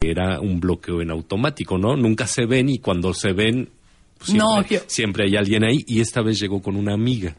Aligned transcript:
Era 0.00 0.40
un 0.40 0.60
bloqueo 0.60 1.00
en 1.00 1.10
automático, 1.10 1.78
¿no? 1.78 1.96
Nunca 1.96 2.26
se 2.26 2.44
ven 2.44 2.68
y 2.68 2.78
cuando 2.78 3.14
se 3.14 3.32
ven 3.32 3.70
pues, 4.18 4.30
siempre, 4.30 4.46
No, 4.46 4.66
yo- 4.66 4.80
siempre 4.86 5.24
hay 5.24 5.36
alguien 5.36 5.64
ahí 5.64 5.84
y 5.86 6.00
esta 6.00 6.20
vez 6.22 6.38
llegó 6.38 6.60
con 6.60 6.76
una 6.76 6.92
amiga. 6.92 7.34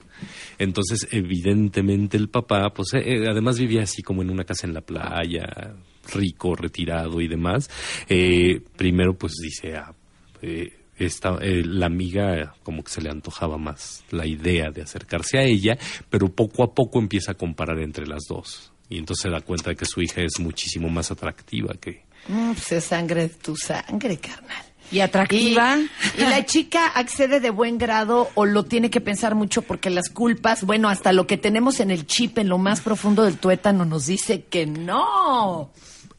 Entonces, 0.58 1.08
evidentemente 1.12 2.18
el 2.18 2.30
papá, 2.30 2.72
pues 2.74 2.94
eh, 2.96 3.02
eh, 3.06 3.28
además 3.30 3.60
vivía 3.60 3.84
así 3.84 4.02
como 4.02 4.24
en 4.24 4.32
una 4.32 4.44
casa 4.44 4.66
en 4.66 4.74
la 4.74 4.82
playa, 4.82 5.76
rico, 6.14 6.56
retirado 6.56 7.22
y 7.22 7.28
demás. 7.28 7.70
Eh, 8.10 8.60
primero, 8.76 9.16
pues 9.16 9.34
dice, 9.42 9.76
ah, 9.76 9.94
eh, 10.42 10.74
esta, 10.98 11.38
eh, 11.42 11.64
la 11.64 11.86
amiga 11.86 12.56
como 12.64 12.84
que 12.84 12.90
se 12.92 13.02
le 13.02 13.12
antojaba 13.12 13.60
más 13.60 14.04
la 14.10 14.26
idea 14.26 14.72
de 14.72 14.82
acercarse 14.82 15.38
a 15.38 15.44
ella, 15.44 15.78
pero 16.10 16.30
poco 16.30 16.64
a 16.64 16.74
poco 16.74 16.98
empieza 16.98 17.34
a 17.34 17.36
comparar 17.36 17.80
entre 17.80 18.08
las 18.08 18.24
dos. 18.28 18.72
Y 18.90 18.98
entonces 18.98 19.24
se 19.24 19.30
da 19.30 19.42
cuenta 19.42 19.70
de 19.70 19.76
que 19.76 19.86
su 19.86 20.02
hija 20.02 20.22
es 20.22 20.40
muchísimo 20.40 20.90
más 20.90 21.12
atractiva 21.12 21.74
que, 21.80 22.04
Mm, 22.28 22.52
pues 22.54 22.72
es 22.72 22.84
sangre 22.86 23.24
de 23.24 23.30
tu 23.30 23.56
sangre, 23.56 24.18
carnal. 24.18 24.64
Y 24.90 25.02
atractiva. 25.02 25.78
Y, 26.18 26.22
y 26.22 26.26
la 26.26 26.46
chica 26.46 26.88
accede 26.88 27.40
de 27.42 27.50
buen 27.50 27.78
grado 27.78 28.30
o 28.36 28.46
lo 28.46 28.64
tiene 28.64 28.90
que 28.90 29.02
pensar 29.02 29.36
mucho 29.36 29.62
porque 29.62 29.90
las 29.90 30.10
culpas, 30.10 30.64
bueno, 30.64 30.88
hasta 30.88 31.12
lo 31.12 31.28
que 31.28 31.38
tenemos 31.38 31.82
en 31.82 31.92
el 31.92 32.06
chip, 32.08 32.38
en 32.38 32.48
lo 32.48 32.58
más 32.58 32.80
profundo 32.82 33.24
del 33.24 33.38
tuétano, 33.38 33.84
nos 33.84 34.06
dice 34.06 34.44
que 34.50 34.66
no. 34.66 35.72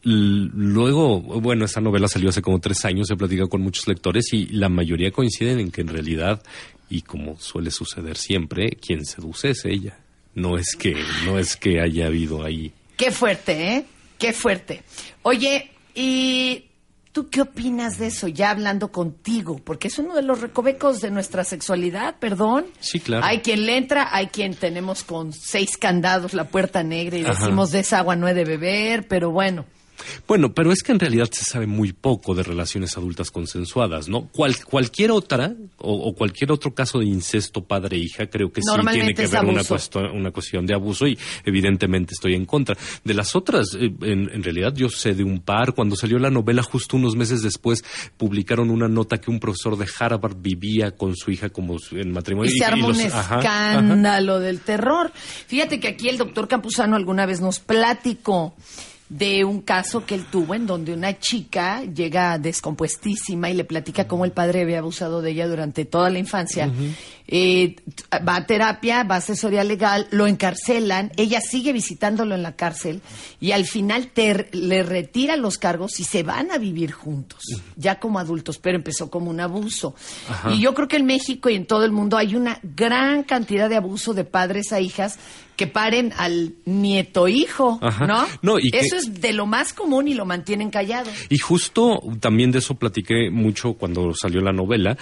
L- 0.04 0.50
Luego, 0.54 1.20
bueno, 1.20 1.64
esta 1.64 1.80
novela 1.80 2.08
salió 2.08 2.28
hace 2.28 2.42
como 2.42 2.60
tres 2.60 2.84
años, 2.84 3.10
he 3.10 3.16
platicado 3.16 3.48
con 3.48 3.62
muchos 3.62 3.88
lectores 3.88 4.32
y 4.34 4.46
la 4.48 4.68
mayoría 4.68 5.10
coinciden 5.12 5.60
en 5.60 5.70
que 5.70 5.80
en 5.80 5.88
realidad, 5.88 6.42
y 6.90 7.00
como 7.02 7.38
suele 7.40 7.70
suceder 7.70 8.18
siempre, 8.18 8.70
quien 8.72 9.06
seduce 9.06 9.50
es 9.50 9.64
ella. 9.64 9.98
No 10.34 10.58
es 10.58 10.76
que, 10.78 10.94
no 11.24 11.38
es 11.38 11.56
que 11.56 11.80
haya 11.80 12.06
habido 12.06 12.44
ahí. 12.44 12.72
Qué 12.98 13.10
fuerte, 13.10 13.74
¿eh? 13.76 13.84
Qué 14.18 14.32
fuerte. 14.34 14.82
Oye, 15.22 15.70
¿y 16.00 16.70
tú 17.12 17.28
qué 17.28 17.40
opinas 17.40 17.98
de 17.98 18.06
eso? 18.06 18.28
Ya 18.28 18.50
hablando 18.50 18.92
contigo, 18.92 19.60
porque 19.64 19.88
es 19.88 19.98
uno 19.98 20.14
de 20.14 20.22
los 20.22 20.40
recovecos 20.40 21.00
de 21.00 21.10
nuestra 21.10 21.42
sexualidad, 21.42 22.16
perdón. 22.20 22.66
Sí, 22.78 23.00
claro. 23.00 23.24
Hay 23.26 23.40
quien 23.40 23.66
le 23.66 23.76
entra, 23.76 24.08
hay 24.14 24.28
quien 24.28 24.54
tenemos 24.54 25.02
con 25.02 25.32
seis 25.32 25.76
candados 25.76 26.34
la 26.34 26.44
puerta 26.44 26.82
negra 26.84 27.18
y 27.18 27.22
Ajá. 27.24 27.32
decimos 27.34 27.72
de 27.72 27.80
esa 27.80 27.98
agua 27.98 28.14
no 28.14 28.28
he 28.28 28.34
de 28.34 28.44
beber, 28.44 29.08
pero 29.08 29.30
bueno. 29.32 29.64
Bueno, 30.26 30.52
pero 30.54 30.72
es 30.72 30.82
que 30.82 30.92
en 30.92 31.00
realidad 31.00 31.28
se 31.30 31.44
sabe 31.44 31.66
muy 31.66 31.92
poco 31.92 32.34
de 32.34 32.42
relaciones 32.42 32.96
adultas 32.96 33.30
consensuadas, 33.30 34.08
¿no? 34.08 34.28
Cual- 34.28 34.64
cualquier 34.64 35.10
otra 35.10 35.54
o, 35.78 35.92
o 36.08 36.14
cualquier 36.14 36.52
otro 36.52 36.74
caso 36.74 36.98
de 36.98 37.06
incesto 37.06 37.64
padre-hija 37.64 38.26
creo 38.28 38.52
que 38.52 38.60
sí 38.62 38.66
tiene 38.92 39.14
que 39.14 39.22
ver 39.26 39.44
una, 39.44 39.62
cuesto- 39.68 40.00
una 40.12 40.30
cuestión 40.30 40.66
de 40.66 40.74
abuso 40.74 41.06
y 41.06 41.18
evidentemente 41.44 42.14
estoy 42.14 42.34
en 42.34 42.46
contra. 42.46 42.76
De 43.04 43.14
las 43.14 43.34
otras, 43.36 43.74
eh, 43.74 43.90
en, 44.02 44.30
en 44.32 44.42
realidad 44.42 44.72
yo 44.74 44.88
sé 44.88 45.14
de 45.14 45.24
un 45.24 45.40
par. 45.40 45.74
Cuando 45.74 45.96
salió 45.96 46.18
la 46.18 46.30
novela, 46.30 46.62
justo 46.62 46.96
unos 46.96 47.16
meses 47.16 47.42
después, 47.42 47.82
publicaron 48.16 48.70
una 48.70 48.88
nota 48.88 49.18
que 49.20 49.30
un 49.30 49.40
profesor 49.40 49.76
de 49.76 49.86
Harvard 49.98 50.36
vivía 50.40 50.92
con 50.92 51.16
su 51.16 51.30
hija 51.30 51.48
como 51.50 51.76
en 51.92 52.12
matrimonio. 52.12 52.50
Y 52.54 52.58
se 52.58 52.64
armó 52.64 52.88
los- 52.88 52.98
un 52.98 53.06
ajá, 53.06 53.18
ajá. 53.20 53.38
escándalo 53.38 54.38
del 54.40 54.60
terror. 54.60 55.12
Fíjate 55.46 55.80
que 55.80 55.88
aquí 55.88 56.08
el 56.08 56.18
doctor 56.18 56.48
Campuzano 56.48 56.96
alguna 56.96 57.26
vez 57.26 57.40
nos 57.40 57.58
platicó 57.60 58.54
de 59.08 59.42
un 59.44 59.62
caso 59.62 60.04
que 60.04 60.14
él 60.14 60.26
tuvo 60.30 60.54
en 60.54 60.66
donde 60.66 60.92
una 60.92 61.18
chica 61.18 61.82
llega 61.84 62.38
descompuestísima 62.38 63.48
y 63.50 63.54
le 63.54 63.64
platica 63.64 64.06
cómo 64.06 64.24
el 64.26 64.32
padre 64.32 64.62
había 64.62 64.80
abusado 64.80 65.22
de 65.22 65.30
ella 65.30 65.48
durante 65.48 65.84
toda 65.86 66.10
la 66.10 66.18
infancia. 66.18 66.70
Eh, 67.26 67.76
va 68.26 68.36
a 68.36 68.46
terapia, 68.46 69.02
va 69.04 69.16
a 69.16 69.18
asesoría 69.18 69.62
legal, 69.64 70.06
lo 70.10 70.26
encarcelan, 70.26 71.12
ella 71.16 71.40
sigue 71.40 71.72
visitándolo 71.72 72.34
en 72.34 72.42
la 72.42 72.56
cárcel 72.56 73.00
y 73.40 73.52
al 73.52 73.64
final 73.66 74.08
ter- 74.08 74.48
le 74.52 74.82
retira 74.82 75.36
los 75.36 75.58
cargos 75.58 76.00
y 76.00 76.04
se 76.04 76.22
van 76.22 76.50
a 76.50 76.58
vivir 76.58 76.92
juntos, 76.92 77.42
ya 77.76 77.98
como 78.00 78.18
adultos, 78.18 78.58
pero 78.58 78.76
empezó 78.76 79.10
como 79.10 79.30
un 79.30 79.40
abuso. 79.40 79.94
Ajá. 80.28 80.52
Y 80.52 80.60
yo 80.60 80.74
creo 80.74 80.88
que 80.88 80.96
en 80.96 81.06
México 81.06 81.50
y 81.50 81.54
en 81.54 81.66
todo 81.66 81.84
el 81.84 81.92
mundo 81.92 82.16
hay 82.16 82.34
una 82.34 82.60
gran 82.62 83.22
cantidad 83.24 83.68
de 83.68 83.76
abuso 83.76 84.14
de 84.14 84.24
padres 84.24 84.72
a 84.72 84.80
hijas 84.80 85.18
que 85.58 85.66
paren 85.66 86.14
al 86.16 86.54
nieto 86.64 87.28
hijo, 87.28 87.78
Ajá. 87.82 88.06
¿no? 88.06 88.26
No, 88.40 88.58
y 88.58 88.70
que- 88.70 88.78
Eso 88.78 88.96
es 88.96 89.20
de 89.20 89.32
lo 89.34 89.44
más 89.44 89.74
común 89.74 90.08
y 90.08 90.14
lo 90.14 90.24
mantienen 90.24 90.70
callado. 90.70 91.10
Y 91.28 91.36
justo 91.38 92.00
también 92.20 92.52
de 92.52 92.60
eso 92.60 92.76
platiqué 92.76 93.28
mucho 93.30 93.74
cuando 93.74 94.14
salió 94.14 94.40
la 94.40 94.52
novela. 94.52 94.96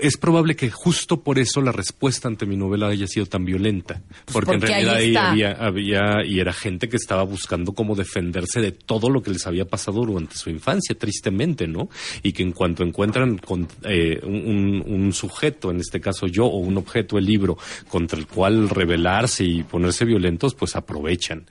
Es 0.00 0.16
probable 0.16 0.56
que 0.56 0.70
justo 0.70 1.22
por 1.22 1.38
eso 1.38 1.60
la 1.60 1.72
respuesta 1.72 2.28
ante 2.28 2.46
mi 2.46 2.56
novela 2.56 2.88
haya 2.88 3.06
sido 3.06 3.26
tan 3.26 3.44
violenta. 3.44 4.02
Porque, 4.32 4.52
en 4.52 4.60
porque 4.60 4.74
ahí 4.74 4.84
realidad 4.84 5.26
ahí 5.26 5.30
había, 5.30 5.52
había, 5.52 6.24
y 6.26 6.40
era 6.40 6.52
gente 6.52 6.88
que 6.88 6.96
estaba 6.96 7.22
buscando 7.22 7.72
cómo 7.72 7.94
defenderse 7.94 8.60
de 8.60 8.72
todo 8.72 9.10
lo 9.10 9.22
que 9.22 9.30
les 9.30 9.46
había 9.46 9.64
pasado 9.64 10.04
durante 10.04 10.36
su 10.36 10.50
infancia, 10.50 10.96
tristemente, 10.96 11.66
¿no? 11.66 11.88
Y 12.22 12.32
que 12.32 12.42
en 12.42 12.52
cuanto 12.52 12.82
encuentran 12.82 13.38
con, 13.38 13.68
eh, 13.84 14.20
un, 14.24 14.82
un 14.86 15.12
sujeto, 15.12 15.70
en 15.70 15.80
este 15.80 16.00
caso 16.00 16.26
yo, 16.26 16.46
o 16.46 16.58
un 16.58 16.76
objeto, 16.76 17.18
el 17.18 17.26
libro, 17.26 17.58
contra 17.88 18.18
el 18.18 18.26
cual 18.26 18.68
rebelarse 18.68 19.44
y 19.44 19.62
ponerse 19.62 20.04
violentos, 20.04 20.54
pues 20.54 20.76
aprovechan. 20.76 21.46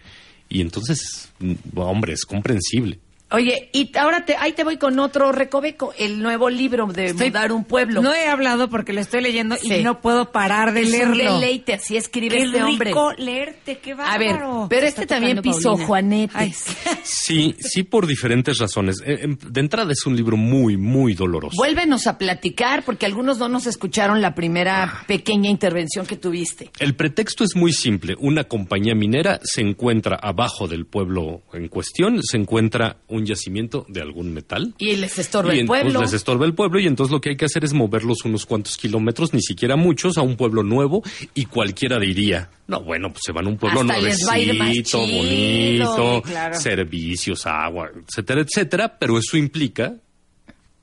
Y 0.49 0.61
entonces, 0.61 1.31
mm, 1.39 1.77
hombre, 1.77 2.13
es 2.13 2.25
comprensible. 2.25 2.99
Oye, 3.31 3.69
y 3.73 3.89
ahora 3.97 4.25
te, 4.25 4.35
ahí 4.35 4.51
te 4.53 4.63
voy 4.63 4.77
con 4.77 4.99
otro 4.99 5.31
recoveco, 5.31 5.93
el 5.97 6.21
nuevo 6.21 6.49
libro 6.49 6.87
de 6.87 7.07
Estoy- 7.07 7.27
Mudar 7.29 7.51
un 7.51 7.63
Pueblo. 7.63 8.01
No 8.01 8.13
he 8.13 8.27
hablado 8.27 8.69
porque 8.69 8.93
lo 8.93 8.99
estoy 9.01 9.21
leyendo 9.21 9.55
Sí. 9.55 9.73
y 9.73 9.83
no 9.83 10.01
puedo 10.01 10.31
parar 10.31 10.73
de 10.73 10.81
es 10.81 10.87
un 10.87 11.17
leerlo. 11.17 11.39
deleite, 11.39 11.73
así 11.73 11.95
escribe 11.97 12.35
Qué 12.37 12.43
este 12.43 12.63
hombre. 12.63 12.89
rico 12.89 13.13
leerte, 13.17 13.77
qué 13.79 13.93
A 13.93 14.17
ver, 14.17 14.33
bárbaro. 14.33 14.67
pero 14.69 14.81
Te 14.81 14.87
este 14.87 15.05
también 15.07 15.41
pisó 15.41 15.69
Paulina. 15.71 15.87
Juanete. 15.87 16.33
Ay, 16.35 16.51
sí. 16.53 16.73
Sí, 17.03 17.55
sí, 17.59 17.83
por 17.83 18.05
diferentes 18.07 18.57
razones. 18.57 19.01
Eh, 19.05 19.19
em, 19.23 19.37
De 19.37 19.59
entrada 19.61 19.91
es 19.91 20.05
un 20.05 20.15
libro 20.15 20.37
muy, 20.37 20.77
muy 20.77 21.13
doloroso. 21.13 21.55
Vuélvenos 21.57 22.07
a 22.07 22.17
platicar, 22.17 22.83
porque 22.83 23.05
algunos 23.05 23.37
no 23.37 23.47
nos 23.49 23.65
escucharon 23.67 24.21
la 24.21 24.29
Ah. 24.29 24.35
primera 24.35 25.03
pequeña 25.07 25.49
intervención 25.49 26.05
que 26.05 26.15
tuviste. 26.17 26.69
El 26.79 26.95
pretexto 26.95 27.43
es 27.43 27.55
muy 27.55 27.71
simple. 27.73 28.15
Una 28.19 28.43
compañía 28.45 28.95
minera 28.95 29.39
se 29.43 29.61
encuentra 29.61 30.17
abajo 30.21 30.67
del 30.67 30.85
pueblo 30.85 31.41
en 31.53 31.67
cuestión, 31.67 32.21
se 32.23 32.37
encuentra 32.37 32.97
un 33.07 33.20
yacimiento 33.25 33.85
de 33.87 34.01
algún 34.01 34.33
metal. 34.33 34.73
Y 34.77 34.95
les 34.95 35.17
estorba 35.19 35.55
y 35.55 35.59
el 35.59 35.65
pueblo. 35.65 36.01
les 36.01 36.13
estorba 36.13 36.45
el 36.45 36.53
pueblo 36.53 36.79
y 36.79 36.87
entonces 36.87 37.11
lo 37.11 37.21
que 37.21 37.29
hay 37.29 37.37
que 37.37 37.45
hacer 37.45 37.63
es 37.63 37.73
moverlos 37.73 38.25
unos 38.25 38.45
cuantos 38.45 38.77
kilómetros, 38.77 39.33
ni 39.33 39.41
siquiera 39.41 39.75
muchos, 39.75 40.17
a 40.17 40.21
un 40.21 40.35
pueblo 40.35 40.63
nuevo 40.63 41.03
y 41.33 41.45
cualquiera 41.45 41.99
diría, 41.99 42.49
no, 42.67 42.81
bueno, 42.81 43.09
pues 43.09 43.21
se 43.25 43.31
van 43.31 43.45
a 43.45 43.49
un 43.49 43.57
pueblo 43.57 43.81
Hasta 43.81 43.93
nuevecito, 43.93 44.99
bonito, 44.99 46.21
claro. 46.23 46.59
servicios, 46.59 47.45
agua, 47.45 47.91
etcétera, 48.07 48.41
etcétera, 48.41 48.97
pero 48.97 49.17
eso 49.17 49.37
implica, 49.37 49.95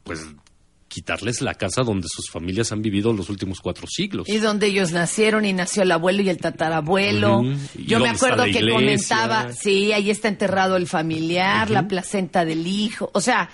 pues, 0.04 0.26
quitarles 0.98 1.40
la 1.42 1.54
casa 1.54 1.84
donde 1.84 2.08
sus 2.10 2.28
familias 2.28 2.72
han 2.72 2.82
vivido 2.82 3.12
los 3.12 3.28
últimos 3.30 3.60
cuatro 3.60 3.86
siglos. 3.86 4.28
Y 4.28 4.38
donde 4.38 4.66
ellos 4.66 4.90
nacieron 4.90 5.44
y 5.44 5.52
nació 5.52 5.84
el 5.84 5.92
abuelo 5.92 6.22
y 6.22 6.28
el 6.28 6.38
tatarabuelo. 6.38 7.38
Ujú. 7.38 7.56
¿Y 7.76 7.84
Yo 7.84 8.00
me 8.00 8.08
acuerdo 8.08 8.42
que 8.42 8.50
iglesia? 8.50 8.72
comentaba, 8.74 9.52
sí, 9.52 9.92
ahí 9.92 10.10
está 10.10 10.26
enterrado 10.26 10.76
el 10.76 10.88
familiar, 10.88 11.70
la 11.70 11.86
placenta 11.86 12.44
del 12.44 12.66
hijo. 12.66 13.10
O 13.14 13.20
sea, 13.20 13.48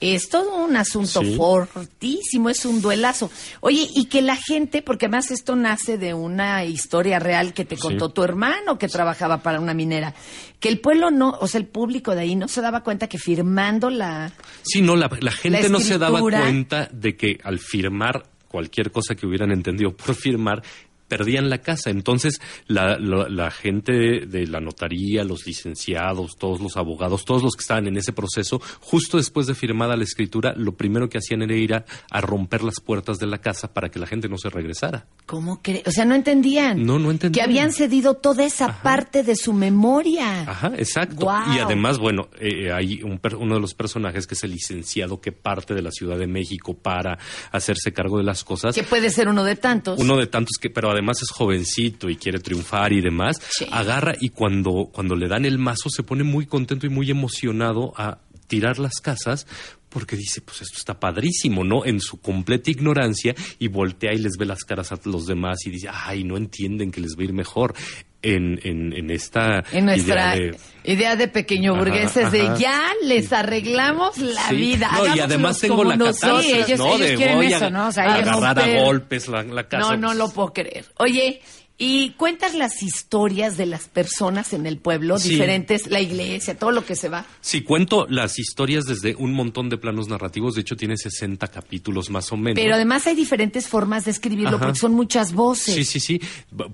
es 0.00 0.28
todo 0.28 0.64
un 0.64 0.76
asunto 0.76 1.20
Sí. 1.22 1.34
fortísimo, 1.36 2.50
es 2.50 2.64
un 2.66 2.82
duelazo. 2.82 3.30
Oye, 3.60 3.88
y 3.94 4.06
que 4.06 4.22
la 4.22 4.36
gente, 4.36 4.82
porque 4.82 5.06
además 5.06 5.30
esto 5.30 5.56
nace 5.56 5.96
de 5.98 6.14
una 6.14 6.64
historia 6.64 7.18
real 7.18 7.54
que 7.54 7.64
te 7.64 7.76
Sí. 7.76 7.82
contó 7.82 8.10
tu 8.10 8.22
hermano 8.22 8.78
que 8.78 8.88
trabajaba 8.88 9.38
para 9.42 9.60
una 9.60 9.74
minera, 9.74 10.14
que 10.60 10.68
el 10.68 10.80
pueblo 10.80 11.10
no, 11.10 11.30
o 11.40 11.48
sea, 11.48 11.60
el 11.60 11.66
público 11.66 12.14
de 12.14 12.22
ahí 12.22 12.36
no 12.36 12.48
se 12.48 12.60
daba 12.60 12.82
cuenta 12.82 13.08
que 13.08 13.18
firmando 13.18 13.88
la... 13.90 14.32
Sí, 14.62 14.82
no, 14.82 14.96
la, 14.96 15.10
la 15.20 15.32
gente 15.32 15.68
no 15.68 15.80
se 15.80 15.98
daba 15.98 16.20
cuenta 16.20 16.88
de 16.92 17.16
que 17.16 17.38
al 17.42 17.58
firmar 17.58 18.24
cualquier 18.48 18.90
cosa 18.90 19.14
que 19.14 19.26
hubieran 19.26 19.50
entendido 19.50 19.94
por 19.94 20.14
firmar, 20.14 20.62
perdían 21.08 21.50
la 21.50 21.58
casa. 21.58 21.90
Entonces, 21.90 22.40
la, 22.66 22.98
la, 22.98 23.28
la 23.28 23.50
gente 23.50 24.26
de 24.26 24.46
la 24.46 24.60
notaría, 24.60 25.24
los 25.24 25.46
licenciados, 25.46 26.36
todos 26.36 26.60
los 26.60 26.76
abogados, 26.76 27.24
todos 27.24 27.42
los 27.42 27.54
que 27.54 27.60
estaban 27.60 27.86
en 27.86 27.96
ese 27.96 28.12
proceso, 28.12 28.60
justo 28.80 29.16
después 29.16 29.46
de 29.46 29.54
firmada 29.54 29.96
la 29.96 30.04
escritura, 30.04 30.54
lo 30.56 30.76
primero 30.76 31.08
que 31.08 31.18
hacían 31.18 31.42
era 31.42 31.54
ir 31.54 31.74
a, 31.74 31.84
a 32.10 32.20
romper 32.20 32.62
las 32.62 32.80
puertas 32.80 33.18
de 33.18 33.26
la 33.26 33.38
casa 33.38 33.72
para 33.72 33.88
que 33.88 33.98
la 33.98 34.06
gente 34.06 34.28
no 34.28 34.38
se 34.38 34.48
regresara. 34.50 35.06
¿Cómo 35.26 35.60
cree? 35.62 35.82
O 35.86 35.90
sea, 35.90 36.04
no 36.04 36.14
entendían. 36.14 36.84
No, 36.84 36.98
no 36.98 37.10
entendían. 37.10 37.32
Que 37.32 37.42
habían 37.42 37.72
cedido 37.72 38.14
toda 38.14 38.44
esa 38.44 38.82
parte 38.82 39.22
de 39.22 39.36
su 39.36 39.52
memoria. 39.52 40.42
Ajá, 40.42 40.72
exacto. 40.76 41.26
Y 41.54 41.58
además, 41.58 41.98
bueno, 41.98 42.28
eh, 42.40 42.72
hay 42.72 43.02
un 43.02 43.20
uno 43.38 43.54
de 43.54 43.60
los 43.60 43.74
personajes 43.74 44.26
que 44.26 44.34
es 44.34 44.44
el 44.44 44.52
licenciado 44.52 45.20
que 45.20 45.32
parte 45.32 45.74
de 45.74 45.82
la 45.82 45.90
Ciudad 45.90 46.18
de 46.18 46.26
México 46.26 46.74
para 46.74 47.18
hacerse 47.50 47.92
cargo 47.92 48.18
de 48.18 48.24
las 48.24 48.44
cosas. 48.44 48.74
Que 48.74 48.84
puede 48.84 49.10
ser 49.10 49.28
uno 49.28 49.42
de 49.42 49.56
tantos. 49.56 49.98
Uno 49.98 50.16
de 50.16 50.26
tantos 50.26 50.58
que, 50.60 50.70
pero 50.70 50.90
además 50.96 51.22
es 51.22 51.30
jovencito 51.30 52.08
y 52.10 52.16
quiere 52.16 52.38
triunfar 52.40 52.92
y 52.92 53.00
demás, 53.00 53.40
Sí. 53.50 53.66
agarra 53.70 54.14
y 54.20 54.30
cuando, 54.30 54.88
cuando 54.92 55.14
le 55.16 55.28
dan 55.28 55.44
el 55.44 55.58
mazo 55.58 55.88
se 55.90 56.02
pone 56.02 56.24
muy 56.24 56.46
contento 56.46 56.86
y 56.86 56.90
muy 56.90 57.10
emocionado 57.10 57.92
a 57.96 58.18
tirar 58.48 58.78
las 58.78 59.00
casas 59.00 59.46
porque 59.88 60.16
dice, 60.16 60.40
pues 60.40 60.62
esto 60.62 60.76
está 60.78 60.98
padrísimo, 61.00 61.64
¿no? 61.64 61.84
En 61.84 62.00
su 62.00 62.20
completa 62.20 62.70
ignorancia 62.70 63.34
y 63.58 63.68
voltea 63.68 64.12
y 64.12 64.18
les 64.18 64.36
ve 64.38 64.44
las 64.46 64.64
caras 64.64 64.92
a 64.92 64.98
los 65.04 65.26
demás 65.26 65.64
y 65.66 65.70
dice, 65.70 65.88
ay, 65.92 66.24
no 66.24 66.36
entienden 66.36 66.90
que 66.90 67.00
les 67.00 67.16
va 67.16 67.22
a 67.22 67.24
ir 67.24 67.32
mejor. 67.32 67.74
En, 68.22 68.58
en, 68.64 68.92
en 68.92 69.10
esta 69.12 69.62
En 69.70 69.84
nuestra 69.84 70.34
idea 70.36 70.50
de- 70.50 70.56
idea 70.92 71.16
de 71.16 71.28
pequeño 71.28 71.74
Ajá, 71.74 71.80
burgueses 71.84 72.32
de 72.32 72.50
ya 72.58 72.90
les 73.04 73.32
arreglamos 73.32 74.18
la 74.18 74.48
Sí. 74.48 74.56
vida. 74.56 74.90
No, 74.92 75.14
y 75.14 75.20
además 75.20 75.60
tengo 75.60 75.84
la 75.84 75.96
catarsis, 75.96 76.50
Sí, 76.50 76.52
ellos- 76.58 76.78
¿no? 76.80 76.86
ellos 76.96 77.00
de 77.00 77.14
quieren 77.14 77.36
voy 77.36 77.46
eso, 77.52 77.70
¿no? 77.70 77.86
O 77.88 77.92
sea, 77.92 78.04
agarrar 78.14 78.58
a 78.58 78.82
golpes 78.82 79.28
la, 79.28 79.44
la 79.44 79.68
casa. 79.68 79.90
No, 79.92 79.96
no 79.96 80.14
lo 80.14 80.28
puedo 80.30 80.52
creer. 80.52 80.86
Oye, 80.98 81.40
y 81.78 82.10
cuentas 82.12 82.54
las 82.54 82.82
historias 82.82 83.56
de 83.58 83.66
las 83.66 83.88
personas 83.88 84.52
en 84.54 84.64
el 84.66 84.78
pueblo, 84.78 85.18
Sí. 85.18 85.30
diferentes, 85.30 85.88
la 85.90 86.00
iglesia, 86.00 86.58
todo 86.58 86.70
lo 86.70 86.84
que 86.86 86.96
se 86.96 87.08
va. 87.10 87.26
Sí, 87.42 87.60
cuento 87.62 88.06
las 88.08 88.38
historias 88.38 88.84
desde 88.86 89.14
un 89.16 89.34
montón 89.34 89.68
de 89.68 89.76
planos 89.76 90.08
narrativos. 90.08 90.54
De 90.54 90.62
hecho, 90.62 90.74
tiene 90.76 90.96
60 90.96 91.48
capítulos 91.48 92.08
más 92.08 92.32
o 92.32 92.36
menos. 92.36 92.54
Pero 92.62 92.74
además 92.74 93.06
hay 93.06 93.14
diferentes 93.14 93.68
formas 93.68 94.06
de 94.06 94.10
escribirlo, 94.12 94.56
Ajá. 94.56 94.58
porque 94.66 94.78
son 94.78 94.92
muchas 94.94 95.34
voces. 95.34 95.74
Sí, 95.74 95.84
sí, 95.84 96.00
sí. 96.00 96.20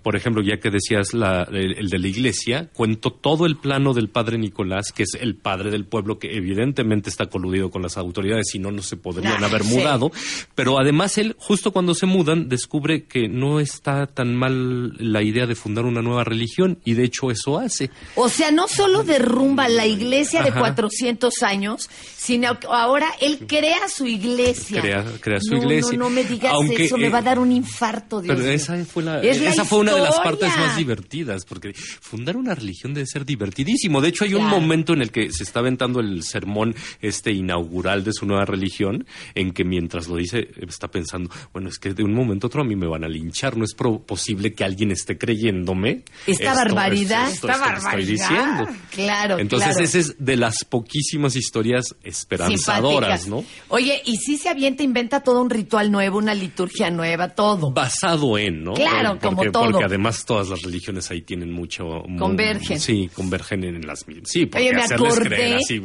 Por 0.03 0.15
ejemplo, 0.15 0.43
ya 0.43 0.59
que 0.61 0.71
decías 0.71 1.15
la- 1.15 1.43
el, 1.51 1.79
el 1.79 1.89
de 1.89 1.99
la 1.99 2.07
iglesia, 2.09 2.71
cuento 2.73 3.11
todo 3.13 3.47
el 3.47 3.57
plano 3.57 3.95
del 3.95 4.09
padre 4.09 4.39
Nicolás, 4.39 4.93
que 4.93 5.03
es 5.03 5.15
el 5.21 5.35
padre 5.35 5.71
del 5.71 5.85
pueblo, 5.85 6.19
que 6.21 6.37
evidentemente 6.37 7.11
está 7.11 7.27
coludido 7.27 7.71
con 7.71 7.83
las 7.83 7.97
autoridades, 7.97 8.47
si 8.53 8.59
no, 8.61 8.71
no 8.71 8.83
se 8.83 8.97
podrían 8.97 9.43
Ah, 9.43 9.47
haber 9.47 9.65
sí. 9.65 9.75
mudado. 9.75 10.13
Pero 10.55 10.79
además 10.79 11.19
él, 11.19 11.35
justo 11.39 11.73
cuando 11.73 11.95
se 11.97 12.07
mudan, 12.07 12.49
descubre 12.49 13.05
que 13.05 13.29
no 13.29 13.59
está 13.59 14.07
tan 14.07 14.37
mal 14.37 14.92
la 14.99 15.23
idea 15.23 15.47
de 15.47 15.55
fundar 15.55 15.85
una 15.85 16.03
nueva 16.03 16.25
religión, 16.25 16.79
y 16.85 16.95
de 16.95 17.05
hecho 17.05 17.31
eso 17.31 17.59
hace. 17.59 17.91
O 18.15 18.29
sea, 18.29 18.51
no 18.51 18.69
solo 18.69 19.03
derrumba 19.03 19.69
la 19.69 19.87
iglesia 19.87 20.43
de 20.43 20.51
Ajá. 20.51 20.61
400 20.61 21.43
años, 21.43 21.89
sino 22.17 22.59
que 22.61 22.67
ahora 22.71 23.09
él 23.21 23.41
crea 23.47 23.89
su 23.89 24.07
iglesia. 24.07 24.81
Crea- 24.81 25.05
crea 25.21 25.39
su 25.41 25.55
No, 25.55 25.63
iglesia. 25.63 25.99
No, 25.99 26.05
no 26.05 26.11
me 26.11 26.25
digas 26.25 26.53
Aunque, 26.55 26.85
eso, 26.85 26.97
me 26.99 27.07
eh, 27.07 27.11
va 27.11 27.19
a 27.19 27.23
dar 27.23 27.39
un 27.39 27.53
infarto, 27.53 28.21
Dios 28.21 28.37
Pero 28.37 28.49
esa 28.51 28.85
fue, 28.85 29.03
la, 29.03 29.21
Es 29.21 29.41
la 29.41 29.51
esa 29.51 29.65
fue 29.65 29.79
una 29.81 29.95
de 29.95 30.01
las 30.03 30.17
partes 30.21 30.49
más 30.57 30.77
divertidas, 30.77 31.45
porque 31.45 31.73
fundar 31.75 32.37
una 32.37 32.55
religión 32.55 32.95
debe 32.95 33.07
ser 33.07 33.25
divertidísimo. 33.25 34.01
De 34.01 34.09
hecho, 34.09 34.25
hay 34.25 34.35
un 34.35 34.47
momento 34.47 34.93
en 34.93 35.03
el 35.03 35.11
que 35.11 35.33
se 35.33 35.43
está 35.45 35.61
aventando 35.61 36.01
el 36.01 36.23
sermón 36.23 36.75
este 37.01 37.33
inaugural 37.33 38.05
de 38.05 38.13
su 38.13 38.27
nueva 38.27 38.45
religión, 38.45 39.07
en 39.35 39.53
que 39.53 39.65
mientras 39.65 40.09
lo 40.09 40.17
dice, 40.17 40.49
está 40.69 40.89
pensando, 40.89 41.31
bueno, 41.53 41.69
es 41.69 41.79
que 41.79 41.95
de 41.95 42.03
un 42.03 42.15
momento 42.15 42.47
a 42.47 42.49
otro 42.49 42.63
a 42.63 42.65
mí 42.65 42.77
me 42.77 42.87
van 42.87 43.05
a 43.05 43.09
linchar, 43.09 43.57
no 43.57 43.65
es 43.65 43.75
pro- 43.75 44.01
posible 44.01 44.53
que 44.53 44.65
alguien 44.65 44.82
esté 44.91 45.17
creyéndome. 45.19 46.03
Esta 46.27 46.45
esto, 46.53 46.55
barbaridad. 46.57 47.31
esto, 47.31 47.49
Esta 47.49 47.53
esto 47.53 47.65
que 47.69 47.75
estoy 47.77 47.85
barbaridad. 47.85 48.29
diciendo. 48.29 48.83
Claro, 48.91 49.39
Entonces, 49.39 49.69
claro. 49.71 49.85
esa 49.85 49.99
es 49.99 50.15
de 50.19 50.37
las 50.37 50.65
poquísimas 50.69 51.37
historias 51.37 51.95
esperanzadoras, 52.03 53.23
Simpáticas. 53.23 53.29
¿no? 53.29 53.45
Oye, 53.69 54.03
y 54.05 54.17
si 54.17 54.39
se 54.39 54.49
avienta, 54.49 54.83
inventa 54.83 55.21
todo 55.21 55.41
un 55.41 55.51
ritual 55.51 55.91
nuevo, 55.93 56.19
una 56.19 56.35
liturgia 56.35 56.91
nueva, 56.91 57.29
todo. 57.31 57.71
basado 57.71 58.39
en, 58.39 58.65
¿no? 58.65 58.75
Claro, 58.75 59.11
porque, 59.19 59.27
como 59.27 59.51
todo. 59.53 59.71
Porque 59.71 59.85
además 59.85 60.25
todas 60.25 60.49
las 60.49 60.63
religiones 60.63 61.11
ahí 61.11 61.23
tienen 61.23 61.53
mucho... 61.53 61.85
mu- 62.07 62.19
Convergen. 62.19 62.81
Sí, 62.81 63.11
convergen 63.15 63.65
en 63.65 63.87
las 63.87 64.07
mismas. 64.07 64.29
Sí, 64.31 64.47
porque 64.47 64.65
Oye, 64.67 64.75
me 64.75 64.83
hacerles 64.83 65.13
acordé, 65.13 65.29
creer 65.29 65.57
así... 65.57 65.83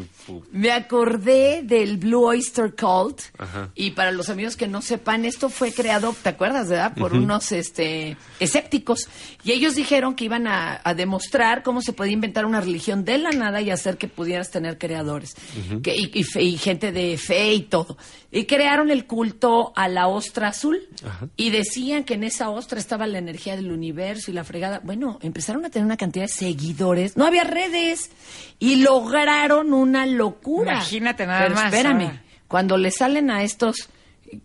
me 0.51 0.71
acordé 0.71 1.61
del 1.63 1.97
Blue 1.97 2.25
Oyster 2.25 2.73
Cult. 2.75 3.19
Ajá. 3.37 3.69
Y 3.75 3.91
para 3.91 4.11
los 4.11 4.29
amigos 4.29 4.55
que 4.55 4.67
no 4.67 4.81
sepan, 4.81 5.25
esto 5.25 5.49
fue 5.49 5.71
creado, 5.73 6.15
¿te 6.21 6.29
acuerdas, 6.29 6.69
verdad? 6.69 6.93
Por 6.95 7.13
unos 7.13 7.51
este, 7.51 8.17
escépticos. 8.39 8.86
Y 9.43 9.51
ellos 9.51 9.75
dijeron 9.75 10.15
que 10.15 10.25
iban 10.25 10.47
a, 10.47 10.79
a 10.83 10.93
demostrar 10.93 11.63
cómo 11.63 11.81
se 11.81 11.93
podía 11.93 12.13
inventar 12.13 12.45
una 12.45 12.61
religión 12.61 13.03
de 13.05 13.17
la 13.17 13.31
nada 13.31 13.61
y 13.61 13.69
hacer 13.71 13.97
que 13.97 14.07
pudieras 14.07 14.51
tener 14.51 14.77
creadores. 14.77 15.35
Que- 15.83 15.95
y, 15.95 16.11
y 16.13 16.23
fe- 16.23 16.43
y 16.43 16.57
gente 16.57 16.91
de 16.91 17.17
fe 17.17 17.53
y 17.53 17.61
todo. 17.61 17.97
Y 18.31 18.45
crearon 18.45 18.91
el 18.91 19.05
culto 19.05 19.73
a 19.75 19.87
la 19.87 20.07
ostra 20.07 20.49
azul. 20.49 20.79
Y 21.35 21.49
decían 21.49 22.03
que 22.03 22.13
en 22.15 22.23
esa 22.23 22.49
ostra 22.49 22.79
estaba 22.79 23.07
la 23.07 23.17
energía 23.17 23.55
del 23.55 23.71
universo 23.71 24.31
y 24.31 24.33
la 24.33 24.43
fregada. 24.43 24.81
Bueno, 24.83 25.17
empezaron 25.21 25.65
a 25.65 25.69
tener 25.69 25.85
una 25.85 25.97
cantidad 25.97 26.25
de 26.25 26.31
seguidores. 26.31 27.17
No 27.17 27.25
había 27.25 27.43
redes. 27.43 28.11
Y 28.59 28.77
lograron 28.77 29.73
una 29.73 30.05
locura. 30.05 30.73
Imagínate 30.73 31.25
nada 31.25 31.43
Pero 31.43 31.55
más, 31.55 31.65
Espérame. 31.73 32.01
ahora. 32.05 32.23
Cuando 32.47 32.77
le 32.77 32.91
salen 32.91 33.29
a 33.31 33.43
estos 33.43 33.89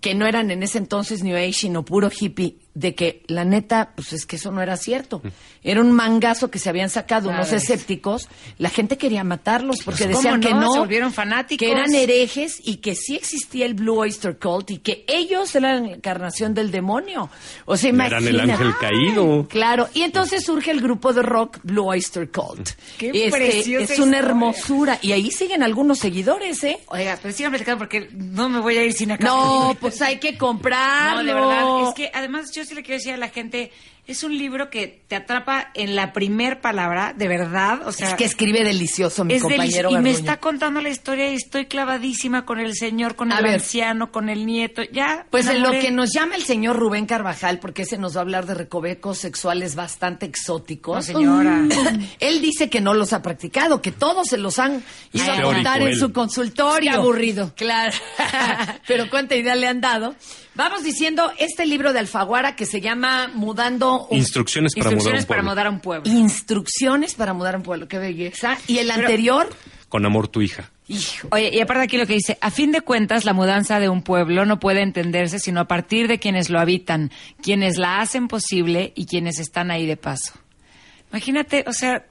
que 0.00 0.14
no 0.14 0.26
eran 0.26 0.50
en 0.52 0.62
ese 0.62 0.78
entonces 0.78 1.22
New 1.24 1.36
Age, 1.36 1.52
sino 1.52 1.84
puro 1.84 2.08
hippie, 2.10 2.56
de 2.74 2.94
que 2.94 3.22
la 3.26 3.44
neta, 3.44 3.92
pues 3.94 4.12
es 4.14 4.24
que 4.26 4.36
eso 4.36 4.50
no 4.50 4.62
era 4.62 4.76
cierto. 4.76 5.20
Era 5.62 5.80
un 5.80 5.92
mangazo 5.92 6.50
que 6.50 6.58
se 6.58 6.68
habían 6.70 6.88
sacado 6.90 7.28
unos 7.28 7.52
escépticos. 7.52 8.28
La 8.58 8.70
gente 8.70 8.96
quería 8.96 9.24
matarlos 9.24 9.76
porque 9.84 10.04
Pues, 10.04 10.16
decían 10.16 10.40
¿cómo 10.40 10.48
que 10.48 10.54
no? 10.54 10.60
no. 10.62 10.72
Se 10.72 10.78
volvieron 10.78 11.12
fanáticos. 11.12 11.58
Que 11.66 11.70
eran 11.72 11.94
herejes 11.94 12.60
y 12.64 12.76
que 12.76 12.94
sí 12.94 13.16
existía 13.16 13.66
el 13.66 13.74
Blue 13.74 13.98
Oyster 13.98 14.38
Cult 14.38 14.70
y 14.70 14.78
que 14.78 15.04
ellos 15.06 15.54
eran 15.54 15.86
la 15.88 15.92
encarnación 15.96 16.54
del 16.54 16.70
demonio. 16.70 17.28
O 17.66 17.76
sea, 17.76 17.90
Eran 17.90 18.26
el 18.26 18.40
ángel 18.40 18.72
caído. 18.80 19.46
Claro, 19.48 19.88
y 19.92 20.02
entonces 20.02 20.44
surge 20.44 20.70
el 20.70 20.80
grupo 20.80 21.12
de 21.12 21.22
rock 21.22 21.58
Blue 21.62 21.86
Oyster 21.88 22.30
Cult. 22.30 22.70
Qué 22.98 23.10
Este, 23.26 23.30
preciosa 23.30 23.92
es 23.92 23.98
una 23.98 24.16
historia. 24.16 24.18
hermosura. 24.18 24.98
Y 25.02 25.12
ahí 25.12 25.30
siguen 25.30 25.62
algunos 25.62 25.98
seguidores, 25.98 26.64
¿eh? 26.64 26.78
Oiga, 26.86 27.18
pero 27.20 27.34
sigan 27.34 27.52
platicando 27.52 27.78
porque 27.78 28.08
no 28.12 28.48
me 28.48 28.60
voy 28.60 28.78
a 28.78 28.84
ir 28.84 28.92
sin 28.94 29.12
acá. 29.12 29.24
No, 29.26 29.76
pues 29.80 30.00
hay 30.00 30.18
que 30.18 30.38
comprarlo. 30.38 30.72
No, 31.22 31.24
de 31.24 31.34
verdad. 31.34 31.88
Es 31.88 31.94
que 31.94 32.10
además 32.14 32.50
yo 32.52 32.61
sí 32.64 32.74
le 32.74 32.82
quiero 32.82 32.98
decir 32.98 33.14
a 33.14 33.16
la 33.16 33.28
gente, 33.28 33.70
es 34.04 34.24
un 34.24 34.36
libro 34.36 34.68
que 34.68 35.00
te 35.06 35.14
atrapa 35.14 35.70
en 35.74 35.94
la 35.94 36.12
primer 36.12 36.60
palabra, 36.60 37.14
de 37.16 37.28
verdad. 37.28 37.86
O 37.86 37.92
sea, 37.92 38.08
es 38.08 38.14
que 38.14 38.24
escribe 38.24 38.64
delicioso 38.64 39.24
mi 39.24 39.34
es 39.34 39.42
compañero. 39.42 39.90
Y 39.90 39.96
me 39.98 40.10
está 40.10 40.38
contando 40.38 40.80
la 40.80 40.88
historia 40.88 41.30
y 41.30 41.36
estoy 41.36 41.66
clavadísima 41.66 42.44
con 42.44 42.58
el 42.58 42.74
señor, 42.74 43.14
con 43.14 43.30
A 43.30 43.38
el 43.38 43.44
ver. 43.44 43.54
anciano, 43.54 44.10
con 44.10 44.28
el 44.28 44.44
nieto. 44.44 44.82
Ya. 44.92 45.26
Pues 45.30 45.46
en 45.46 45.62
lo 45.62 45.70
que 45.70 45.92
nos 45.92 46.12
llama 46.12 46.34
el 46.34 46.42
señor 46.42 46.76
Rubén 46.76 47.06
Carvajal, 47.06 47.60
porque 47.60 47.82
ese 47.82 47.96
nos 47.96 48.16
va 48.16 48.20
a 48.20 48.22
hablar 48.22 48.44
de 48.46 48.54
recovecos 48.54 49.18
sexuales 49.18 49.76
bastante 49.76 50.26
exóticos. 50.26 50.96
No, 50.96 51.02
señora. 51.02 51.60
Él 52.18 52.40
dice 52.42 52.68
que 52.68 52.80
no 52.80 52.94
los 52.94 53.12
ha 53.12 53.22
practicado, 53.22 53.80
que 53.80 53.92
todos 53.92 54.26
se 54.28 54.36
los 54.36 54.58
han 54.58 54.82
ido 55.12 55.32
a 55.32 55.42
contar 55.42 55.80
en 55.80 55.88
él. 55.88 55.98
su 55.98 56.12
consultorio. 56.12 56.90
Qué 56.90 56.96
aburrido. 56.96 57.52
Claro. 57.54 57.96
Pero 58.88 59.08
cuánta 59.08 59.36
idea 59.36 59.54
le 59.54 59.68
han 59.68 59.80
dado. 59.80 60.16
Vamos 60.54 60.82
diciendo 60.82 61.32
este 61.38 61.64
libro 61.64 61.94
de 61.94 62.00
Alfaguara 62.00 62.56
que 62.56 62.66
se 62.66 62.82
llama 62.82 63.30
Mudando 63.32 64.01
Instrucciones 64.10 64.74
para 64.74 64.90
mudar 64.90 64.94
Instrucciones 64.94 65.22
un 65.24 65.26
para 65.28 65.38
pueblo. 65.40 65.50
mudar 65.52 65.66
a 65.66 65.70
un 65.70 65.80
pueblo. 65.80 66.10
Instrucciones 66.12 67.14
para 67.14 67.32
mudar 67.34 67.56
un 67.56 67.62
pueblo. 67.62 67.88
Qué 67.88 67.98
belleza. 67.98 68.58
Y 68.66 68.78
el 68.78 68.88
Pero- 68.88 69.00
anterior, 69.00 69.48
Con 69.88 70.04
amor 70.06 70.28
tu 70.28 70.40
hija. 70.42 70.70
hijo. 70.88 71.28
Oye, 71.30 71.50
y 71.52 71.60
aparte 71.60 71.82
aquí 71.84 71.96
lo 71.98 72.06
que 72.06 72.14
dice, 72.14 72.38
a 72.40 72.50
fin 72.50 72.72
de 72.72 72.80
cuentas 72.80 73.24
la 73.24 73.32
mudanza 73.32 73.78
de 73.80 73.88
un 73.88 74.02
pueblo 74.02 74.44
no 74.46 74.58
puede 74.60 74.82
entenderse 74.82 75.38
sino 75.38 75.60
a 75.60 75.66
partir 75.68 76.08
de 76.08 76.18
quienes 76.18 76.50
lo 76.50 76.58
habitan, 76.60 77.10
quienes 77.42 77.76
la 77.78 78.00
hacen 78.00 78.28
posible 78.28 78.92
y 78.96 79.06
quienes 79.06 79.38
están 79.38 79.70
ahí 79.70 79.86
de 79.86 79.96
paso. 79.96 80.32
Imagínate, 81.10 81.64
o 81.66 81.72
sea, 81.72 82.06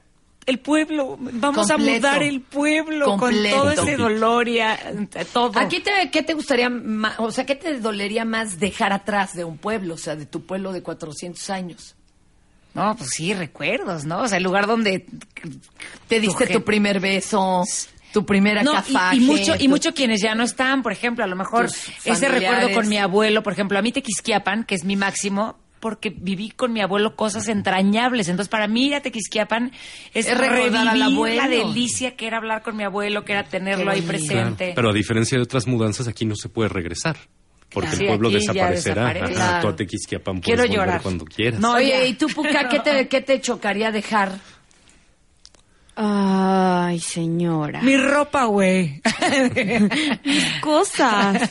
el 0.46 0.58
pueblo, 0.58 1.16
vamos 1.20 1.70
a 1.70 1.76
mudar 1.78 2.22
el 2.22 2.40
pueblo 2.40 3.06
Completo. 3.16 3.56
con 3.56 3.74
todo 3.74 3.82
ese 3.84 3.96
dolor 3.96 4.48
y 4.48 4.60
a- 4.60 4.78
todo. 5.32 5.58
¿A 5.58 5.68
qué 5.68 5.80
te, 5.80 6.10
qué 6.10 6.22
te 6.22 6.34
gustaría, 6.34 6.68
ma- 6.68 7.14
o 7.18 7.30
sea, 7.30 7.46
qué 7.46 7.54
te 7.54 7.78
dolería 7.78 8.24
más 8.24 8.58
dejar 8.58 8.92
atrás 8.92 9.34
de 9.34 9.44
un 9.44 9.56
pueblo, 9.58 9.94
o 9.94 9.98
sea, 9.98 10.16
de 10.16 10.26
tu 10.26 10.44
pueblo 10.44 10.72
de 10.72 10.82
400 10.82 11.48
años? 11.50 11.94
No, 12.74 12.96
pues 12.96 13.10
sí, 13.10 13.34
recuerdos, 13.34 14.04
¿no? 14.04 14.20
O 14.22 14.28
sea, 14.28 14.38
el 14.38 14.44
lugar 14.44 14.66
donde 14.66 15.06
Te 16.08 16.20
diste 16.20 16.46
Tu 16.46 16.62
primer 16.64 17.00
beso, 17.00 17.64
tu 18.12 18.24
primer 18.26 18.64
No, 18.64 18.72
y- 19.12 19.20
mucho, 19.20 19.54
y 19.58 19.68
mucho 19.68 19.92
quienes 19.94 20.20
ya 20.22 20.34
no 20.34 20.42
están, 20.42 20.82
por 20.82 20.90
ejemplo, 20.92 21.22
a 21.24 21.26
lo 21.26 21.36
mejor 21.36 21.66
ese 22.04 22.28
recuerdo 22.28 22.72
con 22.72 22.88
mi 22.88 22.98
abuelo, 22.98 23.42
por 23.42 23.52
ejemplo, 23.52 23.78
a 23.78 23.82
mí 23.82 23.92
Tequisquiapan, 23.92 24.64
que 24.64 24.74
es 24.74 24.84
mi 24.84 24.96
máximo, 24.96 25.56
porque 25.82 26.10
viví 26.16 26.50
con 26.50 26.72
mi 26.72 26.80
abuelo 26.80 27.16
cosas 27.16 27.48
entrañables. 27.48 28.28
Entonces, 28.28 28.48
para 28.48 28.68
mí 28.68 28.86
ir 28.86 28.94
a 28.94 29.00
Tequisquiapan 29.00 29.72
es, 30.14 30.28
Es 30.28 30.38
recordar 30.38 30.52
revivir 30.62 30.78
al 30.88 31.02
abuelo. 31.02 31.42
la 31.42 31.48
delicia 31.48 32.14
que 32.14 32.28
era 32.28 32.36
hablar 32.36 32.62
con 32.62 32.76
mi 32.76 32.84
abuelo, 32.84 33.24
que 33.24 33.32
era 33.32 33.42
tenerlo 33.42 33.90
ahí 33.90 34.00
presente. 34.00 34.72
Pero 34.76 34.90
a 34.90 34.92
diferencia 34.92 35.36
de 35.36 35.42
otras 35.42 35.66
mudanzas, 35.66 36.06
aquí 36.06 36.24
no 36.24 36.36
se 36.36 36.48
puede 36.48 36.68
regresar. 36.68 37.16
porque 37.74 37.88
Claro. 37.88 38.02
el 38.02 38.08
pueblo 38.08 38.28
Sí, 38.28 38.34
desaparecerá. 38.34 39.04
desaparece. 39.06 39.40
Ajá, 39.40 39.48
Claro. 39.48 39.62
tú 39.62 39.68
a 39.68 39.76
Tequisquiapan 39.76 40.40
puedes 40.42 40.60
Quiero 40.60 40.72
llorar. 40.72 41.00
cuando 41.02 41.24
quieras. 41.24 41.58
No, 41.58 41.72
Oye. 41.72 42.06
¿y 42.06 42.12
tú, 42.14 42.26
Puca, 42.28 42.68
qué 42.68 42.80
te, 42.80 43.08
qué 43.08 43.22
te 43.22 43.40
chocaría 43.40 43.90
dejar? 43.90 44.32
Ay, 45.94 47.00
señora. 47.00 47.82
Mi 47.82 47.96
ropa, 47.96 48.44
güey. 48.46 49.02
cosas. 50.62 51.50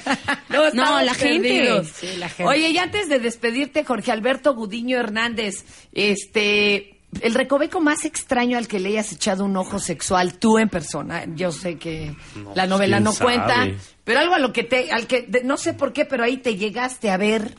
No, 0.74 1.02
la 1.02 1.14
gente. 1.14 1.48
perdidos. 1.50 1.88
Sí, 1.90 2.08
la 2.18 2.28
gente. 2.30 2.46
Oye, 2.52 2.70
y 2.70 2.78
antes 2.78 3.08
de 3.10 3.20
despedirte, 3.20 3.84
Jorge 3.84 4.12
Alberto 4.12 4.56
Gudiño 4.56 4.98
Hernández, 4.98 5.64
este, 5.94 7.00
el 7.22 7.36
recoveco 7.36 7.82
más 7.82 8.04
extraño 8.06 8.58
al 8.58 8.68
que 8.68 8.80
le 8.80 8.90
hayas 8.90 9.12
echado 9.12 9.46
un 9.46 9.56
ojo 9.58 9.78
sexual 9.80 10.36
tú 10.40 10.58
en 10.58 10.70
persona. 10.70 11.26
Yo 11.36 11.52
sé 11.52 11.78
que 11.78 12.16
la 12.56 12.66
novela 12.66 12.98
quién 12.98 13.04
no 13.04 13.14
cuenta, 13.14 13.48
sabe. 13.56 13.78
pero 14.04 14.20
algo 14.22 14.34
a 14.34 14.40
lo 14.40 14.52
que 14.54 14.64
te, 14.64 14.92
al 14.92 15.06
que, 15.08 15.22
de- 15.24 15.44
no 15.44 15.58
sé 15.58 15.74
por 15.74 15.94
qué, 15.94 16.06
pero 16.06 16.24
ahí 16.24 16.38
te 16.38 16.56
llegaste 16.56 17.12
a 17.12 17.18
ver. 17.18 17.56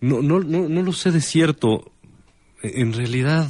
No, 0.00 0.22
no, 0.22 0.40
no, 0.40 0.68
no 0.68 0.82
lo 0.82 0.92
sé 0.92 1.10
de 1.10 1.20
cierto. 1.20 1.90
En 2.62 2.92
realidad, 2.94 3.48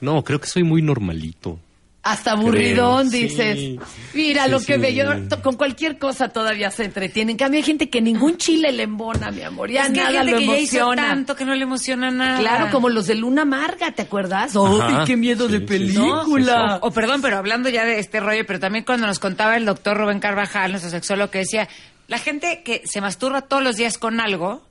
no, 0.00 0.22
creo 0.24 0.40
que 0.40 0.46
soy 0.46 0.62
muy 0.62 0.82
normalito. 0.82 1.58
Hasta 2.00 2.30
aburridón, 2.30 3.10
Creo, 3.10 3.20
dices. 3.22 3.58
sí. 3.58 3.78
Mira 4.14 4.44
Sí, 4.44 4.50
lo 4.50 4.58
que 4.60 4.74
sí. 4.76 4.80
ve 4.80 4.94
yo, 4.94 5.04
con 5.42 5.56
cualquier 5.56 5.98
cosa 5.98 6.28
todavía 6.30 6.70
se 6.70 6.84
entretiene. 6.84 7.32
En 7.32 7.36
cambio, 7.38 7.58
hay 7.58 7.64
gente 7.64 7.90
que 7.90 8.00
ningún 8.00 8.38
chile 8.38 8.72
le 8.72 8.84
embona, 8.84 9.30
mi 9.30 9.42
amor. 9.42 9.70
Ya 9.70 9.82
es 9.86 9.90
que 9.92 10.00
hay 10.00 10.14
nada 10.14 10.24
gente 10.24 10.32
lo 10.32 10.38
que 10.38 10.46
ya 10.46 10.58
hizo 10.58 10.76
emociona. 10.78 11.08
tanto 11.08 11.36
que 11.36 11.44
no 11.44 11.54
le 11.54 11.64
emociona 11.64 12.10
nada. 12.10 12.38
Claro, 12.38 12.70
como 12.70 12.88
los 12.88 13.08
de 13.08 13.16
Luna 13.16 13.42
Amarga, 13.42 13.90
¿te 13.92 14.02
acuerdas? 14.02 14.54
¡Ay, 14.56 15.04
qué 15.06 15.16
miedo 15.16 15.46
sí, 15.48 15.52
de 15.54 15.58
sí, 15.58 15.64
película! 15.66 16.78
O, 16.80 16.86
o 16.86 16.90
perdón, 16.92 17.20
pero 17.20 17.36
hablando 17.36 17.68
ya 17.68 17.84
de 17.84 17.98
este 17.98 18.20
rollo, 18.20 18.46
pero 18.46 18.58
también 18.60 18.84
cuando 18.84 19.06
nos 19.06 19.18
contaba 19.18 19.56
el 19.56 19.66
doctor 19.66 19.98
Rubén 19.98 20.20
Carvajal, 20.20 20.70
nuestro 20.70 20.90
sexólogo, 20.90 21.30
que 21.30 21.38
decía, 21.38 21.68
la 22.06 22.18
gente 22.18 22.62
que 22.64 22.82
se 22.86 23.00
masturba 23.02 23.42
todos 23.42 23.62
los 23.62 23.76
días 23.76 23.98
con 23.98 24.20
algo, 24.20 24.66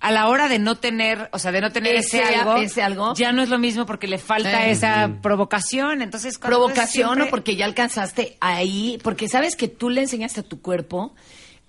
a 0.00 0.12
la 0.12 0.28
hora 0.28 0.48
de 0.48 0.58
no 0.60 0.76
tener, 0.76 1.28
o 1.32 1.38
sea, 1.38 1.50
de 1.50 1.60
no 1.60 1.72
tener 1.72 1.96
ese, 1.96 2.22
Ese- 2.22 2.36
algo, 2.36 2.56
ese 2.56 2.82
algo. 2.82 3.14
ya 3.14 3.32
no 3.32 3.42
es 3.42 3.48
lo 3.48 3.58
mismo 3.58 3.84
porque 3.84 4.06
le 4.06 4.18
falta 4.18 4.66
Eh. 4.66 4.70
esa 4.70 5.10
provocación. 5.22 6.02
Entonces, 6.02 6.38
cuando 6.38 6.58
Provocación 6.58 7.08
siempre- 7.14 7.24
o 7.26 7.30
porque 7.30 7.56
ya 7.56 7.64
alcanzaste 7.64 8.36
ahí, 8.40 8.98
porque 9.02 9.28
sabes 9.28 9.56
que 9.56 9.66
tú 9.68 9.90
le 9.90 10.02
enseñaste 10.02 10.40
a 10.40 10.42
tu 10.44 10.60
cuerpo 10.62 11.14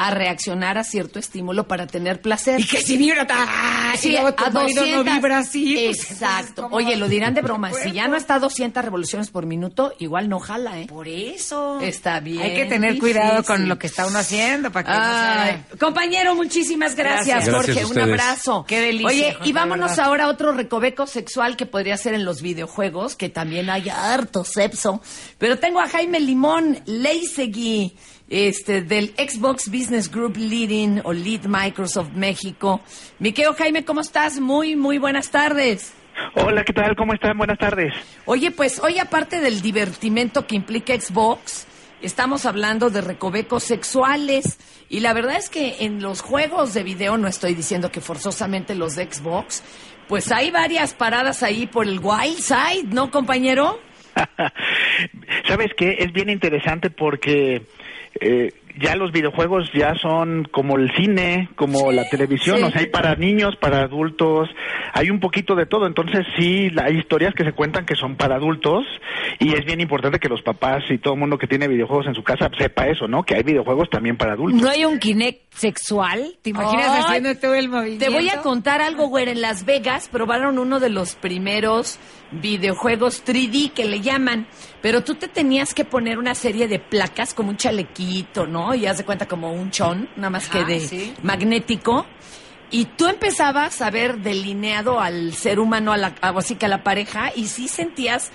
a 0.02 0.12
reaccionar 0.12 0.78
a 0.78 0.86
cierto 0.86 1.20
estímulo 1.20 1.68
para 1.68 1.86
tener 1.86 2.22
placer. 2.22 2.62
Y 2.62 2.66
que 2.66 2.82
si 2.82 2.96
vibra, 2.96 3.28
¡ah! 3.30 3.94
Sí, 3.98 4.08
y 4.08 4.12
luego 4.14 4.34
tu 4.34 4.46
a 4.46 4.50
marido 4.50 4.82
200. 4.82 5.06
no 5.06 5.14
vibra 5.14 5.38
así. 5.40 5.74
pues, 5.74 6.00
Exacto. 6.10 6.22
entonces, 6.22 6.56
¿cómo 6.64 6.76
Oye, 6.78 6.96
lo 6.96 7.10
dirán 7.10 7.34
de 7.34 7.42
broma. 7.42 7.74
Si 7.74 7.92
ya 7.92 8.08
no 8.08 8.16
está 8.16 8.36
a 8.36 8.40
200 8.40 8.82
revoluciones 8.82 9.30
por 9.30 9.46
minuto, 9.46 9.94
igual 10.00 10.30
no 10.30 10.40
jala, 10.40 10.80
¿eh? 10.80 10.88
Por 10.88 11.10
eso. 11.10 11.82
Está 11.82 12.22
bien 12.22 12.42
Hay 12.42 12.56
que 12.56 12.64
tener 12.66 12.98
cuidado 12.98 13.44
con 13.44 13.68
lo 13.68 13.78
que 13.78 13.88
está 13.88 14.08
uno 14.08 14.20
haciendo 14.20 14.72
para 14.72 14.86
que 14.86 14.92
no 14.92 14.98
Ay, 15.02 15.66
sea... 15.68 15.78
compañero, 15.78 16.34
muchísimas 16.34 16.96
gracias, 16.96 17.46
Gracias. 17.46 17.56
Jorge. 17.56 17.74
Gracias 17.74 17.92
a 17.92 17.94
un 17.94 18.10
abrazo. 18.10 18.66
Qué 18.66 18.80
delicia, 18.80 19.08
Oye, 19.08 19.34
Jorge, 19.34 19.50
y 19.50 19.52
vámonos 19.52 20.00
ahora 20.00 20.24
a 20.24 20.28
otro 20.30 20.54
recoveco 20.54 21.08
sexual 21.08 21.58
que 21.58 21.66
podría 21.66 21.98
ser 21.98 22.14
en 22.14 22.24
los 22.24 22.42
videojuegos, 22.42 23.18
que 23.18 23.28
también 23.28 23.70
hay 23.70 23.90
harto 23.90 24.46
sepso. 24.46 25.02
Pero 25.38 25.60
tengo 25.60 25.82
a 25.82 25.90
Jaime 25.90 26.22
Limón 26.22 26.80
Leisegui, 26.86 27.98
este, 28.30 28.82
del 28.82 29.14
Xbox 29.18 29.70
Business 29.70 30.10
Group 30.10 30.38
Leading 30.38 31.02
o 31.04 31.14
Lead 31.14 31.46
Microsoft 31.46 32.12
México. 32.14 32.82
Miqueo 33.20 33.54
Jaime, 33.54 33.84
¿cómo 33.84 34.02
estás? 34.02 34.40
Muy, 34.40 34.76
muy 34.76 34.98
buenas 35.00 35.32
tardes. 35.32 35.94
Hola, 36.36 36.64
¿qué 36.64 36.74
tal? 36.74 36.96
¿Cómo 36.96 37.14
están? 37.14 37.38
Buenas 37.38 37.58
tardes. 37.58 37.94
Oye, 38.26 38.52
pues 38.52 38.80
hoy 38.80 39.00
aparte 39.00 39.40
del 39.40 39.62
divertimento 39.62 40.46
que 40.46 40.56
implica 40.56 40.94
Xbox, 41.00 41.66
estamos 42.02 42.46
hablando 42.46 42.90
de 42.90 43.02
recovecos 43.02 43.64
sexuales. 43.64 44.60
Y 44.90 45.00
la 45.00 45.14
verdad 45.14 45.38
es 45.38 45.50
que 45.50 45.78
en 45.80 46.02
los 46.02 46.22
juegos 46.22 46.74
de 46.74 46.84
video, 46.84 47.18
no 47.18 47.28
estoy 47.28 47.56
diciendo 47.56 47.92
que 47.92 48.02
forzosamente 48.02 48.76
los 48.76 48.96
de 48.96 49.12
Xbox, 49.12 49.64
pues 50.08 50.32
hay 50.32 50.52
varias 50.52 50.94
paradas 50.94 51.44
ahí 51.44 51.68
por 51.68 51.88
el 51.88 52.00
wild 52.00 52.40
side, 52.40 52.88
¿no, 52.90 53.12
compañero? 53.12 53.80
¿Sabes 55.48 55.72
qué? 55.78 55.98
Es 56.00 56.12
bien 56.12 56.30
interesante 56.30 56.90
porque 56.90 57.62
eh, 58.22 58.52
ya 58.82 58.96
los 58.96 59.12
videojuegos 59.12 59.70
ya 59.74 59.94
son 59.96 60.46
como 60.52 60.78
el 60.78 60.90
cine, 60.96 61.50
como 61.56 61.92
la 61.92 62.08
televisión, 62.10 62.58
sí. 62.58 62.64
o 62.64 62.70
sea, 62.72 62.80
hay 62.82 62.88
para 62.88 63.16
niños, 63.16 63.56
para 63.60 63.82
adultos, 63.82 64.48
hay 64.94 65.10
un 65.10 65.20
poquito 65.20 65.56
de 65.56 65.66
todo. 65.66 65.86
Entonces 65.86 66.26
sí, 66.38 66.70
la- 66.70 66.84
hay 66.86 66.98
historias 66.98 67.34
que 67.34 67.44
se 67.44 67.52
cuentan 67.52 67.86
que 67.86 67.96
son 67.96 68.16
para 68.16 68.36
adultos 68.36 68.86
y 69.40 69.54
es 69.54 69.66
bien 69.66 69.82
importante 69.82 70.20
que 70.20 70.30
los 70.30 70.42
papás 70.44 70.84
y 70.90 70.98
todo 70.98 71.16
el 71.16 71.20
mundo 71.20 71.38
que 71.38 71.48
tiene 71.48 71.68
videojuegos 71.68 72.08
en 72.08 72.16
su 72.16 72.24
casa 72.24 72.50
sepa 72.58 72.88
eso, 72.88 73.08
¿no? 73.08 73.24
Que 73.24 73.36
hay 73.36 73.44
videojuegos 73.44 73.90
también 73.90 74.16
para 74.16 74.34
adultos. 74.34 74.62
¿No 74.62 74.70
hay 74.70 74.86
un 74.86 74.98
Kinect 75.00 75.54
sexual? 75.54 76.36
¿Te 76.42 76.52
imaginas 76.52 77.06
haciendo 77.06 77.36
todo 77.36 77.56
el 77.56 77.68
movimiento? 77.70 78.06
Te 78.06 78.12
voy 78.12 78.30
a 78.30 78.42
contar 78.42 78.82
algo, 78.82 79.08
güey. 79.08 79.28
En 79.30 79.42
Las 79.42 79.66
Vegas 79.66 80.08
probaron 80.10 80.58
uno 80.58 80.80
de 80.80 80.90
los 80.90 81.16
primeros 81.16 82.00
videojuegos 82.32 83.24
3D 83.26 83.74
que 83.74 83.86
le 83.86 84.02
llaman. 84.02 84.48
Pero 84.82 85.04
tú 85.04 85.16
te 85.16 85.28
tenías 85.28 85.74
que 85.74 85.86
poner 85.86 86.18
una 86.18 86.36
serie 86.36 86.68
de 86.68 86.80
placas 86.80 87.34
como 87.34 87.50
un 87.50 87.58
chalequito, 87.58 88.48
¿no? 88.48 88.74
Y 88.76 88.86
haz 88.86 88.98
de 88.98 89.06
cuenta 89.06 89.28
como 89.28 89.52
un 89.52 89.72
chon, 89.72 90.10
nada 90.16 90.30
más 90.30 90.48
que 90.48 90.64
de 90.64 90.80
sí. 90.80 91.14
magnético. 91.24 92.06
Y 92.72 92.86
tú 92.86 93.08
empezabas 93.08 93.82
a 93.82 93.90
ver 93.90 94.20
delineado 94.20 95.00
al 95.00 95.34
ser 95.34 95.60
humano, 95.60 95.92
a 95.92 95.98
la, 95.98 96.16
así 96.22 96.56
que 96.56 96.68
a 96.68 96.70
la 96.70 96.84
pareja, 96.84 97.32
y 97.36 97.48
sí 97.48 97.68
sentías 97.68 98.32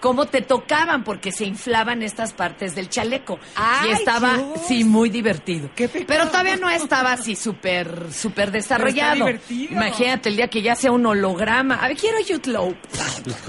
cómo 0.00 0.26
te 0.26 0.42
tocaban 0.42 1.04
porque 1.04 1.32
se 1.32 1.44
inflaban 1.44 2.02
estas 2.02 2.32
partes 2.32 2.74
del 2.74 2.88
chaleco. 2.88 3.38
¡Ay, 3.56 3.90
y 3.90 3.92
estaba, 3.92 4.36
Dios! 4.36 4.60
sí, 4.66 4.84
muy 4.84 5.10
divertido. 5.10 5.70
¡Qué! 5.74 5.88
Pero 5.88 6.28
todavía 6.28 6.56
no 6.56 6.68
estaba 6.68 7.12
así 7.12 7.36
súper, 7.36 8.12
súper 8.12 8.50
desarrollado. 8.50 9.26
Imagínate 9.48 10.28
el 10.28 10.36
día 10.36 10.48
que 10.48 10.62
ya 10.62 10.74
sea 10.74 10.92
un 10.92 11.06
holograma. 11.06 11.76
A 11.76 11.88
ver, 11.88 11.96
quiero 11.96 12.18
Law, 12.46 12.74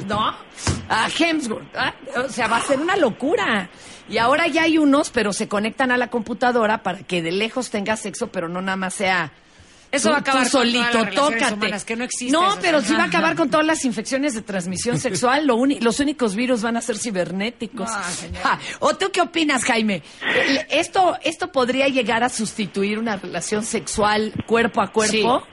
¿no? 0.07 0.35
A 0.89 1.07
Hemsworth. 1.17 1.75
¿ah? 1.75 1.93
O 2.25 2.29
sea, 2.29 2.47
va 2.47 2.57
a 2.57 2.61
ser 2.61 2.79
una 2.79 2.95
locura. 2.97 3.69
Y 4.09 4.17
ahora 4.17 4.47
ya 4.47 4.63
hay 4.63 4.77
unos, 4.77 5.11
pero 5.11 5.33
se 5.33 5.47
conectan 5.47 5.91
a 5.91 5.97
la 5.97 6.09
computadora 6.09 6.81
para 6.81 6.99
que 6.99 7.21
de 7.21 7.31
lejos 7.31 7.69
tengas 7.69 7.99
sexo, 8.01 8.27
pero 8.31 8.49
no 8.49 8.61
nada 8.61 8.77
más 8.77 8.93
sea... 8.95 9.31
Eso 9.91 10.09
tú- 10.09 10.11
va 10.11 10.17
a 10.17 10.19
acabar 10.21 10.43
tú 10.45 10.51
con 10.51 10.61
solito, 10.61 10.79
todas 10.81 10.93
las 10.93 11.15
relaciones 11.15 11.49
tócate. 11.57 11.85
que 11.85 11.95
no 11.95 12.03
pero 12.61 12.81
sí. 12.81 12.87
sí 12.87 12.93
va 12.93 13.03
a 13.03 13.05
acabar 13.07 13.35
con 13.35 13.49
todas 13.49 13.65
las 13.65 13.83
infecciones 13.85 14.33
de 14.35 14.41
transmisión 14.41 14.97
sexual. 14.99 15.47
Lo 15.47 15.57
los 15.65 15.99
únicos 15.99 16.35
virus 16.35 16.61
van 16.61 16.77
a 16.77 16.81
ser 16.81 16.97
cibernéticos. 16.97 17.89
No, 17.91 18.03
señor. 18.03 18.43
Ja. 18.43 18.59
¿O 18.79 18.95
tú 18.95 19.07
qué 19.11 19.21
opinas, 19.21 19.63
Jaime? 19.63 20.03
Eh, 20.35 20.67
¿Esto, 20.69 21.17
¿Esto 21.23 21.51
podría 21.51 21.87
llegar 21.87 22.23
a 22.23 22.29
sustituir 22.29 22.99
una 22.99 23.15
relación 23.17 23.63
sexual 23.63 24.33
cuerpo 24.45 24.81
a 24.81 24.91
cuerpo? 24.91 25.43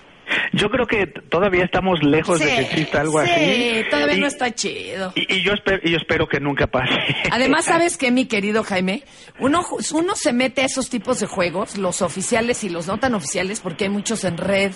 Yo 0.52 0.68
creo 0.70 0.86
que 0.86 1.06
todavía 1.06 1.64
estamos 1.64 2.02
lejos 2.02 2.40
de 2.40 2.46
que 2.46 2.60
exista 2.62 3.00
algo 3.00 3.22
sí, 3.22 3.30
así. 3.30 3.84
todavía 3.90 4.16
Y- 4.16 4.20
no 4.20 4.26
está 4.26 4.54
chido. 4.54 5.12
Y, 5.14 5.34
y 5.36 5.42
yo 5.42 5.52
espero, 5.52 5.80
y 5.84 5.90
yo 5.90 5.96
espero 5.98 6.26
que 6.28 6.40
nunca 6.40 6.66
pase. 6.66 6.94
Además, 7.30 7.64
¿sabes 7.66 7.96
qué, 7.96 8.10
mi 8.10 8.26
querido 8.26 8.64
Jaime? 8.64 9.02
Uno, 9.38 9.62
uno 9.92 10.14
se 10.16 10.32
mete 10.32 10.62
a 10.62 10.64
esos 10.66 10.90
tipos 10.90 11.20
de 11.20 11.26
juegos, 11.26 11.76
los 11.78 12.02
oficiales 12.02 12.64
y 12.64 12.68
los 12.68 12.86
no 12.86 12.98
tan 12.98 13.14
oficiales, 13.14 13.60
porque 13.60 13.84
hay 13.84 13.90
muchos 13.90 14.24
en 14.24 14.36
red 14.38 14.72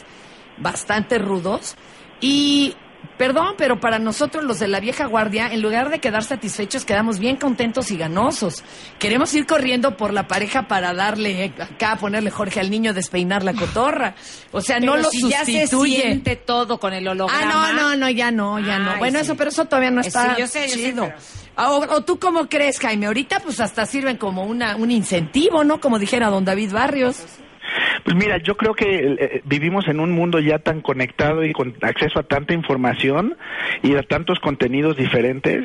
bastante 0.59 1.19
rudos. 1.19 1.76
Y, 2.21 2.75
perdón, 3.16 3.54
pero 3.59 3.80
para 3.80 3.99
nosotros 3.99 4.45
los 4.45 4.59
de 4.59 4.69
la 4.69 4.80
vieja 4.80 5.07
guardia, 5.07 5.52
en 5.52 5.61
lugar 5.62 5.90
de 5.90 5.99
quedar 6.00 6.25
satisfechos, 6.25 6.85
quedamos 6.85 7.19
bien 7.19 7.37
contentos 7.37 7.90
y 7.90 7.97
ganosos. 7.97 8.62
Queremos 8.99 9.33
ir 9.35 9.47
corriendo 9.47 9.97
por 9.97 10.12
la 10.12 10.26
pareja 10.26 10.69
para 10.69 10.95
darle 10.95 11.45
eh, 11.45 11.52
acá, 11.59 11.97
ponerle 11.97 12.30
Jorge 12.30 12.61
al 12.61 12.71
niño, 12.71 12.95
despeinar 12.95 13.42
la 13.42 13.52
cotorra. 13.54 14.14
O 14.52 14.61
sea, 14.61 14.80
no 14.80 14.97
lo 14.97 15.11
si 15.11 15.28
ya 15.28 15.45
se 15.45 15.61
sustituye. 15.62 16.02
siente 16.02 16.37
todo 16.37 16.78
con 16.80 16.92
el 16.95 17.07
holograma. 17.07 17.69
Ah, 17.69 17.73
no, 17.73 17.83
no, 17.90 17.97
no, 17.97 18.11
ya 18.11 18.30
no, 18.30 18.59
ya 18.59 18.78
no. 18.78 18.92
Ay, 18.92 18.99
Bueno, 18.99 19.19
sí. 19.19 19.25
eso, 19.25 19.35
pero 19.37 19.50
eso 19.50 19.64
todavía 19.66 19.90
no 19.90 20.00
está 20.00 20.35
sí, 20.37 20.40
yo 20.40 20.47
sé, 20.47 20.62
yo 20.69 20.75
sé, 20.75 20.80
chido. 20.83 21.04
pero- 21.04 21.16
Ah, 21.57 21.73
O, 21.73 21.80
o 21.97 22.00
tú 22.04 22.19
cómo 22.19 22.49
crees, 22.49 22.78
Jaime? 22.78 23.07
Ahorita 23.07 23.40
pues 23.40 23.61
hasta 23.61 23.85
sirven 23.85 24.16
como 24.16 24.45
una, 24.45 24.76
un 24.76 24.90
incentivo, 24.90 25.62
¿no? 25.64 25.78
Como 25.80 25.99
dijera 25.99 26.30
don 26.30 26.45
David 26.45 26.73
Barrios. 26.73 27.19
Pues 28.04 28.16
mira, 28.16 28.38
yo 28.38 28.57
creo 28.57 28.75
que 28.75 29.16
eh, 29.19 29.42
vivimos 29.45 29.88
en 29.88 30.00
un 30.00 30.11
mundo 30.12 30.40
ya 30.40 30.59
tan 30.59 30.80
conectado 30.80 31.45
y 31.45 31.52
con 31.52 31.75
acceso 31.83 32.19
a 32.19 32.23
tanta 32.23 32.54
información 32.54 33.37
y 33.83 33.95
a 33.97 34.02
tantos 34.02 34.38
contenidos 34.40 34.97
diferentes 34.97 35.64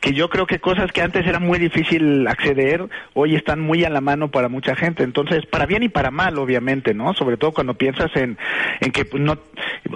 que 0.00 0.12
yo 0.12 0.28
creo 0.28 0.46
que 0.46 0.58
cosas 0.58 0.92
que 0.92 1.02
antes 1.02 1.26
era 1.26 1.38
muy 1.38 1.58
difícil 1.58 2.26
acceder 2.26 2.86
hoy 3.14 3.34
están 3.34 3.60
muy 3.60 3.84
a 3.84 3.90
la 3.90 4.00
mano 4.00 4.30
para 4.30 4.48
mucha 4.48 4.74
gente. 4.74 5.02
Entonces, 5.02 5.46
para 5.46 5.66
bien 5.66 5.82
y 5.82 5.88
para 5.88 6.10
mal, 6.10 6.38
obviamente, 6.38 6.94
¿no? 6.94 7.14
Sobre 7.14 7.36
todo 7.36 7.52
cuando 7.52 7.74
piensas 7.74 8.10
en, 8.14 8.38
en 8.80 8.92
que 8.92 9.04
pues, 9.04 9.22
no, 9.22 9.38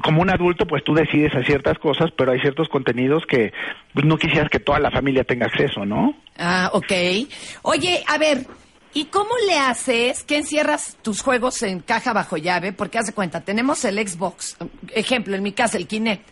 como 0.03 0.23
un 0.23 0.31
adulto, 0.31 0.67
pues 0.67 0.85
tú 0.85 0.95
decides 0.95 1.35
a 1.35 1.43
ciertas 1.43 1.79
cosas, 1.79 2.11
pero 2.17 2.33
hay 2.33 2.41
ciertos 2.41 2.69
contenidos 2.69 3.27
que 3.27 3.53
pues, 3.95 4.07
no 4.07 4.19
quisieras 4.19 4.51
que 4.51 4.61
toda 4.61 4.79
la 4.79 4.91
familia 4.91 5.25
tenga 5.25 5.47
acceso, 5.47 5.85
¿no? 5.85 6.15
Ah, 6.39 6.71
ok. 6.73 6.93
Oye, 7.63 8.03
a 8.07 8.19
ver, 8.19 8.47
¿y 8.99 9.05
cómo 9.07 9.31
le 9.47 9.57
haces 9.59 10.25
que 10.25 10.37
encierras 10.37 10.97
tus 11.03 11.23
juegos 11.23 11.63
en 11.63 11.81
caja 11.81 12.13
bajo 12.13 12.37
llave? 12.37 12.73
Porque 12.73 12.99
haz 12.99 13.07
de 13.07 13.13
cuenta, 13.13 13.41
tenemos 13.43 13.85
el 13.85 13.97
Xbox, 14.09 14.57
ejemplo, 14.95 15.37
en 15.37 15.43
mi 15.43 15.53
casa, 15.53 15.77
el 15.77 15.87
Kinect. 15.87 16.27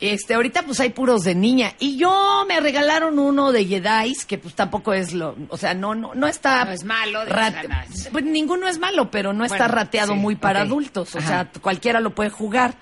Este, 0.00 0.34
ahorita 0.34 0.62
pues 0.62 0.78
hay 0.78 0.90
puros 0.90 1.24
de 1.24 1.34
niña. 1.34 1.72
Y 1.80 1.96
yo 1.96 2.44
me 2.46 2.60
regalaron 2.60 3.18
uno 3.18 3.50
de 3.50 3.64
Jedi, 3.64 4.14
que 4.28 4.38
pues 4.38 4.54
tampoco 4.54 4.92
es 4.92 5.12
lo, 5.12 5.34
o 5.48 5.56
sea, 5.56 5.74
no, 5.74 5.96
no, 5.96 6.14
no 6.14 6.28
está. 6.28 6.64
No 6.66 6.70
es 6.70 6.84
malo, 6.84 7.24
de 7.24 7.32
rate- 7.32 7.68
pues, 8.12 8.22
ninguno 8.24 8.68
es 8.68 8.78
malo, 8.78 9.10
pero 9.10 9.32
no 9.32 9.44
está 9.44 9.66
rateado 9.66 10.12
sí, 10.12 10.18
muy 10.20 10.36
para 10.36 10.60
adultos. 10.60 11.16
O 11.16 11.18
Ajá. 11.18 11.26
sea, 11.28 11.50
cualquiera 11.60 11.98
lo 11.98 12.14
puede 12.14 12.30
jugar. 12.30 12.76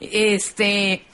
Este, 0.00 1.04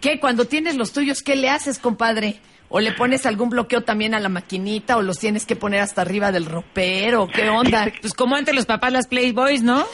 ¿qué? 0.00 0.20
Cuando 0.20 0.46
tienes 0.46 0.76
los 0.76 0.92
tuyos, 0.92 1.22
¿qué 1.22 1.36
le 1.36 1.50
haces, 1.50 1.78
compadre? 1.78 2.40
¿O 2.74 2.80
le 2.80 2.92
pones 2.92 3.26
algún 3.26 3.50
bloqueo 3.50 3.82
también 3.82 4.14
a 4.14 4.20
la 4.20 4.30
maquinita? 4.30 4.96
¿O 4.96 5.02
los 5.02 5.18
tienes 5.18 5.44
que 5.44 5.56
poner 5.56 5.80
hasta 5.80 6.00
arriba 6.00 6.32
del 6.32 6.46
ropero? 6.46 7.28
¿Qué 7.28 7.48
onda? 7.50 7.86
Pues 8.00 8.14
como 8.14 8.34
antes 8.34 8.54
los 8.54 8.64
papás 8.66 8.92
las 8.92 9.06
Playboys, 9.08 9.62
¿no? 9.62 9.84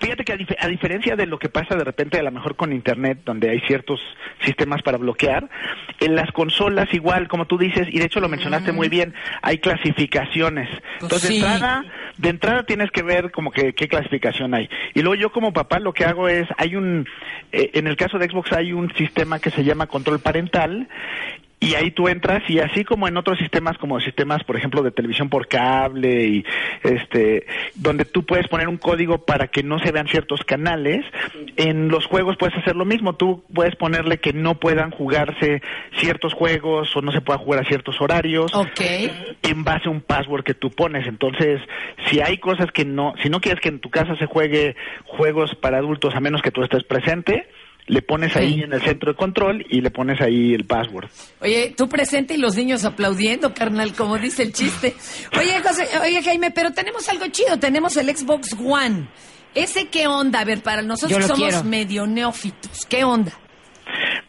Fíjate 0.00 0.24
que 0.24 0.32
a, 0.32 0.36
dif- 0.36 0.56
a 0.58 0.66
diferencia 0.68 1.14
de 1.16 1.26
lo 1.26 1.38
que 1.38 1.48
pasa 1.48 1.76
de 1.76 1.84
repente 1.84 2.18
a 2.18 2.22
lo 2.22 2.30
mejor 2.32 2.56
con 2.56 2.72
internet, 2.72 3.20
donde 3.24 3.50
hay 3.50 3.60
ciertos 3.60 4.00
sistemas 4.44 4.82
para 4.82 4.98
bloquear, 4.98 5.48
en 6.00 6.16
las 6.16 6.30
consolas 6.32 6.88
igual, 6.92 7.28
como 7.28 7.46
tú 7.46 7.56
dices, 7.58 7.86
y 7.90 7.98
de 7.98 8.06
hecho 8.06 8.18
lo 8.20 8.28
mencionaste 8.28 8.72
muy 8.72 8.88
bien, 8.88 9.14
hay 9.42 9.58
clasificaciones. 9.58 10.68
Pues 10.98 11.12
Entonces, 11.12 11.28
sí. 11.28 11.40
de 11.40 11.46
entrada, 11.46 11.84
de 12.18 12.28
entrada 12.28 12.62
tienes 12.64 12.90
que 12.90 13.02
ver 13.02 13.30
como 13.30 13.52
que 13.52 13.72
qué 13.74 13.86
clasificación 13.88 14.54
hay. 14.54 14.68
Y 14.94 15.02
luego 15.02 15.14
yo 15.14 15.30
como 15.30 15.52
papá 15.52 15.78
lo 15.78 15.92
que 15.92 16.04
hago 16.04 16.28
es, 16.28 16.48
hay 16.58 16.74
un, 16.74 17.06
eh, 17.52 17.70
en 17.74 17.86
el 17.86 17.96
caso 17.96 18.18
de 18.18 18.28
Xbox 18.28 18.52
hay 18.52 18.72
un 18.72 18.92
sistema 18.94 19.38
que 19.38 19.50
se 19.50 19.62
llama 19.62 19.86
control 19.86 20.18
parental, 20.20 20.71
y 21.60 21.76
ahí 21.76 21.92
tú 21.92 22.08
entras 22.08 22.42
y 22.48 22.58
así 22.58 22.84
como 22.84 23.06
en 23.06 23.16
otros 23.16 23.38
sistemas 23.38 23.78
como 23.78 24.00
sistemas 24.00 24.42
por 24.42 24.56
ejemplo 24.56 24.82
de 24.82 24.90
televisión 24.90 25.28
por 25.28 25.46
cable 25.46 26.26
y 26.26 26.44
este 26.82 27.46
donde 27.76 28.04
tú 28.04 28.26
puedes 28.26 28.48
poner 28.48 28.68
un 28.68 28.78
código 28.78 29.24
para 29.24 29.46
que 29.46 29.62
no 29.62 29.78
se 29.78 29.92
vean 29.92 30.08
ciertos 30.08 30.40
canales 30.44 31.04
en 31.56 31.88
los 31.88 32.06
juegos 32.06 32.36
puedes 32.36 32.56
hacer 32.56 32.74
lo 32.74 32.84
mismo 32.84 33.14
tú 33.14 33.44
puedes 33.54 33.76
ponerle 33.76 34.18
que 34.18 34.32
no 34.32 34.56
puedan 34.56 34.90
jugarse 34.90 35.62
ciertos 36.00 36.34
juegos 36.34 36.96
o 36.96 37.00
no 37.00 37.12
se 37.12 37.20
pueda 37.20 37.38
jugar 37.38 37.60
a 37.60 37.68
ciertos 37.68 38.00
horarios 38.00 38.50
en 39.42 39.64
base 39.64 39.88
a 39.88 39.90
un 39.90 40.00
password 40.00 40.44
que 40.44 40.54
tú 40.54 40.70
pones. 40.70 41.06
Entonces, 41.06 41.60
si 42.08 42.20
hay 42.20 42.38
cosas 42.38 42.70
que 42.72 42.84
no, 42.84 43.14
si 43.22 43.28
no 43.28 43.40
quieres 43.40 43.60
que 43.60 43.68
en 43.68 43.80
tu 43.80 43.90
casa 43.90 44.16
se 44.16 44.26
juegue 44.26 44.76
juegos 45.04 45.54
para 45.54 45.78
adultos 45.78 46.14
a 46.14 46.20
menos 46.20 46.42
que 46.42 46.50
tú 46.50 46.62
estés 46.62 46.84
presente, 46.84 47.48
le 47.86 48.00
pones 48.02 48.34
ahí 48.36 48.54
Sí. 48.54 48.62
en 48.62 48.72
el 48.72 48.82
centro 48.82 49.12
de 49.12 49.16
control 49.16 49.66
y 49.68 49.80
le 49.80 49.90
pones 49.90 50.20
ahí 50.20 50.54
el 50.54 50.64
password. 50.64 51.08
Oye, 51.40 51.74
tú 51.76 51.88
presente 51.88 52.34
y 52.34 52.36
los 52.36 52.56
niños 52.56 52.84
aplaudiendo, 52.84 53.52
carnal, 53.54 53.92
como 53.94 54.18
dice 54.18 54.42
el 54.44 54.52
chiste. 54.52 54.94
Oye, 55.38 55.60
José, 55.62 55.86
oye, 56.02 56.22
Jaime, 56.22 56.50
pero 56.50 56.72
tenemos 56.72 57.08
algo 57.08 57.26
chido, 57.28 57.58
tenemos 57.58 57.96
el 57.96 58.14
Xbox 58.16 58.54
One. 58.58 59.08
¿Ese 59.54 59.88
qué 59.88 60.06
onda? 60.06 60.40
A 60.40 60.44
ver, 60.44 60.62
para 60.62 60.80
nosotros 60.82 61.18
que 61.18 61.26
somos 61.26 61.38
quiero. 61.50 61.64
medio 61.64 62.06
neófitos, 62.06 62.86
¿qué 62.86 63.04
onda? 63.04 63.32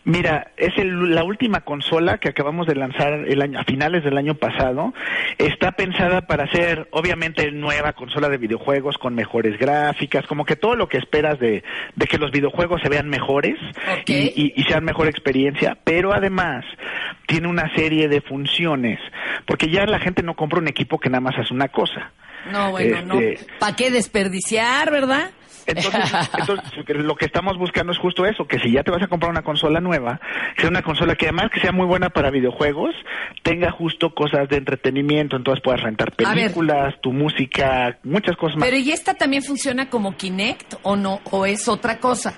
Mira, 0.06 0.52
es 0.58 0.78
el- 0.78 1.16
la 1.16 1.24
última 1.24 1.62
consola 1.62 2.18
que 2.18 2.28
acabamos 2.28 2.68
de 2.68 2.76
lanzar 2.76 3.14
el 3.26 3.42
año, 3.42 3.60
a 3.60 3.64
finales 3.64 4.04
del 4.04 4.18
año 4.18 4.36
pasado. 4.36 4.94
Está 5.38 5.72
pensada 5.72 6.22
para 6.28 6.46
ser, 6.52 6.88
obviamente, 6.92 7.50
nueva 7.52 7.94
consola 7.94 8.28
de 8.28 8.38
videojuegos 8.38 8.98
con 8.98 9.16
mejores 9.16 9.58
gráficas, 9.58 10.26
como 10.28 10.44
que 10.44 10.58
todo 10.58 10.76
lo 10.76 10.90
que 10.90 10.98
esperas 10.98 11.40
de, 11.40 11.64
de 11.96 12.06
que 12.08 12.18
los 12.18 12.32
videojuegos 12.32 12.82
se 12.82 12.90
vean 12.90 13.08
mejores 13.08 13.56
Ok. 14.00 14.10
y, 14.10 14.34
y- 14.36 14.54
y 14.58 14.64
sean 14.64 14.84
mejor 14.84 15.08
experiencia, 15.08 15.78
pero 15.86 16.14
además 16.14 16.66
tiene 17.26 17.48
una 17.48 17.74
serie 17.74 18.10
de 18.10 18.20
funciones, 18.20 19.00
porque 19.46 19.70
ya 19.70 19.86
la 19.86 20.00
gente 20.00 20.22
no 20.22 20.36
compra 20.36 20.60
un 20.60 20.68
equipo 20.68 21.00
que 21.00 21.10
nada 21.10 21.22
más 21.22 21.38
hace 21.38 21.54
una 21.54 21.70
cosa. 21.70 22.12
No, 22.52 22.72
bueno, 22.72 23.02
no. 23.04 23.20
Este- 23.22 23.46
¿Para 23.58 23.76
qué 23.78 23.90
desperdiciar, 23.90 24.92
verdad? 24.92 25.32
Entonces, 25.66 26.30
entonces, 26.38 26.74
lo 26.88 27.16
que 27.16 27.26
estamos 27.26 27.58
buscando 27.58 27.92
es 27.92 27.98
justo 27.98 28.26
eso, 28.26 28.46
que 28.46 28.60
si 28.60 28.72
ya 28.72 28.84
te 28.84 28.92
vas 28.92 29.04
a 29.04 29.08
comprar 29.08 29.32
una 29.32 29.42
consola 29.42 29.80
nueva, 29.80 30.20
sea 30.58 30.70
una 30.70 30.82
consola 30.82 31.16
que 31.16 31.26
además 31.26 31.50
que 31.52 31.60
sea 31.60 31.72
muy 31.72 31.86
buena 31.86 32.10
para 32.10 32.30
videojuegos, 32.30 32.94
tenga 33.44 33.72
justo 33.72 34.14
cosas 34.14 34.50
de 34.50 34.58
entretenimiento, 34.58 35.36
entonces 35.36 35.64
puedas 35.64 35.82
rentar 35.82 36.16
películas, 36.16 36.96
tu 37.02 37.12
música, 37.12 37.98
muchas 38.04 38.36
cosas 38.38 38.58
más. 38.58 38.68
Pero 38.68 38.78
¿y 38.78 38.92
esta 38.92 39.14
también 39.14 39.44
funciona 39.44 39.90
como 39.90 40.16
Kinect 40.16 40.76
o 40.84 40.96
no? 40.96 41.22
¿O 41.32 41.46
es 41.46 41.68
otra 41.68 42.00
cosa? 42.00 42.34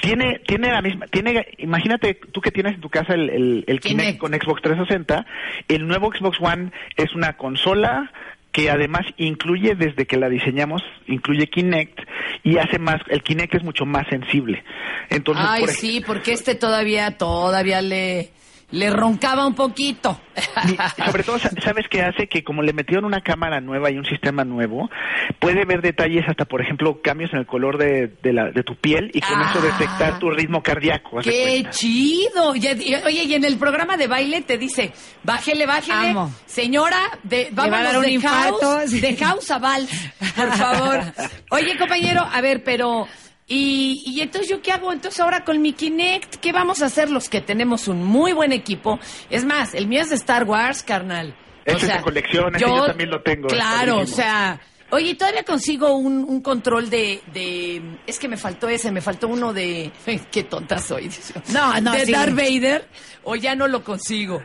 Tiene, 0.00 0.40
tiene 0.46 0.70
la 0.70 0.82
misma, 0.82 1.06
tiene, 1.06 1.46
imagínate 1.58 2.14
tú 2.14 2.40
que 2.40 2.50
tienes 2.50 2.74
en 2.74 2.80
tu 2.80 2.90
casa 2.90 3.14
el, 3.14 3.30
el, 3.30 3.64
el 3.66 3.80
Kinect. 3.80 4.00
Kinect 4.00 4.18
con 4.18 4.32
Xbox 4.32 4.62
360, 4.62 5.26
el 5.68 5.86
nuevo 5.86 6.12
Xbox 6.12 6.38
One 6.40 6.70
es 6.96 7.14
una 7.14 7.36
consola 7.36 8.10
que 8.52 8.70
además 8.70 9.02
incluye 9.18 9.74
desde 9.74 10.06
que 10.06 10.16
la 10.16 10.28
diseñamos, 10.28 10.82
incluye 11.06 11.46
Kinect 11.48 12.00
y 12.42 12.58
hace 12.58 12.78
más, 12.78 13.00
el 13.08 13.22
Kinect 13.22 13.54
es 13.54 13.62
mucho 13.62 13.84
más 13.84 14.06
sensible. 14.08 14.64
Entonces, 15.10 15.44
Ay, 15.48 15.60
por 15.60 15.70
ej- 15.70 15.76
sí, 15.76 16.02
porque 16.06 16.32
este 16.32 16.54
todavía, 16.54 17.16
todavía 17.18 17.82
le, 17.82 18.30
le 18.70 18.90
roncaba 18.90 19.46
un 19.46 19.54
poquito. 19.54 20.20
Y 20.68 20.76
sobre 21.02 21.22
todo, 21.24 21.38
sa- 21.38 21.50
¿sabes 21.62 21.86
qué 21.88 22.02
hace? 22.02 22.28
Que 22.28 22.44
como 22.44 22.62
le 22.62 22.72
metieron 22.74 23.04
una 23.06 23.22
cámara 23.22 23.60
nueva 23.60 23.90
y 23.90 23.96
un 23.96 24.04
sistema 24.04 24.44
nuevo, 24.44 24.90
puede 25.38 25.64
ver 25.64 25.80
detalles 25.80 26.24
hasta, 26.28 26.44
por 26.44 26.60
ejemplo, 26.60 27.00
cambios 27.02 27.32
en 27.32 27.38
el 27.40 27.46
color 27.46 27.78
de, 27.78 28.08
de, 28.22 28.32
la, 28.32 28.50
de 28.50 28.62
tu 28.62 28.76
piel 28.76 29.10
y 29.14 29.20
con 29.20 29.40
Ah. 29.40 29.48
eso 29.50 29.60
detectar 29.62 30.18
tu 30.18 30.30
ritmo 30.30 30.62
cardíaco. 30.62 31.18
¡Qué 31.22 31.66
chido! 31.70 32.54
Y- 32.54 32.66
y- 32.66 32.94
oye, 33.06 33.24
y 33.24 33.34
en 33.34 33.44
el 33.44 33.56
programa 33.56 33.96
de 33.96 34.06
baile 34.06 34.42
te 34.42 34.58
dice, 34.58 34.92
bájele, 35.24 35.64
bájele, 35.64 36.10
Amo. 36.10 36.32
señora, 36.46 36.98
de, 37.22 37.50
va 37.58 37.64
a 37.64 37.82
dar 37.82 37.96
un 37.96 38.02
de 38.04 38.10
infarto, 38.12 38.60
house, 38.78 39.00
de 39.00 39.16
house 39.16 39.50
a 39.50 39.58
vals, 39.58 39.90
por 40.36 40.52
favor. 40.52 41.00
Oye, 41.50 41.76
compañero, 41.78 42.20
a 42.30 42.40
ver, 42.42 42.62
pero... 42.62 43.08
Y, 43.48 44.02
y 44.06 44.20
entonces, 44.20 44.50
¿yo 44.50 44.60
qué 44.60 44.72
hago? 44.72 44.92
Entonces, 44.92 45.18
ahora 45.20 45.42
con 45.42 45.60
mi 45.62 45.72
Kinect, 45.72 46.36
¿qué 46.36 46.52
vamos 46.52 46.82
a 46.82 46.86
hacer 46.86 47.10
los 47.10 47.30
que 47.30 47.40
tenemos 47.40 47.88
un 47.88 48.04
muy 48.04 48.32
buen 48.32 48.52
equipo? 48.52 49.00
Es 49.30 49.44
más, 49.46 49.74
el 49.74 49.86
mío 49.86 50.02
es 50.02 50.10
de 50.10 50.16
Star 50.16 50.44
Wars, 50.44 50.82
carnal. 50.82 51.34
Ese 51.64 51.86
es 51.86 51.92
de 51.94 52.00
colección, 52.02 52.54
ese 52.54 52.66
yo 52.66 52.86
también 52.86 53.10
lo 53.10 53.22
tengo, 53.22 53.48
Claro, 53.48 53.98
o 53.98 54.06
sea... 54.06 54.60
Oye, 54.90 55.14
todavía 55.14 55.44
consigo 55.44 55.96
un, 55.96 56.24
un 56.24 56.40
control 56.40 56.88
de, 56.88 57.20
de... 57.32 57.82
Es 58.06 58.18
que 58.18 58.26
me 58.26 58.38
faltó 58.38 58.68
ese, 58.68 58.90
me 58.90 59.02
faltó 59.02 59.28
uno 59.28 59.52
de... 59.52 59.90
Qué 60.30 60.44
tonta 60.44 60.78
soy. 60.78 61.10
No, 61.52 61.78
no, 61.80 61.92
De 61.92 62.06
sí. 62.06 62.12
Darth 62.12 62.34
Vader, 62.34 62.88
o 63.24 63.36
ya 63.36 63.54
no 63.54 63.68
lo 63.68 63.84
consigo. 63.84 64.42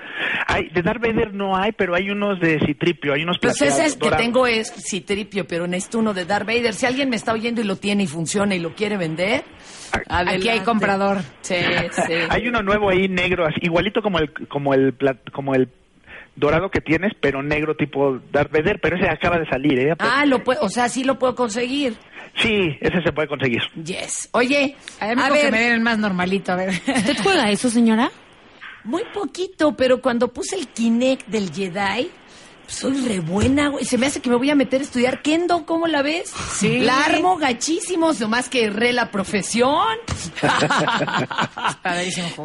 Hay, 0.47 0.67
de 0.69 0.81
Darth 0.81 1.01
Vader 1.01 1.33
no 1.33 1.55
hay, 1.55 1.71
pero 1.71 1.95
hay 1.95 2.09
unos 2.09 2.41
de 2.41 2.59
Citripio, 2.59 3.13
hay 3.13 3.23
unos 3.23 3.37
Pues 3.39 3.61
ese 3.61 3.85
es 3.85 3.95
que 3.95 4.11
tengo 4.11 4.45
es 4.45 4.71
Citripio, 4.71 5.47
pero 5.47 5.65
necesito 5.65 5.99
uno 5.99 6.13
de 6.13 6.25
Darth 6.25 6.45
Vader. 6.45 6.73
Si 6.73 6.85
alguien 6.85 7.09
me 7.09 7.15
está 7.15 7.31
oyendo 7.31 7.61
y 7.61 7.63
lo 7.63 7.77
tiene 7.77 8.03
y 8.03 8.07
funciona 8.07 8.53
y 8.53 8.59
lo 8.59 8.75
quiere 8.75 8.97
vender, 8.97 9.45
Aquí 10.09 10.49
hay 10.49 10.61
comprador. 10.61 11.19
Sí, 11.41 11.55
sí. 11.91 12.13
Hay 12.29 12.47
uno 12.47 12.61
nuevo 12.61 12.89
ahí 12.89 13.07
negro, 13.07 13.45
así, 13.45 13.59
igualito 13.61 14.01
como 14.01 14.19
el 14.19 14.33
como 14.47 14.73
el 14.73 14.95
como 15.31 15.53
el 15.53 15.69
dorado 16.35 16.69
que 16.69 16.81
tienes, 16.81 17.11
pero 17.19 17.43
negro 17.43 17.75
tipo 17.75 18.19
Darth 18.31 18.51
Vader, 18.51 18.79
pero 18.81 18.97
ese 18.97 19.07
acaba 19.09 19.37
de 19.37 19.45
salir, 19.47 19.77
¿eh? 19.79 19.93
Ah, 19.99 20.25
lo 20.25 20.43
puedo, 20.43 20.61
o 20.61 20.69
sea, 20.69 20.89
sí 20.89 21.03
lo 21.03 21.19
puedo 21.19 21.35
conseguir. 21.35 21.95
Sí, 22.35 22.75
ese 22.81 23.01
se 23.05 23.11
puede 23.11 23.27
conseguir. 23.27 23.61
Yes. 23.83 24.29
Oye, 24.31 24.75
A 24.99 25.07
ver, 25.07 25.19
a 25.19 25.27
que 25.27 25.33
me 25.33 25.51
ver, 25.51 25.51
den 25.51 25.71
el 25.73 25.81
más 25.81 25.99
normalito, 25.99 26.51
a 26.51 26.55
ver. 26.55 26.69
¿Usted 26.69 27.17
juega 27.21 27.49
eso, 27.51 27.69
señora? 27.69 28.09
muy 28.85 29.03
poquito, 29.13 29.77
pero 29.77 30.01
cuando 30.01 30.27
puse 30.33 30.57
el 30.57 30.67
Kinect 30.67 31.27
del 31.27 31.51
Jedi, 31.53 32.09
soy 32.67 33.05
re 33.05 33.19
buena, 33.19 33.69
güey. 33.69 33.85
Se 33.85 33.97
me 33.97 34.05
hace 34.07 34.21
que 34.21 34.29
me 34.29 34.35
voy 34.35 34.49
a 34.49 34.55
meter 34.55 34.81
a 34.81 34.83
estudiar 34.83 35.21
Kendo, 35.21 35.65
¿cómo 35.65 35.87
la 35.87 36.01
ves? 36.01 36.31
Sí. 36.55 36.79
La 36.79 37.01
armo 37.05 37.37
gachísimos, 37.37 38.19
nomás 38.19 38.49
que 38.49 38.65
erré 38.65 38.93
la 38.93 39.11
profesión. 39.11 39.85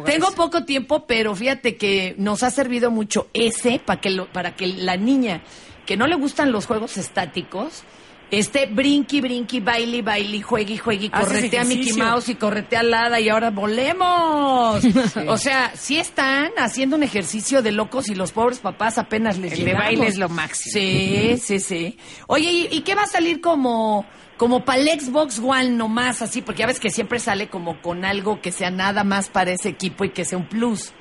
Tengo 0.05 0.31
poco 0.31 0.65
tiempo, 0.65 1.05
pero 1.07 1.35
fíjate 1.35 1.77
que 1.77 2.15
nos 2.17 2.43
ha 2.43 2.51
servido 2.51 2.91
mucho 2.91 3.27
ese 3.33 3.79
para 3.83 4.01
que, 4.01 4.09
lo- 4.09 4.27
para 4.31 4.55
que 4.55 4.67
la 4.67 4.97
niña 4.97 5.41
que 5.85 5.97
no 5.97 6.05
le 6.07 6.15
gustan 6.15 6.51
los 6.51 6.65
juegos 6.67 6.97
estáticos 6.97 7.83
esté 8.31 8.65
brinqui, 8.67 9.21
brinqui, 9.21 9.59
baile, 9.59 10.01
baile, 10.01 10.41
juegue, 10.41 10.77
juegue, 10.77 11.09
corretea 11.09 11.61
a 11.61 11.65
Mickey. 11.65 11.93
Mouse 11.93 12.29
y 12.29 12.35
corretea 12.35 12.81
al 12.81 12.93
hada 12.93 13.19
y 13.19 13.29
ahora 13.29 13.49
volemos. 13.51 14.83
O 15.27 15.37
sea, 15.37 15.71
sí 15.75 15.97
están 15.97 16.51
haciendo 16.57 16.95
un 16.95 17.03
ejercicio 17.03 17.61
de 17.61 17.71
locos 17.71 18.09
y 18.09 18.15
los 18.15 18.31
pobres 18.31 18.59
papás 18.59 18.97
apenas 18.97 19.37
les 19.37 19.53
El 19.53 19.65
de 19.65 19.73
baile 19.73 20.07
es 20.07 20.17
lo 20.17 20.29
máximo. 20.29 20.73
Sí, 20.73 21.37
sí, 21.41 21.59
sí. 21.59 21.97
Oye, 22.27 22.51
¿y, 22.51 22.67
y 22.71 22.81
qué 22.81 22.95
va 22.95 23.03
a 23.03 23.07
salir 23.07 23.41
como 23.41 24.05
como 24.37 24.63
para 24.63 24.79
el 24.79 24.99
Xbox 24.99 25.39
One 25.39 25.71
nomás 25.71 26.21
así? 26.21 26.41
Porque 26.41 26.61
ya 26.61 26.67
ves 26.67 26.79
que 26.79 26.89
siempre 26.89 27.19
sale 27.19 27.49
como 27.49 27.81
con 27.81 28.05
algo 28.05 28.41
que 28.41 28.51
sea 28.51 28.71
nada 28.71 29.03
más 29.03 29.29
para 29.29 29.51
ese 29.51 29.69
equipo 29.69 30.05
y 30.05 30.11
que 30.11 30.23
sea 30.23 30.37
un 30.37 30.47
plus. 30.47 30.93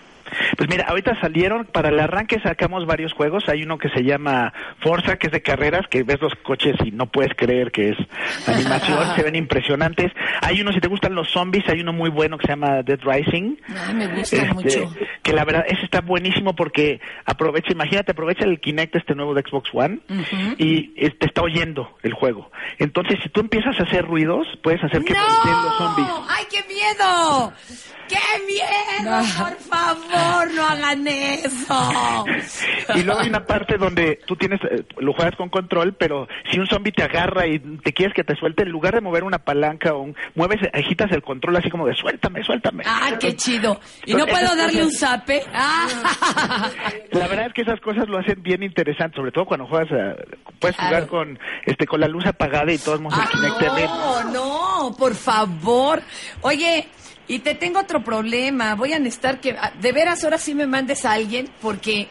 Pues 0.57 0.69
mira, 0.69 0.85
ahorita 0.89 1.21
salieron, 1.21 1.65
para 1.67 1.89
el 1.91 1.99
arranque 2.01 2.41
sacamos 2.41 2.87
varios 2.87 3.13
juegos. 3.13 3.49
Hay 3.49 3.63
uno 3.63 3.79
que 3.79 3.89
se 3.91 4.03
llama 4.05 4.53
Forza, 4.81 5.17
que 5.17 5.27
es 5.29 5.33
de 5.33 5.43
carreras, 5.43 5.87
que 5.91 6.03
ves 6.03 6.21
los 6.21 6.35
coches 6.43 6.77
y 6.85 6.91
no 6.91 7.07
puedes 7.07 7.33
creer 7.37 7.71
que 7.71 7.91
es 7.91 7.97
animación, 8.47 8.99
se 9.17 9.23
ven 9.23 9.37
impresionantes. 9.37 10.13
Hay 10.43 10.61
uno, 10.61 10.73
si 10.73 10.81
te 10.81 10.89
gustan 10.89 11.15
los 11.15 11.31
zombies, 11.31 11.65
hay 11.69 11.81
uno 11.81 11.93
muy 11.93 12.11
bueno 12.11 12.39
que 12.39 12.47
se 12.47 12.53
llama 12.53 12.83
Dead 12.83 13.01
Rising. 13.03 13.57
Ay, 13.87 13.95
me 13.95 14.07
gusta 14.09 14.37
Este, 14.37 14.55
mucho. 14.55 14.95
Que 15.23 15.33
la 15.33 15.45
verdad, 15.45 15.65
ese 15.69 15.85
está 15.85 16.01
buenísimo 16.01 16.55
porque 16.55 17.01
aprovecha, 17.25 17.73
imagínate, 17.73 18.13
aprovecha 18.13 18.45
el 18.45 18.61
Kinect 18.61 18.97
este 18.97 19.15
nuevo 19.15 19.35
de 19.35 19.43
Xbox 19.43 19.71
One 19.73 20.01
y 20.59 20.93
eh, 20.97 21.11
te 21.11 21.27
está 21.27 21.43
oyendo 21.43 21.97
el 22.03 22.13
juego. 22.15 22.51
Entonces, 22.79 23.19
si 23.23 23.29
tú 23.29 23.41
empiezas 23.41 23.79
a 23.79 23.83
hacer 23.83 24.05
ruidos, 24.07 24.47
puedes 24.63 24.83
hacer 24.83 25.05
que 25.05 25.15
volteen 25.15 25.63
los 25.65 25.77
zombies. 25.79 26.09
¡Ay, 26.29 26.45
qué 26.51 26.65
miedo! 26.73 27.53
¡Qué 28.09 28.17
miedo! 28.47 29.19
Por 29.39 29.57
favor, 29.59 30.18
no 30.55 30.67
hagan 30.67 31.07
eso. 31.07 32.27
Y 32.95 33.03
luego 33.03 33.21
hay 33.21 33.29
una 33.29 33.45
parte 33.45 33.77
donde 33.77 34.21
tú 34.27 34.37
tienes, 34.37 34.61
eh, 34.71 34.85
lo 34.99 35.13
juegas 35.13 35.37
con 35.37 35.49
control, 35.49 35.95
pero 35.95 36.29
si 36.51 36.59
un 36.59 36.67
zombie 36.67 36.93
te 36.93 37.03
agarra 37.03 37.47
y 37.47 37.59
te 37.59 37.93
quieres 37.93 38.15
que 38.15 38.25
te 38.25 38.35
suelte, 38.37 38.63
en 38.63 38.71
lugar 38.71 38.95
de 38.95 39.01
mover 39.01 39.25
una 39.25 39.39
palanca 39.39 39.95
o 39.95 40.01
un, 40.03 40.17
mueves, 40.35 40.59
agitas 40.73 41.11
el 41.13 41.23
control 41.23 41.57
así 41.57 41.71
como 41.71 41.87
de 41.87 41.95
suéltame, 41.95 42.43
suéltame. 42.45 42.85
¡Ah, 42.87 43.11
qué 43.19 43.35
chido! 43.37 43.81
¿Y 44.07 44.15
no 44.15 44.27
puedo 44.27 44.55
darle 44.57 44.85
un 44.85 44.93
zape? 44.93 45.43
¡Ah! 45.55 46.71
La 47.13 47.27
verdad 47.29 47.47
es 47.47 47.53
que 47.55 47.63
esas 47.63 47.81
cosas 47.81 48.09
lo 48.09 48.19
hacen 48.19 48.43
bien 48.43 48.63
interesante, 48.63 49.17
sobre 49.17 49.33
todo 49.33 49.45
cuando 49.47 49.67
juegas, 49.67 49.89
eh, 49.93 50.17
puedes 50.59 50.77
Claro. 50.77 50.89
jugar 50.89 51.09
con, 51.09 51.39
este, 51.67 51.87
con 51.87 52.01
la 52.01 52.09
luz 52.09 52.27
apagada 52.27 52.73
y 52.73 52.79
todos 52.79 53.01
el 53.01 53.07
Ah, 53.11 54.25
no, 54.33 54.89
no, 54.91 54.97
por 54.97 55.15
favor. 55.15 56.03
Oye, 56.43 56.89
y 57.29 57.41
te 57.41 57.55
tengo 57.55 57.81
otro 57.81 58.03
problema. 58.03 58.75
Voy 58.75 58.95
a 58.95 58.99
necesitar 58.99 59.41
que, 59.41 59.53
ah, 59.53 59.73
de 59.81 59.93
veras, 59.93 60.25
ahora 60.25 60.39
sí 60.39 60.55
me 60.55 60.67
mandes 60.67 61.05
a 61.05 61.13
alguien, 61.13 61.51
porque 61.61 62.09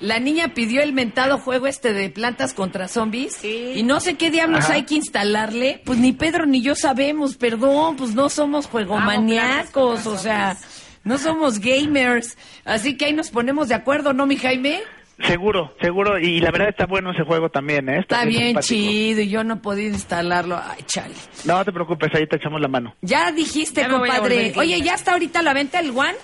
la 0.00 0.18
niña 0.18 0.54
pidió 0.54 0.82
el 0.82 0.92
mentado 0.92 1.38
juego 1.38 1.66
este 1.66 1.92
de 1.92 2.10
plantas 2.10 2.54
contra 2.54 2.88
zombies. 2.88 3.42
Y 3.44 3.82
no 3.82 4.00
sé 4.00 4.14
qué 4.14 4.30
diablos 4.30 4.64
Ajá. 4.64 4.74
hay 4.74 4.84
que 4.84 4.94
instalarle. 4.94 5.82
Pues 5.84 5.98
ni 5.98 6.12
Pedro 6.12 6.46
ni 6.46 6.62
yo 6.62 6.74
sabemos, 6.74 7.36
perdón, 7.36 7.96
pues 7.96 8.14
no 8.14 8.28
somos 8.28 8.66
juegomaníacos, 8.66 10.06
o 10.06 10.18
sea, 10.18 10.56
no 11.04 11.18
somos 11.18 11.58
gamers. 11.58 12.36
Así 12.64 12.96
que 12.96 13.06
ahí 13.06 13.12
nos 13.12 13.30
ponemos 13.30 13.68
de 13.68 13.74
acuerdo, 13.74 14.12
¿no, 14.12 14.26
mi 14.26 14.36
Jaime? 14.36 14.82
Seguro, 15.26 15.74
seguro, 15.80 16.18
y 16.18 16.40
la 16.40 16.50
verdad 16.50 16.68
está 16.70 16.86
bueno 16.86 17.10
ese 17.12 17.24
juego 17.24 17.50
también, 17.50 17.88
¿eh? 17.88 17.98
Está 18.00 18.24
bien 18.24 18.46
simpático. 18.48 18.66
chido 18.74 19.20
y 19.20 19.28
yo 19.28 19.44
no 19.44 19.60
podía 19.60 19.88
instalarlo. 19.88 20.56
Ay, 20.56 20.82
chale. 20.86 21.14
No 21.44 21.64
te 21.64 21.72
preocupes, 21.72 22.10
ahí 22.14 22.26
te 22.26 22.36
echamos 22.36 22.60
la 22.60 22.68
mano. 22.68 22.94
Ya 23.02 23.30
dijiste, 23.32 23.82
Ya 23.82 23.88
compadre. 23.88 24.52
Oye. 24.56 24.80
¿ya 24.80 24.94
está 24.94 25.12
ahorita 25.12 25.42
la 25.42 25.52
venta 25.52 25.78
el 25.80 25.90
One? 25.90 26.14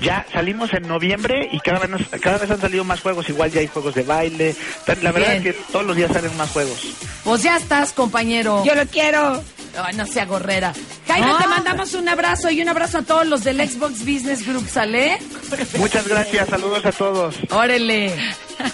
Ya 0.00 0.26
salimos 0.32 0.72
en 0.72 0.88
noviembre 0.88 1.48
y 1.52 1.60
cada 1.60 1.78
vez, 1.80 1.90
nos- 1.90 2.08
cada 2.20 2.38
vez 2.38 2.50
han 2.50 2.60
salido 2.60 2.84
más 2.84 3.00
juegos, 3.00 3.28
igual 3.28 3.50
ya 3.50 3.60
hay 3.60 3.66
juegos 3.66 3.94
de 3.94 4.02
baile. 4.02 4.56
La 5.02 5.12
verdad 5.12 5.30
Bien. 5.30 5.46
es 5.46 5.54
que 5.56 5.62
todos 5.72 5.84
los 5.86 5.96
días 5.96 6.10
salen 6.12 6.36
más 6.36 6.50
juegos. 6.50 6.78
Pues 7.24 7.42
ya 7.42 7.56
estás, 7.56 7.92
compañero. 7.92 8.62
Yo 8.64 8.74
lo 8.74 8.86
quiero. 8.86 9.42
Ay, 9.84 9.94
no 9.94 10.04
sea 10.04 10.24
gorrera. 10.26 10.72
Jaime, 11.06 11.30
te 11.40 11.46
mandamos 11.46 11.94
un 11.94 12.08
abrazo 12.08 12.50
y 12.50 12.60
un 12.60 12.68
abrazo 12.68 12.98
a 12.98 13.02
todos 13.02 13.24
los 13.26 13.44
del 13.44 13.58
Xbox 13.68 14.00
Business 14.00 14.44
Group, 14.46 14.68
¿sale? 14.68 15.18
Muchas 15.78 16.08
gracias, 16.08 16.48
saludos 16.48 16.84
a 16.84 16.90
todos. 16.92 17.36
Órale. 17.50 18.12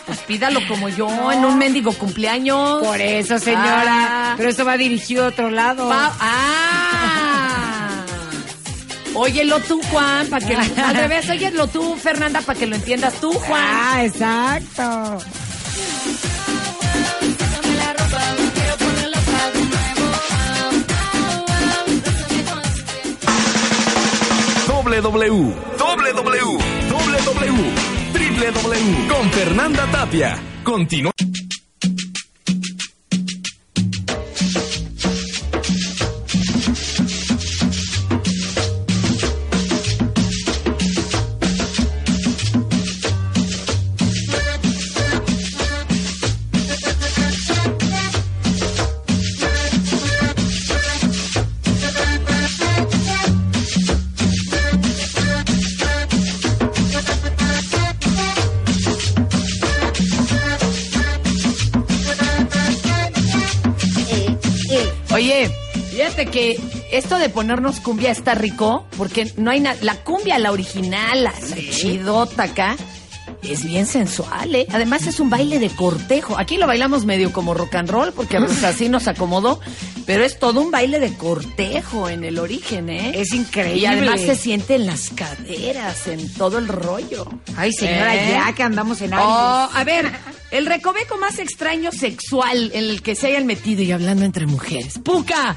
Pues 0.07 0.19
pídalo 0.21 0.61
como 0.67 0.89
yo 0.89 1.31
en 1.33 1.45
un 1.45 1.59
mendigo 1.59 1.93
cumpleaños. 1.93 2.83
Por 2.83 3.01
eso, 3.01 3.39
señora. 3.39 4.33
Ah. 4.33 4.35
Pero 4.37 4.49
esto 4.49 4.65
va 4.65 4.77
dirigido 4.77 5.25
a 5.27 5.29
otro 5.29 5.51
lado. 5.51 5.89
Pa- 5.89 6.13
ah. 6.19 7.46
Óyelo 9.19 9.61
tú, 9.61 9.81
Juan, 9.91 10.27
para 10.29 10.47
que 10.47 10.55
lo, 10.55 10.61
al 10.61 10.95
revés, 10.95 11.31
óyelo 11.31 11.67
tú, 11.69 11.97
Fernanda, 11.97 12.43
para 12.43 12.59
que 12.59 12.67
lo 12.67 12.77
entiendas 12.77 13.15
tú, 13.15 13.33
Juan. 13.33 13.63
Ah, 13.65 14.05
exacto. 14.05 15.19
www, 25.03 25.55
www, 25.79 26.59
www, 26.91 27.57
www, 28.13 29.09
con 29.09 29.31
Fernanda 29.31 29.87
Tapia. 29.91 30.39
Continúa. 30.63 31.13
Fíjate 66.17 66.31
que 66.31 66.59
esto 66.93 67.19
de 67.19 67.29
ponernos 67.29 67.81
cumbia 67.81 68.11
está 68.11 68.35
rico, 68.35 68.87
porque 68.97 69.31
no 69.37 69.51
hay 69.51 69.61
nada. 69.61 69.77
La 69.83 69.97
cumbia, 69.97 70.39
la 70.39 70.51
original, 70.51 71.25
la, 71.25 71.33
la 71.33 71.57
chidota 71.71 72.45
acá, 72.45 72.77
es 73.43 73.65
bien 73.65 73.87
sensual, 73.87 74.55
¿eh? 74.55 74.67
Además 74.73 75.07
es 75.07 75.21
un 75.21 75.29
baile 75.29 75.59
de 75.59 75.69
cortejo. 75.69 76.39
Aquí 76.39 76.57
lo 76.57 76.67
bailamos 76.67 77.05
medio 77.05 77.33
como 77.33 77.53
rock 77.55 77.75
and 77.77 77.91
roll, 77.91 78.13
porque 78.13 78.39
pues, 78.39 78.65
así 78.65 78.89
nos 78.89 79.09
acomodó, 79.09 79.61
pero 80.07 80.25
es 80.25 80.39
todo 80.39 80.61
un 80.63 80.71
baile 80.71 80.99
de 81.01 81.13
cortejo 81.15 82.09
en 82.09 82.25
el 82.25 82.39
origen, 82.39 82.89
¿eh? 82.89 83.13
Es 83.21 83.33
increíble. 83.35 83.79
Y 83.81 83.87
además 83.87 84.21
se 84.23 84.37
siente 84.37 84.75
en 84.77 84.87
las 84.87 85.11
caderas, 85.11 86.07
en 86.09 86.33
todo 86.35 86.57
el 86.59 86.67
rollo. 86.69 87.27
Ay, 87.57 87.73
señora, 87.73 88.15
¿Eh? 88.17 88.31
ya 88.31 88.53
que 88.55 88.63
andamos 88.63 89.03
en 89.03 89.13
Oh, 89.13 89.19
algo. 89.19 89.77
a 89.77 89.85
ver, 89.85 90.11
el 90.51 90.65
recoveco 90.67 91.19
más 91.19 91.39
extraño 91.39 91.93
sexual 91.93 92.71
en 92.73 92.85
el 92.85 93.03
que 93.03 93.15
se 93.15 93.27
hayan 93.29 93.45
metido 93.47 93.83
y 93.83 93.93
hablando 93.93 94.25
entre 94.25 94.47
mujeres. 94.47 94.99
¡Puca! 95.05 95.57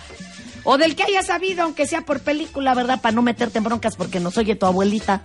O 0.63 0.78
del 0.78 0.95
que 0.95 1.04
hayas 1.04 1.28
sabido, 1.28 1.63
aunque 1.63 1.88
sea 1.88 2.02
por 2.02 2.19
película, 2.19 2.74
¿verdad? 2.74 3.02
Para 3.02 3.15
no 3.15 3.22
meterte 3.22 3.58
en 3.60 3.63
broncas 3.63 3.95
porque 3.95 4.19
nos 4.19 4.38
oye 4.38 4.56
tu 4.56 4.65
abuelita. 4.65 5.22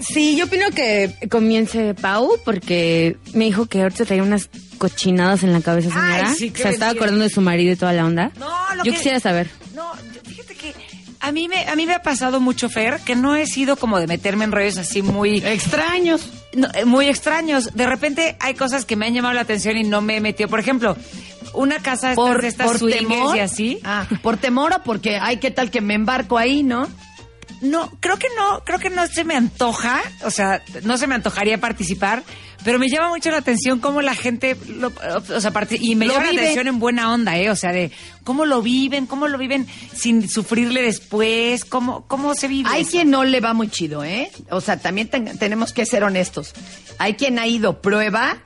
Sí, 0.00 0.36
yo 0.36 0.46
opino 0.46 0.70
que 0.74 1.14
comience 1.30 1.94
Pau 1.94 2.32
porque 2.44 3.16
me 3.34 3.44
dijo 3.44 3.66
que 3.66 3.82
ahorita 3.82 4.04
traía 4.04 4.22
unas 4.22 4.48
cochinadas 4.78 5.42
en 5.44 5.52
la 5.52 5.60
cabeza, 5.60 5.90
señora. 5.90 6.28
Ay, 6.30 6.34
sí, 6.36 6.50
qué 6.50 6.62
Se 6.64 6.70
estaba 6.70 6.90
acordando 6.92 7.22
de 7.22 7.30
su 7.30 7.40
marido 7.40 7.72
y 7.72 7.76
toda 7.76 7.92
la 7.92 8.04
onda. 8.04 8.32
No, 8.38 8.48
lo 8.76 8.84
yo 8.84 8.90
que- 8.90 8.96
quisiera 8.98 9.20
saber. 9.20 9.48
No, 9.76 9.92
fíjate 10.26 10.54
que 10.56 10.74
a 11.20 11.30
mí 11.30 11.46
me 11.46 11.66
a 11.68 11.76
mí 11.76 11.86
me 11.86 11.94
ha 11.94 12.02
pasado 12.02 12.40
mucho 12.40 12.68
Fer 12.68 12.98
que 13.04 13.14
no 13.14 13.36
he 13.36 13.46
sido 13.46 13.76
como 13.76 14.00
de 14.00 14.08
meterme 14.08 14.44
en 14.44 14.50
rollos 14.50 14.76
así 14.78 15.02
muy 15.02 15.36
Extraños. 15.46 16.22
no, 16.54 16.66
eh, 16.74 16.84
muy 16.84 17.06
extraños. 17.06 17.72
De 17.74 17.86
repente 17.86 18.36
hay 18.40 18.54
cosas 18.54 18.84
que 18.84 18.96
me 18.96 19.06
han 19.06 19.14
llamado 19.14 19.34
la 19.34 19.42
atención 19.42 19.76
y 19.76 19.84
no 19.84 20.00
me 20.00 20.16
he 20.16 20.20
metido. 20.20 20.48
Por 20.48 20.58
ejemplo, 20.58 20.96
una 21.54 21.78
casa 21.80 22.14
Por, 22.14 22.44
estas 22.44 22.78
por 22.78 22.90
temor. 22.90 23.36
y 23.36 23.40
así. 23.40 23.78
Ah, 23.84 24.06
por 24.22 24.36
temor 24.36 24.72
o 24.74 24.82
porque, 24.82 25.16
ay, 25.20 25.36
¿qué 25.38 25.50
tal 25.50 25.70
que 25.70 25.80
me 25.80 25.94
embarco 25.94 26.38
ahí, 26.38 26.62
no? 26.62 26.88
No, 27.60 27.92
creo 28.00 28.18
que 28.18 28.26
no, 28.36 28.64
creo 28.64 28.78
que 28.80 28.90
no 28.90 29.06
se 29.06 29.22
me 29.22 29.36
antoja, 29.36 30.00
o 30.24 30.30
sea, 30.32 30.62
no 30.82 30.98
se 30.98 31.06
me 31.06 31.14
antojaría 31.14 31.60
participar, 31.60 32.24
pero 32.64 32.80
me 32.80 32.88
llama 32.88 33.08
mucho 33.10 33.30
la 33.30 33.36
atención 33.36 33.78
cómo 33.78 34.02
la 34.02 34.16
gente, 34.16 34.56
lo- 34.68 34.88
o 34.88 35.40
sea, 35.40 35.52
y 35.78 35.94
me 35.94 36.06
Lo 36.06 36.14
llama 36.14 36.24
vive. 36.30 36.34
la 36.34 36.40
atención 36.42 36.66
en 36.66 36.78
buena 36.80 37.12
onda, 37.12 37.38
¿eh? 37.38 37.50
O 37.50 37.56
sea, 37.56 37.70
de 37.72 37.92
cómo 38.24 38.46
lo 38.46 38.62
viven, 38.62 39.06
cómo 39.06 39.28
lo 39.28 39.38
viven 39.38 39.68
sin 39.94 40.28
sufrirle 40.28 40.82
después, 40.82 41.64
cómo, 41.64 42.04
cómo 42.08 42.34
se 42.34 42.48
vive. 42.48 42.68
Hay 42.72 42.82
eso. 42.82 42.90
quien 42.92 43.10
no 43.10 43.22
le 43.22 43.38
va 43.40 43.52
muy 43.54 43.68
chido, 43.68 44.02
¿eh? 44.02 44.32
O 44.50 44.60
sea, 44.60 44.78
también 44.78 45.08
ten- 45.08 45.38
tenemos 45.38 45.72
que 45.72 45.86
ser 45.86 46.02
honestos. 46.02 46.54
Hay 46.98 47.14
quien 47.14 47.38
ha 47.38 47.46
ido 47.46 47.80
prueba 47.80 48.38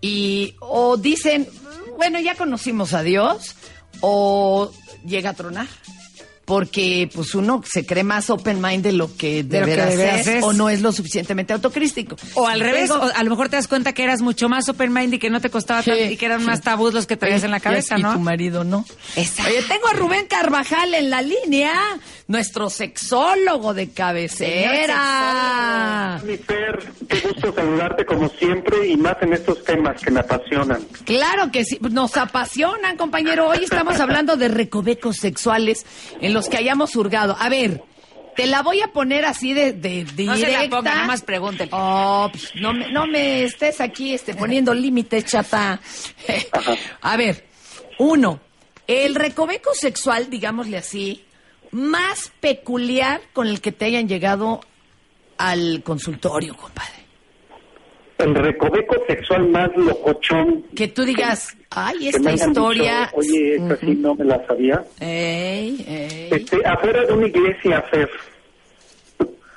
y 0.00 0.54
o 0.60 0.96
dicen, 0.96 1.48
bueno, 1.96 2.18
ya 2.20 2.34
conocimos 2.34 2.94
a 2.94 3.02
Dios, 3.02 3.54
o 4.00 4.70
llega 5.06 5.30
a 5.30 5.34
tronar. 5.34 5.66
Porque 6.44 7.08
pues 7.14 7.36
uno 7.36 7.62
se 7.64 7.86
cree 7.86 8.02
más 8.02 8.28
open 8.28 8.60
mind 8.60 8.82
de 8.82 8.92
lo 8.92 9.16
que 9.16 9.44
de, 9.44 9.60
lo 9.60 9.64
que 9.66 9.70
veras 9.70 9.90
de 9.90 9.96
veras 9.96 10.20
es, 10.22 10.26
es. 10.26 10.44
o 10.44 10.52
no 10.52 10.68
es 10.68 10.82
lo 10.82 10.90
suficientemente 10.90 11.52
autocrístico. 11.52 12.16
O 12.34 12.48
al 12.48 12.58
revés, 12.58 12.90
o 12.90 13.00
a 13.00 13.22
lo 13.22 13.30
mejor 13.30 13.48
te 13.48 13.54
das 13.54 13.68
cuenta 13.68 13.92
que 13.92 14.02
eras 14.02 14.22
mucho 14.22 14.48
más 14.48 14.68
open 14.68 14.92
mind 14.92 15.14
y 15.14 15.18
que 15.20 15.30
no 15.30 15.40
te 15.40 15.50
costaba 15.50 15.82
Sí, 15.82 15.90
tanto 15.90 16.04
y 16.04 16.16
que 16.16 16.26
eran 16.26 16.40
sí. 16.40 16.46
más 16.46 16.60
tabús 16.60 16.94
los 16.94 17.06
que 17.06 17.16
traías 17.16 17.44
en 17.44 17.52
la 17.52 17.60
cabeza, 17.60 17.96
¿no? 17.96 18.10
Y 18.10 18.14
tu 18.14 18.18
marido 18.20 18.64
no. 18.64 18.84
Exacto. 19.14 19.52
Oye, 19.52 19.62
tengo 19.62 19.86
a 19.86 19.92
Rubén 19.92 20.26
Carvajal 20.26 20.92
en 20.94 21.10
la 21.10 21.22
línea, 21.22 21.72
nuestro 22.32 22.68
sexólogo 22.70 23.74
de 23.74 23.90
cabecera. 25.02 26.20
Mi 26.24 26.36
Fer, 26.38 26.78
qué 27.08 27.20
gusto 27.20 27.52
saludarte 27.54 28.04
como 28.06 28.28
siempre 28.30 28.88
y 28.88 28.96
más 28.96 29.16
en 29.20 29.34
estos 29.34 29.62
temas 29.64 30.00
que 30.02 30.10
me 30.10 30.20
apasionan. 30.20 30.82
Claro 31.04 31.50
que 31.52 31.64
sí, 31.64 31.78
nos 31.80 32.16
apasionan, 32.16 32.96
compañero. 32.96 33.48
Hoy 33.48 33.58
estamos 33.62 34.00
hablando 34.00 34.36
de 34.36 34.48
recovecos 34.48 35.18
sexuales 35.18 35.84
en 36.20 36.32
los 36.32 36.48
que 36.48 36.56
hayamos 36.56 36.96
hurgado. 36.96 37.36
A 37.38 37.48
ver, 37.50 37.82
Te 38.34 38.46
la 38.46 38.62
voy 38.62 38.80
a 38.80 38.88
poner 38.88 39.26
así 39.26 39.52
de, 39.52 39.74
de, 39.74 40.04
de 40.04 40.24
No 40.24 40.34
se 40.36 40.40
la 40.42 40.48
directa. 40.48 40.76
ponga, 40.78 40.94
nada 40.94 41.06
más 41.06 41.20
pregúntele. 41.20 41.68
Oh, 41.74 42.30
pues, 42.32 42.50
no, 42.54 42.72
me, 42.72 42.90
no 42.90 43.06
me 43.06 43.44
estés 43.44 43.78
aquí 43.82 44.14
este, 44.14 44.32
poniendo 44.34 44.72
límites, 44.72 45.26
chata. 45.26 45.78
a 47.02 47.16
ver, 47.18 47.44
uno, 47.98 48.40
el 48.86 49.16
recoveco 49.16 49.74
sexual, 49.74 50.30
digámosle 50.30 50.78
así, 50.78 51.22
más 51.72 52.32
peculiar 52.40 53.20
con 53.32 53.46
el 53.48 53.60
que 53.60 53.72
te 53.72 53.86
hayan 53.86 54.08
llegado 54.08 54.60
al 55.38 55.82
consultorio, 55.82 56.54
compadre. 56.56 57.02
El 58.18 58.34
recoveco 58.36 58.94
sexual 59.08 59.48
más 59.48 59.70
locochón. 59.76 60.64
Que 60.76 60.86
tú 60.88 61.02
digas, 61.04 61.56
ay, 61.70 62.08
esta 62.08 62.32
historia... 62.32 63.06
dicho, 63.06 63.16
Oye, 63.16 63.56
esta 63.56 63.76
sí 63.78 63.94
no 63.96 64.14
me 64.14 64.24
la 64.24 64.46
sabía. 64.46 64.84
Ey, 65.00 65.84
ey. 65.88 66.28
Este, 66.30 66.64
afuera 66.64 67.04
de 67.04 67.12
una 67.14 67.26
iglesia, 67.26 67.82
Fer. 67.90 68.08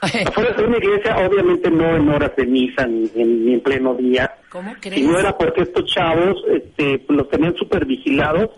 Afuera 0.28 0.52
de 0.54 0.64
una 0.64 0.78
iglesia, 0.78 1.16
obviamente 1.28 1.70
no 1.72 1.96
en 1.96 2.10
horas 2.10 2.36
de 2.36 2.46
misa 2.46 2.86
ni 2.86 3.10
en, 3.16 3.46
ni 3.46 3.54
en 3.54 3.62
pleno 3.62 3.94
día. 3.96 4.36
¿Cómo 4.50 4.72
Y 4.72 4.76
crees? 4.76 5.02
no 5.08 5.20
era 5.20 5.36
porque 5.38 5.62
estos 5.64 5.86
chavos 5.86 6.44
este, 6.52 7.04
los 7.10 7.28
tenían 7.30 7.56
súper 7.56 7.86
vigilados. 7.86 8.50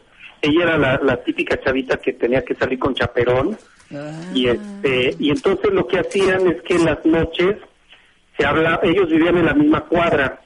Ella 0.41 0.63
era 0.63 0.77
la, 0.77 0.99
la 1.03 1.17
típica 1.23 1.59
chavita 1.61 1.97
que 1.97 2.13
tenía 2.13 2.43
que 2.43 2.55
salir 2.55 2.79
con 2.79 2.93
chaperón. 2.93 3.57
Y, 4.33 4.47
este, 4.47 5.15
y 5.19 5.29
entonces 5.31 5.71
lo 5.73 5.87
que 5.87 5.99
hacían 5.99 6.47
es 6.47 6.61
que 6.63 6.75
en 6.75 6.85
las 6.85 7.05
noches 7.05 7.55
se 8.37 8.45
habla, 8.45 8.79
ellos 8.83 9.09
vivían 9.09 9.37
en 9.37 9.45
la 9.45 9.53
misma 9.53 9.81
cuadra. 9.81 10.41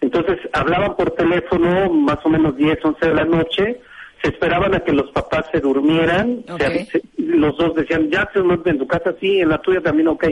Entonces 0.00 0.38
hablaban 0.52 0.96
por 0.96 1.10
teléfono 1.12 1.90
más 1.92 2.18
o 2.24 2.28
menos 2.28 2.56
10, 2.56 2.78
11 2.84 3.06
de 3.08 3.14
la 3.14 3.24
noche. 3.24 3.80
Se 4.22 4.30
esperaban 4.30 4.74
a 4.74 4.80
que 4.80 4.92
los 4.92 5.10
papás 5.10 5.44
se 5.52 5.60
durmieran. 5.60 6.44
Se- 6.58 6.84
se- 6.86 7.02
los 7.18 7.56
dos 7.58 7.74
decían, 7.74 8.10
ya 8.10 8.30
se 8.32 8.38
en 8.38 8.78
tu 8.78 8.86
casa, 8.86 9.14
sí, 9.20 9.40
en 9.40 9.48
la 9.50 9.58
tuya 9.58 9.80
también, 9.80 10.08
ok. 10.08 10.24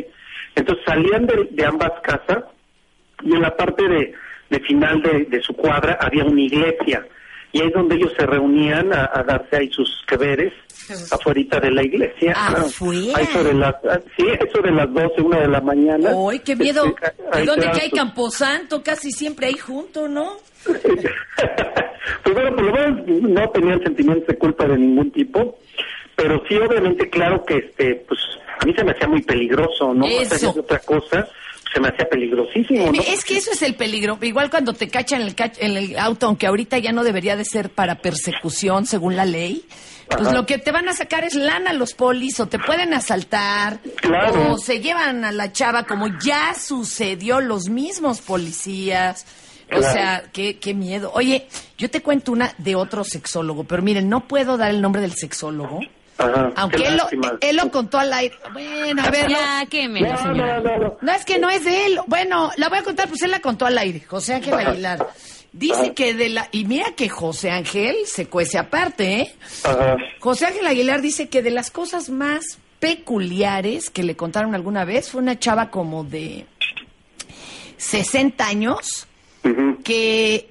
Entonces 0.54 0.84
salían 0.86 1.26
de, 1.26 1.48
de 1.50 1.64
ambas 1.66 1.92
casas 2.02 2.44
y 3.22 3.32
en 3.34 3.42
la 3.42 3.56
parte 3.56 3.86
de, 3.88 4.12
de 4.50 4.60
final 4.60 5.02
de, 5.02 5.24
de 5.24 5.40
su 5.42 5.54
cuadra 5.54 5.98
había 6.00 6.24
una 6.24 6.40
iglesia 6.40 7.06
y 7.52 7.60
ahí 7.60 7.68
es 7.68 7.72
donde 7.72 7.96
ellos 7.96 8.12
se 8.16 8.26
reunían 8.26 8.92
a, 8.92 9.10
a 9.12 9.22
darse 9.22 9.56
ahí 9.56 9.70
sus 9.70 10.02
queveres 10.06 10.52
afuera 11.10 11.60
de 11.60 11.70
la 11.70 11.82
iglesia 11.82 12.32
¿Afuera? 12.32 13.16
Ahí 13.16 13.26
sobre 13.26 13.54
las 13.54 13.74
ah, 13.88 14.00
sí 14.16 14.24
eso 14.40 14.60
de 14.62 14.72
las 14.72 14.92
12 14.92 15.22
una 15.22 15.40
de 15.40 15.48
la 15.48 15.60
mañana 15.60 16.10
¡Ay, 16.30 16.40
qué 16.40 16.56
miedo! 16.56 16.84
Este, 16.86 17.42
¿Y 17.42 17.46
dónde 17.46 17.70
que 17.70 17.82
hay 17.82 17.90
Camposanto? 17.90 18.82
Casi 18.82 19.12
siempre 19.12 19.46
ahí 19.46 19.56
junto, 19.56 20.08
¿no? 20.08 20.36
pues 20.64 22.34
bueno, 22.34 22.54
por 22.56 22.64
lo 22.64 22.72
menos 22.72 23.06
no 23.06 23.50
tenían 23.50 23.82
sentimientos 23.82 24.26
de 24.26 24.38
culpa 24.38 24.66
de 24.66 24.78
ningún 24.78 25.10
tipo, 25.10 25.58
pero 26.16 26.42
sí, 26.48 26.56
obviamente, 26.56 27.08
claro 27.10 27.44
que 27.44 27.58
este, 27.58 27.96
pues 28.06 28.20
a 28.60 28.64
mí 28.64 28.74
se 28.74 28.84
me 28.84 28.92
hacía 28.92 29.08
muy 29.08 29.22
peligroso, 29.22 29.92
¿no? 29.94 30.06
Eso. 30.06 30.50
otra 30.50 30.78
cosa, 30.80 31.28
se 31.72 31.80
me 31.80 31.88
hacía 31.88 32.06
peligrosísimo, 32.08 32.92
¿no? 32.92 33.02
Es 33.02 33.24
que 33.24 33.36
eso 33.36 33.50
es 33.52 33.62
el 33.62 33.74
peligro. 33.74 34.18
Igual 34.22 34.50
cuando 34.50 34.72
te 34.74 34.88
cachan 34.88 35.22
en 35.22 35.28
el, 35.28 35.36
cach- 35.36 35.56
en 35.58 35.76
el 35.76 35.98
auto, 35.98 36.26
aunque 36.26 36.46
ahorita 36.46 36.78
ya 36.78 36.92
no 36.92 37.04
debería 37.04 37.36
de 37.36 37.44
ser 37.44 37.70
para 37.70 37.96
persecución 37.96 38.86
según 38.86 39.16
la 39.16 39.24
ley, 39.24 39.64
pues 40.08 40.22
Ajá. 40.28 40.32
lo 40.34 40.44
que 40.46 40.58
te 40.58 40.72
van 40.72 40.88
a 40.88 40.92
sacar 40.92 41.24
es 41.24 41.34
lana 41.34 41.72
los 41.72 41.94
polis 41.94 42.38
o 42.40 42.46
te 42.46 42.58
pueden 42.58 42.92
asaltar 42.92 43.78
Claro. 43.96 44.52
o 44.52 44.58
se 44.58 44.80
llevan 44.80 45.24
a 45.24 45.32
la 45.32 45.52
chava 45.52 45.84
como 45.84 46.08
ya 46.22 46.54
sucedió 46.54 47.40
los 47.40 47.68
mismos 47.68 48.20
policías. 48.20 49.24
O 49.74 49.80
sea, 49.80 50.24
qué, 50.34 50.58
qué 50.58 50.74
miedo. 50.74 51.10
Oye, 51.14 51.46
yo 51.78 51.88
te 51.88 52.02
cuento 52.02 52.30
una 52.32 52.54
de 52.58 52.74
otro 52.74 53.04
sexólogo, 53.04 53.64
pero 53.64 53.80
miren, 53.82 54.06
no 54.10 54.28
puedo 54.28 54.58
dar 54.58 54.70
el 54.70 54.82
nombre 54.82 55.00
del 55.00 55.14
sexólogo. 55.14 55.80
Ajá, 56.18 56.52
Aunque 56.56 56.76
él 56.86 56.92
lo, 56.96 57.04
lástima. 57.04 57.32
él 57.40 57.56
lo 57.56 57.70
contó 57.70 57.98
al 57.98 58.12
aire. 58.12 58.36
Bueno, 58.52 59.02
a 59.02 59.10
ver. 59.10 59.28
Ya, 59.28 59.64
qué 59.68 59.88
menos, 59.88 60.24
No, 60.24 60.34
no, 60.34 60.60
no, 60.60 60.78
no. 60.78 60.96
No, 61.00 61.12
es 61.12 61.24
que 61.24 61.38
no 61.38 61.50
es 61.50 61.64
de 61.64 61.86
él. 61.86 62.00
Bueno, 62.06 62.50
la 62.56 62.68
voy 62.68 62.78
a 62.78 62.82
contar, 62.82 63.08
pues 63.08 63.22
él 63.22 63.30
la 63.30 63.40
contó 63.40 63.66
al 63.66 63.76
aire. 63.78 64.00
José 64.00 64.34
Ángel 64.34 64.54
Aguilar. 64.54 65.06
Dice 65.52 65.92
que 65.94 66.14
de 66.14 66.28
la... 66.30 66.48
Y 66.52 66.64
mira 66.64 66.92
que 66.96 67.08
José 67.10 67.50
Ángel 67.50 67.96
se 68.06 68.26
cuece 68.26 68.58
aparte, 68.58 69.20
¿eh? 69.20 69.34
Ajá. 69.64 69.96
José 70.20 70.46
Ángel 70.46 70.66
Aguilar 70.66 71.02
dice 71.02 71.28
que 71.28 71.42
de 71.42 71.50
las 71.50 71.70
cosas 71.70 72.08
más 72.08 72.58
peculiares 72.78 73.90
que 73.90 74.02
le 74.02 74.16
contaron 74.16 74.54
alguna 74.54 74.84
vez 74.84 75.10
fue 75.10 75.20
una 75.20 75.38
chava 75.38 75.70
como 75.70 76.04
de 76.04 76.46
60 77.76 78.46
años 78.46 79.06
que 79.84 80.48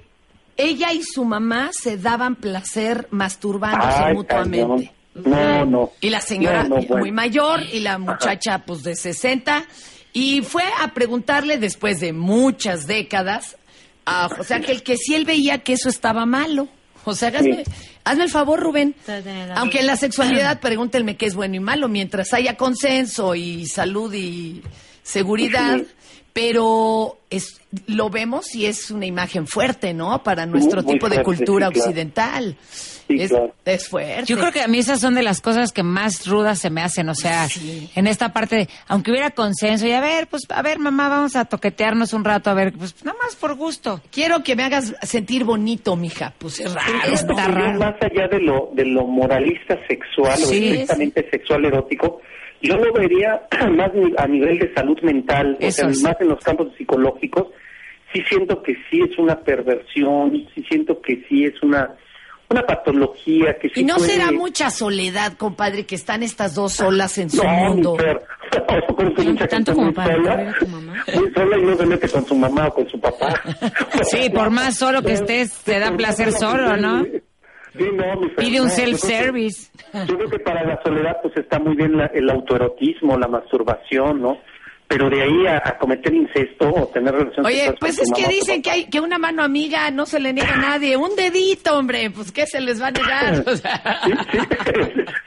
ella 0.56 0.92
y 0.92 1.02
su 1.02 1.24
mamá 1.24 1.70
se 1.72 1.96
daban 1.96 2.36
placer 2.36 3.08
masturbándose 3.10 4.02
Ay, 4.04 4.14
mutuamente. 4.14 4.66
cañón. 4.66 4.90
No, 5.14 5.64
no. 5.66 5.92
Y 6.00 6.10
la 6.10 6.20
señora 6.20 6.62
No, 6.64 6.76
no, 6.76 6.82
bueno. 6.82 6.96
muy 6.98 7.12
mayor 7.12 7.60
y 7.72 7.80
la 7.80 7.98
muchacha 7.98 8.60
pues 8.66 8.82
de 8.82 8.94
60. 8.96 9.64
Y 10.14 10.42
fue 10.42 10.64
a 10.80 10.92
preguntarle 10.94 11.58
después 11.58 12.00
de 12.00 12.12
muchas 12.12 12.86
décadas 12.86 13.56
a 14.04 14.28
José 14.28 14.54
Ángel 14.54 14.82
que 14.82 14.96
si 14.96 15.14
él 15.14 15.24
veía 15.24 15.58
que 15.58 15.74
eso 15.74 15.88
estaba 15.88 16.26
malo. 16.26 16.68
O 17.04 17.14
sea, 17.14 17.28
hazme, 17.28 17.64
hazme 18.04 18.24
el 18.24 18.30
favor, 18.30 18.60
Rubén. 18.60 18.94
Aunque 19.56 19.80
en 19.80 19.86
la 19.86 19.96
sexualidad 19.96 20.60
pregúntenme 20.60 21.16
qué 21.16 21.26
es 21.26 21.34
bueno 21.34 21.56
y 21.56 21.60
malo, 21.60 21.88
mientras 21.88 22.32
haya 22.32 22.56
consenso 22.56 23.34
y 23.34 23.66
salud 23.66 24.12
y 24.14 24.62
seguridad. 25.02 25.78
Sí. 25.78 25.86
Pero 26.32 27.18
es, 27.28 27.60
lo 27.86 28.08
vemos 28.08 28.54
y 28.54 28.64
es 28.66 28.90
una 28.90 29.04
imagen 29.04 29.46
fuerte, 29.46 29.92
¿no? 29.92 30.22
Para 30.22 30.46
nuestro 30.46 30.82
Muy 30.82 30.94
tipo 30.94 31.08
de 31.10 31.16
fuerte, 31.16 31.24
cultura 31.24 31.66
sí, 31.66 31.72
claro. 31.74 31.86
occidental. 31.88 32.56
Sí, 33.16 33.22
es, 33.22 33.30
claro. 33.30 33.54
es 33.64 33.88
fuerte. 33.88 34.24
Yo 34.26 34.38
creo 34.38 34.52
que 34.52 34.60
a 34.62 34.68
mí 34.68 34.78
esas 34.78 35.00
son 35.00 35.14
de 35.14 35.22
las 35.22 35.40
cosas 35.40 35.72
que 35.72 35.82
más 35.82 36.26
rudas 36.26 36.58
se 36.58 36.70
me 36.70 36.82
hacen, 36.82 37.08
o 37.08 37.14
sea, 37.14 37.48
Sí. 37.48 37.90
en 37.94 38.06
esta 38.06 38.32
parte, 38.32 38.56
de, 38.56 38.68
aunque 38.88 39.10
hubiera 39.10 39.30
consenso 39.30 39.86
y 39.86 39.92
a 39.92 40.00
ver, 40.00 40.26
pues, 40.28 40.42
a 40.50 40.62
ver, 40.62 40.78
mamá, 40.78 41.08
vamos 41.08 41.36
a 41.36 41.44
toquetearnos 41.44 42.12
un 42.12 42.24
rato, 42.24 42.50
a 42.50 42.54
ver, 42.54 42.72
pues 42.72 42.94
nada 43.04 43.16
más 43.22 43.36
por 43.36 43.54
gusto. 43.54 44.00
Quiero 44.10 44.42
que 44.42 44.56
me 44.56 44.64
hagas 44.64 44.94
sentir 45.02 45.44
bonito, 45.44 45.96
mija. 45.96 46.32
Pues 46.38 46.60
es 46.60 46.72
raro. 46.74 46.92
¿no? 47.08 47.14
está 47.14 47.48
raro. 47.48 47.78
Más 47.78 47.94
allá 48.02 48.28
de 48.28 48.40
lo, 48.40 48.70
de 48.74 48.84
lo 48.84 49.06
moralista 49.06 49.78
sexual 49.88 50.34
o 50.42 50.46
Sí, 50.46 50.68
estrictamente 50.68 51.28
sexual 51.30 51.64
erótico, 51.64 52.20
yo 52.60 52.76
lo 52.76 52.92
vería 52.92 53.42
más 53.72 53.92
ni- 53.94 54.12
a 54.16 54.26
nivel 54.26 54.58
de 54.58 54.72
salud 54.74 54.98
mental, 55.02 55.56
o 55.60 55.64
Eso 55.64 55.82
sea, 55.82 55.90
es. 55.90 56.02
más 56.02 56.16
en 56.20 56.28
los 56.28 56.38
campos 56.44 56.68
psicológicos. 56.78 57.46
Sí 58.12 58.22
siento 58.28 58.62
que 58.62 58.74
sí 58.90 59.00
es 59.00 59.18
una 59.18 59.40
perversión, 59.40 60.32
sí 60.54 60.62
siento 60.68 61.00
que 61.00 61.24
sí 61.28 61.44
es 61.44 61.54
una 61.62 61.94
una 62.52 62.62
patología 62.62 63.56
que 63.60 63.68
sí 63.70 63.80
Y 63.80 63.84
no 63.84 63.96
puede- 63.96 64.10
será 64.10 64.30
mucha 64.32 64.70
soledad, 64.70 65.32
compadre, 65.34 65.84
que 65.86 65.94
están 65.94 66.22
estas 66.22 66.54
dos 66.54 66.72
solas 66.74 67.18
en 67.18 67.30
su 67.30 67.42
No, 67.42 67.48
mundo. 67.48 67.96
mucha 67.96 69.46
Tanto 69.48 69.74
como 69.74 69.92
para 69.92 70.14
sola, 70.16 70.30
correr 70.30 70.48
a 70.48 70.58
tu 70.58 70.66
mamá. 70.68 71.04
muy 71.14 71.32
sola 71.32 71.58
y 71.58 71.62
no 71.62 71.76
se 71.76 71.86
mete 71.86 72.08
con 72.08 72.26
su 72.26 72.34
mamá 72.34 72.68
o 72.68 72.74
con 72.74 72.88
su 72.88 73.00
papá. 73.00 73.34
Sí, 74.10 74.30
por 74.30 74.50
más 74.50 74.76
solo 74.76 75.02
que 75.02 75.12
estés, 75.14 75.52
te 75.64 75.78
da 75.78 75.96
placer 75.96 76.32
solo, 76.32 76.76
¿no? 76.76 77.02
Sí, 77.04 77.84
no, 77.94 78.20
mi 78.20 78.28
Pide 78.36 78.60
un 78.60 78.68
no, 78.68 78.72
self-service. 78.74 79.70
Yo 80.06 80.16
creo 80.18 80.28
que 80.28 80.38
para 80.40 80.62
la 80.64 80.78
soledad 80.84 81.16
pues 81.22 81.34
está 81.38 81.58
muy 81.58 81.74
bien 81.74 81.96
la- 81.96 82.10
el 82.14 82.28
autoerotismo, 82.28 83.16
la 83.18 83.28
masturbación, 83.28 84.20
¿no? 84.20 84.38
Pero 84.92 85.08
de 85.08 85.22
ahí 85.22 85.46
a, 85.46 85.56
a 85.64 85.78
cometer 85.78 86.12
incesto 86.12 86.68
o 86.68 86.86
tener 86.88 87.14
relaciones 87.14 87.46
Oye, 87.46 87.74
pues 87.80 87.98
es 87.98 88.10
que 88.14 88.26
o 88.26 88.28
dicen 88.28 88.60
que 88.62 88.70
papá. 88.70 88.74
hay 88.74 88.84
que 88.86 89.00
una 89.00 89.18
mano 89.18 89.42
amiga 89.42 89.90
no 89.90 90.04
se 90.06 90.20
le 90.20 90.32
niega 90.32 90.52
a 90.54 90.58
nadie. 90.58 90.96
Un 90.96 91.16
dedito, 91.16 91.78
hombre, 91.78 92.10
pues 92.10 92.30
¿qué 92.30 92.46
se 92.46 92.60
les 92.60 92.80
va 92.80 92.88
a 92.88 92.90
negar? 92.90 93.44
O 93.52 93.56
sea, 93.56 94.00
Sí, 94.04 94.12
sí, 94.30 94.38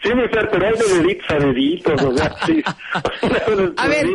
sí, 0.03 0.09
Fer, 0.31 0.49
pero 0.51 0.67
hay 0.67 0.73
de 0.73 1.03
deditos 1.03 1.29
a 1.29 1.35
deditos, 1.39 2.01
o 2.03 2.17
sea, 2.17 2.35
sí. 2.45 2.63
A 3.77 3.87
ver. 3.87 4.05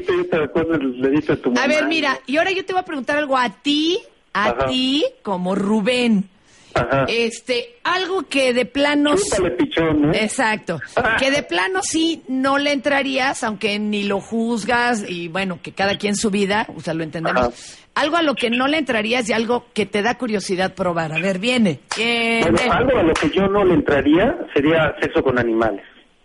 A 1.56 1.86
mira, 1.86 2.18
y 2.26 2.36
ahora 2.36 2.50
yo 2.52 2.64
te 2.64 2.72
voy 2.72 2.80
a 2.80 2.84
preguntar 2.84 3.16
algo 3.18 3.36
a 3.36 3.50
ti, 3.50 3.98
a 4.32 4.50
Ajá. 4.50 4.66
ti, 4.66 5.04
como 5.22 5.54
Rubén. 5.54 6.28
Ajá. 6.74 7.04
Este, 7.08 7.76
algo 7.84 8.22
que 8.28 8.52
de 8.52 8.64
plano... 8.66 9.14
Chúpale, 9.16 9.50
pichón, 9.52 10.02
¿no? 10.02 10.12
Exacto. 10.14 10.80
Que 11.18 11.30
de 11.30 11.42
plano 11.42 11.80
sí 11.82 12.22
no 12.28 12.58
le 12.58 12.72
entrarías, 12.72 13.42
aunque 13.44 13.78
ni 13.78 14.04
lo 14.04 14.20
juzgas 14.20 15.04
y 15.08 15.28
bueno, 15.28 15.58
que 15.62 15.72
cada 15.72 15.96
quien 15.98 16.14
su 16.16 16.30
vida, 16.30 16.66
o 16.76 16.80
sea, 16.80 16.94
lo 16.94 17.02
entendemos. 17.02 17.40
Ajá. 17.48 17.50
Algo 17.94 18.16
a 18.16 18.22
lo 18.22 18.34
que 18.36 18.50
no 18.50 18.68
le 18.68 18.78
entrarías 18.78 19.28
y 19.28 19.32
algo 19.32 19.66
que 19.74 19.84
te 19.84 20.00
da 20.02 20.16
curiosidad 20.16 20.74
probar. 20.74 21.12
A 21.12 21.18
ver, 21.18 21.38
viene. 21.40 21.80
Bueno, 21.96 22.58
algo 22.72 22.98
a 22.98 23.02
lo 23.02 23.12
que 23.14 23.30
yo 23.30 23.48
no 23.48 23.64
le 23.64 23.74
entraría 23.74 24.36
sería 24.54 24.94
sexo 25.00 25.22
con 25.24 25.38
animales. 25.38 25.82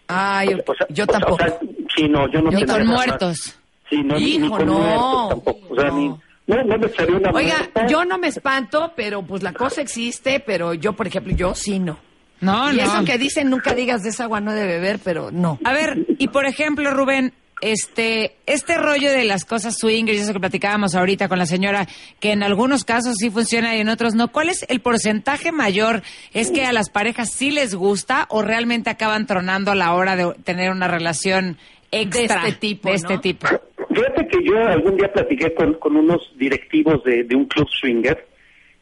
Ay, 0.08 0.49
O 0.67 0.73
sea, 0.75 0.86
yo 0.89 1.03
o 1.03 1.08
sea, 1.08 1.19
tampoco. 1.19 1.34
o 1.36 1.38
sea, 1.47 1.58
sí, 1.95 2.08
no, 2.08 2.29
yo 2.31 2.39
no 2.41 2.51
Ni 2.51 2.58
tendría 2.58 2.77
con 2.77 2.88
muertos. 2.88 3.58
Sí, 3.89 4.03
no, 4.03 4.15
ni- 4.15 4.38
ni 4.38 4.45
Hijo, 4.45 4.58
con 4.58 4.65
no. 4.67 4.73
muertos 4.79 5.29
tampoco. 5.29 5.67
O 5.73 5.75
sea, 5.75 5.89
No. 5.89 5.97
ni, 5.97 6.15
no, 6.47 6.63
no 6.63 6.77
me 6.77 6.88
echaría 6.88 7.15
una 7.15 7.31
Oiga, 7.31 7.69
yo 7.89 8.05
no 8.05 8.17
me 8.17 8.27
espanto, 8.27 8.93
pero 8.95 9.23
pues 9.23 9.41
la 9.41 9.53
cosa 9.53 9.81
existe, 9.81 10.39
pero 10.39 10.73
yo, 10.73 10.93
por 10.93 11.08
ejemplo, 11.08 11.34
yo 11.34 11.55
sí 11.55 11.79
no. 11.79 11.99
No, 12.41 12.71
y 12.71 12.77
no. 12.77 12.84
eso 12.84 13.05
que 13.05 13.17
dicen, 13.17 13.49
nunca 13.49 13.73
digas 13.73 14.03
de 14.03 14.10
esa 14.10 14.25
agua 14.25 14.41
no 14.41 14.53
de 14.53 14.65
beber, 14.65 14.99
pero 15.03 15.31
no. 15.31 15.58
A 15.63 15.73
ver, 15.73 16.05
y 16.19 16.27
por 16.27 16.45
ejemplo, 16.45 16.91
Rubén, 16.93 17.34
este, 17.62 18.36
este 18.45 18.77
rollo 18.77 19.10
de 19.12 19.23
las 19.23 19.45
cosas 19.45 19.77
swingers, 19.77 20.19
eso 20.19 20.34
que 20.34 20.39
platicábamos 20.39 20.93
ahorita 20.93 21.27
con 21.27 21.39
la 21.39 21.45
señora, 21.45 21.88
que 22.19 22.31
en 22.31 22.43
algunos 22.43 22.84
casos 22.84 23.15
sí 23.17 23.29
funciona 23.29 23.75
y 23.75 23.79
en 23.79 23.89
otros 23.89 24.13
no, 24.13 24.31
¿cuál 24.31 24.49
es 24.49 24.65
el 24.69 24.81
porcentaje 24.81 25.51
mayor? 25.51 26.03
¿Es 26.34 26.51
que 26.51 26.65
a 26.65 26.73
las 26.73 26.89
parejas 26.89 27.31
sí 27.31 27.51
les 27.51 27.73
gusta 27.73 28.27
o 28.29 28.41
realmente 28.41 28.89
acaban 28.89 29.25
tronando 29.25 29.71
a 29.71 29.75
la 29.75 29.93
hora 29.93 30.15
de 30.15 30.34
tener 30.43 30.71
una 30.71 30.88
relación 30.88 31.58
extra 31.91 32.43
de 32.43 32.49
este 32.49 32.60
tipo, 32.60 32.89
de 32.89 32.95
¿no? 32.95 32.97
este 32.97 33.17
tipo. 33.17 33.47
Fíjate 33.95 34.27
que 34.27 34.43
yo 34.43 34.58
algún 34.67 34.97
día 34.97 35.12
platiqué 35.13 35.53
con, 35.53 35.77
unos 35.95 36.31
directivos 36.38 37.03
de, 37.05 37.25
un 37.34 37.45
club 37.45 37.67
swinger 37.69 38.27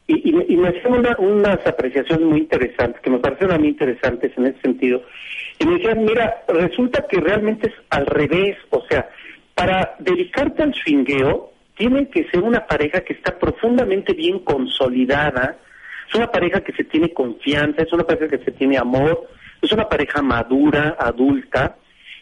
y, 0.08 0.14
y 0.30 0.52
y 0.54 0.56
me 0.56 0.68
hacían 0.68 0.94
una- 0.94 1.16
unas 1.18 1.64
apreciaciones 1.66 2.26
muy 2.26 2.40
interesantes, 2.40 3.00
que 3.00 3.10
me 3.10 3.18
parecieron 3.20 3.54
a 3.54 3.58
mí 3.58 3.68
interesantes 3.68 4.32
en 4.36 4.46
ese 4.46 4.60
sentido. 4.60 5.02
Y 5.60 5.66
me 5.66 5.74
decían, 5.76 6.04
mira, 6.04 6.42
resulta 6.48 7.06
que 7.08 7.20
realmente 7.20 7.68
es 7.68 7.74
al 7.90 8.06
revés, 8.06 8.56
o 8.70 8.84
sea, 8.88 9.08
para 9.54 9.94
dedicarte 10.00 10.62
al 10.64 10.74
swingueo, 10.74 11.52
tiene 11.76 12.08
que 12.08 12.24
ser 12.30 12.42
una 12.42 12.66
pareja 12.66 13.00
que 13.02 13.12
está 13.14 13.38
profundamente 13.38 14.12
bien 14.14 14.40
consolidada, 14.40 15.56
es 16.08 16.14
una 16.14 16.30
pareja 16.30 16.60
que 16.60 16.72
se 16.72 16.84
tiene 16.84 17.12
confianza, 17.12 17.82
es 17.82 17.92
una 17.92 18.04
pareja 18.04 18.28
que 18.36 18.44
se 18.44 18.50
tiene 18.50 18.76
amor, 18.78 19.28
es 19.62 19.70
una 19.72 19.88
pareja 19.88 20.22
madura, 20.22 20.96
adulta, 20.98 21.76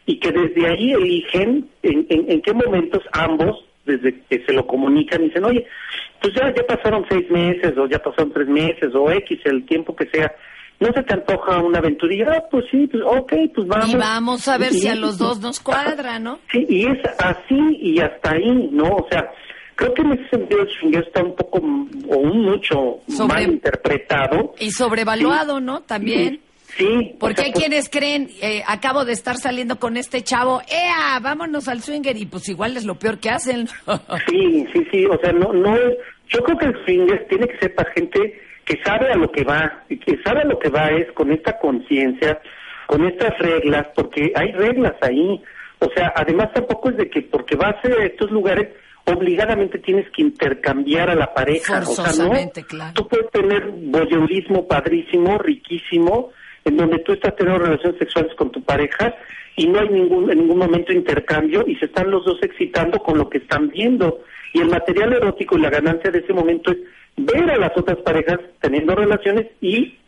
y 0.06 0.18
que 0.18 0.32
desde 0.32 0.66
ahí 0.68 0.92
eligen 0.92 1.68
en, 1.82 2.06
en, 2.08 2.30
en 2.30 2.42
qué 2.42 2.52
momentos 2.52 3.02
ambos, 3.12 3.64
desde 3.84 4.20
que 4.28 4.44
se 4.44 4.52
lo 4.52 4.66
comunican, 4.66 5.22
dicen, 5.22 5.44
oye, 5.44 5.66
pues 6.20 6.34
ya, 6.34 6.52
ya 6.54 6.62
pasaron 6.66 7.04
seis 7.08 7.28
meses, 7.30 7.76
o 7.76 7.86
ya 7.86 7.98
pasaron 7.98 8.32
tres 8.32 8.48
meses, 8.48 8.94
o 8.94 9.10
X, 9.10 9.40
el 9.44 9.64
tiempo 9.66 9.94
que 9.96 10.06
sea, 10.06 10.32
¿no 10.80 10.88
se 10.92 11.02
te 11.02 11.14
antoja 11.14 11.58
una 11.58 11.78
aventurilla? 11.78 12.26
Ah, 12.36 12.44
pues 12.50 12.64
sí, 12.70 12.86
pues 12.88 13.02
ok, 13.04 13.32
pues 13.54 13.66
vamos. 13.68 13.92
Y 13.92 13.96
vamos 13.96 14.48
a 14.48 14.58
ver 14.58 14.72
Y- 14.72 14.78
si 14.80 14.88
a 14.88 14.94
los 14.94 15.18
dos 15.18 15.40
nos 15.40 15.58
cuadra, 15.60 16.18
¿no? 16.18 16.38
Sí, 16.50 16.64
y 16.68 16.86
es 16.86 16.98
así 17.18 17.76
y 17.80 17.98
hasta 18.00 18.32
ahí, 18.32 18.68
¿no? 18.72 18.84
O 18.84 19.06
sea, 19.10 19.30
creo 19.74 19.94
que 19.94 20.02
en 20.02 20.12
ese 20.12 20.28
sentido 20.30 20.62
el 20.62 20.68
swingueo 20.70 21.02
está 21.02 21.22
un 21.24 21.34
poco 21.36 21.58
o 21.58 22.16
un 22.18 22.42
mucho 22.42 22.98
Sobre- 23.08 23.28
mal 23.34 23.42
interpretado. 23.52 24.54
Y 24.60 24.70
sobrevaluado, 24.70 25.60
¿no? 25.60 25.82
También. 25.82 26.40
Sí. 26.76 27.14
Porque 27.18 27.34
o 27.34 27.36
sea, 27.36 27.44
hay 27.44 27.52
pues, 27.52 27.64
quienes 27.64 27.88
creen, 27.88 28.30
eh, 28.40 28.62
acabo 28.66 29.04
de 29.04 29.12
estar 29.12 29.36
saliendo 29.36 29.78
con 29.78 29.96
este 29.96 30.22
chavo, 30.22 30.62
¡ea! 30.68 31.18
Vámonos 31.20 31.68
al 31.68 31.82
swinger 31.82 32.16
y 32.16 32.26
pues 32.26 32.48
igual 32.48 32.76
es 32.76 32.84
lo 32.84 32.94
peor 32.94 33.18
que 33.18 33.30
hacen. 33.30 33.68
Sí, 34.28 34.66
sí, 34.72 34.86
sí, 34.90 35.06
o 35.06 35.18
sea, 35.18 35.32
no, 35.32 35.52
no 35.52 35.76
es, 35.76 35.96
yo 36.28 36.42
creo 36.42 36.56
que 36.56 36.66
el 36.66 36.84
swinger 36.84 37.26
tiene 37.28 37.46
que 37.48 37.58
ser 37.58 37.74
para 37.74 37.92
gente 37.92 38.40
que 38.64 38.80
sabe 38.84 39.12
a 39.12 39.16
lo 39.16 39.30
que 39.30 39.44
va, 39.44 39.84
y 39.88 39.98
que 39.98 40.18
sabe 40.22 40.42
a 40.42 40.44
lo 40.44 40.58
que 40.58 40.70
va 40.70 40.88
es 40.88 41.10
con 41.12 41.32
esta 41.32 41.58
conciencia, 41.58 42.40
con 42.86 43.04
estas 43.06 43.36
reglas, 43.38 43.88
porque 43.94 44.32
hay 44.34 44.52
reglas 44.52 44.94
ahí, 45.02 45.42
o 45.78 45.90
sea, 45.94 46.12
además 46.14 46.52
tampoco 46.54 46.90
es 46.90 46.96
de 46.96 47.10
que 47.10 47.22
porque 47.22 47.56
vas 47.56 47.76
a 47.84 48.04
estos 48.04 48.30
lugares, 48.30 48.68
obligadamente 49.04 49.78
tienes 49.78 50.08
que 50.10 50.22
intercambiar 50.22 51.10
a 51.10 51.14
la 51.14 51.34
pareja, 51.34 51.80
o 51.80 51.86
sea, 51.86 52.24
¿no? 52.24 52.32
claro. 52.68 52.92
Tú 52.94 53.08
puedes 53.08 53.30
tener 53.30 53.68
voyeurismo 53.68 54.66
padrísimo, 54.68 55.38
riquísimo, 55.38 56.30
en 56.64 56.76
donde 56.76 56.98
tú 57.00 57.12
estás 57.12 57.34
teniendo 57.36 57.64
relaciones 57.64 57.98
sexuales 57.98 58.34
con 58.34 58.50
tu 58.50 58.62
pareja 58.62 59.14
y 59.56 59.66
no 59.66 59.80
hay 59.80 59.88
ningún 59.88 60.30
en 60.30 60.38
ningún 60.38 60.58
momento 60.58 60.92
intercambio 60.92 61.64
y 61.66 61.76
se 61.76 61.86
están 61.86 62.10
los 62.10 62.24
dos 62.24 62.38
excitando 62.42 62.98
con 62.98 63.18
lo 63.18 63.28
que 63.28 63.38
están 63.38 63.68
viendo. 63.68 64.20
Y 64.54 64.60
el 64.60 64.68
material 64.68 65.12
erótico 65.12 65.56
y 65.56 65.62
la 65.62 65.70
ganancia 65.70 66.10
de 66.10 66.20
ese 66.20 66.32
momento 66.32 66.72
es 66.72 66.78
ver 67.16 67.50
a 67.50 67.56
las 67.56 67.76
otras 67.76 67.98
parejas 67.98 68.38
teniendo 68.60 68.94
relaciones 68.94 69.46
y 69.60 69.98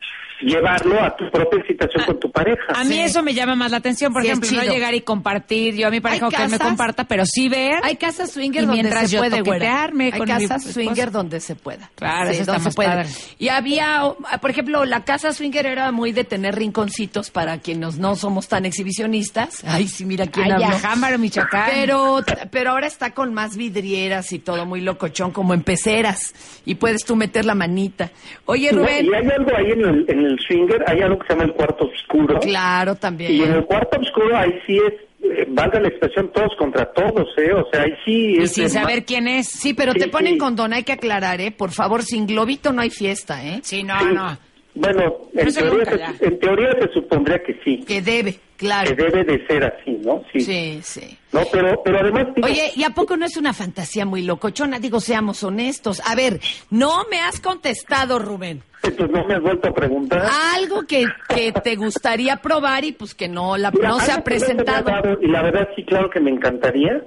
llevarlo 0.40 1.00
a 1.02 1.14
tu 1.16 1.30
propia 1.30 1.60
excitación 1.60 2.04
con 2.04 2.20
tu 2.20 2.30
pareja. 2.30 2.62
A 2.74 2.84
mí 2.84 2.94
Sí. 2.94 3.00
eso 3.00 3.22
me 3.22 3.34
llama 3.34 3.54
más 3.54 3.70
la 3.70 3.78
atención, 3.78 4.12
por 4.12 4.22
Sí, 4.22 4.28
ejemplo, 4.28 4.50
no 4.52 4.62
llegar 4.64 4.94
y 4.94 5.00
compartir, 5.02 5.74
yo 5.74 5.88
a 5.88 5.90
mi 5.90 6.00
pareja 6.00 6.28
que 6.28 6.42
él 6.42 6.48
me 6.50 6.58
comparta, 6.58 7.04
pero 7.04 7.24
sí 7.26 7.48
ver. 7.48 7.80
Hay 7.82 7.96
casas 7.96 8.30
swinger 8.32 8.66
donde 8.66 8.82
mientras 8.82 9.08
se 9.10 9.16
yo 9.16 9.20
puede, 9.20 9.38
toquetearme 9.38 10.04
Hay 10.12 10.18
con 10.18 10.26
casas 10.28 10.64
swinger 10.64 11.10
donde 11.10 11.40
se 11.40 11.54
pueda. 11.56 11.90
Claro, 11.94 12.30
eso 12.30 12.40
está 12.40 12.54
más 12.54 12.62
se 12.64 12.70
puede. 12.72 12.88
padre. 12.90 13.08
Y 13.38 13.48
había, 13.48 14.04
o- 14.06 14.16
por 14.40 14.50
ejemplo, 14.50 14.84
la 14.84 15.04
casa 15.04 15.32
swinger 15.32 15.66
era 15.66 15.90
muy 15.92 16.12
de 16.12 16.24
tener 16.24 16.54
rinconcitos 16.56 17.30
para 17.30 17.58
quienes 17.58 17.98
no 17.98 18.16
somos 18.16 18.48
tan 18.48 18.64
exhibicionistas. 18.66 19.62
Ay, 19.66 19.88
sí, 19.88 20.04
mira 20.04 20.26
quién 20.26 20.46
Ay, 20.46 20.52
habló. 20.62 20.66
Ajámbaro, 20.76 21.18
Michoacán. 21.18 21.70
Pero, 21.72 22.20
pero 22.50 22.70
ahora 22.70 22.86
está 22.86 23.12
con 23.12 23.34
más 23.34 23.56
vidrieras 23.56 24.32
y 24.32 24.38
todo 24.38 24.66
muy 24.66 24.80
locochón, 24.80 25.30
como 25.30 25.54
en 25.54 25.62
peceras. 25.62 26.34
Y 26.64 26.76
puedes 26.76 27.04
tú 27.04 27.16
meter 27.16 27.44
la 27.44 27.54
manita. 27.54 28.10
Oye, 28.46 28.72
No, 28.72 28.78
Rubén. 28.82 29.06
y 29.06 29.14
hay 29.14 29.28
algo 29.36 29.56
ahí 29.56 29.70
en 29.72 29.80
el, 29.80 30.04
en 30.08 30.23
el 30.24 30.38
swinger, 30.40 30.82
hay 30.86 31.00
algo 31.02 31.18
que 31.18 31.26
se 31.26 31.32
llama 31.34 31.44
el 31.44 31.52
cuarto 31.52 31.84
oscuro. 31.86 32.38
Claro, 32.40 32.94
también. 32.94 33.32
Y 33.32 33.42
en 33.42 33.52
el 33.52 33.64
cuarto 33.64 33.98
oscuro 34.00 34.36
ahí 34.36 34.52
sí 34.66 34.76
es, 34.78 34.92
eh, 35.22 35.46
valga 35.48 35.80
la 35.80 35.88
expresión, 35.88 36.30
todos 36.32 36.54
contra 36.58 36.92
todos, 36.92 37.28
¿eh? 37.38 37.52
O 37.52 37.68
sea, 37.72 37.82
ahí 37.82 37.92
sí 38.04 38.34
y 38.38 38.42
es... 38.42 38.52
sin 38.52 38.64
de 38.64 38.70
saber 38.70 39.04
quién 39.04 39.26
es. 39.28 39.48
Sí, 39.48 39.74
pero 39.74 39.92
Sí, 39.92 39.98
te 40.00 40.08
ponen 40.08 40.34
sí. 40.34 40.38
condón, 40.38 40.72
hay 40.72 40.82
que 40.84 40.92
aclarar, 40.92 41.40
¿eh? 41.40 41.50
Por 41.50 41.70
favor, 41.70 42.02
sin 42.02 42.26
globito 42.26 42.72
no 42.72 42.82
hay 42.82 42.90
fiesta, 42.90 43.44
¿eh? 43.44 43.60
Sí, 43.62 43.82
no, 43.82 43.98
Sí. 44.00 44.06
no. 44.12 44.38
Bueno, 44.76 45.14
en 45.34 45.54
teoría, 45.54 45.92
nunca, 45.92 46.14
se, 46.18 46.26
en 46.26 46.38
teoría 46.40 46.72
se 46.82 46.92
supondría 46.92 47.40
que 47.44 47.60
sí, 47.64 47.84
Que 47.86 48.02
debe, 48.02 48.40
claro. 48.56 48.90
que 48.96 49.00
debe 49.04 49.22
de 49.22 49.46
ser 49.46 49.62
así, 49.62 49.92
¿no? 50.04 50.24
Sí. 50.32 50.40
Sí, 50.40 50.80
sí. 50.82 51.16
No, 51.30 51.42
pero, 51.52 51.80
pero 51.84 52.00
además... 52.00 52.26
digo, 52.34 52.48
Oye, 52.48 52.72
¿y 52.74 52.82
a 52.82 52.90
poco 52.90 53.16
no 53.16 53.24
es 53.24 53.36
una 53.36 53.52
fantasía 53.52 54.04
muy 54.04 54.22
locochona? 54.22 54.80
Digo, 54.80 54.98
seamos 54.98 55.44
honestos. 55.44 56.02
A 56.04 56.16
ver, 56.16 56.40
no 56.70 57.04
me 57.08 57.20
has 57.20 57.38
contestado, 57.40 58.18
Rubén. 58.18 58.64
Pues 58.96 59.10
no 59.10 59.24
me 59.24 59.34
has 59.34 59.42
vuelto 59.42 59.68
a 59.68 59.74
preguntar. 59.74 60.22
Algo 60.56 60.82
que, 60.86 61.06
que 61.28 61.52
te 61.52 61.74
gustaría 61.76 62.36
probar 62.36 62.84
y 62.84 62.92
pues 62.92 63.14
que 63.14 63.28
no, 63.28 63.56
la, 63.56 63.70
Mira, 63.70 63.88
no 63.88 64.00
se 64.00 64.12
ha 64.12 64.22
presentado. 64.22 64.84
dado, 64.90 65.18
y 65.22 65.26
la 65.28 65.42
verdad 65.42 65.68
sí, 65.74 65.84
claro 65.84 66.10
que 66.10 66.20
me 66.20 66.30
encantaría, 66.30 67.02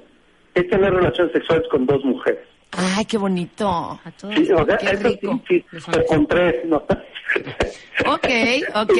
es 0.56 0.68
tener 0.70 0.92
relaciones 0.94 1.34
sexuales 1.34 1.66
con 1.70 1.86
dos 1.86 2.04
mujeres. 2.04 2.42
Ay, 2.72 3.06
qué 3.06 3.18
bonito. 3.18 4.00
Sí, 4.36 4.52
o 4.52 4.66
sea, 4.66 4.78
Qué 4.78 4.88
eso 4.92 5.08
rico. 5.08 5.42
sí, 5.48 5.63
sí, 5.72 5.78
o 5.98 6.06
con 6.06 6.28
tres, 6.28 6.56
¿no? 6.66 6.84
Ok, 8.06 8.28
ok. 8.76 8.98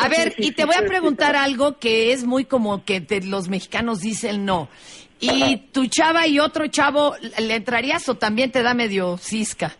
A 0.00 0.08
ver, 0.08 0.34
y 0.38 0.52
te 0.52 0.64
voy 0.64 0.74
a 0.76 0.86
preguntar 0.86 1.36
algo 1.36 1.78
que 1.78 2.12
es 2.12 2.24
muy 2.24 2.44
como 2.44 2.84
que 2.84 3.00
te- 3.00 3.22
los 3.22 3.48
mexicanos 3.48 4.00
dicen 4.00 4.44
no. 4.44 4.68
¿Y 5.20 5.56
tu 5.72 5.86
chava 5.86 6.26
y 6.26 6.38
otro 6.38 6.66
chavo 6.68 7.14
le 7.38 7.54
entrarías 7.54 8.08
o 8.08 8.14
también 8.16 8.50
te 8.50 8.62
da 8.62 8.74
medio 8.74 9.16
cisca? 9.18 9.72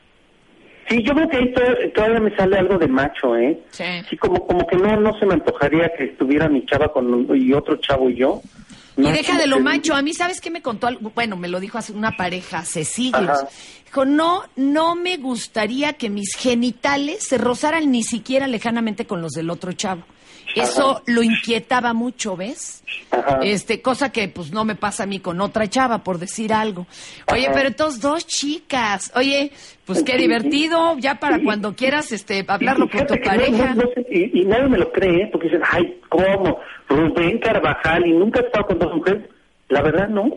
Sí, 0.88 1.02
yo 1.02 1.14
creo 1.14 1.28
que 1.28 1.36
ahí 1.38 1.52
to- 1.52 1.62
todavía 1.94 2.20
me 2.20 2.36
sale 2.36 2.58
algo 2.58 2.78
de 2.78 2.88
macho, 2.88 3.36
¿eh? 3.36 3.58
Sí. 3.70 3.84
Sí, 4.10 4.16
como, 4.16 4.46
como 4.46 4.66
que 4.66 4.76
no, 4.76 4.96
no 5.00 5.18
se 5.18 5.26
me 5.26 5.34
antojaría 5.34 5.90
que 5.96 6.04
estuviera 6.04 6.48
mi 6.48 6.64
chava 6.66 6.92
con 6.92 7.26
y 7.36 7.52
otro 7.52 7.76
chavo 7.76 8.10
y 8.10 8.16
yo. 8.16 8.40
No, 8.96 9.08
Y 9.08 9.12
deja 9.12 9.36
de 9.38 9.46
lo 9.48 9.56
que- 9.56 9.62
macho. 9.62 9.94
A 9.94 10.02
mí, 10.02 10.12
¿sabes 10.12 10.40
qué 10.40 10.50
me 10.50 10.62
contó? 10.62 10.86
algo? 10.86 11.10
Bueno, 11.14 11.36
me 11.36 11.48
lo 11.48 11.58
dijo 11.58 11.78
hace 11.78 11.92
una 11.92 12.12
pareja 12.12 12.58
hace 12.58 12.84
siglos. 12.84 13.28
Ajá. 13.28 13.48
Dijo, 13.86 14.04
no, 14.04 14.42
no 14.56 14.94
me 14.94 15.16
gustaría 15.16 15.94
que 15.94 16.10
mis 16.10 16.34
genitales 16.36 17.26
se 17.26 17.38
rozaran 17.38 17.90
ni 17.90 18.02
siquiera 18.02 18.46
lejanamente 18.46 19.06
con 19.06 19.20
los 19.22 19.32
del 19.32 19.50
otro 19.50 19.72
chavo. 19.72 20.02
Eso 20.54 21.02
lo 21.06 21.22
inquietaba 21.22 21.92
mucho, 21.92 22.36
¿ves? 22.36 22.82
Ajá. 23.10 23.40
Este, 23.42 23.82
cosa 23.82 24.12
que 24.12 24.28
pues 24.28 24.52
no 24.52 24.64
me 24.64 24.74
pasa 24.76 25.02
a 25.02 25.06
mí 25.06 25.18
con 25.20 25.40
otra 25.40 25.68
chava, 25.68 26.04
por 26.04 26.18
decir 26.18 26.52
algo. 26.52 26.86
Oye, 27.32 27.46
Ajá. 27.46 27.54
pero 27.54 27.68
entonces 27.68 28.00
dos 28.00 28.26
chicas. 28.26 29.10
Oye, 29.16 29.50
pues 29.84 30.02
qué 30.02 30.12
Sí, 30.12 30.18
divertido, 30.18 30.96
ya 30.98 31.16
para 31.16 31.38
sí. 31.38 31.44
cuando 31.44 31.74
quieras 31.74 32.12
este 32.12 32.44
hablarlo 32.46 32.86
Y 32.86 32.88
con 32.96 33.06
tu 33.06 33.14
no- 33.16 33.20
pareja. 33.22 33.74
no- 33.74 33.84
y, 34.10 34.40
y 34.40 34.44
nadie 34.44 34.68
me 34.68 34.78
lo 34.78 34.90
cree, 34.92 35.22
¿eh? 35.24 35.28
porque 35.32 35.48
dicen, 35.48 35.62
ay, 35.70 36.00
¿cómo? 36.08 36.58
Rubén 36.88 37.38
Carvajal 37.38 38.06
y 38.06 38.12
nunca 38.12 38.40
he 38.40 38.46
estado 38.46 38.66
con 38.66 38.78
dos 38.78 38.94
mujeres. 38.94 39.28
La 39.68 39.82
verdad, 39.82 40.08
no. 40.08 40.30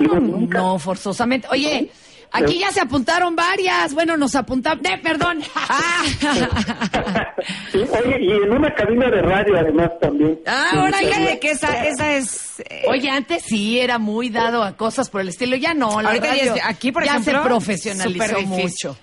Nunca. 0.00 0.58
no 0.58 0.78
forzosamente. 0.78 1.46
Oye, 1.50 1.90
aquí 2.32 2.58
ya 2.58 2.70
se 2.70 2.80
apuntaron 2.80 3.34
varias. 3.36 3.94
Bueno, 3.94 4.16
nos 4.16 4.34
apuntamos. 4.34 4.84
¡Eh, 4.84 4.98
perdón! 5.02 5.40
Sí, 7.72 7.78
Oye, 7.78 8.18
y 8.20 8.30
en 8.32 8.52
una 8.52 8.74
cabina 8.74 9.08
de 9.10 9.22
radio 9.22 9.56
además 9.58 9.90
también. 10.00 10.38
Ah, 10.46 10.70
ahora 10.74 10.98
Fíjate 10.98 11.38
que 11.40 11.50
esa, 11.52 11.86
esa 11.86 12.12
es... 12.16 12.60
eh, 12.60 12.82
Oye, 12.88 13.08
antes 13.08 13.42
sí 13.44 13.78
era 13.80 13.98
muy 13.98 14.28
dado 14.28 14.62
a 14.62 14.76
cosas 14.76 15.08
por 15.08 15.22
el 15.22 15.28
estilo. 15.28 15.56
Ya 15.56 15.72
no, 15.72 16.02
la 16.02 16.08
Ahorita 16.10 16.26
ya 16.26 16.32
radio 16.32 16.54
es- 16.56 16.62
aquí, 16.64 16.92
por 16.92 17.04
ya 17.04 17.12
ejemplo, 17.12 17.32
se 17.42 17.48
profesionalizó 17.48 18.40
mucho. 18.42 18.98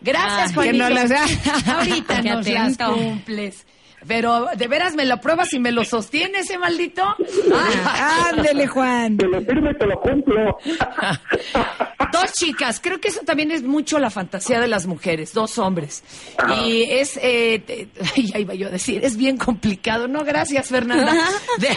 Gracias, 0.00 0.50
Ah, 0.50 0.54
Juanito. 0.54 0.72
que 0.72 0.78
no 0.78 0.88
las- 0.90 1.10
Ahorita 1.68 2.16
Qué 2.22 2.30
nos 2.30 2.46
las 2.48 2.76
cumples. 2.78 3.66
Pero, 4.06 4.48
¿de 4.54 4.68
veras 4.68 4.94
me 4.94 5.06
lo 5.06 5.18
pruebas 5.18 5.52
y 5.54 5.58
me 5.58 5.72
lo 5.72 5.82
sostiene 5.84 6.40
ese 6.40 6.58
maldito? 6.58 7.02
Ah, 7.54 8.28
Ándele, 8.34 8.66
Juan. 8.66 9.16
Te 9.16 9.26
lo 9.26 9.40
firmo 9.40 9.70
y 9.70 9.78
te 9.78 9.86
lo 9.86 9.98
cumplo. 9.98 10.58
Dos 12.20 12.32
chicas, 12.32 12.80
creo 12.82 13.00
que 13.00 13.08
eso 13.08 13.20
también 13.26 13.50
es 13.50 13.62
mucho 13.62 13.98
la 13.98 14.10
fantasía 14.10 14.60
de 14.60 14.68
las 14.68 14.86
mujeres, 14.86 15.32
dos 15.32 15.58
hombres. 15.58 16.02
Y 16.64 16.82
es, 16.84 17.18
eh, 17.22 17.62
te- 17.66 17.88
ay, 18.16 18.30
ya 18.32 18.38
iba 18.38 18.54
yo 18.54 18.68
a 18.68 18.70
decir, 18.70 19.04
es 19.04 19.16
bien 19.16 19.36
complicado. 19.36 20.06
No, 20.08 20.24
gracias, 20.24 20.68
Fernanda. 20.68 21.12
De- 21.58 21.76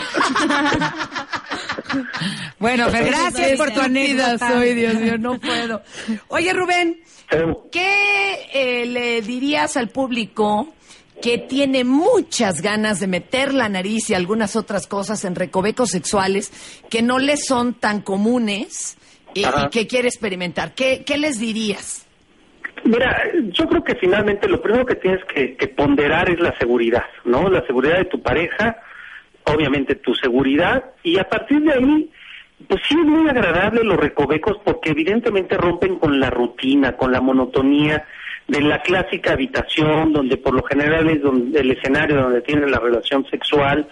Bueno, 2.60 2.89
Fer, 2.89 3.06
gracias 3.06 3.58
por 3.58 3.71
tu 3.71 3.80
anécdota. 3.82 4.52
soy, 4.54 4.73
Dios 4.73 4.95
mío, 4.95 5.17
no 5.17 5.39
puedo. 5.39 5.82
Oye, 6.30 6.54
Rubén, 6.54 7.00
¿qué 7.71 8.47
eh, 8.54 8.86
le 8.86 9.21
dirías 9.21 9.78
al 9.78 9.89
público 9.89 10.73
que 11.21 11.38
tiene 11.39 11.84
muchas 11.84 12.62
ganas 12.62 13.00
de 13.00 13.08
meter 13.08 13.54
la 13.54 13.69
nariz 13.69 14.10
y 14.10 14.13
algunas 14.13 14.56
otras 14.56 14.86
cosas 14.88 15.23
en 15.26 15.36
recovecos 15.36 15.89
sexuales 15.89 16.52
que 16.89 17.02
no 17.02 17.17
les 17.19 17.45
son 17.45 17.73
tan 17.73 18.02
comunes 18.02 18.97
y, 19.34 19.42
y 19.42 19.70
que 19.72 19.88
quiere 19.88 20.08
experimentar? 20.08 20.74
¿Qué, 20.74 21.04
qué 21.06 21.18
les 21.18 21.40
dirías? 21.40 22.08
Mira, 22.84 23.24
yo 23.52 23.68
creo 23.68 23.84
que 23.84 23.96
finalmente 23.96 24.48
lo 24.48 24.62
primero 24.62 24.86
que 24.86 24.96
tienes 24.96 25.24
que, 25.26 25.56
que 25.56 25.68
ponderar 25.68 26.30
es 26.30 26.40
la 26.40 26.56
seguridad, 26.58 27.06
¿no? 27.26 27.50
La 27.50 27.66
seguridad 27.66 27.98
de 27.98 28.06
tu 28.06 28.22
pareja. 28.22 28.78
obviamente 29.46 29.96
tu 29.96 30.13
seguridad 30.16 30.84
y 31.04 31.18
a 31.20 31.24
partir 31.28 31.62
de 31.62 31.74
ahí 31.74 32.10
pues 32.68 32.82
sí 32.88 32.96
es 33.00 33.06
muy 33.06 33.30
agradable 33.30 33.84
los 33.84 33.98
recovecos 33.98 34.58
porque 34.63 34.90
evidentemente 34.90 35.58
rompen 35.58 36.00
con 36.00 36.20
la 36.20 36.30
rutina, 36.30 36.98
con 36.98 37.12
la 37.12 37.22
monotonía 37.22 38.06
de 38.48 38.62
la 38.62 38.82
clásica 38.82 39.34
habitación 39.34 40.13
donde 40.13 40.38
por 40.38 40.54
lo 40.54 40.63
general 40.63 41.10
es 41.10 41.22
donde, 41.22 41.60
el 41.60 41.72
escenario 41.72 42.16
donde 42.22 42.42
tienen 42.42 42.72
la 42.72 42.80
relación 42.80 43.26
sexual. 43.30 43.88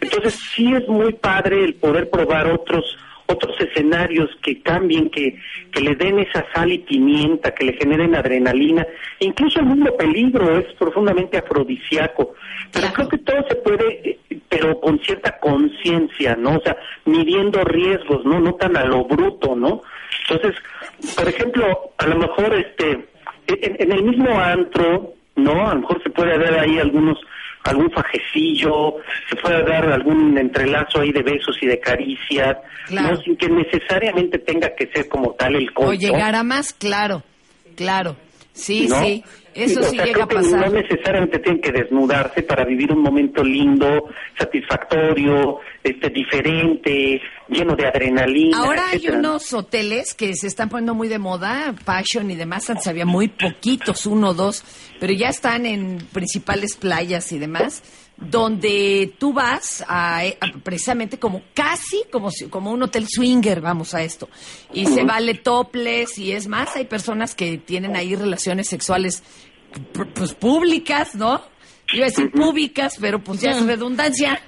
Entonces 0.00 0.34
sí 0.54 0.72
es 0.74 0.86
muy 0.88 1.12
padre 1.14 1.64
el 1.64 1.74
poder 1.74 2.10
probar 2.10 2.50
otros 2.50 2.84
otros 3.30 3.60
escenarios 3.60 4.30
que 4.42 4.62
cambien, 4.62 5.10
que, 5.10 5.38
que 5.70 5.80
le 5.82 5.94
den 5.94 6.18
esa 6.18 6.46
sal 6.54 6.72
y 6.72 6.78
pimienta, 6.78 7.54
que 7.54 7.66
le 7.66 7.74
generen 7.74 8.14
adrenalina, 8.14 8.86
incluso 9.20 9.60
el 9.60 9.66
mismo 9.66 9.96
peligro 9.96 10.58
es 10.58 10.72
profundamente 10.74 11.36
afrodisíaco. 11.36 12.34
Pero 12.72 12.88
creo 12.92 13.08
que 13.08 13.18
todo 13.18 13.44
se 13.48 13.56
puede, 13.56 14.18
pero 14.48 14.80
con 14.80 14.98
cierta 15.00 15.38
conciencia, 15.38 16.36
¿no? 16.36 16.56
O 16.56 16.60
sea, 16.60 16.76
midiendo 17.04 17.62
riesgos, 17.64 18.24
¿no? 18.24 18.40
No 18.40 18.54
tan 18.54 18.76
a 18.76 18.84
lo 18.84 19.04
bruto, 19.04 19.54
¿no? 19.54 19.82
Entonces, 20.28 20.60
por 21.14 21.28
ejemplo, 21.28 21.92
a 21.98 22.06
lo 22.06 22.16
mejor 22.16 22.54
este, 22.54 22.92
en, 23.46 23.76
en 23.78 23.92
el 23.92 24.04
mismo 24.04 24.40
antro, 24.40 25.12
¿no? 25.36 25.68
A 25.68 25.74
lo 25.74 25.80
mejor 25.82 26.02
se 26.02 26.10
puede 26.10 26.38
ver 26.38 26.58
ahí 26.58 26.78
algunos 26.78 27.18
algún 27.64 27.90
fajecillo, 27.90 28.96
se 29.28 29.36
puede 29.36 29.62
dar 29.64 29.86
algún 29.92 30.36
entrelazo 30.38 31.00
ahí 31.00 31.12
de 31.12 31.22
besos 31.22 31.56
y 31.62 31.66
de 31.66 31.78
caricias, 31.80 32.56
Claro. 32.86 33.10
no 33.16 33.16
sin 33.22 33.36
que 33.36 33.48
necesariamente 33.48 34.38
tenga 34.38 34.74
que 34.74 34.86
ser 34.92 35.08
como 35.08 35.32
tal 35.32 35.56
el 35.56 35.68
O 35.70 35.74
coito. 35.86 36.00
llegar 36.00 36.34
a 36.34 36.42
más, 36.42 36.72
claro, 36.72 37.22
claro. 37.76 38.16
Sí, 38.58 38.86
¿no? 38.88 39.00
sí, 39.00 39.24
eso 39.54 39.80
o 39.80 39.84
sí 39.84 39.96
sea, 39.96 40.04
llega 40.04 40.24
a 40.24 40.28
pasar. 40.28 40.68
No 40.70 40.80
necesariamente 40.80 41.38
tienen 41.38 41.60
que 41.60 41.70
desnudarse 41.72 42.42
para 42.42 42.64
vivir 42.64 42.92
un 42.92 43.02
momento 43.02 43.42
lindo, 43.42 44.08
satisfactorio, 44.36 45.60
este 45.82 46.10
diferente, 46.10 47.20
lleno 47.48 47.74
de 47.76 47.86
adrenalina. 47.86 48.58
Ahora 48.58 48.88
hay 48.90 48.96
etcétera. 48.98 49.18
unos 49.18 49.52
hoteles 49.52 50.14
que 50.14 50.34
se 50.34 50.46
están 50.48 50.68
poniendo 50.68 50.94
muy 50.94 51.08
de 51.08 51.18
moda, 51.18 51.74
Passion 51.84 52.30
y 52.30 52.36
demás, 52.36 52.68
antes 52.68 52.86
había 52.86 53.06
muy 53.06 53.28
poquitos, 53.28 54.06
uno 54.06 54.30
o 54.30 54.34
dos, 54.34 54.64
pero 55.00 55.12
ya 55.12 55.28
están 55.28 55.66
en 55.66 55.98
principales 56.12 56.76
playas 56.76 57.30
y 57.32 57.38
demás, 57.38 57.82
donde 58.20 59.14
tú 59.18 59.32
vas 59.32 59.84
a, 59.86 60.18
a- 60.20 60.52
precisamente 60.62 61.18
como 61.18 61.42
casi 61.54 62.02
como, 62.10 62.30
como 62.50 62.70
un 62.72 62.82
hotel 62.82 63.06
swinger, 63.08 63.60
vamos 63.60 63.94
a 63.94 64.02
esto, 64.02 64.28
y 64.72 64.86
se 64.86 65.04
vale 65.04 65.34
topless 65.34 66.18
y 66.18 66.32
es 66.32 66.48
más, 66.48 66.74
hay 66.76 66.84
personas 66.86 67.34
que 67.34 67.58
tienen 67.58 67.96
ahí 67.96 68.14
relaciones 68.16 68.68
sexuales 68.68 69.22
pues 70.14 70.34
públicas, 70.34 71.14
¿no? 71.14 71.42
Iba 71.92 72.04
a 72.06 72.08
decir 72.10 72.30
públicas, 72.32 72.96
pero 73.00 73.22
pues 73.22 73.40
ya 73.40 73.52
es 73.52 73.64
redundancia, 73.64 74.40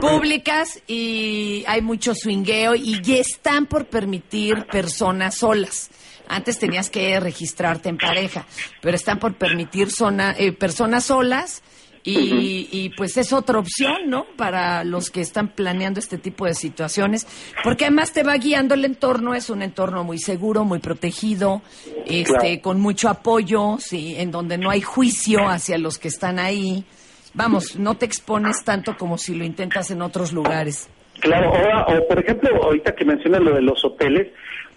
públicas 0.00 0.80
y 0.86 1.64
hay 1.66 1.82
mucho 1.82 2.14
swingueo 2.14 2.74
y 2.76 3.00
ya 3.02 3.16
están 3.16 3.66
por 3.66 3.86
permitir 3.86 4.66
personas 4.70 5.34
solas. 5.36 5.90
Antes 6.28 6.58
tenías 6.58 6.90
que 6.90 7.18
registrarte 7.20 7.88
en 7.88 7.98
pareja, 7.98 8.46
pero 8.80 8.96
están 8.96 9.18
por 9.18 9.34
permitir 9.34 9.90
zona, 9.90 10.34
eh, 10.38 10.52
personas 10.52 11.04
solas 11.04 11.62
y, 12.06 12.68
y, 12.70 12.90
pues 12.90 13.16
es 13.16 13.32
otra 13.32 13.58
opción, 13.58 14.10
¿no? 14.10 14.26
Para 14.36 14.84
los 14.84 15.10
que 15.10 15.22
están 15.22 15.48
planeando 15.48 15.98
este 16.00 16.18
tipo 16.18 16.44
de 16.44 16.52
situaciones, 16.54 17.26
porque 17.62 17.86
además 17.86 18.12
te 18.12 18.22
va 18.22 18.36
guiando 18.36 18.74
el 18.74 18.84
entorno, 18.84 19.34
es 19.34 19.48
un 19.48 19.62
entorno 19.62 20.04
muy 20.04 20.18
seguro, 20.18 20.64
muy 20.64 20.80
protegido, 20.80 21.62
este, 22.06 22.24
Claro. 22.38 22.60
con 22.62 22.80
mucho 22.80 23.08
apoyo, 23.08 23.76
sí, 23.78 24.16
en 24.18 24.30
donde 24.30 24.58
no 24.58 24.68
hay 24.68 24.82
juicio 24.82 25.48
hacia 25.48 25.78
los 25.78 25.98
que 25.98 26.08
están 26.08 26.38
ahí. 26.38 26.84
Vamos, 27.32 27.76
no 27.76 27.96
te 27.96 28.04
expones 28.04 28.62
tanto 28.64 28.96
como 28.98 29.16
si 29.16 29.34
lo 29.34 29.44
intentas 29.44 29.90
en 29.90 30.02
otros 30.02 30.32
lugares. 30.32 30.88
Claro, 31.20 31.54
ahora, 31.54 31.86
o 31.86 32.06
por 32.06 32.18
ejemplo, 32.22 32.50
ahorita 32.64 32.94
que 32.94 33.04
mencionas 33.06 33.40
lo 33.40 33.54
de 33.54 33.62
los 33.62 33.82
hoteles, 33.84 34.28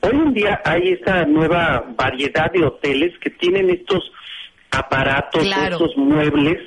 hoy 0.02 0.12
en 0.16 0.34
día 0.34 0.62
hay 0.64 0.94
esta 0.94 1.26
nueva 1.26 1.84
variedad 1.98 2.50
de 2.54 2.64
hoteles 2.64 3.12
que 3.20 3.32
tienen 3.32 3.70
estos 3.70 4.02
aparatos, 4.72 5.44
Claro. 5.44 5.74
estos 5.76 5.98
muebles. 5.98 6.60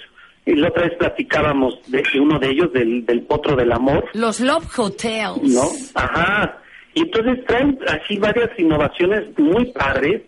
Y 0.47 0.55
la 0.55 0.68
otra 0.68 0.84
vez 0.84 0.95
platicábamos 0.99 1.78
de, 1.88 2.03
de 2.12 2.20
uno 2.20 2.38
de 2.38 2.51
ellos, 2.51 2.72
del, 2.72 3.05
del 3.07 3.22
potro 3.22 3.55
del 3.57 3.72
amor, 3.72 4.09
Los 4.14 4.41
Love 4.41 4.66
Hotels. 4.78 5.43
¿no? 5.43 5.64
Ajá. 5.95 6.59
Y 6.95 7.03
entonces 7.03 7.45
traen 7.47 7.78
así 7.86 8.16
varias 8.18 8.51
innovaciones 8.59 9.24
muy 9.38 9.66
padres, 9.72 10.22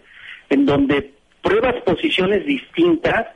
en 0.51 0.67
donde 0.67 1.13
pruebas 1.43 1.75
posiciones 1.85 2.47
distintas 2.47 3.27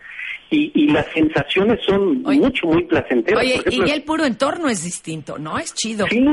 y, 0.51 0.71
y 0.75 0.89
las 0.93 1.07
sensaciones 1.13 1.81
son 1.85 2.23
Oye. 2.25 2.39
mucho, 2.39 2.69
muy 2.69 2.85
placenteras. 2.85 3.43
Oye, 3.43 3.55
ejemplo, 3.57 3.87
y 3.87 3.91
el 3.91 4.03
puro 4.05 4.25
entorno 4.25 4.69
es 4.69 4.85
distinto, 4.85 5.39
¿no? 5.39 5.59
Es 5.59 5.75
chido. 5.75 6.07
Sí, 6.09 6.25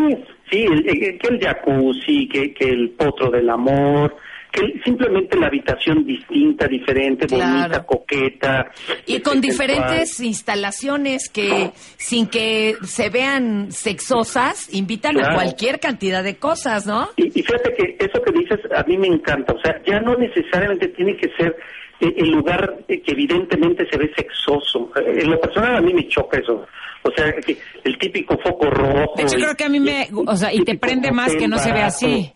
sí, 0.51 0.57
el- 0.65 0.87
el- 0.87 1.17
que 1.17 1.27
el 1.29 1.39
jacuzzi, 1.39 2.27
que, 2.27 2.53
que 2.53 2.65
el 2.69 2.91
potro 2.91 3.31
del 3.31 3.49
amor, 3.49 4.15
que 4.53 4.79
simplemente 4.85 5.35
la 5.37 5.47
habitación 5.47 6.05
distinta, 6.05 6.67
diferente, 6.67 7.25
Claro. 7.25 7.59
bonita, 7.59 7.85
coqueta. 7.85 8.71
Y 9.07 9.15
este, 9.15 9.21
con 9.23 9.33
sensual. 9.33 9.41
diferentes 9.41 10.19
instalaciones 10.19 11.27
que, 11.29 11.71
sin 11.97 12.27
que 12.27 12.75
se 12.83 13.09
vean 13.09 13.71
sexosas, 13.71 14.71
invitan 14.73 15.17
a 15.23 15.33
cualquier 15.33 15.79
cantidad 15.79 16.23
de 16.23 16.35
cosas, 16.37 16.85
¿no? 16.85 17.09
Y, 17.15 17.27
y 17.27 17.43
fíjate 17.43 17.73
que 17.75 17.97
eso 18.05 18.21
que 18.21 18.31
dices 18.31 18.59
a 18.75 18.83
mí 18.83 18.95
me 18.97 19.07
encanta, 19.07 19.53
o 19.53 19.59
sea, 19.61 19.81
ya 19.85 19.99
no 19.99 20.15
necesariamente 20.15 20.87
tiene 20.89 21.17
que 21.17 21.29
ser 21.35 21.55
eh, 21.99 22.13
el 22.17 22.29
lugar 22.29 22.77
eh, 22.87 23.01
que 23.01 23.11
evidentemente 23.13 23.87
se 23.89 23.97
ve 23.97 24.11
sexoso. 24.15 24.91
Eh, 24.97 25.21
En 25.23 25.31
lo 25.31 25.39
personal 25.39 25.77
a 25.77 25.81
mí 25.81 25.93
me 25.93 26.07
choca 26.07 26.37
eso. 26.39 26.65
O 27.05 27.11
sea, 27.17 27.33
que 27.33 27.57
el 27.83 27.97
típico 27.97 28.37
foco 28.37 28.69
rojo. 28.69 29.13
De 29.17 29.23
hecho, 29.23 29.35
creo 29.35 29.55
que 29.55 29.63
a 29.65 29.69
mí 29.69 29.79
me- 29.79 30.07
o 30.13 30.35
sea, 30.37 30.53
y 30.53 30.63
te 30.63 30.77
prende 30.77 31.11
más 31.11 31.35
que 31.35 31.47
no 31.49 31.57
se 31.57 31.65
ve 31.71 31.79
barato. 31.79 31.87
así. 31.87 32.31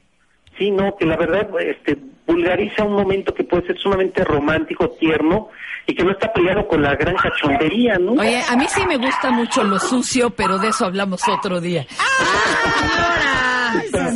Sí, 0.57 0.71
no, 0.71 0.95
que 0.97 1.05
la 1.05 1.17
verdad 1.17 1.47
este, 1.59 1.97
vulgariza 2.25 2.83
un 2.83 2.93
momento 2.93 3.33
que 3.33 3.43
puede 3.43 3.67
ser 3.67 3.77
sumamente 3.77 4.23
romántico, 4.23 4.89
tierno, 4.99 5.49
y 5.85 5.95
que 5.95 6.03
no 6.03 6.11
está 6.11 6.31
peleado 6.33 6.67
con 6.67 6.81
la 6.81 6.95
gran 6.95 7.15
cachondería, 7.15 7.97
¿no? 7.97 8.13
Oye, 8.13 8.41
a 8.49 8.57
mí 8.57 8.65
sí 8.67 8.85
me 8.85 8.97
gusta 8.97 9.31
mucho 9.31 9.63
lo 9.63 9.79
sucio, 9.79 10.31
pero 10.31 10.59
de 10.59 10.69
eso 10.69 10.85
hablamos 10.85 11.21
otro 11.29 11.61
día. 11.61 11.85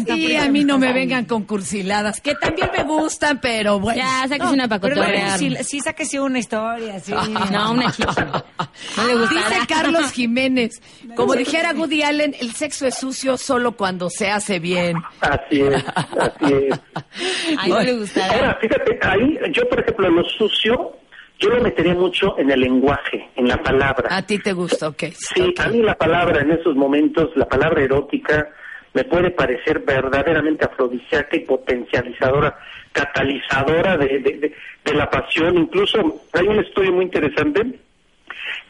Sí, 0.06 0.36
a 0.36 0.50
mí 0.50 0.64
no 0.64 0.78
me 0.78 0.94
vengan 0.94 1.26
con 1.26 1.44
cursiladas, 1.44 2.22
que 2.22 2.36
también 2.36 2.70
me 2.76 2.84
gustan, 2.84 3.40
pero 3.42 3.80
bueno. 3.80 4.02
Ya, 4.02 4.28
sáquese 4.28 4.54
una 4.54 4.68
luego 4.68 4.82
cotorrear. 4.90 5.38
sí, 5.38 5.56
sí 5.64 5.80
sáquese 5.80 6.20
una 6.20 6.40
historia, 6.40 7.00
sí. 7.00 7.14
No, 7.52 7.72
una 7.72 7.92
chica. 7.92 8.46
No 8.98 9.08
le 9.08 9.16
gustará. 9.16 9.50
Dice 9.50 9.68
Carlos 9.68 10.12
Jiménez, 10.12 10.82
como 11.16 11.34
dijera 11.36 11.74
Woody 11.74 12.04
Allen, 12.04 12.36
el 12.40 12.52
sexo 12.54 12.88
es 12.88 12.96
sucio 12.96 13.38
solo 13.38 13.74
cuando 13.74 14.10
se 14.10 14.30
hace 14.30 14.60
bien. 14.60 14.98
Así 15.20 15.62
es, 15.62 15.84
así 15.96 16.54
es. 16.54 16.80
Ay, 17.58 17.70
no 17.72 17.80
le 17.82 17.94
gustará. 17.94 18.34
Ahora, 18.36 18.58
fíjate, 18.62 19.00
ahí 19.02 19.38
yo, 19.54 19.68
por 19.70 19.80
ejemplo, 19.80 20.10
lo 20.10 20.24
sucio, 20.24 20.98
yo 21.40 21.50
lo 21.50 21.62
metería 21.62 21.94
mucho 21.94 22.38
en 22.38 22.52
el 22.52 22.60
lenguaje, 22.62 23.30
en 23.36 23.48
la 23.48 23.58
palabra. 23.62 24.16
A 24.16 24.22
ti 24.22 24.38
te 24.40 24.54
gusta, 24.54 24.90
ok. 24.90 25.04
Sí, 25.14 25.54
a 25.58 25.68
mí 25.70 25.82
la 25.82 25.96
palabra 25.96 26.42
en 26.42 26.52
esos 26.52 26.76
momentos, 26.76 27.30
la 27.36 27.48
palabra 27.48 27.82
erótica, 27.82 28.48
me 28.94 29.04
puede 29.06 29.32
parecer 29.32 29.80
verdaderamente 29.80 30.66
afrodisíaca 30.66 31.36
y 31.36 31.42
potencializadora, 31.42 32.58
catalizadora 32.92 33.98
de, 33.98 34.20
de, 34.20 34.32
de- 34.38 34.56
de 34.84 34.94
la 34.96 35.10
pasión. 35.10 35.58
Incluso 35.58 36.22
hay 36.34 36.48
un 36.48 36.60
estudio 36.60 36.92
muy 36.92 37.06
interesante 37.06 37.62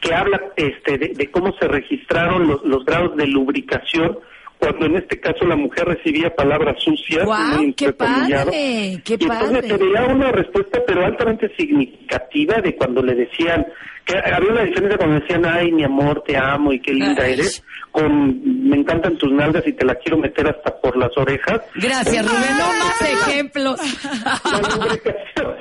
que 0.00 0.14
habla 0.14 0.40
este, 0.56 0.98
de, 0.98 1.30
cómo 1.30 1.52
se 1.58 1.66
registraron 1.66 2.46
los, 2.48 2.62
los 2.64 2.84
grados 2.84 3.16
de 3.16 3.26
lubricación 3.26 4.18
cuando 4.58 4.86
en 4.86 4.96
este 4.96 5.18
caso 5.18 5.44
la 5.44 5.56
mujer 5.56 5.86
recibía 5.86 6.32
palabras 6.36 6.76
sucias. 6.80 7.24
¡Guau, 7.24 7.56
muy 7.56 7.72
qué 7.72 7.92
padre! 7.92 9.00
¡Qué 9.04 9.14
y 9.18 9.24
entonces 9.24 9.48
padre! 9.50 9.68
se 9.68 9.76
veía 9.76 10.04
una 10.04 10.30
respuesta 10.30 10.80
pero 10.86 11.04
altamente 11.04 11.50
significativa 11.56 12.60
de 12.60 12.76
cuando 12.76 13.02
le 13.02 13.14
decían, 13.14 13.66
que 14.04 14.16
había 14.18 14.50
una 14.50 14.62
diferencia 14.62 14.98
cuando 14.98 15.20
decían, 15.20 15.44
ay, 15.46 15.72
mi 15.72 15.84
amor, 15.84 16.22
te 16.26 16.36
amo 16.36 16.72
y 16.72 16.80
qué 16.80 16.92
linda 16.92 17.22
Ay. 17.24 17.34
eres, 17.34 17.62
con 17.90 18.40
me 18.68 18.78
encantan 18.78 19.18
tus 19.18 19.30
nalgas 19.30 19.62
y 19.66 19.72
te 19.74 19.84
la 19.84 19.94
quiero 19.96 20.16
meter 20.16 20.48
hasta 20.48 20.74
por 20.80 20.96
las 20.96 21.10
orejas. 21.16 21.60
Gracias, 21.74 22.26
Rubén. 22.26 22.58
No 22.58 22.66
más 22.78 23.02
ejemplos. 23.02 23.80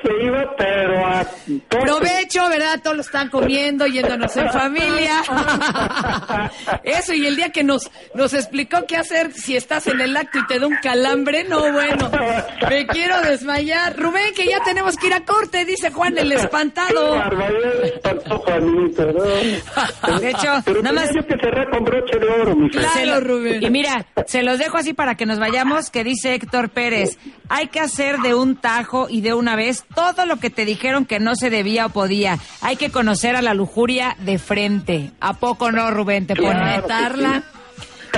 Se 0.01 0.25
iba, 0.25 0.55
pero 0.57 1.05
a. 1.05 1.25
Provecho, 1.69 2.47
¿verdad? 2.49 2.79
Todos 2.81 2.95
lo 2.95 3.01
están 3.01 3.29
comiendo, 3.29 3.85
yéndonos 3.85 4.35
en 4.37 4.49
familia. 4.49 5.21
Eso, 6.83 7.13
y 7.13 7.27
el 7.27 7.35
día 7.35 7.49
que 7.51 7.63
nos, 7.63 7.91
nos 8.15 8.33
explicó 8.33 8.85
qué 8.87 8.95
hacer 8.95 9.33
si 9.33 9.55
estás 9.55 9.87
en 9.87 9.99
el 9.99 10.15
acto 10.15 10.39
y 10.39 10.47
te 10.47 10.59
da 10.59 10.67
un 10.67 10.77
calambre, 10.81 11.43
no, 11.43 11.71
bueno, 11.71 12.09
me 12.69 12.87
quiero 12.87 13.21
desmayar. 13.21 13.97
Rubén, 13.97 14.33
que 14.33 14.45
ya 14.45 14.63
tenemos 14.63 14.95
que 14.95 15.07
ir 15.07 15.13
a 15.13 15.25
corte, 15.25 15.65
dice 15.65 15.91
Juan 15.91 16.17
el 16.17 16.29
Qué 16.29 16.35
espantado. 16.35 17.21
De 20.19 20.29
hecho, 20.29 20.61
Pero 20.65 20.81
nada 20.81 20.95
más- 20.95 21.09
que 21.11 21.37
cerrar 21.37 21.69
con 21.69 21.83
broche 21.83 22.17
de 22.19 22.27
oro, 22.27 22.55
mi. 22.55 22.69
Claro, 22.69 22.89
Se 22.93 23.05
lo- 23.05 23.19
Rubén. 23.21 23.63
Y 23.63 23.69
mira, 23.69 24.05
se 24.25 24.43
los 24.43 24.57
dejo 24.59 24.77
así 24.77 24.93
para 24.93 25.15
que 25.15 25.25
nos 25.25 25.39
vayamos, 25.39 25.89
que 25.89 26.03
dice 26.03 26.33
Héctor 26.33 26.69
Pérez, 26.69 27.17
hay 27.49 27.67
que 27.67 27.79
hacer 27.79 28.17
de 28.19 28.33
un 28.33 28.55
tajo 28.55 29.07
y 29.09 29.21
de 29.21 29.33
una 29.33 29.55
vez 29.55 29.83
todo 29.95 30.25
lo 30.25 30.37
que 30.37 30.49
te 30.49 30.65
dijeron 30.65 31.05
que 31.05 31.19
no 31.19 31.35
se 31.35 31.49
debía 31.49 31.87
o 31.87 31.89
podía. 31.89 32.37
Hay 32.61 32.75
que 32.75 32.89
conocer 32.91 33.35
a 33.35 33.41
la 33.41 33.53
lujuria 33.53 34.15
de 34.19 34.37
frente. 34.39 35.11
¿A 35.19 35.33
poco 35.33 35.71
no, 35.71 35.91
Rubén? 35.91 36.27
Te 36.27 36.35
pone. 36.35 36.49
Claro 36.51 36.81
Netarla. 36.81 37.43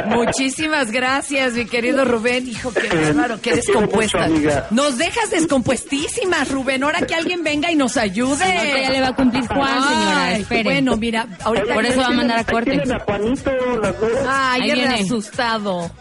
Muchísimas 0.06 0.92
gracias, 0.92 1.54
mi 1.54 1.66
querido 1.66 2.04
Rubén. 2.06 2.48
Hijo, 2.48 2.74
qué 2.74 2.88
bárbaro, 2.88 3.40
qué 3.42 3.56
descompuesta. 3.56 4.28
Nos 4.72 4.98
dejas 4.98 5.30
descompuestísimas, 5.30 6.50
Rubén. 6.52 6.84
Ahora 6.84 7.02
que 7.02 7.16
alguien 7.16 7.44
venga 7.44 7.72
y 7.72 7.76
nos 7.76 7.98
ayude. 7.98 8.46
No, 8.46 8.64
ya 8.82 8.90
le 8.90 9.02
va 9.02 9.08
a 9.10 9.16
cumplir 9.16 9.46
Juan, 9.48 9.84
señora. 9.84 10.26
Ay. 10.26 10.64
Bueno, 10.64 10.98
mira, 10.98 11.28
ahorita 11.44 11.74
Por 11.74 11.86
eso 11.86 12.00
va 12.02 12.08
a 12.08 12.12
mandar 12.12 12.40
a 12.40 12.44
corte. 12.44 12.72
Tienen 12.72 12.92
a 12.92 13.00
Juanito, 13.00 13.52
las 13.82 14.00
dos. 14.00 14.12
Ay, 14.28 14.62
viene. 14.64 14.96
asustado. 15.02 15.92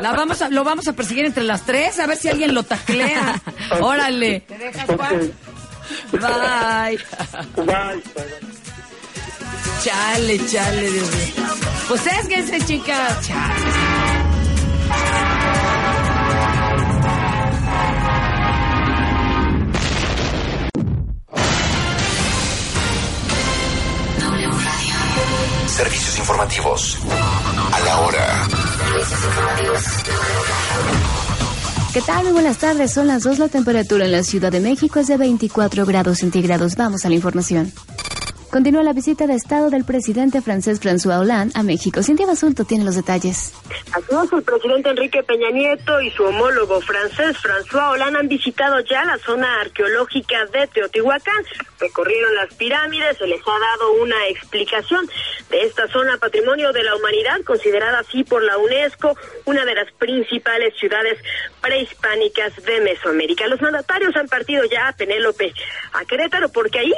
La 0.00 0.12
vamos 0.12 0.42
a, 0.42 0.48
lo 0.48 0.64
vamos 0.64 0.88
a 0.88 0.92
perseguir 0.92 1.24
entre 1.24 1.44
las 1.44 1.62
tres, 1.62 1.98
a 1.98 2.06
ver 2.06 2.16
si 2.16 2.28
alguien 2.28 2.54
lo 2.54 2.62
taclea. 2.62 3.40
Órale. 3.80 4.40
¿Te 4.40 4.58
dejas, 4.58 4.86
Juan? 4.86 5.32
Bye. 6.12 6.98
Bye, 7.56 8.02
bye. 8.14 8.69
Chale, 9.82 10.38
chale, 10.46 10.90
Dios 10.90 11.08
mío. 11.10 11.46
Pues 11.88 12.06
es 12.06 12.28
que 12.28 12.34
ese 12.40 12.60
chica. 12.66 13.18
Chale. 13.22 13.54
Servicios 25.66 26.18
informativos. 26.18 26.98
A 27.72 27.80
la 27.80 28.00
hora. 28.00 28.48
¿Qué 31.94 32.02
tal? 32.02 32.24
Muy 32.24 32.32
buenas 32.32 32.58
tardes. 32.58 32.92
Son 32.92 33.06
las 33.06 33.22
2. 33.22 33.38
La 33.38 33.48
temperatura 33.48 34.04
en 34.04 34.12
la 34.12 34.22
Ciudad 34.24 34.52
de 34.52 34.60
México 34.60 35.00
es 35.00 35.06
de 35.06 35.16
24 35.16 35.86
grados 35.86 36.18
centígrados. 36.18 36.76
Vamos 36.76 37.06
a 37.06 37.08
la 37.08 37.14
información. 37.14 37.72
Continúa 38.50 38.82
la 38.82 38.92
visita 38.92 39.28
de 39.28 39.34
Estado 39.34 39.70
del 39.70 39.84
presidente 39.84 40.40
francés 40.40 40.80
François 40.80 41.20
Hollande 41.20 41.52
a 41.54 41.62
México. 41.62 42.02
Cintia 42.02 42.26
Basulto 42.26 42.64
tiene 42.64 42.84
los 42.84 42.96
detalles. 42.96 43.54
Así 43.92 44.06
el 44.32 44.42
presidente 44.42 44.90
Enrique 44.90 45.22
Peña 45.22 45.50
Nieto 45.52 46.00
y 46.00 46.10
su 46.10 46.24
homólogo 46.24 46.80
francés 46.80 47.36
François 47.36 47.92
Hollande 47.92 48.18
han 48.18 48.26
visitado 48.26 48.80
ya 48.80 49.04
la 49.04 49.18
zona 49.18 49.60
arqueológica 49.60 50.46
de 50.46 50.66
Teotihuacán. 50.66 51.44
Recorrieron 51.78 52.34
las 52.34 52.52
pirámides, 52.54 53.18
se 53.18 53.26
les 53.28 53.40
ha 53.40 53.76
dado 53.78 53.92
una 54.02 54.26
explicación 54.26 55.08
de 55.48 55.62
esta 55.62 55.86
zona 55.86 56.16
patrimonio 56.16 56.72
de 56.72 56.82
la 56.82 56.96
humanidad, 56.96 57.40
considerada 57.44 58.00
así 58.00 58.24
por 58.24 58.42
la 58.42 58.58
UNESCO, 58.58 59.16
una 59.44 59.64
de 59.64 59.76
las 59.76 59.92
principales 59.92 60.74
ciudades 60.76 61.18
prehispánicas 61.60 62.56
de 62.64 62.80
Mesoamérica. 62.80 63.46
Los 63.46 63.62
mandatarios 63.62 64.16
han 64.16 64.26
partido 64.26 64.64
ya 64.64 64.88
a 64.88 64.92
Penélope, 64.92 65.54
a 65.92 66.04
Querétaro, 66.04 66.48
porque 66.48 66.80
ahí 66.80 66.92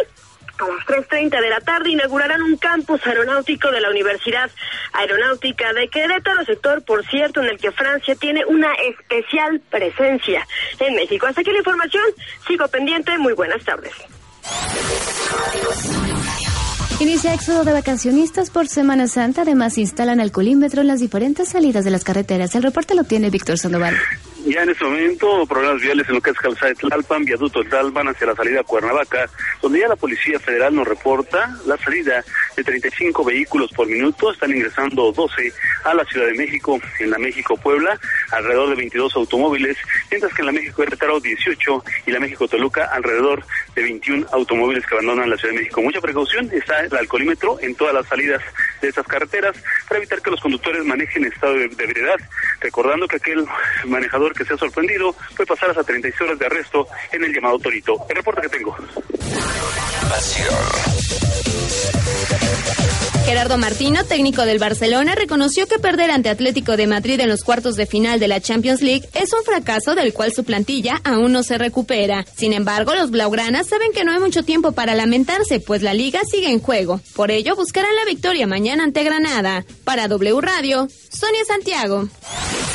a 0.64 0.74
las 0.74 0.86
3.30 0.86 1.40
de 1.40 1.50
la 1.50 1.60
tarde 1.60 1.90
inaugurarán 1.90 2.42
un 2.42 2.56
campus 2.56 3.04
aeronáutico 3.06 3.70
de 3.70 3.80
la 3.80 3.90
Universidad 3.90 4.50
Aeronáutica 4.92 5.72
de 5.72 5.88
Querétaro, 5.88 6.44
sector, 6.44 6.82
por 6.82 7.04
cierto, 7.06 7.40
en 7.40 7.48
el 7.48 7.58
que 7.58 7.72
Francia 7.72 8.14
tiene 8.14 8.44
una 8.46 8.72
especial 8.74 9.60
presencia 9.70 10.46
en 10.78 10.94
México. 10.94 11.26
Hasta 11.26 11.40
aquí 11.40 11.50
la 11.50 11.58
información. 11.58 12.04
Sigo 12.46 12.68
pendiente. 12.68 13.16
Muy 13.18 13.32
buenas 13.32 13.64
tardes. 13.64 13.92
Inicia 17.00 17.34
éxodo 17.34 17.64
de 17.64 17.72
vacacionistas 17.72 18.50
por 18.50 18.68
Semana 18.68 19.08
Santa. 19.08 19.42
Además, 19.42 19.76
instalan 19.76 20.20
alcoholímetro 20.20 20.82
en 20.82 20.86
las 20.86 21.00
diferentes 21.00 21.48
salidas 21.48 21.84
de 21.84 21.90
las 21.90 22.04
carreteras. 22.04 22.54
El 22.54 22.62
reporte 22.62 22.94
lo 22.94 23.04
tiene 23.04 23.30
Víctor 23.30 23.58
Sandoval. 23.58 23.96
Ya 24.44 24.62
en 24.62 24.70
este 24.70 24.84
momento, 24.84 25.46
problemas 25.46 25.80
viales 25.80 26.08
en 26.08 26.16
lo 26.16 26.20
que 26.20 26.30
es 26.30 26.36
calzada 26.36 26.68
de 26.68 26.74
Tlalpan, 26.74 27.24
viaducto 27.24 27.62
de 27.62 27.70
Tlalpan 27.70 28.08
hacia 28.08 28.26
la 28.26 28.34
salida 28.34 28.60
a 28.60 28.64
Cuernavaca, 28.64 29.30
donde 29.60 29.80
ya 29.80 29.88
la 29.88 29.94
Policía 29.94 30.40
Federal 30.40 30.74
nos 30.74 30.88
reporta 30.88 31.56
la 31.64 31.76
salida 31.78 32.24
de 32.56 32.64
35 32.64 33.24
vehículos 33.24 33.70
por 33.70 33.86
minuto, 33.86 34.32
están 34.32 34.50
ingresando 34.50 35.12
12 35.12 35.52
a 35.84 35.94
la 35.94 36.04
Ciudad 36.06 36.26
de 36.26 36.34
México, 36.34 36.80
en 36.98 37.10
la 37.10 37.18
México-Puebla, 37.18 37.98
alrededor 38.32 38.70
de 38.70 38.74
22 38.76 39.14
automóviles, 39.14 39.76
mientras 40.10 40.34
que 40.34 40.42
en 40.42 40.46
la 40.46 40.52
México-Querétaro 40.52 41.20
18 41.20 41.84
y 42.06 42.10
la 42.10 42.18
México-Toluca 42.18 42.86
alrededor 42.86 43.44
de 43.76 43.82
21 43.82 44.26
automóviles 44.32 44.84
que 44.86 44.94
abandonan 44.94 45.30
la 45.30 45.36
Ciudad 45.36 45.54
de 45.54 45.60
México. 45.60 45.82
Mucha 45.82 46.00
precaución, 46.00 46.50
está 46.52 46.80
el 46.80 46.96
alcoholímetro 46.96 47.58
en 47.60 47.76
todas 47.76 47.94
las 47.94 48.06
salidas 48.06 48.42
de 48.80 48.88
estas 48.88 49.06
carreteras 49.06 49.56
para 49.88 49.98
evitar 49.98 50.20
que 50.20 50.30
los 50.30 50.40
conductores 50.40 50.84
manejen 50.84 51.24
en 51.24 51.32
estado 51.32 51.54
de, 51.54 51.64
ebriedad, 51.64 52.16
recordando 52.60 53.06
que 53.06 53.16
aquel 53.16 53.46
manejador 53.86 54.31
que 54.34 54.44
se 54.44 54.54
ha 54.54 54.58
sorprendido 54.58 55.14
fue 55.34 55.46
pasar 55.46 55.70
hasta 55.70 55.84
36 55.84 56.20
horas 56.22 56.38
de 56.38 56.46
arresto 56.46 56.86
en 57.12 57.24
el 57.24 57.34
llamado 57.34 57.58
Torito. 57.58 58.06
El 58.08 58.16
reporte 58.16 58.42
que 58.42 58.48
tengo. 58.48 58.76
Gerardo 63.24 63.56
Martino, 63.56 64.04
técnico 64.04 64.44
del 64.44 64.58
Barcelona, 64.58 65.14
reconoció 65.14 65.66
que 65.66 65.78
perder 65.78 66.10
ante 66.10 66.28
Atlético 66.28 66.76
de 66.76 66.88
Madrid 66.88 67.20
en 67.20 67.28
los 67.28 67.44
cuartos 67.44 67.76
de 67.76 67.86
final 67.86 68.18
de 68.18 68.28
la 68.28 68.40
Champions 68.40 68.82
League 68.82 69.08
es 69.14 69.32
un 69.32 69.44
fracaso 69.44 69.94
del 69.94 70.12
cual 70.12 70.32
su 70.32 70.44
plantilla 70.44 71.00
aún 71.04 71.32
no 71.32 71.42
se 71.42 71.56
recupera. 71.56 72.26
Sin 72.36 72.52
embargo, 72.52 72.94
los 72.94 73.10
blaugranas 73.10 73.68
saben 73.68 73.92
que 73.92 74.04
no 74.04 74.12
hay 74.12 74.18
mucho 74.18 74.42
tiempo 74.42 74.72
para 74.72 74.94
lamentarse, 74.94 75.60
pues 75.60 75.82
la 75.82 75.94
liga 75.94 76.20
sigue 76.28 76.50
en 76.50 76.60
juego. 76.60 77.00
Por 77.14 77.30
ello, 77.30 77.54
buscarán 77.54 77.94
la 77.94 78.04
victoria 78.04 78.46
mañana 78.46 78.84
ante 78.84 79.04
Granada. 79.04 79.64
Para 79.84 80.08
W 80.08 80.40
Radio, 80.40 80.88
Sonia 81.08 81.44
Santiago. 81.46 82.08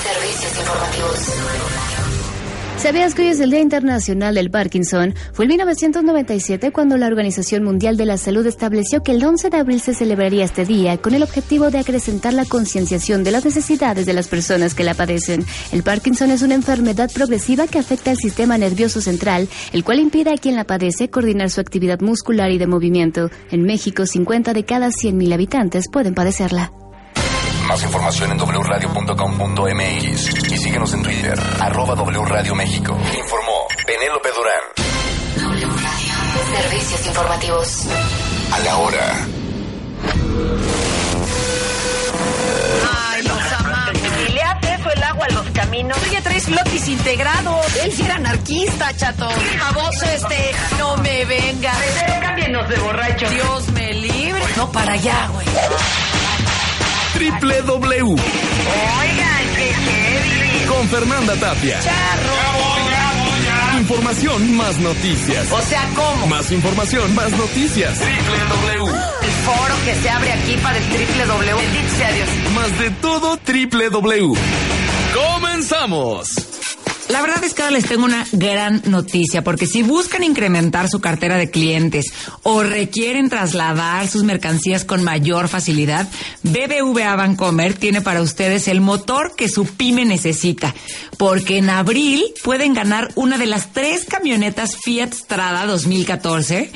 Servicios 0.03 0.59
informativos. 0.59 1.67
¿Sabías 2.77 3.15
que 3.15 3.23
hoy 3.23 3.29
es 3.29 3.39
el 3.39 3.49
Día 3.49 3.59
Internacional 3.59 4.35
del 4.35 4.51
Parkinson? 4.51 5.15
Fue 5.33 5.45
en 5.45 5.49
1997 5.49 6.71
cuando 6.71 6.95
la 6.95 7.07
Organización 7.07 7.63
Mundial 7.63 7.97
de 7.97 8.05
la 8.05 8.17
Salud 8.17 8.45
estableció 8.45 9.01
que 9.01 9.13
el 9.13 9.25
11 9.25 9.49
de 9.49 9.57
abril 9.57 9.81
se 9.81 9.95
celebraría 9.95 10.45
este 10.45 10.63
día 10.63 10.97
con 10.97 11.15
el 11.15 11.23
objetivo 11.23 11.71
de 11.71 11.79
acrecentar 11.79 12.33
la 12.33 12.45
concienciación 12.45 13.23
de 13.23 13.31
las 13.31 13.45
necesidades 13.45 14.05
de 14.05 14.13
las 14.13 14.27
personas 14.27 14.75
que 14.75 14.83
la 14.83 14.93
padecen. 14.93 15.43
El 15.71 15.81
Parkinson 15.81 16.29
es 16.29 16.43
una 16.43 16.53
enfermedad 16.53 17.11
progresiva 17.11 17.65
que 17.65 17.79
afecta 17.79 18.11
al 18.11 18.17
sistema 18.17 18.59
nervioso 18.59 19.01
central, 19.01 19.49
el 19.73 19.83
cual 19.83 19.99
impide 19.99 20.31
a 20.31 20.37
quien 20.37 20.55
la 20.55 20.65
padece 20.65 21.09
coordinar 21.09 21.49
su 21.49 21.59
actividad 21.59 22.01
muscular 22.01 22.51
y 22.51 22.59
de 22.59 22.67
movimiento. 22.67 23.31
En 23.49 23.63
México, 23.63 24.05
50 24.05 24.53
de 24.53 24.65
cada 24.65 24.89
100.000 24.89 25.33
habitantes 25.33 25.89
pueden 25.91 26.13
padecerla. 26.13 26.71
Más 27.67 27.83
información 27.83 28.31
en 28.31 28.37
wradio.com.mx 28.39 30.51
y 30.51 30.57
síguenos 30.57 30.93
en 30.93 31.03
Twitter, 31.03 31.37
arroba 31.59 31.95
W 31.95 32.23
Radio 32.25 32.55
México. 32.55 32.97
Informó 33.17 33.67
Penélope 33.85 34.29
Durán. 34.31 34.61
Servicios 36.61 37.05
informativos. 37.07 37.85
A 38.53 38.59
la 38.59 38.77
hora. 38.77 39.17
Ay, 43.09 43.23
los 43.23 43.51
amamos. 43.59 44.01
Y 44.29 44.31
le 44.31 44.41
eso 44.41 44.89
el 44.95 45.03
agua 45.03 45.25
a 45.25 45.29
los 45.33 45.49
caminos. 45.49 45.97
Tú 45.99 46.09
ya 46.09 46.21
traes 46.21 46.45
flotis 46.45 46.87
integrado. 46.87 47.59
Él 47.83 47.91
sí 47.91 48.03
era 48.03 48.15
anarquista, 48.15 48.95
chato. 48.95 49.27
A 49.27 49.71
vos, 49.73 50.01
este, 50.03 50.55
no 50.79 50.95
me 50.97 51.25
vengas. 51.25 51.77
Cámbienos 52.21 52.69
de 52.69 52.77
borracho. 52.77 53.29
Dios 53.29 53.67
me 53.73 53.93
libre. 53.93 54.41
No, 54.55 54.71
para 54.71 54.93
allá, 54.93 55.27
güey. 55.33 55.45
Triple 57.17 57.61
W. 57.63 58.03
Oigan, 58.03 58.17
qué. 59.55 60.67
Con 60.67 60.87
Fernanda 60.87 61.35
Tapia. 61.37 61.79
Información 63.79 64.55
más 64.55 64.77
noticias. 64.77 65.51
O 65.51 65.59
sea, 65.63 65.83
¿cómo? 65.95 66.27
Más 66.27 66.51
información, 66.51 67.15
más 67.15 67.31
noticias. 67.31 67.97
Triple 67.97 68.83
W. 68.83 68.93
El 69.23 69.31
foro 69.31 69.75
que 69.83 69.95
se 69.95 70.09
abre 70.11 70.31
aquí 70.31 70.57
para 70.57 70.77
el 70.77 70.83
triple 70.89 71.25
W. 71.25 71.53
Bendito 71.55 71.95
sea 71.97 72.11
Dios. 72.11 72.29
Más 72.53 72.77
de 72.77 72.91
todo 72.91 73.37
Triple 73.37 73.89
W. 73.89 74.33
¡Comenzamos! 75.15 76.46
La 77.09 77.21
verdad 77.21 77.41
es 77.43 77.53
que 77.53 77.61
ahora 77.61 77.75
les 77.75 77.85
tengo 77.85 78.03
una 78.03 78.27
gran 78.33 78.81
noticia, 78.85 79.41
porque 79.41 79.65
si 79.65 79.81
buscan 79.81 80.23
incrementar 80.23 80.89
su 80.89 80.99
cartera 80.99 81.37
de 81.37 81.49
clientes 81.49 82.11
o 82.43 82.63
requieren 82.63 83.29
trasladar 83.29 84.09
sus 84.09 84.23
mercancías 84.23 84.83
con 84.83 85.03
mayor 85.03 85.47
facilidad, 85.47 86.09
BBVA 86.43 87.15
Bancomer 87.15 87.73
tiene 87.75 88.01
para 88.01 88.21
ustedes 88.21 88.67
el 88.67 88.81
motor 88.81 89.35
que 89.37 89.47
su 89.47 89.65
pyme 89.65 90.03
necesita, 90.03 90.75
porque 91.17 91.59
en 91.59 91.69
abril 91.69 92.25
pueden 92.43 92.73
ganar 92.73 93.09
una 93.15 93.37
de 93.37 93.45
las 93.45 93.71
tres 93.71 94.03
camionetas 94.05 94.75
Fiat 94.75 95.13
Strada 95.13 95.65
2014 95.65 96.71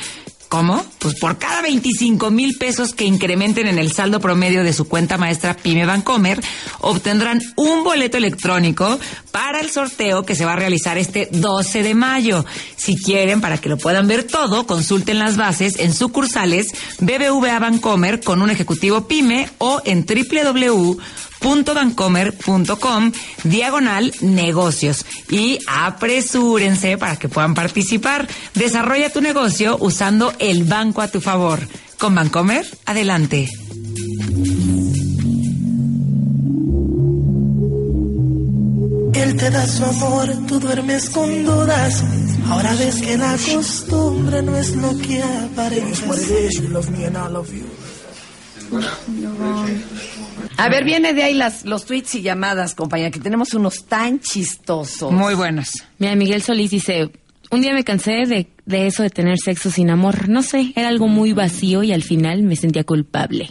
¿Cómo? 0.52 0.86
Pues 1.00 1.16
por 1.16 1.38
cada 1.38 1.62
25 1.62 2.30
mil 2.30 2.58
pesos 2.58 2.94
que 2.94 3.06
incrementen 3.06 3.68
en 3.68 3.80
el 3.80 3.94
saldo 3.94 4.20
promedio 4.20 4.66
de 4.66 4.74
su 4.74 4.86
cuenta 4.86 5.18
maestra 5.18 5.56
Pyme 5.56 5.86
Bancomer, 5.86 6.42
obtendrán 6.80 7.40
un 7.56 7.86
boleto 7.86 8.18
electrónico 8.18 9.00
para 9.32 9.62
el 9.62 9.72
sorteo 9.72 10.24
que 10.24 10.36
se 10.36 10.44
va 10.44 10.52
a 10.52 10.58
realizar 10.58 10.98
este 10.98 11.30
12 11.32 11.84
de 11.84 11.96
mayo. 11.96 12.46
Si 12.76 12.98
quieren, 12.98 13.40
para 13.40 13.60
que 13.60 13.70
lo 13.70 13.78
puedan 13.78 14.10
ver 14.10 14.24
todo, 14.24 14.68
consulten 14.68 15.20
las 15.20 15.38
bases 15.38 15.80
en 15.80 15.94
sucursales 15.94 16.68
BBVA 17.00 17.58
Bancomer 17.60 18.20
con 18.20 18.42
un 18.42 18.50
ejecutivo 18.50 19.08
Pyme 19.08 19.50
o 19.58 19.82
en 19.86 20.06
www 20.06 21.00
.bancomer.com 21.42 23.12
diagonal 23.44 24.14
negocios 24.22 25.06
y 25.30 25.60
apresúrense 25.68 26.98
para 26.98 27.18
que 27.18 27.30
puedan 27.30 27.54
participar. 27.54 28.28
Desarrolla 28.54 29.12
tu 29.12 29.22
negocio 29.22 29.78
usando 29.80 30.34
el 30.40 30.64
banco 30.64 31.02
a 31.02 31.08
tu 31.08 31.22
favor. 31.22 31.60
Con 31.98 32.16
Bancomer, 32.16 32.66
adelante. 32.86 33.50
te 39.42 39.50
da 39.50 39.66
su 39.66 39.84
amor, 39.84 40.30
tú 40.48 40.60
duermes 40.60 41.10
con 41.10 41.44
dudas. 41.44 42.04
Ahora 42.48 42.76
ves 42.76 43.02
que 43.02 43.18
la 43.18 43.36
costumbre 43.38 44.44
no 44.44 44.56
es 44.56 44.76
lo 44.76 44.96
que 44.98 45.24
aparece. 45.24 46.06
A 50.58 50.70
ver, 50.70 50.84
viene 50.84 51.14
de 51.14 51.24
ahí 51.24 51.34
las, 51.34 51.66
los 51.66 51.86
tweets 51.86 52.16
y 52.16 52.22
llamadas, 52.22 52.76
compañera, 52.76 53.10
que 53.12 53.20
tenemos 53.20 53.54
unos 53.54 53.86
tan 53.86 54.20
chistosos. 54.20 55.12
Muy 55.12 55.34
buenos. 55.34 55.70
Mira, 55.98 56.16
Miguel 56.16 56.42
Solís 56.42 56.70
dice, 56.72 57.10
un 57.50 57.62
día 57.62 57.74
me 57.74 57.84
cansé 57.84 58.26
de, 58.28 58.48
de 58.66 58.88
eso 58.88 59.04
de 59.04 59.10
tener 59.10 59.38
sexo 59.40 59.72
sin 59.72 59.90
amor. 59.90 60.30
No 60.30 60.44
sé, 60.44 60.74
era 60.76 60.88
algo 60.90 61.08
muy 61.08 61.34
vacío 61.34 61.84
y 61.84 61.92
al 61.92 62.04
final 62.04 62.44
me 62.44 62.56
sentía 62.56 62.84
culpable. 62.84 63.50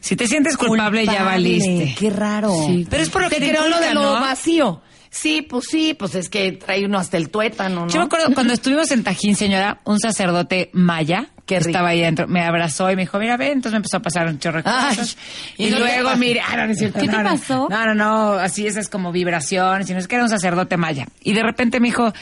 Si 0.00 0.14
te 0.16 0.26
sientes 0.28 0.56
culpable, 0.56 1.04
ya 1.04 1.24
valiste. 1.24 1.94
Qué 1.98 2.10
raro. 2.10 2.52
Sí. 2.66 2.86
Pero 2.88 3.02
es 3.02 3.10
por 3.10 3.22
lo 3.22 3.28
Te 3.28 3.36
que 3.36 3.40
te 3.46 3.48
creo 3.50 3.68
lo 3.68 3.80
de 3.80 3.94
lo 3.94 4.02
¿no? 4.02 4.12
vacío. 4.20 4.82
Sí, 5.10 5.42
pues 5.42 5.66
sí, 5.70 5.92
pues 5.92 6.14
es 6.14 6.30
que 6.30 6.52
trae 6.52 6.86
uno 6.86 6.98
hasta 6.98 7.18
el 7.18 7.28
tuétano, 7.28 7.84
¿no? 7.84 7.88
Yo 7.92 7.98
me 7.98 8.06
acuerdo 8.06 8.32
cuando 8.32 8.54
estuvimos 8.54 8.90
en 8.92 9.02
Tajín, 9.04 9.36
señora, 9.36 9.82
un 9.84 10.00
sacerdote 10.00 10.70
maya 10.72 11.28
que 11.46 11.58
rico. 11.58 11.70
estaba 11.70 11.88
ahí 11.88 12.02
adentro, 12.02 12.28
me 12.28 12.42
abrazó 12.42 12.90
y 12.90 12.96
me 12.96 13.02
dijo, 13.02 13.18
mira, 13.18 13.36
ven, 13.36 13.52
entonces 13.52 13.72
me 13.72 13.76
empezó 13.78 13.96
a 13.96 14.00
pasar 14.00 14.26
un 14.28 14.38
chorro 14.38 14.62
de 14.62 14.70
Ay, 14.70 14.96
cosas. 14.96 15.16
¿y 15.58 15.66
y 15.66 15.70
no 15.70 15.80
luego, 15.80 16.16
mira, 16.16 16.44
ah, 16.48 16.56
no, 16.56 16.66
no 16.68 16.74
cierto, 16.74 17.00
¿Qué 17.00 17.06
no, 17.08 17.22
no. 17.22 17.30
pasó? 17.30 17.68
No, 17.68 17.86
no, 17.86 17.94
no, 17.94 18.32
así 18.34 18.66
esas 18.66 18.88
como 18.88 19.10
vibraciones, 19.12 19.86
sino 19.88 19.98
es 19.98 20.06
que 20.06 20.14
era 20.14 20.24
un 20.24 20.30
sacerdote 20.30 20.76
maya. 20.76 21.06
Y 21.22 21.32
de 21.32 21.42
repente 21.42 21.80
me 21.80 21.88
dijo, 21.88 22.12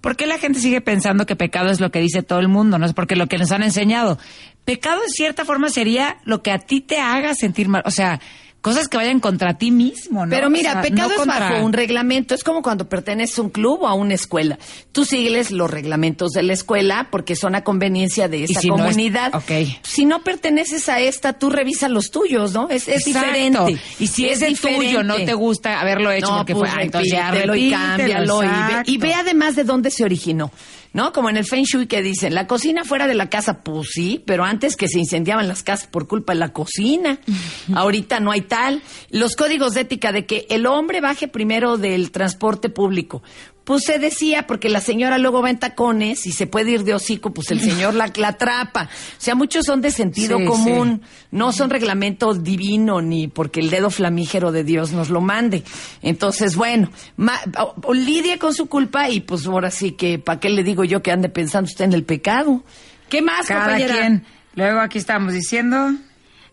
¿por 0.00 0.16
qué 0.16 0.26
la 0.26 0.38
gente 0.38 0.60
sigue 0.60 0.80
pensando 0.80 1.26
que 1.26 1.36
pecado 1.36 1.70
es 1.70 1.78
lo 1.80 1.90
que 1.90 2.00
dice 2.00 2.22
todo 2.22 2.38
el 2.40 2.48
mundo? 2.48 2.78
No 2.78 2.86
es 2.86 2.94
porque 2.94 3.16
lo 3.16 3.26
que 3.26 3.36
nos 3.38 3.52
han 3.52 3.62
enseñado. 3.62 4.18
Pecado 4.64 5.02
en 5.04 5.10
cierta 5.10 5.44
forma 5.44 5.68
sería 5.68 6.16
lo 6.24 6.42
que 6.42 6.50
a 6.50 6.58
ti 6.58 6.80
te 6.80 7.00
haga 7.00 7.34
sentir 7.34 7.68
mal, 7.68 7.82
o 7.84 7.90
sea, 7.90 8.20
cosas 8.60 8.88
que 8.88 8.96
vayan 8.98 9.20
contra 9.20 9.56
ti 9.56 9.70
mismo, 9.70 10.26
¿no? 10.26 10.30
Pero 10.30 10.50
mira, 10.50 10.70
O 10.70 10.72
sea, 10.74 10.82
pecado 10.82 11.08
no 11.08 11.14
es 11.14 11.18
contra- 11.18 11.50
bajo 11.50 11.64
un 11.64 11.72
reglamento. 11.72 12.34
Es 12.34 12.44
como 12.44 12.60
cuando 12.62 12.88
perteneces 12.88 13.38
a 13.38 13.42
un 13.42 13.50
club 13.50 13.82
o 13.82 13.88
a 13.88 13.94
una 13.94 14.14
escuela. 14.14 14.58
Tú 14.92 15.04
sigues 15.04 15.50
los 15.50 15.70
reglamentos 15.70 16.32
de 16.32 16.42
la 16.42 16.52
escuela 16.52 17.08
porque 17.10 17.36
son 17.36 17.54
a 17.54 17.64
conveniencia 17.64 18.28
de 18.28 18.44
esa 18.44 18.60
si 18.60 18.68
no 18.68 18.76
es- 18.76 18.82
comunidad. 18.82 19.34
ok. 19.34 19.50
Si 19.82 20.04
no 20.04 20.22
perteneces 20.22 20.88
a 20.88 21.00
esta, 21.00 21.32
tú 21.32 21.48
revisa 21.50 21.88
los 21.88 22.10
tuyos, 22.10 22.52
¿no? 22.52 22.68
Es, 22.68 22.86
es 22.88 23.04
diferente. 23.04 23.78
Y 23.98 24.06
si 24.08 24.28
es 24.28 24.42
el 24.42 24.58
tuyo, 24.58 25.02
no 25.02 25.16
te 25.16 25.32
gusta 25.34 25.80
haberlo 25.80 26.10
hecho 26.12 26.30
no, 26.30 26.36
porque 26.38 26.54
pues 26.54 26.70
fue, 26.70 26.80
ah, 26.80 26.84
entonces 26.84 27.12
ya 27.12 27.30
repítelo 27.30 27.56
y 27.56 27.70
cámbialo 27.70 28.42
y 28.42 28.46
ve, 28.46 28.52
exacto. 28.52 28.90
y 28.92 28.98
ve 28.98 29.14
además 29.14 29.56
de 29.56 29.64
dónde 29.64 29.90
se 29.90 30.04
originó. 30.04 30.50
¿No? 30.92 31.12
Como 31.12 31.30
en 31.30 31.36
el 31.36 31.44
Feng 31.44 31.64
Shui 31.64 31.86
que 31.86 32.02
dicen, 32.02 32.34
la 32.34 32.46
cocina 32.46 32.84
fuera 32.84 33.06
de 33.06 33.14
la 33.14 33.30
casa, 33.30 33.62
pues 33.62 33.90
sí, 33.92 34.22
pero 34.26 34.44
antes 34.44 34.76
que 34.76 34.88
se 34.88 34.98
incendiaban 34.98 35.46
las 35.46 35.62
casas 35.62 35.86
por 35.86 36.08
culpa 36.08 36.32
de 36.32 36.40
la 36.40 36.52
cocina. 36.52 37.20
Ahorita 37.74 38.18
no 38.20 38.32
hay 38.32 38.42
tal. 38.42 38.82
Los 39.10 39.36
códigos 39.36 39.74
de 39.74 39.82
ética 39.82 40.12
de 40.12 40.26
que 40.26 40.46
el 40.50 40.66
hombre 40.66 41.00
baje 41.00 41.28
primero 41.28 41.76
del 41.76 42.10
transporte 42.10 42.70
público. 42.70 43.22
Pues 43.70 43.84
se 43.84 44.00
decía, 44.00 44.48
porque 44.48 44.68
la 44.68 44.80
señora 44.80 45.16
luego 45.16 45.42
va 45.42 45.48
en 45.50 45.60
tacones 45.60 46.26
y 46.26 46.32
se 46.32 46.48
puede 46.48 46.72
ir 46.72 46.82
de 46.82 46.92
hocico, 46.92 47.32
pues 47.32 47.52
el 47.52 47.60
señor 47.60 47.94
la, 47.94 48.10
la 48.16 48.28
atrapa. 48.30 48.88
O 48.90 49.20
sea, 49.20 49.36
muchos 49.36 49.64
son 49.64 49.80
de 49.80 49.92
sentido 49.92 50.38
Sí, 50.38 50.44
común, 50.44 51.02
no 51.30 51.52
son 51.52 51.70
reglamento 51.70 52.34
divino 52.34 53.00
ni 53.00 53.28
porque 53.28 53.60
el 53.60 53.70
dedo 53.70 53.90
flamígero 53.90 54.50
de 54.50 54.64
Dios 54.64 54.90
nos 54.90 55.08
lo 55.08 55.20
mande. 55.20 55.62
Entonces, 56.02 56.56
bueno, 56.56 56.90
ma- 57.16 57.40
o- 57.60 57.76
o 57.84 57.94
lidie 57.94 58.40
con 58.40 58.54
su 58.54 58.66
culpa 58.66 59.08
y 59.08 59.20
pues 59.20 59.46
ahora 59.46 59.70
sí 59.70 59.92
que, 59.92 60.18
¿para 60.18 60.40
qué 60.40 60.48
le 60.50 60.64
digo 60.64 60.82
yo 60.82 61.00
que 61.00 61.12
ande 61.12 61.28
pensando 61.28 61.68
usted 61.68 61.84
en 61.84 61.92
el 61.92 62.02
pecado? 62.02 62.64
¿Qué 63.08 63.22
más, 63.22 63.46
Cada 63.46 63.66
compañera? 63.66 63.94
quien. 64.00 64.24
Luego 64.56 64.80
aquí 64.80 64.98
estamos 64.98 65.32
diciendo... 65.32 65.92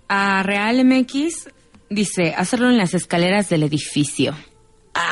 A 0.07 0.43
Real 0.43 0.86
MX 0.86 1.49
dice, 1.89 2.36
hacerlo 2.38 2.70
en 2.70 2.78
las 2.78 2.93
escaleras 2.93 3.49
del 3.49 3.63
edificio. 3.63 4.36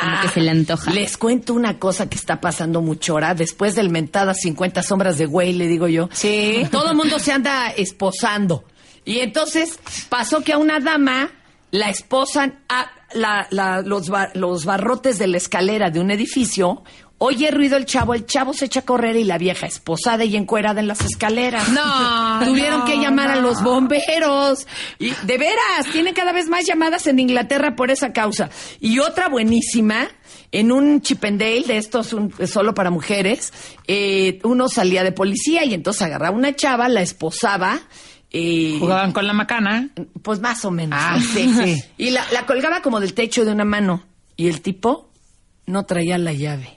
Como 0.02 0.22
que 0.22 0.28
se 0.30 0.42
le 0.42 0.52
antoja. 0.52 0.92
Les 0.92 1.18
cuento 1.18 1.54
una 1.54 1.78
cosa 1.80 2.10
que 2.10 2.16
está 2.18 2.42
pasando 2.42 2.82
mucho 2.82 3.14
ahora. 3.14 3.34
Después 3.36 3.76
del 3.76 3.90
mentada 3.90 4.34
50 4.34 4.84
sombras 4.84 5.18
de 5.18 5.26
güey, 5.26 5.54
le 5.54 5.68
digo 5.68 5.88
yo. 5.88 6.10
Sí. 6.14 6.66
Todo 6.72 6.92
el 6.92 6.96
mundo 6.98 7.20
se 7.20 7.32
anda 7.32 7.70
esposando. 7.70 8.64
Y 9.06 9.20
entonces 9.20 9.78
pasó 10.10 10.42
que 10.42 10.54
a 10.54 10.58
una 10.58 10.80
dama 10.80 11.30
la 11.72 11.90
esposan 11.90 12.60
a 12.70 12.90
la- 13.14 13.48
la- 13.52 13.82
los, 13.82 14.10
ba- 14.10 14.30
los 14.34 14.66
barrotes 14.66 15.18
de 15.20 15.28
la 15.28 15.38
escalera 15.38 15.90
de 15.90 16.00
un 16.00 16.10
edificio. 16.12 16.84
Oye 17.18 17.50
ruido 17.50 17.78
el 17.78 17.86
chavo, 17.86 18.14
el 18.14 18.26
chavo 18.26 18.54
se 18.54 18.66
echa 18.66 18.82
a 18.82 18.86
correr 18.86 19.16
y 19.16 19.24
la 19.24 19.38
vieja 19.38 19.66
esposada 19.68 20.26
y 20.26 20.36
encuerada 20.36 20.82
en 20.82 20.88
las 20.90 21.00
escaleras. 21.02 21.70
No, 21.70 22.46
Tuvieron 22.46 22.80
no, 22.80 22.86
que 22.86 22.98
llamar 22.98 23.30
a 23.32 23.38
los 23.38 23.64
bomberos. 23.64 24.68
Y 25.00 25.12
de 25.24 25.38
veras, 25.38 25.88
tienen 25.94 26.14
cada 26.14 26.34
vez 26.34 26.50
más 26.50 26.66
llamadas 26.66 27.08
en 27.08 27.20
Inglaterra 27.20 27.76
por 27.78 27.90
esa 27.90 28.12
causa. 28.12 28.50
Y 28.82 29.00
otra 29.00 29.30
buenísima, 29.30 30.10
en 30.52 30.74
un 30.74 31.02
Chippendale 31.02 31.64
de 31.64 31.78
estos 31.78 32.12
un- 32.12 32.34
solo 32.48 32.74
para 32.74 32.90
mujeres, 32.92 33.54
eh, 33.88 34.40
uno 34.44 34.68
salía 34.68 35.04
de 35.06 35.14
policía 35.14 35.64
y 35.64 35.74
entonces 35.74 36.02
agarraba 36.02 36.36
una 36.36 36.54
chava, 36.54 36.90
la 36.90 37.02
esposaba. 37.02 37.80
eh, 38.32 38.76
Jugaban 38.78 39.14
con 39.14 39.26
la 39.26 39.32
macana. 39.34 39.88
pues 40.22 40.42
más 40.42 40.66
o 40.66 40.72
menos. 40.72 41.00
Ah, 41.02 41.18
sí. 41.34 41.50
sí. 41.64 41.82
Y 41.98 42.10
la, 42.10 42.26
la 42.34 42.46
colgaba 42.46 42.82
como 42.82 43.00
del 43.00 43.14
techo 43.14 43.46
de 43.46 43.54
una 43.54 43.64
mano. 43.64 44.04
Y 44.36 44.50
el 44.50 44.60
tipo 44.62 45.10
no 45.66 45.86
traía 45.86 46.18
la 46.18 46.34
llave. 46.34 46.75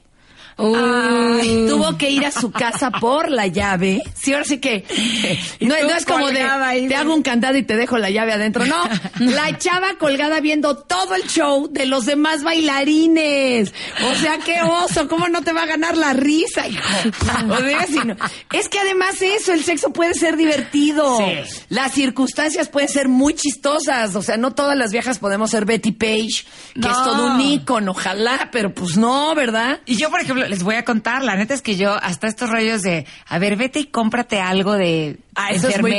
Ay, 0.59 1.67
tuvo 1.69 1.97
que 1.97 2.11
ir 2.11 2.27
a 2.27 2.31
su 2.33 2.51
casa 2.51 2.91
por 2.91 3.31
la 3.31 3.47
llave. 3.47 4.03
Sí, 4.15 4.33
ahora 4.33 4.45
sí 4.45 4.59
que 4.59 4.85
no, 5.61 5.75
es 5.75 6.05
como 6.05 6.29
de 6.31 6.43
ahí 6.43 6.89
te 6.89 6.97
hago 6.97 7.15
un 7.15 7.23
candado 7.23 7.57
y 7.57 7.63
te 7.63 7.77
dejo 7.77 7.97
la 7.99 8.11
llave 8.11 8.33
adentro. 8.33 8.65
No, 8.67 8.77
la 9.21 9.57
chava 9.59 9.95
colgada 9.99 10.41
viendo 10.41 10.77
todo 10.77 11.15
el 11.15 11.23
show 11.29 11.69
de 11.71 11.87
los 11.87 12.07
demás 12.07 12.43
bailarines. 12.43 13.73
O 14.11 14.15
sea, 14.17 14.39
qué 14.39 14.61
oso, 14.63 15.09
¿cómo 15.09 15.29
no 15.29 15.43
te 15.43 15.53
va 15.53 15.63
a 15.63 15.67
ganar 15.67 15.97
la 15.97 16.13
risa, 16.13 16.67
hijo? 16.69 16.83
O 17.49 17.57
sea, 17.59 17.87
si 17.87 17.99
no- 17.99 18.17
Es 18.53 18.69
que 18.69 18.79
además 18.79 19.21
eso, 19.23 19.53
el 19.53 19.63
sexo 19.65 19.93
puede 19.93 20.15
ser 20.15 20.37
divertido. 20.37 21.19
Sí. 21.19 21.65
Las 21.69 21.93
circunstancias 21.93 22.69
pueden 22.69 22.89
ser 22.89 23.09
muy 23.09 23.35
chistosas. 23.35 24.15
O 24.15 24.23
sea, 24.23 24.37
no 24.37 24.53
todas 24.55 24.77
las 24.77 24.91
viejas 24.93 25.19
podemos 25.19 25.51
ser 25.51 25.65
Betty 25.65 25.93
Page, 25.93 26.45
que 26.75 26.81
No. 26.81 26.91
es 26.91 26.97
todo 27.05 27.27
un 27.35 27.41
ícono, 27.41 27.93
ojalá, 27.93 28.49
pero 28.53 28.73
pues 28.75 28.97
no, 28.97 29.35
¿verdad? 29.35 29.81
Y 29.87 29.97
yo, 29.97 30.11
por 30.11 30.21
ejemplo, 30.21 30.48
les 30.49 30.63
voy 30.63 30.75
a 30.77 30.85
contar, 30.85 31.23
la 31.23 31.37
neta 31.37 31.55
es 31.55 31.63
que 31.63 31.77
yo, 31.77 31.95
hasta 31.95 32.27
estos 32.27 32.51
rollos 32.51 32.83
de, 32.83 33.07
a 33.27 33.39
ver, 33.39 33.57
vete 33.57 33.81
y 33.81 33.85
cómprate 33.87 34.41
algo 34.41 34.75
de 34.75 35.19
Ah, 35.35 35.51
eso 35.51 35.69
es 35.69 35.81
muy 35.81 35.91
de- 35.93 35.97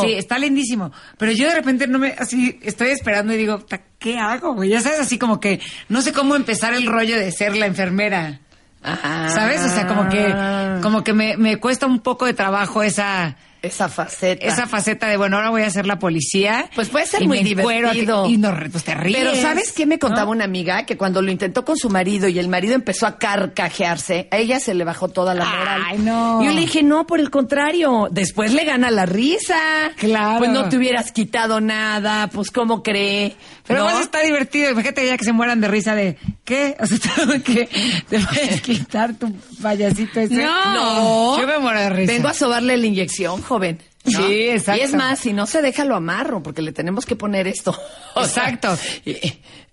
sí, 0.00 0.12
está 0.14 0.38
lindísimo. 0.38 0.90
Pero 1.18 1.32
yo 1.32 1.46
de 1.48 1.54
repente 1.54 1.86
no 1.86 1.98
me, 1.98 2.14
así, 2.18 2.58
estoy 2.62 2.88
esperando 2.88 3.34
y 3.34 3.36
digo, 3.36 3.58
"Ta, 3.58 3.80
¿qué 3.98 4.18
hago, 4.18 4.54
güey? 4.54 4.70
Ya 4.70 4.80
sabes, 4.80 5.00
así 5.00 5.18
como 5.18 5.38
que 5.40 5.60
no 5.88 6.00
sé 6.02 6.12
cómo 6.12 6.34
empezar 6.36 6.72
el 6.74 6.86
rollo 6.86 7.18
de 7.18 7.30
ser 7.32 7.56
la 7.56 7.66
enfermera. 7.66 8.40
Ajá. 8.82 9.28
¿Sabes? 9.30 9.60
O 9.62 9.68
sea, 9.68 9.86
como 9.86 10.08
que, 10.10 10.34
como 10.82 11.02
que 11.04 11.12
me, 11.14 11.36
me 11.38 11.56
cuesta 11.58 11.86
un 11.86 12.00
poco 12.00 12.26
de 12.26 12.34
trabajo 12.34 12.82
esa, 12.82 13.36
Esa 13.64 13.88
faceta. 13.88 14.46
esa 14.46 14.66
faceta 14.66 15.06
de, 15.08 15.16
bueno, 15.16 15.36
ahora 15.36 15.50
voy 15.50 15.62
a 15.62 15.70
ser 15.70 15.86
la 15.86 15.98
policía. 15.98 16.68
Pues 16.74 16.88
puede 16.88 17.06
ser 17.06 17.22
y 17.22 17.26
muy 17.26 17.42
divertido. 17.42 18.26
Y 18.28 18.36
no, 18.36 18.54
pues 18.70 18.84
te 18.84 18.94
ríes. 18.94 19.18
Pero 19.18 19.34
¿sabes 19.34 19.72
qué 19.72 19.86
me 19.86 19.98
contaba 19.98 20.26
¿no? 20.26 20.32
una 20.32 20.44
amiga? 20.44 20.84
Que 20.84 20.96
cuando 20.96 21.22
lo 21.22 21.30
intentó 21.30 21.64
con 21.64 21.76
su 21.76 21.88
marido 21.88 22.28
y 22.28 22.38
el 22.38 22.48
marido 22.48 22.74
empezó 22.74 23.06
a 23.06 23.18
carcajearse, 23.18 24.28
a 24.30 24.36
ella 24.36 24.60
se 24.60 24.74
le 24.74 24.84
bajó 24.84 25.08
toda 25.08 25.34
la 25.34 25.44
moral. 25.44 25.82
Ay, 25.86 25.98
no. 25.98 26.42
Y 26.42 26.46
yo 26.46 26.52
le 26.52 26.60
dije, 26.60 26.82
no, 26.82 27.06
por 27.06 27.20
el 27.20 27.30
contrario, 27.30 28.08
después 28.10 28.52
le 28.52 28.64
gana 28.64 28.90
la 28.90 29.06
risa. 29.06 29.58
Claro. 29.96 30.38
Pues 30.38 30.50
no 30.50 30.68
te 30.68 30.76
hubieras 30.76 31.12
quitado 31.12 31.60
nada, 31.60 32.28
pues 32.28 32.50
¿cómo 32.50 32.82
cree? 32.82 33.36
Pero 33.66 33.80
¿No? 33.80 33.86
además 33.86 34.04
está 34.04 34.20
divertido. 34.20 34.70
Imagínate 34.70 35.06
ya 35.06 35.16
que 35.16 35.24
se 35.24 35.32
mueran 35.32 35.60
de 35.60 35.68
risa 35.68 35.94
de 35.94 36.16
¿qué? 36.44 36.76
O 36.84 36.86
sea, 36.86 37.38
que 37.42 37.68
te 38.08 38.20
puedes 38.20 38.60
quitar 38.60 39.14
tu 39.14 39.32
payasito 39.62 40.20
ese. 40.20 40.34
No. 40.34 41.40
Yo 41.40 41.46
me 41.46 41.58
muero 41.58 41.80
de 41.80 41.90
risa. 41.90 42.12
Vengo 42.12 42.28
a 42.28 42.34
sobarle 42.34 42.76
la 42.76 42.86
inyección, 42.86 43.42
joven. 43.54 43.80
¿no? 44.04 44.26
Sí, 44.26 44.48
exacto. 44.50 44.80
Y 44.82 44.84
es 44.84 44.94
más, 44.94 45.18
si 45.20 45.32
no 45.32 45.46
se 45.46 45.62
deja, 45.62 45.84
lo 45.84 45.94
amarro, 45.96 46.42
porque 46.42 46.60
le 46.62 46.72
tenemos 46.72 47.06
que 47.06 47.16
poner 47.16 47.46
esto. 47.46 47.74
O 48.16 48.22
Exacto. 48.22 48.76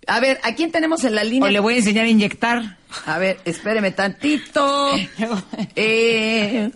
a 0.07 0.19
ver, 0.19 0.39
¿a 0.43 0.55
quién 0.55 0.71
tenemos 0.71 1.03
en 1.03 1.13
la 1.15 1.21
O 1.21 1.25
línea? 1.25 1.51
le 1.51 1.59
voy 1.59 1.75
a 1.75 1.77
enseñar 1.77 2.05
a 2.05 2.09
inyectar. 2.09 2.77
A 3.05 3.17
ver, 3.19 3.39
espéreme 3.45 3.91
tantito. 3.91 4.91
Eh, 5.75 6.69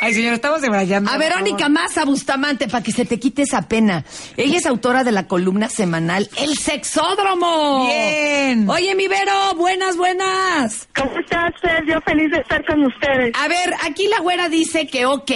Ay, 0.00 0.14
señor, 0.14 0.34
estamos 0.34 0.60
debrayando. 0.60 1.10
a 1.10 1.16
Verónica. 1.18 1.68
Maza 1.68 2.04
Bustamante, 2.04 2.68
para 2.68 2.82
que 2.82 2.92
se 2.92 3.04
te 3.04 3.18
quite 3.18 3.42
esa 3.42 3.62
pena. 3.62 4.04
Ella 4.36 4.58
es 4.58 4.66
autora 4.66 5.04
de 5.04 5.12
la 5.12 5.26
columna 5.26 5.68
semanal 5.68 6.28
El 6.36 6.56
Sexódromo. 6.56 7.86
Bien. 7.86 8.68
Oye, 8.68 8.94
mi 8.94 9.08
Vero, 9.08 9.54
buenas, 9.56 9.96
buenas. 9.96 10.86
¿Cómo 10.96 11.18
estás, 11.18 11.52
Fer? 11.60 11.84
Yo 11.88 12.00
feliz 12.02 12.30
de 12.30 12.38
estar 12.38 12.64
con 12.66 12.84
ustedes. 12.84 13.32
A 13.42 13.48
ver, 13.48 13.74
aquí 13.84 14.06
la 14.08 14.20
güera 14.20 14.48
dice 14.48 14.86
que, 14.86 15.06
ok, 15.06 15.30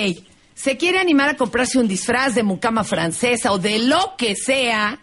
se 0.59 0.77
quiere 0.77 0.99
animar 0.99 1.29
a 1.29 1.37
comprarse 1.37 1.79
un 1.79 1.87
disfraz 1.87 2.35
de 2.35 2.43
mucama 2.43 2.83
francesa 2.83 3.53
o 3.53 3.59
de 3.59 3.79
lo 3.79 4.15
que 4.19 4.35
sea, 4.35 4.99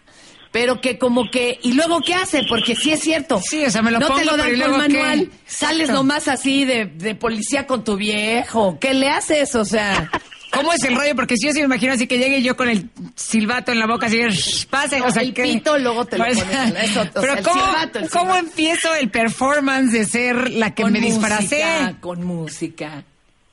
pero 0.52 0.80
que 0.82 0.98
como 0.98 1.30
que... 1.30 1.58
¿Y 1.62 1.72
luego 1.72 2.00
qué 2.02 2.12
hace? 2.14 2.42
Porque 2.46 2.74
sí 2.76 2.92
es 2.92 3.00
cierto. 3.00 3.40
Sí, 3.42 3.64
o 3.64 3.70
sea, 3.70 3.80
me 3.80 3.90
lo 3.90 3.98
No 3.98 4.08
pongo, 4.08 4.20
te 4.20 4.24
lo 4.26 4.36
dan 4.36 4.48
¿y 4.48 4.50
por 4.50 4.58
luego 4.58 4.72
qué? 4.74 4.78
manual. 4.98 5.30
Sales 5.46 5.88
nomás 5.88 6.28
así 6.28 6.64
de, 6.66 6.84
de 6.84 7.14
policía 7.14 7.66
con 7.66 7.84
tu 7.84 7.96
viejo. 7.96 8.76
¿Qué 8.78 8.92
le 8.92 9.08
haces? 9.08 9.54
O 9.54 9.64
sea... 9.64 10.10
¿Cómo 10.52 10.72
es 10.72 10.82
el 10.84 10.94
rollo? 10.96 11.14
Porque 11.16 11.36
si 11.36 11.46
yo 11.46 11.52
sí 11.52 11.58
me 11.58 11.64
imagino 11.66 11.92
así 11.92 12.06
que 12.06 12.16
llegue 12.18 12.40
yo 12.40 12.56
con 12.56 12.68
el 12.70 12.88
silbato 13.14 13.72
en 13.72 13.78
la 13.78 13.86
boca, 13.86 14.06
así, 14.06 14.16
"Shh, 14.22 14.66
pase, 14.68 15.02
o 15.02 15.10
sea, 15.10 15.20
el 15.22 15.34
que... 15.34 15.42
pito 15.42 15.76
luego 15.76 16.06
te 16.06 16.16
lo 16.16 16.24
Pues, 16.24 16.42
pones 16.42 16.74
eso, 16.90 17.02
o 17.02 17.06
Pero 17.12 17.22
sea, 17.26 17.38
el 17.40 17.42
¿cómo, 17.44 17.64
silbato, 17.66 17.98
el 17.98 18.08
¿cómo 18.10 18.36
empiezo 18.36 18.94
el 18.94 19.10
performance 19.10 19.92
de 19.92 20.06
ser 20.06 20.50
la 20.52 20.74
que 20.74 20.82
Con 20.84 20.92
me 20.92 21.00
música, 21.00 21.94
Con 22.00 22.24
música. 22.24 23.04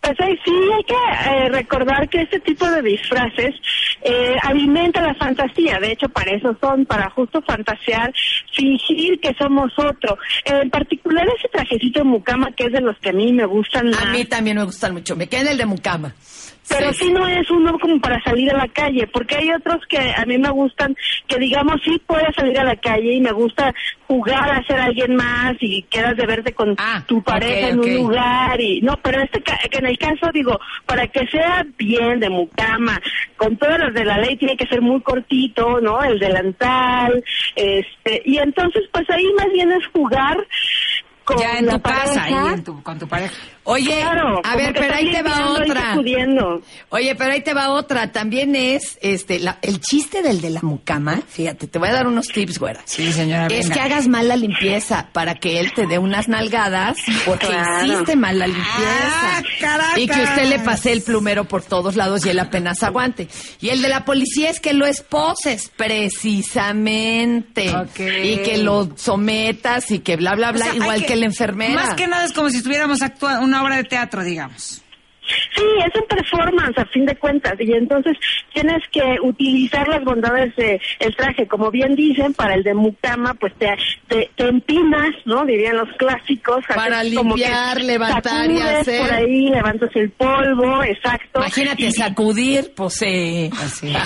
Pues 0.04 0.20
ahí 0.20 0.38
sí 0.44 0.52
hay 0.76 0.84
que 0.84 0.94
eh, 0.94 1.50
recordar 1.50 2.10
que 2.10 2.24
este 2.24 2.42
tipo 2.42 2.70
de 2.70 2.82
disfraces 2.82 3.56
eh, 4.02 4.36
alimenta 4.42 5.02
la 5.02 5.16
fantasía. 5.16 5.80
De 5.80 5.94
hecho, 5.94 6.10
para 6.10 6.32
eso 6.32 6.58
son, 6.60 6.86
para 6.86 7.10
justo 7.12 7.42
fantasear, 7.42 8.14
fingir 8.54 9.18
que 9.22 9.34
somos 9.40 9.72
otro. 9.78 10.18
En 10.44 10.70
particular 10.70 11.26
ese 11.38 11.48
trajecito 11.48 12.00
de 12.00 12.06
mucama 12.06 12.52
que 12.52 12.66
es 12.66 12.74
de 12.74 12.82
los 12.82 12.98
que 13.00 13.10
a 13.10 13.14
mí 13.14 13.32
me 13.32 13.46
gustan 13.46 13.92
más. 13.92 14.04
A 14.04 14.12
mí 14.12 14.26
también 14.26 14.58
me 14.58 14.66
gustan 14.66 14.92
mucho. 14.92 15.16
Me 15.16 15.28
queda 15.28 15.42
en 15.42 15.48
el 15.48 15.58
de 15.58 15.66
mucama. 15.66 16.14
Pero 16.70 16.94
sí. 16.94 17.12
no 17.12 17.28
es 17.28 17.50
uno 17.52 17.78
como 17.78 18.00
para 18.00 18.22
salir 18.24 18.52
a 18.52 18.58
la 18.58 18.68
calle, 18.68 19.08
porque 19.08 19.36
hay 19.36 19.52
otros 19.52 19.82
que 19.88 19.98
a 19.98 20.26
mí 20.26 20.38
me 20.38 20.50
gustan, 20.50 20.96
que 21.28 21.38
digamos 21.38 21.82
sí 21.84 22.02
puedes 22.06 22.34
salir 22.36 22.58
a 22.60 22.64
la 22.64 22.76
calle 22.76 23.14
y 23.14 23.22
me 23.22 23.32
gusta 23.32 23.74
jugar 24.08 24.50
a 24.50 24.64
ser 24.64 24.80
alguien 24.80 25.16
más 25.16 25.56
y 25.60 25.82
quedas 25.84 26.16
de 26.16 26.26
verte 26.26 26.54
con 26.54 26.76
tu 27.08 27.22
pareja 27.24 27.70
en 27.70 27.80
un 27.80 27.94
lugar 27.96 28.60
y 28.62 28.82
no, 28.82 28.98
pero 29.02 29.22
este 29.22 29.44
en 29.72 29.86
el 29.86 29.98
caso 29.98 30.30
digo, 30.34 30.60
para 30.86 31.08
que 31.08 31.26
sea 31.28 31.66
bien 31.78 32.20
de 32.20 32.30
mucama, 32.30 33.02
con 33.38 33.58
todas 33.58 33.80
las 33.80 33.94
de 33.94 34.06
la 34.06 34.18
ley 34.20 34.38
tiene 34.38 34.56
que 34.56 34.68
ser 34.68 34.82
muy 34.82 35.02
cortito, 35.02 35.82
¿no? 35.82 36.04
El 36.04 36.20
delantal, 36.20 37.24
este, 37.56 38.22
y 38.26 38.38
entonces 38.38 38.84
pues 38.92 39.10
ahí 39.10 39.26
más 39.38 39.52
bien 39.52 39.72
es 39.72 39.86
jugar 39.88 40.38
con 41.26 41.38
Ya 41.38 41.58
en 41.58 41.66
la 41.68 41.74
tu 41.74 41.82
casa, 41.82 42.24
ahí 42.24 42.34
en 42.54 42.64
tu- 42.64 42.84
con 42.84 43.00
tu 43.00 43.08
pareja. 43.08 43.34
Oye, 43.66 44.02
Claro, 44.02 44.42
a 44.44 44.56
ver, 44.58 44.74
pero 44.74 44.94
ahí 44.94 45.10
te 45.10 45.22
va 45.24 45.40
y 45.40 45.44
otra. 45.44 45.96
Oye, 46.90 47.16
pero 47.16 47.32
ahí 47.32 47.42
te 47.42 47.54
va 47.54 47.70
otra. 47.70 48.12
También 48.12 48.56
es 48.58 48.98
este 49.02 49.40
la- 49.40 49.58
el 49.62 49.80
chiste 49.80 50.22
del 50.22 50.42
de 50.42 50.50
la 50.50 50.60
mucama. 50.62 51.22
Fíjate, 51.28 51.68
te 51.68 51.80
voy 51.80 51.88
a 51.88 51.94
dar 51.94 52.08
unos 52.08 52.28
tips, 52.28 52.60
güera. 52.60 52.82
Sí, 52.84 53.14
señora. 53.14 53.48
Es 53.48 53.70
venga. 53.70 53.74
que 53.76 53.80
hagas 53.80 54.08
mal 54.10 54.28
la 54.28 54.36
limpieza 54.36 55.08
para 55.14 55.36
que 55.36 55.62
él 55.62 55.72
te 55.74 55.88
dé 55.88 55.98
unas 55.98 56.28
nalgadas 56.28 56.98
porque 57.26 57.48
Claro. 57.48 57.86
hiciste 57.86 58.16
mal 58.18 58.38
la 58.38 58.48
limpieza. 58.48 59.44
Ah, 59.66 59.94
y 59.96 60.08
que 60.08 60.22
usted 60.24 60.46
le 60.50 60.60
pase 60.60 60.92
el 60.92 61.02
plumero 61.02 61.46
por 61.46 61.64
todos 61.64 61.96
lados 61.96 62.26
y 62.26 62.30
él 62.32 62.40
apenas 62.40 62.84
aguante. 62.84 63.30
Y 63.62 63.70
el 63.70 63.82
de 63.82 63.88
la 63.88 64.04
policía 64.04 64.50
es 64.50 64.60
que 64.60 64.74
lo 64.74 64.86
esposes 64.86 65.72
precisamente. 65.78 67.74
Ok. 67.76 68.00
Y 68.24 68.38
que 68.38 68.58
lo 68.58 68.90
sometas 68.98 69.90
y 69.92 70.00
que 70.00 70.18
bla, 70.18 70.36
bla, 70.36 70.50
O 70.50 70.54
bla, 70.54 70.66
sea, 70.66 70.76
igual 70.76 71.06
que, 71.06 71.13
la 71.16 71.26
enfermera. 71.26 71.74
Más 71.74 71.96
que 71.96 72.08
nada 72.08 72.26
es 72.26 72.34
como 72.34 72.50
si 72.50 72.58
estuviéramos 72.58 73.02
actuando 73.02 73.44
una 73.46 73.64
obra 73.64 73.78
de 73.78 73.84
teatro, 73.84 74.24
digamos. 74.24 74.83
Sí, 75.56 75.64
es 75.86 75.96
un 76.00 76.08
performance 76.08 76.78
a 76.78 76.86
fin 76.86 77.06
de 77.06 77.16
cuentas 77.16 77.54
y 77.60 77.72
entonces 77.74 78.18
tienes 78.54 78.82
que 78.92 79.18
utilizar 79.22 79.88
las 79.88 80.04
bondades 80.04 80.56
de 80.56 80.82
el 81.00 81.16
traje, 81.16 81.48
como 81.48 81.72
bien 81.72 81.96
dicen, 81.96 82.34
para 82.34 82.56
el 82.56 82.64
de 82.64 82.74
mucama, 82.74 83.34
pues 83.36 83.54
te, 83.58 83.74
te, 84.08 84.30
te 84.36 84.48
empinas, 84.48 85.12
¿no? 85.26 85.46
Dirían 85.46 85.78
los 85.78 85.90
clásicos. 85.98 86.64
Para 86.68 87.02
como 87.16 87.36
que 87.36 87.42
limpiar, 87.42 87.82
levantar 87.82 88.50
y 88.52 88.60
hacer. 88.60 89.02
por 89.02 89.14
ahí, 89.14 89.50
levantas 89.50 89.90
el 89.96 90.10
polvo, 90.12 90.84
exacto. 90.84 91.40
Imagínate 91.40 91.84
Y- 91.86 91.92
sacudir, 91.92 92.72
pues 92.76 93.02
eh, 93.04 93.50
Así. 93.62 93.94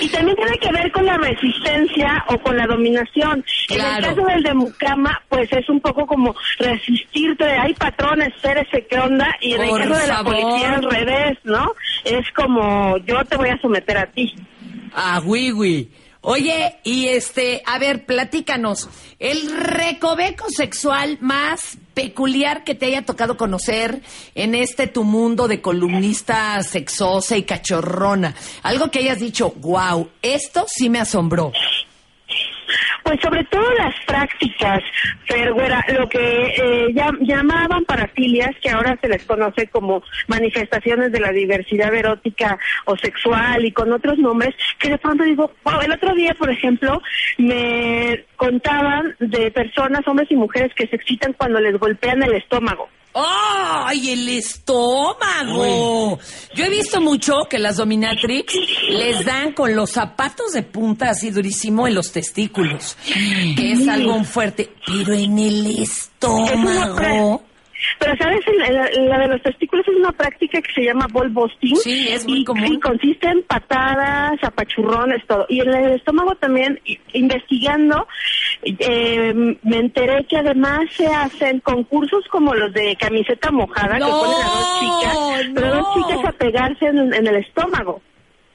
Y 0.00 0.08
también 0.08 0.36
tiene 0.36 0.58
que 0.58 0.72
ver 0.72 0.92
con 0.92 1.04
la 1.06 1.16
resistencia 1.16 2.24
o 2.28 2.38
con 2.38 2.56
la 2.56 2.66
dominación. 2.66 3.44
En 3.68 3.80
el 3.80 4.04
caso 4.04 4.24
del 4.26 4.42
de 4.42 4.54
mucama, 4.54 5.20
pues 5.28 5.52
es 5.52 5.68
un 5.68 5.80
poco 5.80 6.06
como 6.06 6.34
resistirte, 6.58 7.44
de, 7.44 7.52
hay 7.52 7.74
patrones, 7.74 8.28
espérese 8.36 8.86
qué 8.88 8.98
onda, 8.98 9.34
y 9.40 9.54
en 9.54 9.62
Por 9.68 9.80
caso 9.80 10.00
de 10.00 10.06
la 10.06 10.16
favor. 10.16 10.40
policía 10.40 10.74
al 10.74 10.82
revés, 10.90 11.38
¿no? 11.44 11.72
Es 12.04 12.30
como 12.32 12.96
yo 12.98 13.24
te 13.24 13.36
voy 13.36 13.48
a 13.48 13.60
someter 13.60 13.98
a 13.98 14.06
ti. 14.06 14.34
Ah, 14.94 15.20
oui, 15.24 15.88
Oye, 16.20 16.78
y 16.82 17.06
este, 17.06 17.62
a 17.64 17.78
ver, 17.78 18.04
platícanos, 18.04 18.88
el 19.20 19.50
recoveco 19.56 20.46
sexual 20.50 21.16
más 21.20 21.78
peculiar 21.94 22.64
que 22.64 22.74
te 22.74 22.86
haya 22.86 23.06
tocado 23.06 23.36
conocer 23.36 24.02
en 24.34 24.56
este 24.56 24.88
tu 24.88 25.04
mundo 25.04 25.46
de 25.46 25.60
columnista 25.60 26.60
sexosa 26.64 27.36
y 27.36 27.44
cachorrona. 27.44 28.34
Algo 28.62 28.90
que 28.90 28.98
hayas 28.98 29.20
dicho, 29.20 29.52
wow, 29.60 30.10
esto 30.20 30.66
sí 30.68 30.90
me 30.90 30.98
asombró. 30.98 31.52
Pues 33.02 33.20
sobre 33.22 33.44
todo 33.44 33.64
las 33.78 33.94
prácticas, 34.06 34.82
Fer, 35.26 35.52
güera, 35.52 35.84
lo 35.96 36.08
que 36.08 36.18
eh, 36.18 36.88
llam- 36.94 37.18
llamaban 37.20 37.84
parafilias, 37.84 38.54
que 38.60 38.70
ahora 38.70 38.98
se 39.00 39.08
les 39.08 39.24
conoce 39.24 39.66
como 39.68 40.02
manifestaciones 40.26 41.10
de 41.12 41.20
la 41.20 41.32
diversidad 41.32 41.94
erótica 41.94 42.58
o 42.84 42.96
sexual 42.96 43.64
y 43.64 43.72
con 43.72 43.92
otros 43.92 44.18
nombres, 44.18 44.54
que 44.78 44.90
de 44.90 44.98
pronto 44.98 45.24
digo, 45.24 45.52
wow, 45.64 45.80
el 45.80 45.92
otro 45.92 46.14
día, 46.14 46.34
por 46.34 46.50
ejemplo, 46.50 47.00
me 47.38 48.24
contaban 48.36 49.16
de 49.20 49.50
personas, 49.50 50.06
hombres 50.06 50.30
y 50.30 50.36
mujeres, 50.36 50.74
que 50.74 50.86
se 50.86 50.96
excitan 50.96 51.32
cuando 51.32 51.60
les 51.60 51.78
golpean 51.78 52.22
el 52.22 52.34
estómago. 52.34 52.88
¡Ay, 53.14 54.10
el 54.10 54.28
estómago! 54.28 56.18
Yo 56.54 56.64
he 56.64 56.70
visto 56.70 57.00
mucho 57.00 57.46
que 57.48 57.58
las 57.58 57.76
dominatrix 57.76 58.54
les 58.90 59.24
dan 59.24 59.52
con 59.52 59.74
los 59.74 59.90
zapatos 59.90 60.52
de 60.52 60.62
punta 60.62 61.10
así 61.10 61.30
durísimo 61.30 61.88
en 61.88 61.94
los 61.94 62.12
testículos, 62.12 62.96
que 63.56 63.72
es 63.72 63.88
algo 63.88 64.22
fuerte, 64.24 64.70
pero 64.86 65.14
en 65.14 65.38
el 65.38 65.82
estómago. 65.82 67.42
Pero, 67.98 68.16
¿sabes? 68.16 68.40
La, 68.70 68.90
la- 68.90 69.18
de 69.18 69.28
los 69.28 69.42
testículos 69.42 69.86
es 69.88 69.96
una 69.96 70.12
práctica 70.12 70.60
que 70.62 70.72
se 70.72 70.84
llama 70.84 71.06
ball 71.10 71.28
busting. 71.30 71.76
Sí, 71.76 72.08
es 72.10 72.26
muy 72.26 72.40
y, 72.40 72.44
común. 72.44 72.72
y 72.72 72.80
consiste 72.80 73.28
en 73.28 73.42
patadas, 73.42 74.38
apachurrones, 74.42 75.26
todo. 75.26 75.46
Y 75.48 75.60
en 75.60 75.68
el 75.72 75.92
estómago 75.94 76.34
también, 76.36 76.80
investigando, 77.12 78.06
eh, 78.62 79.56
me 79.62 79.76
enteré 79.76 80.24
que 80.24 80.36
además 80.38 80.80
se 80.96 81.06
hacen 81.06 81.60
concursos 81.60 82.24
como 82.30 82.54
los 82.54 82.72
de 82.72 82.96
camiseta 82.96 83.50
mojada, 83.50 83.94
que 83.94 84.00
No, 84.00 84.20
ponen 84.20 84.36
a 84.42 84.48
dos 84.48 84.80
chicas, 84.80 85.50
pero 85.54 85.68
dos 85.74 85.86
no. 85.96 86.02
chicas 86.06 86.24
a 86.24 86.32
pegarse 86.32 86.86
en, 86.86 87.12
en 87.14 87.26
el 87.26 87.36
estómago. 87.36 88.00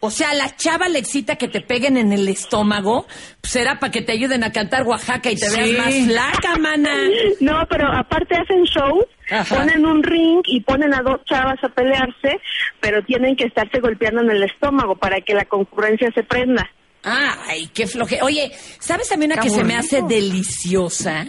O 0.06 0.12
sea, 0.12 0.34
la 0.34 0.54
chava 0.58 0.90
le 0.90 1.00
excita 1.00 1.38
que 1.38 1.48
te 1.48 1.62
peguen 1.62 1.96
en 1.96 2.12
el 2.12 2.28
estómago, 2.28 3.08
será 3.42 3.80
para 3.80 3.90
que 3.90 4.02
te 4.02 4.12
ayuden 4.12 4.44
a 4.44 4.52
cantar 4.52 4.84
Oaxaca 4.84 5.32
y 5.32 5.36
te 5.38 5.48
Sí. 5.50 5.56
veas 5.58 5.78
más 5.86 5.96
flaca, 6.08 6.56
mana. 6.60 6.90
No, 7.40 7.66
pero 7.70 7.88
aparte 7.88 8.36
hacen 8.36 8.64
shows, 8.64 9.06
Ajá. 9.32 9.56
ponen 9.56 9.86
un 9.86 10.04
ring 10.04 10.42
y 10.46 10.60
ponen 10.60 10.94
a 10.94 11.02
dos 11.02 11.22
chavas 11.24 11.56
a 11.64 11.70
pelearse, 11.70 12.38
pero 12.82 13.02
tienen 13.06 13.38
que 13.38 13.46
estarse 13.46 13.80
golpeando 13.80 14.22
en 14.24 14.32
el 14.32 14.44
estómago 14.44 14.98
para 14.98 15.22
que 15.22 15.34
la 15.34 15.46
concurrencia 15.46 16.12
se 16.14 16.24
prenda. 16.24 16.70
Ay, 17.04 17.68
qué 17.74 17.88
floje. 17.88 18.20
Oye, 18.22 18.52
¿sabes 18.80 19.08
también 19.08 19.32
una 19.32 19.42
que 19.42 19.50
se 19.50 19.64
me 19.64 19.76
hace 19.78 20.02
deliciosa? 20.02 21.28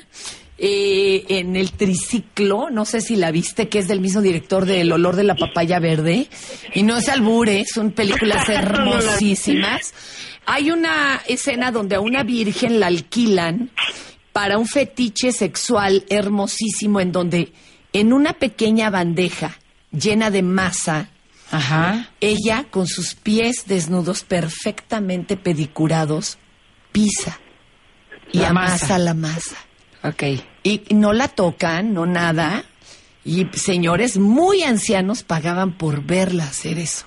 Eh, 0.57 1.25
en 1.31 1.57
el 1.57 1.73
triciclo, 1.73 2.71
no 2.71 2.85
sé 2.85 3.01
si 3.01 3.17
la 3.17 3.33
viste, 3.33 3.69
que 3.69 3.81
es 3.81 3.89
del 3.89 4.01
mismo 4.01 4.23
director 4.23 4.67
de 4.67 4.83
El 4.83 4.93
olor 4.93 5.17
de 5.17 5.25
la 5.25 5.35
papaya 5.35 5.81
verde. 5.81 6.29
Y 6.75 6.85
no 6.85 6.97
es 6.97 7.09
albure, 7.09 7.65
son 7.67 7.91
películas 7.91 8.49
hermosísimas. 9.09 9.93
Hay 10.47 10.71
una 10.71 11.21
escena 11.27 11.73
donde 11.73 11.97
a 11.97 12.01
una 12.01 12.23
virgen 12.23 12.79
la 12.79 12.87
alquilan 12.87 13.71
para 14.33 14.59
un 14.59 14.67
fetiche 14.67 15.33
sexual 15.33 16.05
hermosísimo 16.09 17.01
en 17.01 17.13
donde 17.13 17.53
en 17.93 18.13
una 18.13 18.35
pequeña 18.35 18.91
bandeja 18.91 19.59
llena 19.93 20.31
de 20.31 20.43
masa 20.43 21.09
Ajá. 21.51 22.11
ella, 22.21 22.67
con 22.71 22.87
sus 22.87 23.15
pies 23.15 23.65
desnudos 23.67 24.25
perfectamente 24.25 25.37
pedicurados, 25.37 26.39
pisa 26.93 27.39
y 28.33 28.39
La 28.39 28.49
amasa 28.51 28.73
masa. 28.73 28.99
la 28.99 29.15
masa. 29.15 29.57
Ok. 30.05 30.23
Y 30.63 30.83
no 30.91 31.13
la 31.13 31.29
tocan, 31.29 31.95
no 31.95 32.07
nada. 32.07 32.65
Y 33.25 33.47
señores 33.55 34.19
muy 34.19 34.63
ancianos 34.63 35.23
pagaban 35.23 35.73
por 35.73 36.05
verla 36.05 36.45
hacer 36.45 36.79
eso. 36.79 37.07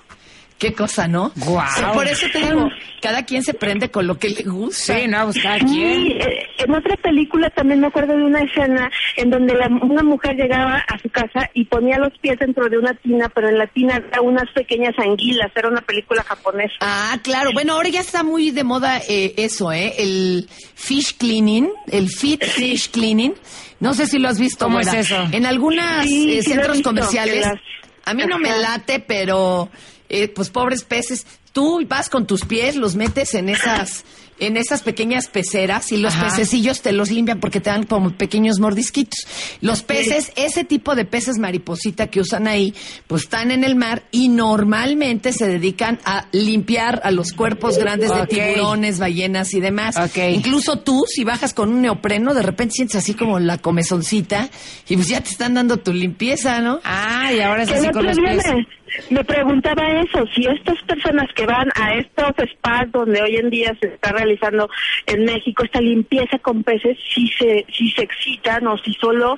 Qué 0.58 0.72
cosa, 0.72 1.06
¿no? 1.06 1.30
Guau. 1.36 1.66
Sí, 1.76 1.82
por 1.94 2.06
eso 2.08 2.26
te 2.32 2.40
digo, 2.40 2.68
cada 3.00 3.24
quien 3.24 3.44
se 3.44 3.54
prende 3.54 3.90
con 3.92 4.08
lo 4.08 4.18
que 4.18 4.30
le 4.30 4.42
gusta. 4.42 4.98
Sí, 4.98 5.06
no, 5.06 5.24
pues 5.26 5.40
cada 5.40 5.58
quien. 5.60 6.20
eh, 6.20 6.46
en 6.58 6.74
otra 6.74 6.96
película 6.96 7.48
también 7.50 7.78
me 7.80 7.86
acuerdo 7.86 8.16
de 8.16 8.24
una 8.24 8.40
escena 8.40 8.90
en 9.16 9.30
donde 9.30 9.54
la- 9.54 9.68
una 9.68 10.02
mujer 10.02 10.34
llegaba 10.34 10.78
a 10.88 10.98
su 10.98 11.08
casa 11.10 11.48
y 11.54 11.64
ponía 11.66 11.98
los 11.98 12.10
pies 12.18 12.40
dentro 12.40 12.68
de 12.68 12.76
una 12.76 12.92
tina, 12.94 13.28
pero 13.32 13.48
en 13.48 13.56
la 13.58 13.68
tina 13.68 14.02
había 14.12 14.20
unas 14.28 14.50
pequeñas 14.52 14.94
anguilas. 14.98 15.52
Era 15.54 15.68
una 15.68 15.80
película 15.80 16.24
japonesa. 16.24 16.74
Ah, 16.80 17.16
claro. 17.22 17.52
Bueno, 17.52 17.74
ahora 17.74 17.88
ya 17.90 18.00
está 18.00 18.24
muy 18.24 18.50
de 18.50 18.64
moda 18.64 19.00
eh, 19.08 19.34
eso, 19.36 19.70
¿eh? 19.72 19.94
El 19.98 20.48
fish 20.74 21.16
cleaning, 21.18 21.70
el 21.92 22.08
fit 22.08 22.42
fish 22.44 22.90
cleaning. 22.90 23.32
No 23.78 23.94
sé 23.94 24.08
si 24.08 24.18
lo 24.18 24.28
has 24.28 24.40
visto. 24.40 24.64
¿Cómo 24.64 24.80
es 24.80 24.92
eso? 24.92 25.16
En 25.30 25.46
algunos 25.46 25.84
Sí, 26.02 26.08
sí 26.08 26.34
lo 26.34 26.40
he 26.40 26.42
centros 26.42 26.82
comerciales. 26.82 27.46
las- 27.46 27.60
A 28.06 28.14
mí 28.14 28.24
no 28.28 28.38
me 28.40 28.48
late, 28.58 28.98
pero 28.98 29.68
eh, 30.08 30.28
pues 30.28 30.50
pobres 30.50 30.84
peces. 30.84 31.26
Tú 31.52 31.80
vas 31.88 32.08
con 32.08 32.26
tus 32.26 32.44
pies, 32.44 32.76
los 32.76 32.94
metes 32.94 33.34
en 33.34 33.48
esas 33.48 34.04
en 34.40 34.56
esas 34.56 34.82
pequeñas 34.82 35.28
peceras 35.28 35.90
y 35.92 35.96
los 35.96 36.14
Ajá. 36.14 36.28
pececillos 36.28 36.80
te 36.82 36.92
los 36.92 37.10
limpian 37.10 37.40
porque 37.40 37.60
te 37.60 37.70
dan 37.70 37.84
como 37.84 38.10
pequeños 38.12 38.60
mordisquitos. 38.60 39.26
Los 39.60 39.82
peces, 39.82 40.32
ese 40.36 40.64
tipo 40.64 40.94
de 40.94 41.04
peces 41.04 41.38
mariposita 41.38 42.08
que 42.08 42.20
usan 42.20 42.46
ahí, 42.46 42.74
pues 43.06 43.22
están 43.22 43.50
en 43.50 43.64
el 43.64 43.74
mar 43.74 44.04
y 44.10 44.28
normalmente 44.28 45.32
se 45.32 45.46
dedican 45.46 45.98
a 46.04 46.26
limpiar 46.32 47.00
a 47.04 47.10
los 47.10 47.32
cuerpos 47.32 47.78
grandes 47.78 48.10
de 48.14 48.26
tiburones, 48.26 48.98
ballenas 48.98 49.54
y 49.54 49.60
demás. 49.60 49.96
Incluso 50.30 50.78
tú, 50.80 51.04
si 51.08 51.24
bajas 51.24 51.54
con 51.54 51.70
un 51.70 51.82
neopreno, 51.82 52.34
de 52.34 52.42
repente 52.42 52.74
sientes 52.74 52.96
así 52.96 53.14
como 53.14 53.38
la 53.40 53.58
comezoncita 53.58 54.48
y 54.88 54.96
pues 54.96 55.08
ya 55.08 55.20
te 55.20 55.30
están 55.30 55.54
dando 55.54 55.78
tu 55.78 55.92
limpieza, 55.92 56.60
¿no? 56.60 56.80
Ah, 56.84 57.32
y 57.32 57.40
ahora 57.40 57.66
Que 57.66 57.78
el 57.78 57.88
otro 57.88 58.02
día 58.02 58.14
me, 58.22 58.66
me 59.10 59.24
preguntaba 59.24 60.00
eso, 60.00 60.24
si 60.34 60.46
estas 60.46 60.80
personas 60.82 61.28
que 61.34 61.46
van 61.46 61.68
a 61.74 61.94
estos 61.94 62.32
spas 62.52 62.90
donde 62.92 63.22
hoy 63.22 63.36
en 63.36 63.50
día 63.50 63.76
se 63.80 63.88
está 63.88 64.12
realizando 64.12 64.68
en 65.06 65.24
México 65.24 65.64
esta 65.64 65.80
limpieza 65.80 66.38
con 66.38 66.62
peces, 66.62 66.96
si 67.14 67.28
se, 67.28 67.64
si 67.72 67.90
se 67.90 68.02
excitan 68.02 68.66
o 68.66 68.76
si 68.78 68.92
solo 68.94 69.36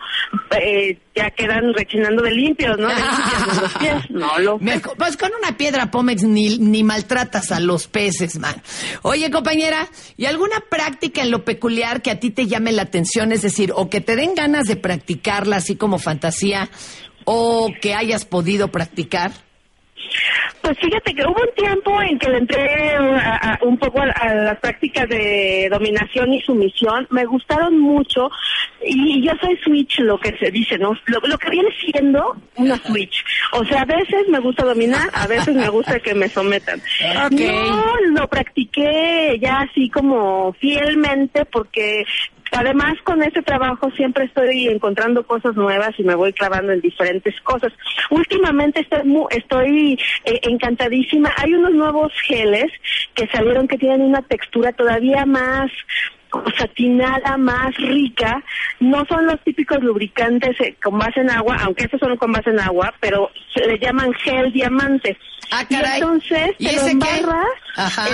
eh, 0.61 0.99
ya 1.15 1.31
quedan 1.31 1.75
rechinando 1.75 2.23
de 2.23 2.31
limpios, 2.33 2.79
¿no? 2.79 2.89
De 2.89 2.95
limpios 2.95 3.63
los 3.63 3.75
pies. 3.75 4.11
No 4.11 4.39
lo 4.39 4.59
pues 4.97 5.17
con 5.17 5.31
una 5.41 5.57
piedra 5.57 5.91
Pómex 5.91 6.23
ni, 6.25 6.59
ni 6.59 6.83
maltratas 6.83 7.53
a 7.53 7.61
los 7.61 7.87
peces, 7.87 8.39
man. 8.39 8.55
Oye, 9.03 9.31
compañera, 9.31 9.89
¿y 10.17 10.27
alguna 10.27 10.61
práctica 10.69 11.23
en 11.23 11.31
lo 11.31 11.45
peculiar 11.45 12.03
que 12.03 12.11
a 12.11 12.21
ti 12.21 12.31
te 12.31 12.47
llame 12.47 12.73
la 12.73 12.83
atención? 12.83 13.33
Es 13.33 13.43
decir, 13.43 13.73
o 13.75 13.89
que 13.89 14.01
te 14.01 14.17
den 14.17 14.35
ganas 14.35 14.67
de 14.67 14.77
practicarla 14.77 15.57
así 15.57 15.77
como 15.77 15.99
fantasía, 15.99 16.69
o 17.33 17.73
que 17.81 17.95
hayas 17.95 18.25
podido 18.25 18.69
practicar. 18.69 19.31
Pues 20.63 20.77
fíjate 20.79 21.15
que 21.15 21.23
hubo 21.23 21.41
un 21.41 21.55
tiempo 21.57 22.03
en 22.03 22.19
que 22.19 22.29
le 22.29 22.39
entré 22.39 22.95
a- 22.97 23.37
a- 23.55 23.59
un 23.63 23.79
poco 23.79 24.01
a, 24.01 24.05
a 24.11 24.35
las 24.35 24.59
prácticas 24.59 25.09
de 25.09 25.69
dominación 25.71 26.33
y 26.33 26.41
sumisión. 26.43 27.07
Me 27.11 27.25
gustaron 27.25 27.79
mucho 27.79 28.29
y 28.85 29.23
yo 29.23 29.33
soy 29.41 29.57
switch, 29.59 30.01
lo 30.01 30.19
que 30.19 30.37
se 30.39 30.51
dice, 30.51 30.77
¿no? 30.79 30.93
Lo, 31.07 31.21
lo 31.21 31.39
que 31.39 31.51
viene 31.51 31.69
siendo 31.81 32.37
una 32.57 32.77
switch. 32.79 33.25
O 33.53 33.65
sea, 33.65 33.83
a 33.83 33.85
veces 33.85 34.29
me 34.29 34.39
gusta 34.41 34.65
dominar, 34.65 35.09
a 35.15 35.27
veces 35.27 35.55
me 35.55 35.69
gusta 35.69 35.99
que 36.01 36.15
me 36.15 36.29
sometan. 36.29 36.83
Ok. 37.27 37.33
No 37.41 37.95
lo 38.21 38.29
practiqué 38.29 39.39
ya 39.41 39.61
así 39.61 39.89
como 39.91 40.53
fielmente 40.55 41.45
porque 41.47 42.05
Además, 42.53 42.95
con 43.05 43.23
este 43.23 43.43
trabajo 43.43 43.91
siempre 43.93 44.25
estoy 44.25 44.69
encontrando 44.69 45.27
cosas 45.27 45.55
nuevas 45.57 45.91
y 45.99 46.03
me 46.03 46.15
voy 46.15 46.33
clavando 46.33 46.73
en 46.73 46.81
diferentes 46.81 47.35
cosas. 47.43 47.73
Últimamente 48.11 48.81
estoy, 48.81 49.05
mu- 49.05 49.29
estoy 49.31 49.99
eh, 50.25 50.41
encantadísima. 50.43 51.33
Hay 51.37 51.55
unos 51.55 51.73
nuevos 51.73 52.13
geles 52.27 52.67
que 53.15 53.27
salieron 53.29 53.69
que 53.69 53.79
tienen 53.79 54.03
una 54.03 54.23
textura 54.23 54.73
todavía 54.73 55.25
más 55.27 55.71
satinada, 56.59 57.37
más 57.37 57.75
rica. 57.77 58.43
No 58.79 59.05
son 59.07 59.27
los 59.27 59.41
típicos 59.45 59.83
lubricantes 59.83 60.57
eh, 60.61 60.77
con 60.83 60.99
base 60.99 61.21
en 61.21 61.31
agua, 61.31 61.57
aunque 61.63 61.85
estos 61.85 62.01
son 62.01 62.17
con 62.17 62.33
base 62.33 62.51
en 62.51 62.61
agua, 62.61 62.95
pero 63.01 63.31
se 63.55 63.67
le 63.67 63.79
llaman 63.79 64.13
gel 64.15 64.53
diamante. 64.53 65.17
Ah, 65.53 65.65
y 65.69 65.75
entonces 65.75 66.51
¿Y 66.59 66.67
te 66.69 66.75
lo 66.77 66.81
ese 66.83 66.91
embarras 66.93 67.47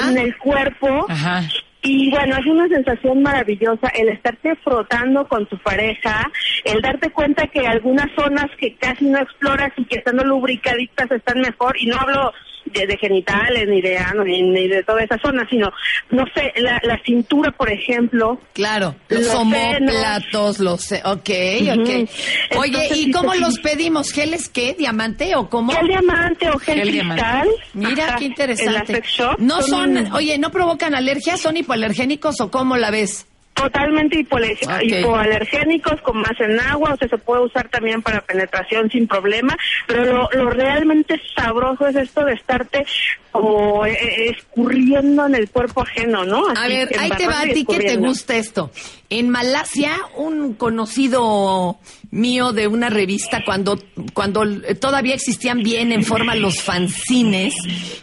en 0.09 0.18
el 0.18 0.37
cuerpo 0.39 1.05
Ajá. 1.09 1.43
Y 1.89 2.11
bueno, 2.11 2.37
es 2.37 2.47
una 2.47 2.66
sensación 2.68 3.22
maravillosa 3.22 3.89
el 3.89 4.09
estarte 4.09 4.57
frotando 4.57 5.26
con 5.28 5.47
tu 5.47 5.57
pareja, 5.59 6.28
el 6.64 6.80
darte 6.80 7.11
cuenta 7.11 7.47
que 7.47 7.66
algunas 7.66 8.09
zonas 8.16 8.47
que 8.59 8.74
casi 8.74 9.05
no 9.05 9.18
exploras 9.18 9.70
y 9.76 9.84
que 9.84 9.99
estando 9.99 10.24
lubricaditas 10.24 11.09
están 11.12 11.41
mejor, 11.41 11.76
y 11.78 11.87
no 11.87 11.97
hablo 11.97 12.32
de, 12.67 12.87
de 12.87 12.97
genitales 12.99 13.69
ni 13.69 13.81
de 13.81 13.97
ano 13.99 14.25
ni, 14.25 14.43
ni 14.43 14.69
de 14.69 14.83
toda 14.83 15.03
esa 15.03 15.19
zona, 15.19 15.47
sino, 15.49 15.73
no 16.11 16.25
sé, 16.35 16.53
la, 16.57 16.81
la 16.83 17.01
cintura, 17.05 17.51
por 17.53 17.71
ejemplo. 17.71 18.41
Claro, 18.53 18.95
los 19.09 19.23
Los 19.27 19.35
homóplatos, 19.35 20.59
los... 20.61 20.93
Ok, 20.93 21.31
ok. 21.79 22.59
Oye, 22.59 22.89
¿y 22.95 23.11
cómo 23.11 23.33
sí. 23.35 23.41
los 23.41 23.59
pedimos? 23.61 24.11
¿Geles 24.12 24.49
qué? 24.49 24.75
¿Diamante 24.79 25.35
o 25.37 25.49
cómo? 25.49 25.73
Gel 25.73 25.89
diamante 25.89 26.49
o 26.51 26.59
gel, 26.59 26.79
Gel 26.83 27.01
cristal. 27.01 27.49
Mira, 27.75 28.05
Ajá, 28.09 28.17
qué 28.19 28.25
en 28.27 28.31
la 28.31 28.35
interesante. 28.35 28.95
sex 28.95 29.09
shop. 29.09 29.39
No 29.39 29.62
son, 29.62 29.97
un- 29.97 30.12
oye, 30.12 30.39
¿no 30.39 30.51
provocan 30.51 30.95
alergias? 30.95 31.41
¿Son 31.41 31.57
hipoalergénicos 31.57 32.41
o 32.41 32.51
cómo 32.51 32.77
la 32.77 32.91
ves? 32.91 33.27
Totalmente 33.57 34.21
hipoalergénicos 34.21 36.01
con 36.03 36.19
más 36.19 36.39
en 36.41 36.61
agua, 36.61 36.93
o 36.93 36.97
sea, 36.99 37.09
se 37.09 37.17
puede 37.17 37.43
usar 37.43 37.69
también 37.71 38.03
para 38.03 38.21
penetración 38.21 38.91
sin 38.91 39.09
problema, 39.09 39.57
pero 39.87 40.05
lo, 40.05 40.29
lo 40.33 40.51
realmente 40.51 41.19
sabroso 41.35 41.87
es 41.87 41.97
esto 41.97 42.23
de 42.27 42.35
estarte 42.35 42.85
como 43.33 43.85
eh, 43.85 43.93
eh, 43.93 44.35
escurriendo 44.37 45.27
en 45.27 45.35
el 45.35 45.49
cuerpo 45.51 45.83
ajeno, 45.83 46.25
¿no? 46.25 46.49
A 46.49 46.53
Así, 46.53 46.69
ver, 46.73 46.91
ahí 46.99 47.11
te 47.11 47.27
va 47.27 47.41
a 47.41 47.45
ti 47.45 47.65
que 47.65 47.79
te 47.79 47.97
gusta 47.97 48.37
esto. 48.37 48.71
En 49.09 49.31
Malasia, 49.31 49.93
un 50.17 50.55
conocido 50.55 51.79
mío 52.11 52.53
de 52.53 52.67
una 52.67 52.89
revista, 52.89 53.43
cuando, 53.45 53.79
cuando 54.15 54.43
todavía 54.81 55.15
existían 55.15 55.63
bien 55.63 55.93
en 55.93 56.03
forma 56.03 56.35
los 56.35 56.61
fanzines, 56.61 57.55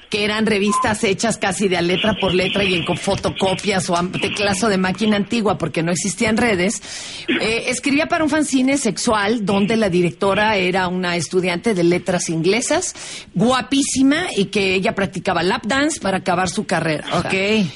que 0.10 0.24
eran 0.24 0.46
revistas 0.46 1.04
hechas 1.04 1.38
casi 1.38 1.68
de 1.68 1.78
a 1.78 1.82
letra 1.82 2.16
por 2.22 2.34
letra 2.34 2.64
y 2.64 2.76
en 2.76 2.86
con 2.86 2.98
fotocopias 2.98 3.90
o 3.90 3.98
a 3.98 4.04
teclazo 4.12 4.70
de 4.70 4.78
máquina 4.78 5.18
antigua 5.18 5.43
porque 5.58 5.84
no 5.84 5.92
existían 5.92 6.38
redes, 6.38 6.82
eh, 7.28 7.66
escribía 7.68 8.08
para 8.08 8.24
un 8.24 8.30
fanzine 8.30 8.78
sexual 8.78 9.46
donde 9.46 9.78
la 9.78 9.90
directora 9.90 10.56
era 10.56 10.88
una 10.88 11.16
estudiante 11.16 11.74
de 11.74 11.84
letras 11.84 12.30
inglesas, 12.30 12.96
guapísima 13.34 14.28
y 14.36 14.46
que 14.46 14.76
ella 14.76 14.96
practicaba 14.96 15.44
lap 15.44 15.66
dance 15.66 16.00
para 16.00 16.18
acabar 16.18 16.50
su 16.50 16.66
carrera. 16.66 17.06
Ok. 17.20 17.34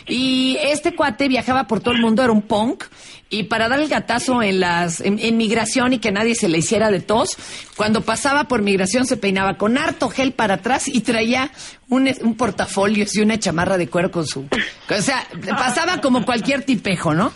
Y 0.07 0.57
este 0.61 0.95
cuate 0.95 1.27
viajaba 1.27 1.67
por 1.67 1.79
todo 1.79 1.93
el 1.93 2.01
mundo, 2.01 2.23
era 2.23 2.31
un 2.31 2.41
punk. 2.41 2.85
Y 3.29 3.43
para 3.43 3.67
dar 3.67 3.79
el 3.79 3.89
gatazo 3.89 4.41
en 4.41 4.61
las 4.61 5.01
en, 5.01 5.37
migración 5.37 5.93
y 5.93 5.99
que 5.99 6.11
nadie 6.11 6.33
se 6.33 6.47
le 6.47 6.59
hiciera 6.59 6.91
de 6.91 7.01
tos, 7.01 7.37
cuando 7.75 8.01
pasaba 8.01 8.45
por 8.45 8.61
migración 8.61 9.05
se 9.05 9.17
peinaba 9.17 9.57
con 9.57 9.77
harto 9.77 10.09
gel 10.09 10.31
para 10.31 10.55
atrás 10.55 10.87
y 10.87 11.01
traía 11.01 11.51
un, 11.89 12.09
un 12.21 12.35
portafolio 12.35 13.05
y 13.11 13.19
una 13.19 13.37
chamarra 13.37 13.77
de 13.77 13.89
cuero 13.89 14.11
con 14.11 14.25
su... 14.25 14.47
O 14.89 15.01
sea, 15.01 15.27
pasaba 15.49 15.99
como 15.99 16.25
cualquier 16.25 16.63
tipejo, 16.63 17.13
¿no? 17.13 17.33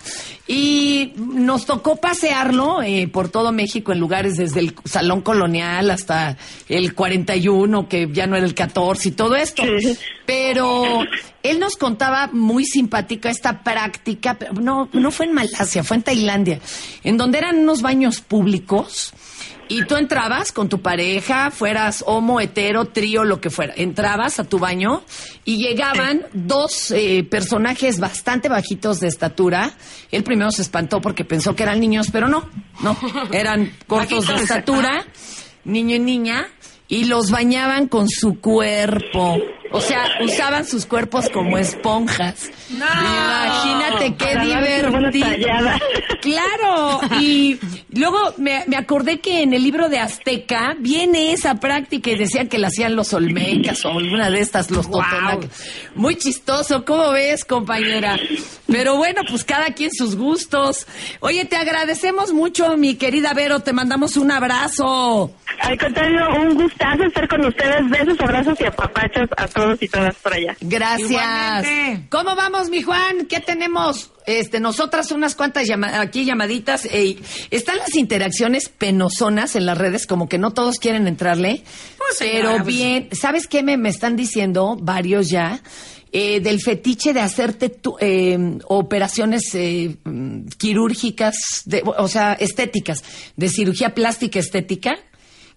Y 0.53 1.13
nos 1.15 1.65
tocó 1.65 1.95
pasearlo 1.95 2.81
eh, 2.81 3.07
por 3.07 3.29
todo 3.29 3.53
México 3.53 3.93
en 3.93 4.01
lugares 4.01 4.35
desde 4.35 4.59
el 4.59 4.75
Salón 4.83 5.21
Colonial 5.21 5.89
hasta 5.89 6.35
el 6.67 6.93
41, 6.93 7.87
que 7.87 8.09
ya 8.11 8.27
no 8.27 8.35
era 8.35 8.45
el 8.45 8.53
14 8.53 9.07
y 9.07 9.11
todo 9.13 9.37
esto. 9.37 9.63
Pero 10.25 11.05
él 11.41 11.57
nos 11.57 11.77
contaba 11.77 12.29
muy 12.33 12.65
simpática 12.65 13.29
esta 13.29 13.63
práctica, 13.63 14.37
no, 14.61 14.89
no 14.91 15.11
fue 15.11 15.27
en 15.27 15.35
Malasia, 15.35 15.85
fue 15.85 15.95
en 15.95 16.03
Tailandia, 16.03 16.59
en 17.05 17.15
donde 17.15 17.37
eran 17.37 17.59
unos 17.59 17.81
baños 17.81 18.19
públicos 18.19 19.13
y 19.67 19.85
tú 19.85 19.95
entrabas 19.95 20.51
con 20.51 20.67
tu 20.67 20.81
pareja, 20.81 21.49
fueras 21.49 22.03
homo, 22.05 22.41
hetero, 22.41 22.85
trío, 22.85 23.23
lo 23.23 23.39
que 23.39 23.49
fuera. 23.49 23.73
Entrabas 23.77 24.39
a 24.39 24.43
tu 24.43 24.59
baño 24.59 25.03
y 25.45 25.63
llegaban 25.63 26.25
dos 26.33 26.91
eh, 26.91 27.23
personajes 27.23 27.99
bastante 27.99 28.49
bajitos 28.49 28.99
de 28.99 29.07
estatura. 29.07 29.71
Él 30.11 30.23
primero 30.23 30.51
se 30.51 30.61
espantó 30.61 30.99
porque 30.99 31.23
pensó 31.23 31.55
que 31.55 31.63
eran 31.63 31.79
niños, 31.79 32.07
pero 32.11 32.27
no, 32.27 32.49
no, 32.81 32.97
eran 33.31 33.71
cortos 33.87 34.27
de 34.27 34.35
estatura, 34.35 35.05
niño 35.63 35.95
y 35.95 35.99
niña, 35.99 36.47
y 36.87 37.05
los 37.05 37.31
bañaban 37.31 37.87
con 37.87 38.09
su 38.09 38.41
cuerpo. 38.41 39.37
O 39.71 39.79
sea, 39.79 40.03
usaban 40.21 40.65
sus 40.65 40.85
cuerpos 40.85 41.29
como 41.29 41.57
esponjas. 41.57 42.49
Imagínate 42.69 44.15
qué 44.15 44.37
divertido. 44.39 45.27
Claro, 46.21 46.99
y 47.19 47.57
luego 47.93 48.17
me, 48.37 48.63
me 48.67 48.77
acordé 48.77 49.19
que 49.19 49.41
en 49.41 49.53
el 49.53 49.63
libro 49.63 49.89
de 49.89 49.99
Azteca 49.99 50.75
viene 50.77 51.31
esa 51.31 51.55
práctica 51.55 52.11
y 52.11 52.15
decían 52.15 52.47
que 52.47 52.57
la 52.57 52.67
hacían 52.67 52.95
los 52.95 53.13
olmecas 53.13 53.83
o 53.85 53.91
alguna 53.91 54.29
de 54.29 54.41
estas, 54.41 54.69
los 54.71 54.85
totonacas. 54.89 55.49
Muy 55.95 56.15
chistoso, 56.15 56.83
¿cómo 56.85 57.11
ves, 57.11 57.45
compañera? 57.45 58.19
Pero 58.67 58.97
bueno, 58.97 59.21
pues 59.27 59.43
cada 59.43 59.67
quien 59.73 59.91
sus 59.91 60.15
gustos. 60.15 60.85
Oye, 61.19 61.45
te 61.45 61.55
agradecemos 61.55 62.33
mucho, 62.33 62.77
mi 62.77 62.95
querida 62.95 63.33
Vero, 63.33 63.61
te 63.61 63.73
mandamos 63.73 64.17
un 64.17 64.31
abrazo. 64.31 65.33
Al 65.59 65.77
contrario, 65.77 66.21
un 66.39 66.55
gustazo 66.55 67.03
estar 67.03 67.27
con 67.27 67.45
ustedes. 67.45 67.89
Besos, 67.89 68.19
abrazos 68.19 68.59
y 68.61 68.65
apapachos 68.65 69.29
a 69.37 69.47
todos 69.47 69.60
y 69.79 69.87
todas 69.87 70.15
por 70.15 70.33
allá. 70.33 70.55
Gracias. 70.61 71.09
Igualmente. 71.09 72.07
¿Cómo 72.09 72.35
vamos, 72.35 72.69
mi 72.69 72.81
Juan? 72.81 73.25
¿Qué 73.27 73.39
tenemos? 73.39 74.11
Este, 74.25 74.59
nosotras 74.59 75.11
unas 75.11 75.35
cuantas 75.35 75.67
llama- 75.67 75.99
aquí 76.01 76.25
llamaditas. 76.25 76.85
Ey, 76.85 77.19
están 77.49 77.77
las 77.77 77.95
interacciones 77.95 78.69
penosonas 78.69 79.55
en 79.55 79.65
las 79.65 79.77
redes, 79.77 80.05
como 80.07 80.27
que 80.29 80.37
no 80.37 80.51
todos 80.51 80.77
quieren 80.77 81.07
entrarle. 81.07 81.63
pero 82.19 82.31
señora, 82.31 82.63
pues- 82.63 82.75
bien, 82.75 83.09
¿sabes 83.13 83.47
qué 83.47 83.63
me, 83.63 83.77
me 83.77 83.89
están 83.89 84.15
diciendo 84.15 84.77
varios 84.79 85.29
ya? 85.29 85.61
Eh, 86.13 86.41
del 86.41 86.59
fetiche 86.59 87.13
de 87.13 87.21
hacerte 87.21 87.69
tu- 87.69 87.95
eh, 88.01 88.37
operaciones 88.65 89.43
eh, 89.55 89.95
mm, 90.03 90.47
quirúrgicas, 90.57 91.35
de, 91.65 91.81
o 91.85 92.07
sea, 92.09 92.33
estéticas, 92.33 93.01
de 93.37 93.47
cirugía 93.47 93.95
plástica 93.95 94.37
estética, 94.39 94.91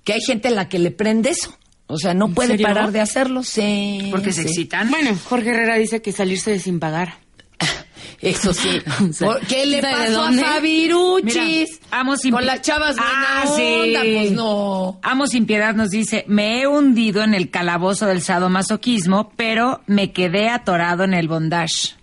que 0.04 0.12
hay 0.12 0.20
gente 0.20 0.48
a 0.48 0.50
la 0.52 0.68
que 0.68 0.78
le 0.78 0.92
prende 0.92 1.30
eso. 1.30 1.58
O 1.86 1.98
sea, 1.98 2.14
no 2.14 2.28
puede 2.30 2.50
serio? 2.52 2.66
parar 2.66 2.92
de 2.92 3.00
hacerlo. 3.00 3.42
Sí. 3.42 4.08
Porque 4.10 4.32
se 4.32 4.42
sí. 4.42 4.48
excitan. 4.48 4.90
Bueno, 4.90 5.10
Jorge 5.24 5.50
Herrera 5.50 5.76
dice 5.76 6.00
que 6.02 6.12
salirse 6.12 6.50
de 6.50 6.58
sin 6.58 6.80
pagar. 6.80 7.18
Eso 8.20 8.54
sí. 8.54 8.80
O 9.10 9.12
sea, 9.12 9.28
¿Por 9.28 9.40
¿Qué 9.46 9.66
le 9.66 9.80
¿sabe 9.82 10.06
pasó 10.06 10.22
a? 10.24 10.32
Fabiruchis? 10.32 11.80
Amo 11.90 12.16
sin 12.16 12.32
Con 12.32 12.46
las 12.46 12.62
chavas 12.62 12.96
Ah, 12.98 13.44
sí. 13.54 13.62
onda, 13.82 14.00
pues 14.00 14.32
no. 14.32 14.98
Amo 15.02 15.26
sin 15.26 15.46
piedad 15.46 15.74
nos 15.74 15.90
dice, 15.90 16.24
me 16.26 16.60
he 16.62 16.66
hundido 16.66 17.22
en 17.22 17.34
el 17.34 17.50
calabozo 17.50 18.06
del 18.06 18.22
sadomasoquismo, 18.22 19.32
pero 19.36 19.82
me 19.86 20.12
quedé 20.12 20.48
atorado 20.48 21.04
en 21.04 21.12
el 21.14 21.28
bondage. 21.28 21.94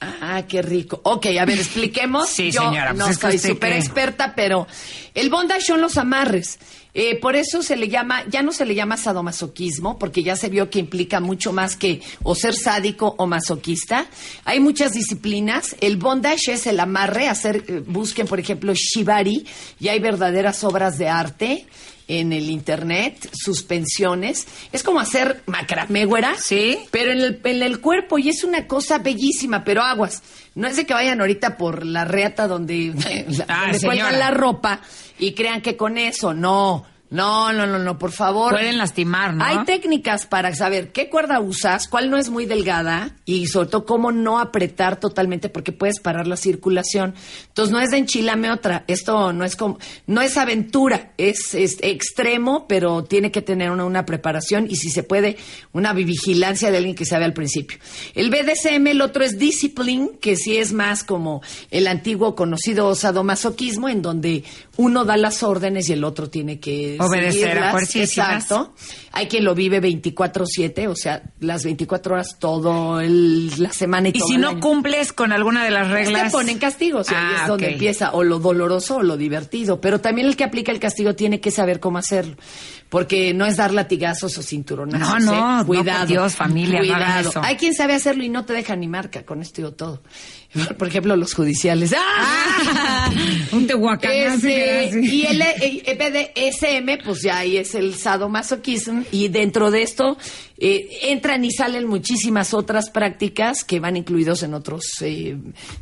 Ah, 0.00 0.42
qué 0.48 0.62
rico. 0.62 1.00
Ok, 1.04 1.26
a 1.40 1.44
ver, 1.44 1.58
expliquemos. 1.58 2.28
Sí, 2.32 2.50
Yo 2.50 2.62
señora, 2.62 2.92
no 2.92 3.04
pues 3.04 3.10
es 3.12 3.18
que 3.18 3.38
soy 3.38 3.50
súper 3.52 3.72
experta, 3.74 4.32
pero 4.34 4.66
el 5.14 5.28
bondage 5.30 5.66
son 5.66 5.80
los 5.80 5.96
amarres. 5.98 6.58
Eh, 6.94 7.18
por 7.20 7.36
eso 7.36 7.62
se 7.62 7.76
le 7.76 7.88
llama, 7.88 8.24
ya 8.28 8.42
no 8.42 8.52
se 8.52 8.66
le 8.66 8.74
llama 8.74 8.98
sadomasoquismo, 8.98 9.98
porque 9.98 10.22
ya 10.22 10.36
se 10.36 10.50
vio 10.50 10.68
que 10.68 10.78
implica 10.78 11.20
mucho 11.20 11.52
más 11.52 11.76
que 11.76 12.02
o 12.22 12.34
ser 12.34 12.54
sádico 12.54 13.14
o 13.16 13.26
masoquista. 13.26 14.06
Hay 14.44 14.60
muchas 14.60 14.92
disciplinas. 14.92 15.74
El 15.80 15.96
bondage 15.96 16.52
es 16.52 16.66
el 16.66 16.78
amarre, 16.80 17.28
hacer, 17.28 17.64
eh, 17.66 17.82
busquen, 17.86 18.26
por 18.26 18.40
ejemplo, 18.40 18.74
shibari, 18.74 19.46
y 19.80 19.88
hay 19.88 20.00
verdaderas 20.00 20.64
obras 20.64 20.98
de 20.98 21.08
arte 21.08 21.66
en 22.08 22.32
el 22.32 22.50
internet, 22.50 23.30
suspensiones. 23.32 24.46
Es 24.70 24.82
como 24.82 25.00
hacer 25.00 25.42
macramé, 25.46 26.04
güera. 26.04 26.34
Sí. 26.38 26.78
Pero 26.90 27.12
en 27.12 27.20
el, 27.20 27.40
en 27.42 27.62
el 27.62 27.80
cuerpo, 27.80 28.18
y 28.18 28.28
es 28.28 28.44
una 28.44 28.66
cosa 28.66 28.98
bellísima, 28.98 29.64
pero 29.64 29.82
aguas. 29.82 30.22
No 30.54 30.68
es 30.68 30.76
de 30.76 30.84
que 30.84 30.94
vayan 30.94 31.20
ahorita 31.20 31.56
por 31.56 31.86
la 31.86 32.04
reata 32.04 32.46
donde, 32.46 32.92
Ah, 33.48 33.68
donde 33.72 33.86
cuelgan 33.86 34.18
la 34.18 34.30
ropa 34.30 34.80
y 35.18 35.32
crean 35.32 35.60
que 35.62 35.76
con 35.76 35.98
eso, 35.98 36.34
no. 36.34 36.86
No, 37.12 37.52
no, 37.52 37.66
no, 37.66 37.78
no, 37.78 37.98
por 37.98 38.10
favor. 38.10 38.52
Pueden 38.52 38.78
lastimar, 38.78 39.34
¿no? 39.34 39.44
Hay 39.44 39.66
técnicas 39.66 40.24
para 40.24 40.54
saber 40.54 40.92
qué 40.92 41.10
cuerda 41.10 41.40
usas, 41.40 41.86
cuál 41.86 42.08
no 42.08 42.16
es 42.16 42.30
muy 42.30 42.46
delgada 42.46 43.14
y 43.26 43.48
sobre 43.48 43.68
todo 43.68 43.84
cómo 43.84 44.12
no 44.12 44.38
apretar 44.38 44.98
totalmente 44.98 45.50
porque 45.50 45.72
puedes 45.72 46.00
parar 46.00 46.26
la 46.26 46.38
circulación. 46.38 47.14
Entonces 47.48 47.70
no 47.70 47.80
es 47.80 47.90
de 47.90 47.98
enchilame 47.98 48.50
otra, 48.50 48.84
esto 48.86 49.34
no 49.34 49.44
es 49.44 49.56
como, 49.56 49.78
no 50.06 50.22
es 50.22 50.38
aventura, 50.38 51.12
es, 51.18 51.54
es 51.54 51.76
extremo, 51.82 52.66
pero 52.66 53.04
tiene 53.04 53.30
que 53.30 53.42
tener 53.42 53.70
una, 53.70 53.84
una 53.84 54.06
preparación 54.06 54.66
y 54.70 54.76
si 54.76 54.88
se 54.88 55.02
puede, 55.02 55.36
una 55.72 55.92
vigilancia 55.92 56.70
de 56.70 56.78
alguien 56.78 56.94
que 56.94 57.04
sabe 57.04 57.26
al 57.26 57.34
principio. 57.34 57.76
El 58.14 58.30
BDSM, 58.30 58.86
el 58.86 59.02
otro 59.02 59.22
es 59.22 59.38
discipline, 59.38 60.12
que 60.18 60.36
sí 60.36 60.56
es 60.56 60.72
más 60.72 61.04
como 61.04 61.42
el 61.70 61.88
antiguo 61.88 62.34
conocido 62.34 62.94
sadomasoquismo, 62.94 63.90
en 63.90 64.00
donde 64.00 64.44
uno 64.78 65.04
da 65.04 65.18
las 65.18 65.42
órdenes 65.42 65.90
y 65.90 65.92
el 65.92 66.04
otro 66.04 66.30
tiene 66.30 66.58
que 66.58 67.01
Obedecer 67.06 67.58
a. 67.58 67.72
Exacto. 67.78 68.74
Hay 69.14 69.26
quien 69.28 69.44
lo 69.44 69.54
vive 69.54 69.80
24/7, 69.80 70.88
o 70.88 70.94
sea, 70.96 71.22
las 71.40 71.64
24 71.64 72.14
horas 72.14 72.36
todo 72.38 73.00
el- 73.00 73.50
la 73.62 73.70
semana 73.72 74.08
y, 74.08 74.12
Y 74.12 74.18
todo 74.18 74.28
si 74.28 74.34
el 74.36 74.40
no 74.40 74.48
año. 74.50 74.60
cumples 74.60 75.12
con 75.12 75.32
alguna 75.32 75.64
de 75.64 75.70
las 75.70 75.88
reglas... 75.90 76.24
Te 76.24 76.30
ponen 76.30 76.58
castigos 76.58 77.10
y 77.10 77.14
ahí 77.14 77.20
Ah, 77.22 77.38
es 77.42 77.48
donde 77.48 77.72
empieza 77.72 78.12
o 78.12 78.24
lo 78.24 78.38
doloroso 78.38 78.96
o 78.96 79.02
lo 79.02 79.16
divertido. 79.18 79.80
Pero 79.80 80.00
también 80.00 80.26
el 80.28 80.36
que 80.36 80.44
aplica 80.44 80.72
el 80.72 80.80
castigo 80.80 81.14
tiene 81.14 81.40
que 81.40 81.50
saber 81.50 81.78
cómo 81.78 81.98
hacerlo. 81.98 82.36
Porque 82.88 83.32
no 83.34 83.44
es 83.46 83.56
dar 83.56 83.72
latigazos 83.72 84.36
o 84.38 84.42
cinturonazos. 84.42 85.24
No, 85.24 85.32
no, 85.32 85.32
¿eh? 85.34 85.58
no, 85.60 85.66
Cuidado. 85.66 85.98
por 86.00 86.08
Dios, 86.08 86.34
familia, 86.34 86.80
no 86.80 86.86
Cuidado. 86.86 87.30
eso. 87.30 87.40
Hay 87.42 87.56
quien 87.56 87.74
sabe 87.74 87.94
hacerlo 87.94 88.22
y 88.24 88.28
no 88.28 88.44
te 88.44 88.52
deja 88.54 88.76
ni 88.76 88.86
marca. 88.88 89.24
Con 89.24 89.40
esto 89.42 89.56
digo 89.62 89.72
todo. 89.72 90.02
Por 90.78 90.88
ejemplo, 90.88 91.16
los 91.16 91.34
judiciales. 91.34 91.94
¡Ah! 91.96 93.10
Un 93.52 93.66
tehuacanazo 93.66 94.48
y 94.48 95.26
el 95.26 95.42
eh, 95.42 96.32
BDSM, 96.34 97.04
pues 97.04 97.22
ya 97.22 97.38
ahí 97.38 97.56
es 97.56 97.74
el 97.74 97.94
sadomasoquismo. 97.94 99.04
Y 99.12 99.28
dentro 99.28 99.70
de 99.70 99.82
esto 99.82 100.16
eh, 100.58 100.88
entran 101.04 101.44
y 101.44 101.50
salen 101.50 101.86
muchísimas 101.86 102.54
otras 102.54 102.90
prácticas 102.90 103.64
que 103.64 103.80
van 103.80 103.96
incluidos 103.96 104.42
en 104.42 104.54
otras 104.54 104.82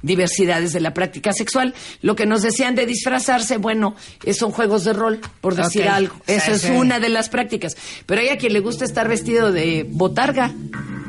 diversidades 0.03 0.73
de 0.73 0.81
la 0.81 0.95
práctica 0.95 1.33
sexual. 1.33 1.75
Lo 2.03 2.17
que 2.17 2.27
nos 2.27 2.43
decían 2.43 2.75
de 2.75 2.87
disfrazarse, 2.87 3.57
bueno, 3.59 3.95
eh, 4.25 4.35
son 4.35 4.51
juegos 4.51 4.85
de 4.85 4.93
rol, 4.93 5.21
por 5.41 5.55
decir 5.55 5.89
algo. 5.89 6.15
Esa 6.27 6.47
Sí, 6.47 6.53
es 6.53 6.61
sí. 6.63 6.71
una 6.73 6.99
de 7.01 7.09
las 7.09 7.29
prácticas. 7.29 7.77
Pero 8.07 8.21
hay 8.21 8.29
a 8.29 8.39
quien 8.39 8.53
le 8.53 8.61
gusta 8.61 8.85
estar 8.85 9.09
vestido 9.09 9.53
de 9.53 9.87
botarga. 9.89 10.53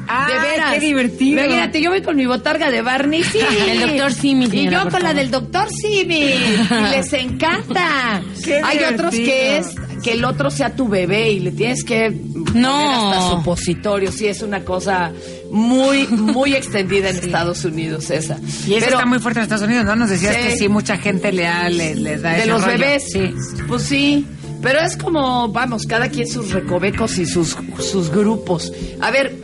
Ah, 0.07 0.27
de 0.27 0.39
veras. 0.49 0.73
qué 0.73 0.79
divertido. 0.79 1.43
Imagínate, 1.43 1.81
yo 1.81 1.89
voy 1.91 2.01
con 2.01 2.15
mi 2.15 2.25
botarga 2.25 2.69
de 2.69 2.81
Barney, 2.81 3.23
sí. 3.23 3.39
El 3.69 3.79
doctor 3.81 4.13
Simi, 4.13 4.45
Y 4.51 4.69
yo 4.69 4.89
con 4.89 5.03
la 5.03 5.13
del 5.13 5.31
doctor 5.31 5.67
Simi. 5.69 6.15
Y 6.25 6.89
les 6.91 7.13
encanta. 7.13 8.21
Qué 8.43 8.61
Hay 8.63 8.79
otros 8.93 9.13
que 9.15 9.57
es 9.57 9.67
que 10.03 10.13
el 10.13 10.25
otro 10.25 10.49
sea 10.49 10.75
tu 10.75 10.87
bebé 10.87 11.31
y 11.31 11.39
le 11.39 11.51
tienes 11.51 11.83
que 11.83 12.09
No. 12.09 12.71
poner 12.73 12.87
hasta 12.95 13.29
supositorio. 13.29 14.11
Sí, 14.11 14.27
es 14.27 14.41
una 14.41 14.61
cosa 14.65 15.11
muy, 15.51 16.07
muy 16.07 16.55
extendida 16.55 17.09
en 17.09 17.15
Estados 17.23 17.63
Unidos 17.65 18.09
esa. 18.09 18.37
Y 18.67 18.73
eso 18.73 18.85
Pero 18.85 18.97
está 18.97 19.05
muy 19.05 19.19
fuerte 19.19 19.39
en 19.39 19.43
Estados 19.43 19.63
Unidos, 19.65 19.85
¿no? 19.85 19.95
Nos 19.95 20.09
decías 20.09 20.35
Sí. 20.35 20.41
que 20.41 20.57
sí, 20.57 20.67
mucha 20.69 20.97
gente 20.97 21.31
le, 21.31 21.43
da, 21.43 21.69
le, 21.69 21.93
le 21.95 22.17
da 22.17 22.31
de 22.31 22.39
ese 22.39 22.47
los 22.47 22.63
rollo. 22.63 22.77
bebés. 22.79 23.03
Sí. 23.11 23.31
Pues 23.67 23.83
sí. 23.83 24.25
Pero 24.61 24.79
es 24.79 24.95
como, 24.97 25.47
vamos, 25.49 25.85
cada 25.87 26.09
quien 26.09 26.27
sus 26.27 26.51
recovecos 26.51 27.17
y 27.17 27.25
sus, 27.25 27.57
sus 27.79 28.09
grupos. 28.11 28.71
A 28.99 29.11
ver, 29.11 29.35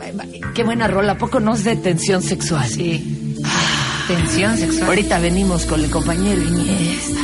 qué 0.54 0.62
buena 0.64 0.86
rola, 0.86 1.12
¿a 1.12 1.18
poco 1.18 1.40
no 1.40 1.54
es 1.54 1.64
de 1.64 1.76
tensión 1.76 2.22
sexual? 2.22 2.68
Sí. 2.68 3.36
Tensión 4.06 4.56
sexual. 4.56 4.88
Ahorita 4.88 5.18
venimos 5.18 5.66
con 5.66 5.82
el 5.84 5.90
compañero 5.90 6.40
Iniesta. 6.40 7.20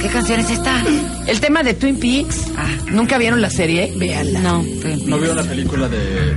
¿Qué 0.00 0.08
canción 0.08 0.40
es 0.40 0.50
esta? 0.50 0.82
El 1.28 1.38
tema 1.40 1.62
de 1.62 1.74
Twin 1.74 1.96
Peaks. 1.96 2.46
Ah. 2.56 2.66
¿Nunca 2.90 3.18
vieron 3.18 3.40
la 3.40 3.50
serie? 3.50 3.92
Véanla. 3.96 4.40
No. 4.40 4.64
¿No 5.06 5.18
vieron 5.18 5.36
la 5.36 5.44
película 5.44 5.88
de 5.88 6.34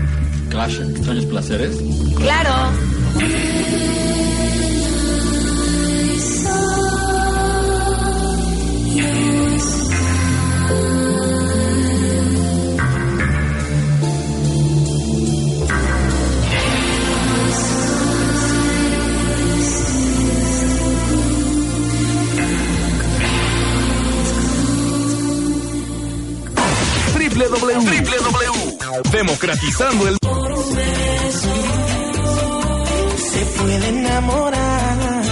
Clash, 0.50 0.82
Extraños 0.82 1.26
Placeres? 1.26 1.78
Claro. 2.16 2.72
Democratizando 29.12 30.08
el 30.08 30.18
Se 33.18 33.46
puede 33.58 33.90
enamorar. 33.90 35.24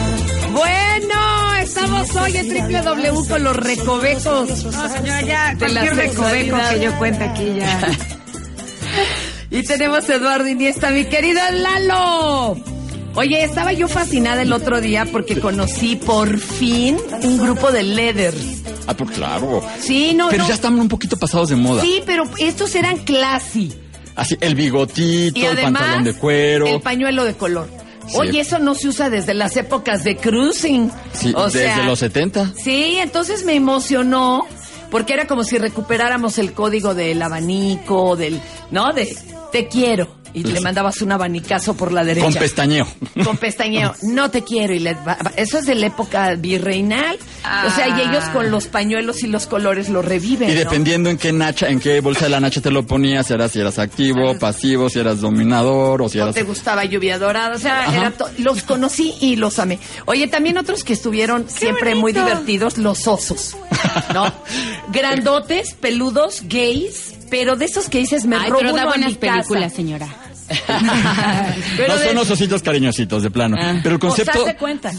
Bueno, 0.51 1.55
estamos 1.61 2.16
hoy 2.16 2.38
en 2.38 2.49
www 2.49 3.28
con 3.28 3.43
los 3.43 3.55
recovecos. 3.55 4.66
No, 4.66 4.89
señora, 4.89 5.22
ya, 5.22 5.55
De 5.55 5.70
la 5.70 5.82
cualquier 5.82 5.95
recoveco 5.95 6.57
que 6.72 6.80
yo 6.80 6.97
cuente 6.97 7.24
aquí 7.24 7.53
ya. 7.57 7.91
Y 9.49 9.61
tenemos 9.61 10.09
a 10.09 10.16
Eduardo 10.16 10.47
Iniesta, 10.47 10.89
mi 10.89 11.05
querido 11.05 11.39
Lalo. 11.51 12.57
Oye, 13.16 13.43
estaba 13.43 13.72
yo 13.72 13.88
fascinada 13.88 14.41
el 14.41 14.51
otro 14.51 14.82
día 14.82 15.05
porque 15.05 15.39
conocí 15.39 15.95
por 15.95 16.39
fin 16.39 16.97
un 17.22 17.38
grupo 17.38 17.72
de 17.72 17.84
leather. 17.84 18.34
Ah, 18.88 18.93
pues 18.95 19.11
claro. 19.11 19.61
Sí, 19.79 20.13
no, 20.13 20.29
Pero 20.29 20.43
no. 20.43 20.49
ya 20.49 20.55
están 20.55 20.79
un 20.79 20.88
poquito 20.88 21.17
pasados 21.17 21.49
de 21.49 21.55
moda. 21.55 21.81
Sí, 21.81 22.01
pero 22.05 22.23
estos 22.39 22.73
eran 22.75 22.97
classy. 22.99 23.73
Así, 24.15 24.38
el 24.41 24.55
bigotito, 24.55 25.39
Y 25.39 25.43
el 25.45 25.57
pantalón 25.57 26.03
de 26.03 26.13
cuero. 26.13 26.67
el 26.67 26.81
pañuelo 26.81 27.23
de 27.23 27.34
color. 27.36 27.67
Sí. 28.07 28.17
Oye, 28.17 28.41
eso 28.41 28.59
no 28.59 28.75
se 28.75 28.89
usa 28.89 29.09
desde 29.09 29.34
las 29.34 29.55
épocas 29.57 30.03
de 30.03 30.17
cruising. 30.17 30.91
Sí, 31.13 31.34
o 31.36 31.45
desde 31.45 31.59
sea, 31.73 31.86
los 31.86 31.99
70. 31.99 32.53
Sí, 32.61 32.97
entonces 32.99 33.45
me 33.45 33.55
emocionó 33.55 34.45
porque 34.91 35.13
era 35.13 35.25
como 35.25 35.43
si 35.43 35.57
recuperáramos 35.57 36.38
el 36.38 36.53
código 36.53 36.93
del 36.93 37.21
abanico, 37.21 38.15
del, 38.15 38.39
¿no? 38.71 38.91
De 38.93 39.17
te 39.51 39.67
quiero. 39.67 40.07
Y 40.34 40.43
le 40.43 40.59
mandabas 40.61 41.01
un 41.01 41.11
abanicazo 41.11 41.75
por 41.75 41.91
la 41.91 42.03
derecha. 42.03 42.25
Con 42.25 42.34
pestañeo. 42.34 42.88
Con 43.23 43.38
pestañeo, 43.38 43.93
no 44.03 44.31
te 44.31 44.43
quiero. 44.43 44.73
y 44.73 44.79
le 44.79 44.97
Eso 45.36 45.59
es 45.59 45.65
de 45.65 45.75
la 45.75 45.88
época 45.88 46.34
virreinal. 46.36 47.17
O 47.67 47.69
sea, 47.71 47.88
y 47.89 48.01
ellos 48.01 48.23
con 48.34 48.49
los 48.49 48.67
pañuelos 48.67 49.23
y 49.23 49.27
los 49.27 49.45
colores 49.47 49.89
lo 49.89 50.01
reviven. 50.01 50.49
Y 50.49 50.53
¿no? 50.53 50.59
dependiendo 50.59 51.09
en 51.09 51.17
qué 51.17 51.31
nacha, 51.34 51.67
en 51.67 51.79
qué 51.79 51.99
bolsa 51.99 52.25
de 52.25 52.29
la 52.31 52.39
nacha 52.39 52.61
te 52.61 52.71
lo 52.71 52.84
ponías, 52.88 53.29
era 53.31 53.47
si 53.49 53.59
eras 53.59 53.77
activo, 53.79 54.38
pasivo, 54.39 54.89
si 54.89 54.99
eras 54.99 55.19
dominador 55.21 56.01
o 56.01 56.09
si 56.09 56.19
o 56.19 56.23
eras... 56.23 56.36
te 56.36 56.43
gustaba 56.43 56.86
lluvia 56.86 57.19
dorada, 57.19 57.55
o 57.55 57.59
sea, 57.59 57.93
era 57.93 58.11
to- 58.11 58.29
los 58.38 58.63
conocí 58.63 59.13
y 59.21 59.36
los 59.36 59.59
amé. 59.59 59.77
Oye, 60.05 60.27
también 60.27 60.57
otros 60.57 60.84
que 60.84 60.93
estuvieron 60.93 61.49
siempre 61.49 61.95
muy 61.95 62.11
divertidos, 62.13 62.77
los 62.77 63.07
osos, 63.07 63.55
¿no? 64.13 64.34
Grandotes, 64.91 65.73
peludos, 65.73 66.41
gays, 66.47 67.13
pero 67.34 67.55
de 67.55 67.65
esos 67.65 67.89
que 67.89 67.97
dices, 67.97 68.25
me 68.27 68.36
Ay, 68.36 68.49
robo 68.51 68.59
pero 68.59 68.69
da 68.73 68.73
uno 68.75 68.81
a 68.84 68.86
buenas 68.93 69.13
casa. 69.17 69.34
películas, 69.34 69.73
señora. 69.73 70.07
no 71.88 71.97
son 71.97 72.15
los 72.15 72.29
ositos 72.29 72.61
cariñositos, 72.61 73.23
de 73.23 73.31
plano. 73.31 73.57
Ah. 73.59 73.79
Pero 73.81 73.95
el 73.95 73.99
concepto, 73.99 74.45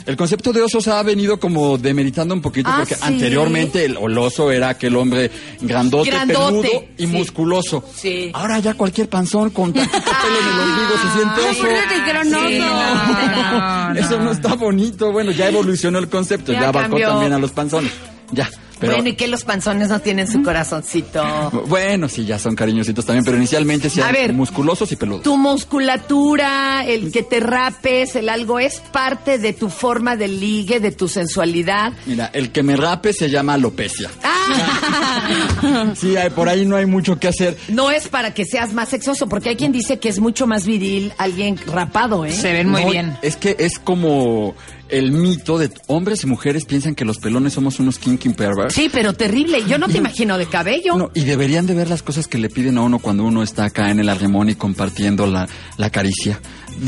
el 0.07 0.17
concepto 0.17 0.53
de 0.53 0.63
osos 0.63 0.89
ha 0.89 1.01
venido 1.05 1.39
como 1.39 1.79
demeritando 1.79 2.35
un 2.35 2.41
poquito, 2.43 2.69
Ah, 2.73 2.79
porque 2.79 2.97
¿sí? 2.97 3.01
anteriormente 3.05 3.85
el, 3.85 3.97
el 3.97 4.19
oso 4.19 4.51
era 4.51 4.71
aquel 4.71 4.97
hombre 4.97 5.31
grandote, 5.61 6.11
Grandote, 6.11 6.69
peludo 6.69 6.85
y 6.97 7.03
sí. 7.07 7.13
musculoso. 7.13 7.85
Sí. 7.95 8.31
Ahora 8.35 8.59
ya 8.59 8.75
cualquier 8.75 9.09
panzón 9.09 9.51
con 9.51 9.73
tantito 9.73 9.93
pelo 10.03 10.39
en 10.41 10.47
el 10.49 10.61
ombligo 10.61 10.95
se 11.03 11.09
siente 11.19 11.41
oso. 11.51 11.67
Eso 14.07 14.19
no 14.19 14.33
está 14.33 14.55
bonito. 14.55 15.13
Bueno, 15.13 15.31
ya 15.31 15.49
evolucionó 15.49 15.99
el 16.01 16.09
concepto, 16.09 16.53
Ya 16.53 16.63
ya, 16.63 16.69
abarcó 16.71 16.91
cambió. 16.91 17.09
también 17.11 17.33
a 17.33 17.39
los 17.39 17.53
panzones. 17.53 17.93
Ya. 18.33 18.49
Pero, 18.81 18.95
Bueno, 18.95 19.09
y 19.09 19.15
que 19.15 19.29
los 19.29 19.45
panzones 19.45 19.89
no 19.89 20.01
tienen 20.01 20.27
su 20.31 20.43
corazoncito. 20.43 21.23
bueno, 21.69 22.09
sí, 22.09 22.25
ya 22.25 22.39
son 22.39 22.55
cariñositos 22.57 23.05
también, 23.07 23.25
pero 23.25 23.37
inicialmente 23.37 23.89
sí 23.89 24.01
A 24.01 24.09
eran 24.11 24.15
ver. 24.15 24.33
musculosos 24.33 24.91
y 24.93 24.97
peludos. 24.97 25.23
Tu 25.23 25.37
musculatura, 25.37 26.85
el 26.85 27.13
que 27.13 27.23
te 27.23 27.41
rapes, 27.41 28.17
el 28.17 28.29
algo, 28.29 28.59
es 28.59 28.81
parte 28.81 29.39
de 29.39 29.53
tu 29.53 29.71
forma 29.71 30.17
de 30.17 30.29
ligue, 30.29 30.81
de 30.81 30.91
tu 30.93 31.09
sensualidad. 31.09 31.93
Mira, 32.07 32.31
el 32.33 32.51
que 32.51 32.63
me 32.63 32.77
rape 32.77 33.13
se 33.13 33.31
llama 33.31 33.55
alopecia. 33.55 34.11
Ah. 34.23 35.21
Sí, 35.97 36.17
hay- 36.17 36.31
por 36.31 36.49
ahí 36.49 36.67
no 36.67 36.77
hay 36.77 36.87
mucho 36.87 37.19
que 37.19 37.29
hacer. 37.29 37.57
No 37.69 37.91
es 37.91 38.09
para 38.09 38.35
que 38.35 38.45
seas 38.45 38.73
más 38.75 38.89
sexoso, 38.91 39.29
porque 39.29 39.51
hay 39.51 39.57
quien 39.57 39.73
dice 39.73 39.99
que 39.99 40.09
es 40.09 40.19
mucho 40.21 40.47
más 40.47 40.67
viril 40.67 41.13
alguien 41.19 41.57
rapado, 41.67 42.25
¿eh? 42.25 42.33
Se 42.33 42.53
ven 42.53 42.69
muy 42.69 42.85
No, 42.85 42.91
bien. 42.91 43.17
Es 43.23 43.37
que 43.37 43.57
es 43.59 43.79
como 43.79 44.55
el 44.99 45.13
mito 45.13 45.59
de 45.59 45.71
hombres 45.89 46.23
y 46.23 46.27
mujeres 46.27 46.65
piensan 46.65 46.95
que 46.95 47.05
los 47.05 47.19
pelones 47.19 47.53
somos 47.53 47.81
unos 47.81 47.99
kinky 47.99 48.29
perverts. 48.31 48.75
Sí, 48.75 48.89
pero 48.93 49.13
terrible. 49.13 49.65
Yo 49.67 49.77
no 49.77 49.89
te 49.89 49.99
imagino 49.99 50.39
de 50.39 50.47
cabello. 50.47 50.97
No, 50.97 51.11
y 51.15 51.25
deberían 51.25 51.67
de 51.67 51.75
ver 51.75 51.89
las 51.91 52.03
cosas 52.03 52.29
que 52.29 52.39
le 52.39 52.49
piden 52.49 52.79
a 52.79 52.83
uno 52.83 53.01
cuando 53.01 53.25
uno 53.25 53.43
está 53.43 53.65
acá 53.65 53.91
en 53.91 53.99
el 53.99 54.09
arremón 54.09 54.51
y 54.51 54.55
compartiendo 54.55 55.27
la, 55.27 55.49
la 55.77 55.91
caricia. 55.91 56.41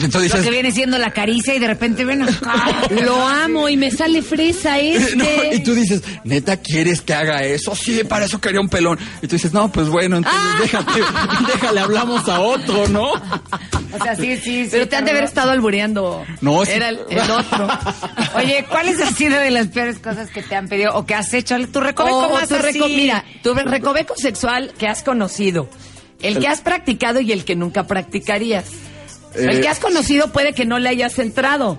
Entonces 0.03 0.35
Lo 0.35 0.43
que 0.43 0.51
viene 0.51 0.73
siendo 0.73 0.99
la 0.99 1.11
caricia 1.13 1.55
y 1.55 1.59
de 1.59 1.67
repente 1.69 2.05
ven 2.05 2.23
acá. 2.23 2.83
Lo 3.05 3.27
amo 3.27 3.69
y 3.69 3.77
me 3.77 3.91
sale 3.91 4.23
fresa 4.23 4.79
este. 4.79 5.17
No, 5.17 5.25
y 5.53 5.63
tú 5.63 5.75
dices, 5.75 6.03
neta, 6.25 6.57
¿quieres 6.59 7.01
que 7.01 7.15
haga 7.15 7.43
eso? 7.45 7.75
Sí, 7.75 8.03
para 8.05 8.25
eso 8.27 8.41
quería 8.41 8.61
un 8.61 8.69
pelón. 8.69 8.99
Y 9.23 9.27
tú 9.29 9.37
dices, 9.37 9.53
no, 9.53 9.71
pues 9.71 9.89
bueno, 9.89 10.17
entonces 10.19 10.41
Ah. 10.43 10.59
déjate, 10.61 11.01
déjale, 11.53 11.81
hablamos 11.81 12.29
a 12.29 12.41
otro, 12.41 12.89
¿no? 12.89 13.11
O 13.13 14.03
sea, 14.03 14.17
sí, 14.17 14.37
sí, 14.37 14.65
sí. 14.65 14.69
Pero 14.73 14.89
te 14.89 14.97
han 14.97 15.05
de 15.05 15.13
haber 15.13 15.25
estado 15.25 15.51
albureando. 15.53 16.25
No, 16.41 16.65
sí. 16.65 16.73
Era 16.73 16.89
el, 16.91 17.01
el 17.09 17.31
otro. 17.31 17.69
Oye, 18.37 18.67
¿cuáles 18.69 19.01
han 19.01 19.15
sido 19.15 19.39
de 19.39 19.51
las 19.51 19.69
peores 19.69 19.99
cosas 19.99 20.29
que 20.31 20.43
te 20.43 20.55
han 20.57 20.69
pedido 20.69 20.95
o 20.97 21.07
que 21.07 21.15
has 21.15 21.33
hecho? 21.33 21.57
Tu 21.69 21.81
recoveco 21.81 22.19
O 22.27 22.35
más 22.35 22.49
tu 22.49 22.57
así. 22.57 22.79
reco- 22.79 22.89
mira, 22.89 23.25
tu 23.43 23.55
recoveco 23.55 24.15
sexual 24.17 24.73
que 24.79 24.87
has 24.89 25.03
conocido, 25.03 25.69
el 26.21 26.39
que 26.39 26.49
has 26.49 26.61
practicado 26.61 27.21
y 27.21 27.33
el 27.33 27.45
que 27.45 27.55
nunca 27.57 27.87
practicarías. 27.87 28.65
El 29.37 29.59
Eh, 29.59 29.61
que 29.61 29.69
has 29.69 29.79
conocido 29.81 30.33
puede 30.33 30.53
que 30.53 30.65
no 30.65 30.79
le 30.79 30.89
hayas 30.89 31.19
entrado. 31.19 31.79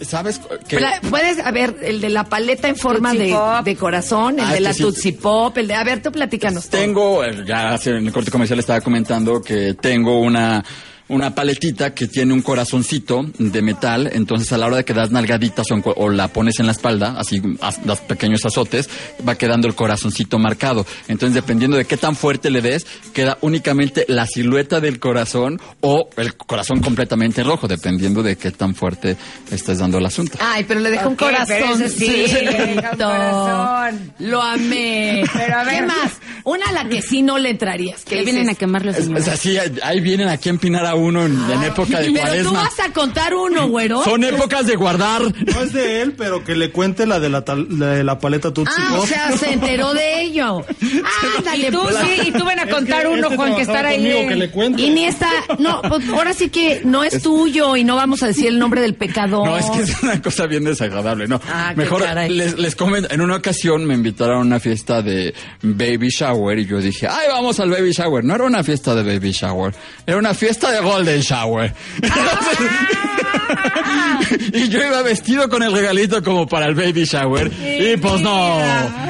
¿Sabes 0.00 0.40
qué? 0.68 0.78
Puedes, 1.08 1.38
a 1.38 1.50
ver, 1.52 1.74
el 1.82 2.02
de 2.02 2.10
la 2.10 2.24
paleta 2.24 2.68
en 2.68 2.76
forma 2.76 3.14
de, 3.14 3.34
de 3.64 3.76
corazón, 3.76 4.38
el 4.38 4.44
Ah, 4.44 4.52
de 4.52 4.60
la 4.60 4.74
sí. 4.74 4.82
Tootsie 4.82 5.14
Pop, 5.14 5.56
el 5.56 5.68
de... 5.68 5.74
A 5.74 5.84
ver, 5.84 6.02
tú 6.02 6.12
platícanos. 6.12 6.68
Tengo, 6.68 7.24
eh, 7.24 7.44
ya 7.46 7.72
hace- 7.72 7.90
en 7.96 8.06
el 8.06 8.12
corte 8.12 8.30
comercial 8.30 8.58
estaba 8.58 8.82
comentando 8.82 9.40
que 9.40 9.72
tengo 9.72 10.20
una, 10.20 10.62
una 11.08 11.34
paletita 11.34 11.94
que 11.94 12.08
tiene 12.08 12.32
un 12.32 12.42
corazoncito 12.42 13.24
de 13.38 13.62
metal, 13.62 14.10
entonces 14.12 14.52
a 14.52 14.58
la 14.58 14.66
hora 14.66 14.76
de 14.78 14.84
que 14.84 14.92
das 14.92 15.10
nalgaditas 15.10 15.66
o, 15.70 15.74
o 15.96 16.08
la 16.10 16.28
pones 16.28 16.58
en 16.58 16.66
la 16.66 16.72
espalda, 16.72 17.14
así 17.18 17.40
as- 17.60 17.84
das 17.86 18.00
pequeños 18.00 18.44
azotes, 18.44 18.88
va 19.26 19.36
quedando 19.36 19.68
el 19.68 19.74
corazoncito 19.74 20.38
marcado. 20.38 20.84
Entonces 21.06 21.34
dependiendo 21.34 21.76
de 21.76 21.84
qué 21.84 21.96
tan 21.96 22.16
fuerte 22.16 22.50
le 22.50 22.60
des, 22.60 22.86
queda 23.12 23.38
únicamente 23.40 24.04
la 24.08 24.26
silueta 24.26 24.80
del 24.80 24.98
corazón 24.98 25.60
o 25.80 26.08
el 26.16 26.34
corazón 26.36 26.80
completamente 26.80 27.42
rojo, 27.44 27.68
dependiendo 27.68 28.22
de 28.22 28.36
qué 28.36 28.50
tan 28.50 28.74
fuerte 28.74 29.16
estés 29.50 29.78
dando 29.78 29.98
el 29.98 30.06
asunto. 30.06 30.38
Ay, 30.40 30.64
pero 30.66 30.80
le 30.80 30.90
dejó 30.90 31.08
un 31.10 31.16
pero 31.16 31.30
corazón. 31.30 31.82
ese 31.82 31.88
sí, 31.88 32.06
le 32.44 32.50
deja 32.74 32.90
un 32.92 32.98
corazón. 32.98 34.12
Lo 34.18 34.42
amé. 34.42 35.22
Pero 35.32 35.54
a 35.56 35.64
ver. 35.64 35.74
¿Qué 35.76 35.82
más? 35.86 36.12
Una 36.44 36.66
a 36.66 36.72
la 36.72 36.88
que 36.88 37.02
sí 37.02 37.22
no 37.22 37.38
le 37.38 37.50
entrarías. 37.50 38.04
Que 38.04 38.16
vienen 38.22 38.36
a 38.36 38.50
dices, 38.50 38.58
quemar 38.58 38.84
los 38.84 38.96
Es, 38.96 39.04
señores. 39.04 39.26
es 39.26 39.32
así, 39.32 39.56
ahí 39.82 40.00
vienen 40.00 40.28
aquí 40.28 40.48
a 40.48 40.52
empinar 40.52 40.86
a 40.86 40.94
uno 40.96 41.24
en, 41.24 41.32
en 41.50 41.62
época 41.64 42.00
de 42.00 42.06
Pero 42.10 42.14
tú 42.14 42.20
cuaresma. 42.20 42.52
vas 42.52 42.80
a 42.80 42.92
contar 42.92 43.34
uno, 43.34 43.68
güero. 43.68 44.02
Son 44.04 44.22
épocas 44.24 44.66
de 44.66 44.76
guardar. 44.76 45.22
No 45.22 45.60
es 45.62 45.72
de 45.72 46.02
él, 46.02 46.14
pero 46.16 46.42
que 46.44 46.54
le 46.56 46.70
cuente 46.70 47.06
la 47.06 47.20
de 47.20 47.28
la, 47.28 47.44
tal- 47.44 47.66
la, 47.78 47.86
de 47.88 48.04
la 48.04 48.18
paleta 48.18 48.52
Tootsie 48.52 48.74
Ah, 48.78 48.94
o 48.98 49.06
sea, 49.06 49.36
se 49.36 49.52
enteró 49.52 49.94
de 49.94 50.22
ello. 50.22 50.64
Ándale, 51.38 51.68
Y 51.68 51.70
tú 51.70 51.80
pues. 51.82 51.96
sí, 51.98 52.28
y 52.28 52.32
tú 52.32 52.44
ven 52.44 52.58
a 52.58 52.62
Es 52.64 52.74
contar 52.74 53.02
que 53.02 53.08
uno, 53.08 53.24
este 53.24 53.36
Juan, 53.36 53.54
que 53.56 53.62
estar 53.62 53.86
ahí. 53.86 53.96
conmigo, 53.96 54.28
que 54.28 54.36
le 54.36 54.50
cuente. 54.50 54.82
Y 54.82 54.90
ni 54.90 55.04
está, 55.04 55.30
no, 55.58 55.82
pues 55.82 56.08
ahora 56.08 56.32
sí 56.32 56.48
que 56.48 56.82
no 56.84 57.04
es 57.04 57.22
tuyo 57.22 57.76
y 57.76 57.84
no 57.84 57.96
vamos 57.96 58.22
a 58.22 58.28
decir 58.28 58.46
el 58.48 58.58
nombre 58.58 58.80
del 58.80 58.94
pecador. 58.94 59.46
No, 59.46 59.56
es 59.56 59.66
que 59.70 59.82
es 59.82 60.02
una 60.02 60.20
cosa 60.22 60.46
bien 60.46 60.64
desagradable, 60.64 61.26
¿no? 61.28 61.40
Ah, 61.48 61.72
Mejor 61.76 62.02
les, 62.30 62.58
les 62.58 62.74
comento, 62.76 63.12
en 63.12 63.20
una 63.20 63.36
ocasión 63.36 63.84
me 63.84 63.94
invitaron 63.94 64.36
a 64.38 64.40
una 64.40 64.60
fiesta 64.60 65.02
de 65.02 65.34
baby 65.62 66.08
shower 66.08 66.58
y 66.58 66.66
yo 66.66 66.78
dije, 66.80 67.06
ay, 67.08 67.26
vamos 67.28 67.60
al 67.60 67.70
baby 67.70 67.92
shower. 67.92 68.24
No 68.24 68.34
era 68.34 68.44
una 68.44 68.62
fiesta 68.62 68.94
de 68.94 69.02
baby 69.02 69.32
shower, 69.32 69.74
era 70.06 70.16
una 70.18 70.34
fiesta 70.34 70.70
de 70.70 70.80
golden 70.86 71.20
shower. 71.20 71.74
y 74.52 74.68
yo 74.68 74.84
iba 74.84 75.02
vestido 75.02 75.48
con 75.48 75.62
el 75.62 75.72
regalito 75.72 76.22
como 76.22 76.46
para 76.46 76.66
el 76.66 76.74
baby 76.74 77.04
shower 77.04 77.50
y 77.52 77.96
pues 77.96 78.20
no, 78.20 78.60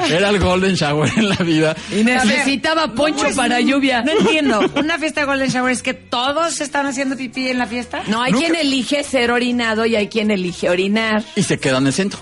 era 0.08 0.30
el 0.30 0.38
golden 0.38 0.74
shower 0.74 1.10
en 1.16 1.28
la 1.28 1.36
vida. 1.36 1.76
Y 1.90 2.04
necesitaba 2.04 2.92
poncho 2.94 3.24
Pues, 3.24 3.36
para 3.36 3.60
lluvia. 3.60 4.02
No 4.02 4.12
entiendo. 4.12 4.60
¿Una 4.76 4.98
fiesta 4.98 5.22
de 5.22 5.26
Golden 5.26 5.50
Shower 5.50 5.72
es 5.72 5.82
que 5.82 5.94
todos 5.94 6.60
están 6.60 6.86
haciendo 6.86 7.16
pipí 7.16 7.48
en 7.48 7.58
la 7.58 7.66
fiesta? 7.66 8.02
No, 8.06 8.22
hay 8.22 8.32
quien 8.32 8.54
elige 8.54 9.02
ser 9.04 9.30
orinado 9.30 9.86
y 9.86 9.96
hay 9.96 10.08
quien 10.08 10.30
elige 10.30 10.70
orinar. 10.70 11.24
Y 11.34 11.42
se 11.42 11.58
queda 11.58 11.78
en 11.78 11.86
el 11.86 11.92
centro. 11.92 12.20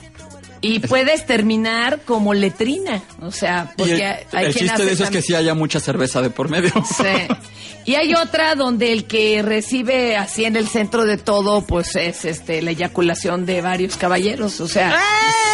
Y 0.64 0.78
puedes 0.80 1.26
terminar 1.26 2.00
como 2.04 2.32
letrina. 2.34 3.02
O 3.20 3.30
sea, 3.30 3.70
Y 3.74 3.78
porque 3.78 3.94
el, 3.94 4.00
hay 4.02 4.46
el 4.46 4.52
quien 4.52 4.52
chiste 4.52 4.70
hace 4.72 4.84
de 4.84 4.92
eso 4.92 5.04
es 5.04 5.10
que 5.10 5.22
sí 5.22 5.34
haya 5.34 5.54
mucha 5.54 5.78
cerveza 5.80 6.22
de 6.22 6.30
por 6.30 6.48
medio. 6.48 6.72
Sí. 6.96 7.28
Y 7.86 7.96
hay 7.96 8.14
otra 8.14 8.54
donde 8.54 8.92
el 8.94 9.04
que 9.04 9.42
recibe 9.42 10.16
así 10.16 10.46
en 10.46 10.56
el 10.56 10.68
centro 10.68 11.04
de 11.04 11.18
todo, 11.18 11.60
pues 11.66 11.94
es 11.96 12.24
este 12.24 12.62
la 12.62 12.70
eyaculación 12.70 13.44
de 13.44 13.60
varios 13.60 13.98
caballeros. 13.98 14.58
O 14.60 14.68
sea, 14.68 14.98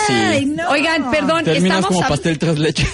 Sí. 0.06 0.54
oigan, 0.68 1.11
perdón, 1.11 1.44
Terminas 1.44 1.78
estamos 1.78 1.86
como 1.96 2.08
pastel 2.08 2.38
tres 2.38 2.58
leches. 2.58 2.92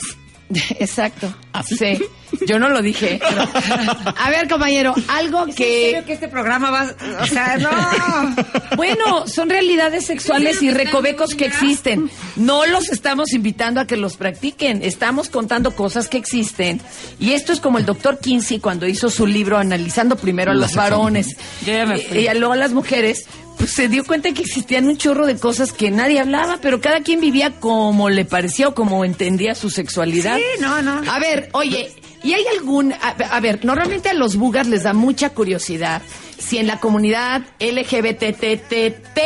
Exacto. 0.78 1.32
Sí. 1.66 1.98
Yo 2.46 2.58
no 2.58 2.68
lo 2.68 2.82
dije. 2.82 3.18
pero- 3.20 3.42
A 4.18 4.30
ver, 4.30 4.48
compañero, 4.48 4.94
algo 5.08 5.42
¿Es 5.44 5.48
en 5.50 5.54
que 5.54 5.64
serio 5.90 6.04
que 6.04 6.12
este 6.12 6.28
programa 6.28 6.70
va... 6.70 6.94
O 7.22 7.26
sea, 7.26 7.56
no. 7.58 7.70
Bueno, 8.76 9.26
son 9.26 9.48
realidades 9.48 10.04
sexuales 10.06 10.62
y 10.62 10.70
recovecos 10.70 11.34
que 11.34 11.46
existen. 11.46 12.10
No 12.36 12.66
los 12.66 12.90
estamos 12.90 13.32
invitando 13.32 13.80
a 13.80 13.86
que 13.86 13.96
los 13.96 14.16
practiquen, 14.16 14.82
estamos 14.82 15.30
contando 15.30 15.70
cosas 15.74 16.08
que 16.08 16.18
existen. 16.18 16.80
Y 17.18 17.32
esto 17.32 17.52
es 17.54 17.60
como 17.60 17.78
el 17.78 17.86
doctor 17.86 18.18
Kinsey 18.20 18.58
cuando 18.58 18.86
hizo 18.86 19.08
su 19.08 19.26
libro 19.26 19.56
analizando 19.56 20.16
primero 20.16 20.50
a 20.50 20.54
los 20.54 20.74
varones 20.74 21.36
y 21.66 22.28
luego 22.38 22.52
a 22.52 22.56
las 22.56 22.72
mujeres. 22.72 23.24
Pues 23.58 23.72
se 23.72 23.88
dio 23.88 24.04
cuenta 24.04 24.32
que 24.32 24.42
existían 24.42 24.86
un 24.86 24.96
chorro 24.96 25.26
de 25.26 25.36
cosas 25.36 25.72
que 25.72 25.90
nadie 25.90 26.20
hablaba, 26.20 26.58
pero 26.60 26.80
cada 26.80 27.00
quien 27.00 27.20
vivía 27.20 27.52
como 27.58 28.10
le 28.10 28.24
parecía 28.24 28.68
o 28.68 28.74
como 28.74 29.04
entendía 29.04 29.54
su 29.54 29.70
sexualidad. 29.70 30.36
Sí, 30.36 30.60
no, 30.60 30.82
no. 30.82 31.02
A 31.10 31.18
ver, 31.18 31.48
oye, 31.52 31.90
¿y 32.22 32.34
hay 32.34 32.44
algún... 32.58 32.92
A, 32.92 33.14
a 33.30 33.40
ver, 33.40 33.64
normalmente 33.64 34.10
a 34.10 34.14
los 34.14 34.36
bugas 34.36 34.66
les 34.66 34.82
da 34.82 34.92
mucha 34.92 35.30
curiosidad 35.30 36.02
si 36.38 36.58
en 36.58 36.66
la 36.66 36.78
comunidad 36.80 37.42
LGBTTT 37.60 39.18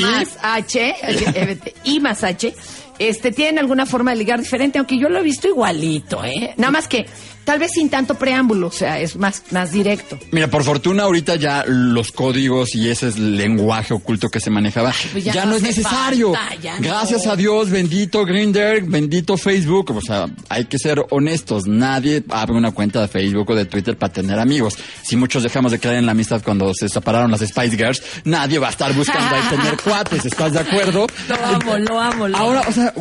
más 0.00 0.38
H, 0.42 0.96
LGBT, 1.06 1.68
I 1.84 2.00
más 2.00 2.24
H, 2.24 2.54
este, 2.98 3.32
tienen 3.32 3.58
alguna 3.58 3.86
forma 3.86 4.12
de 4.12 4.16
ligar 4.18 4.40
diferente, 4.40 4.78
aunque 4.78 4.98
yo 4.98 5.08
lo 5.08 5.18
he 5.18 5.22
visto 5.22 5.48
igualito, 5.48 6.24
¿eh? 6.24 6.54
Nada 6.56 6.70
más 6.70 6.88
que 6.88 7.06
tal 7.44 7.58
vez 7.58 7.70
sin 7.72 7.88
tanto 7.90 8.14
preámbulo, 8.16 8.68
o 8.68 8.72
sea, 8.72 8.98
es 9.00 9.16
más, 9.16 9.42
más 9.50 9.72
directo. 9.72 10.18
Mira, 10.32 10.48
por 10.48 10.64
fortuna 10.64 11.04
ahorita 11.04 11.36
ya 11.36 11.64
los 11.66 12.12
códigos 12.12 12.74
y 12.74 12.88
ese 12.88 13.12
lenguaje 13.18 13.94
oculto 13.94 14.28
que 14.28 14.40
se 14.40 14.50
manejaba 14.50 14.92
pues 15.12 15.24
ya, 15.24 15.32
ya 15.32 15.44
no 15.44 15.50
no 15.50 15.56
es 15.56 15.62
necesario. 15.62 16.32
falta, 16.34 16.76
Gracias 16.80 17.24
no. 17.26 17.32
a 17.32 17.36
Dios, 17.36 17.70
bendito 17.70 18.24
Grindr, 18.24 18.82
bendito 18.84 19.36
Facebook. 19.36 19.90
O 19.96 20.00
sea, 20.00 20.26
hay 20.48 20.64
que 20.64 20.78
ser 20.78 21.04
honestos. 21.10 21.66
Nadie 21.66 22.24
abre 22.30 22.56
una 22.56 22.72
cuenta 22.72 23.00
de 23.00 23.08
Facebook 23.08 23.50
o 23.50 23.54
de 23.54 23.64
Twitter 23.66 23.96
para 23.96 24.12
tener 24.12 24.38
amigos. 24.38 24.76
Si 25.02 25.16
muchos 25.16 25.42
dejamos 25.42 25.72
de 25.72 25.78
creer 25.78 25.98
en 25.98 26.06
la 26.06 26.12
amistad 26.12 26.42
cuando 26.44 26.72
se 26.74 26.88
separaron 26.88 27.30
las 27.30 27.40
Spice 27.40 27.76
Girls, 27.76 28.02
nadie 28.24 28.58
va 28.58 28.68
a 28.68 28.70
estar 28.70 28.92
buscando 28.94 29.34
ahí 29.34 29.42
tener 29.50 29.76
cuates. 29.84 30.24
¿Estás 30.24 30.52
de 30.52 30.60
acuerdo? 30.60 31.06
Lo 31.28 31.34
amo, 31.44 31.78
lo 31.78 32.00
amo, 32.00 32.28
lo 32.28 32.36
Ahora, 32.36 32.60
amo. 32.60 32.70
o 32.70 32.72
sea, 32.72 32.92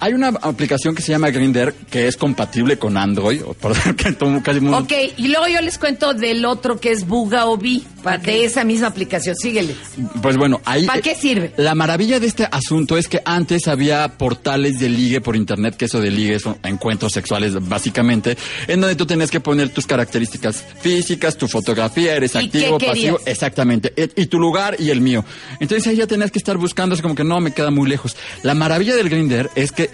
Hay 0.00 0.14
una 0.14 0.28
aplicación 0.28 0.94
que 0.94 1.02
se 1.02 1.12
llama 1.12 1.30
Grinder 1.30 1.74
que 1.90 2.08
es 2.08 2.16
compatible 2.16 2.78
con 2.78 2.96
Android. 2.96 3.42
por- 3.60 3.76
que 3.96 4.12
todo- 4.12 4.42
casi 4.42 4.60
mundo- 4.60 4.78
Ok, 4.78 4.92
y 5.16 5.28
luego 5.28 5.46
yo 5.48 5.60
les 5.60 5.78
cuento 5.78 6.14
del 6.14 6.44
otro 6.44 6.80
que 6.80 6.90
es 6.90 7.06
Buga 7.06 7.46
o 7.46 7.56
Bi, 7.56 7.84
de 8.24 8.44
esa 8.44 8.64
misma 8.64 8.86
aplicación. 8.88 9.36
Síguele. 9.36 9.74
Pues 10.22 10.36
bueno, 10.36 10.60
ahí. 10.64 10.86
¿Para 10.86 11.02
qué 11.02 11.14
sirve? 11.14 11.52
La 11.58 11.74
maravilla 11.74 12.18
de 12.18 12.26
este 12.26 12.48
asunto 12.50 12.96
es 12.96 13.08
que 13.08 13.20
antes 13.24 13.68
había 13.68 14.08
portales 14.16 14.78
de 14.78 14.88
ligue 14.88 15.20
por 15.20 15.36
internet, 15.36 15.76
que 15.76 15.84
eso 15.84 16.00
de 16.00 16.10
ligue 16.10 16.38
son 16.38 16.56
encuentros 16.64 17.12
sexuales 17.12 17.52
básicamente, 17.68 18.36
en 18.68 18.80
donde 18.80 18.96
tú 18.96 19.04
tenías 19.06 19.30
que 19.30 19.40
poner 19.40 19.68
tus 19.68 19.86
características 19.86 20.64
físicas, 20.80 21.36
tu 21.36 21.46
fotografía, 21.46 22.14
eres 22.16 22.34
¿Y 22.34 22.38
activo, 22.38 22.78
qué 22.78 22.86
pasivo, 22.86 23.20
exactamente, 23.26 23.92
e- 23.96 24.08
y 24.16 24.26
tu 24.26 24.38
lugar 24.38 24.76
y 24.78 24.88
el 24.90 25.00
mío. 25.02 25.24
Entonces 25.60 25.86
ahí 25.86 25.96
ya 25.96 26.06
tenías 26.06 26.30
que 26.30 26.38
estar 26.38 26.56
buscando, 26.56 26.94
es 26.94 27.02
como 27.02 27.14
que 27.14 27.24
no, 27.24 27.38
me 27.40 27.52
queda 27.52 27.70
muy 27.70 27.88
lejos. 27.88 28.16
La 28.42 28.54
maravilla 28.54 28.96
del 28.96 29.08
Grinder 29.10 29.50
es 29.54 29.72
que 29.72 29.89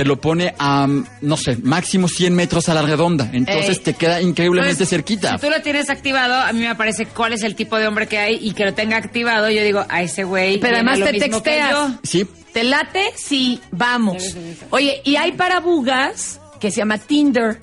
te 0.00 0.06
lo 0.06 0.18
pone 0.18 0.54
a, 0.58 0.86
mm, 0.86 1.04
no 1.20 1.36
sé, 1.36 1.58
máximo 1.58 2.08
100 2.08 2.34
metros 2.34 2.70
a 2.70 2.74
la 2.74 2.80
redonda. 2.80 3.28
Entonces 3.34 3.76
Ey. 3.76 3.82
te 3.84 3.92
queda 3.92 4.22
increíblemente 4.22 4.78
Pues, 4.78 4.88
cerquita. 4.88 5.34
Si 5.34 5.44
tú 5.46 5.50
lo 5.50 5.60
tienes 5.60 5.90
activado, 5.90 6.36
a 6.36 6.50
mí 6.54 6.60
me 6.60 6.68
aparece 6.68 7.04
cuál 7.04 7.34
es 7.34 7.42
el 7.42 7.54
tipo 7.54 7.76
de 7.76 7.86
hombre 7.86 8.06
que 8.06 8.16
hay 8.16 8.38
y 8.40 8.52
que 8.54 8.64
lo 8.64 8.72
tenga 8.72 8.96
activado. 8.96 9.50
Yo 9.50 9.62
digo, 9.62 9.84
a 9.90 10.00
ese 10.00 10.24
güey. 10.24 10.58
Pero 10.58 10.76
además 10.76 11.00
lo 11.00 11.04
te 11.04 11.12
mismo 11.12 11.42
texteas. 11.42 11.90
Sí. 12.02 12.26
¿Te 12.54 12.64
late? 12.64 13.12
Sí, 13.14 13.60
vamos. 13.72 14.34
Oye, 14.70 15.02
y 15.04 15.16
hay 15.16 15.32
para 15.32 15.60
bugas 15.60 16.40
que 16.60 16.70
se 16.70 16.78
llama 16.78 16.96
Tinder. 16.96 17.58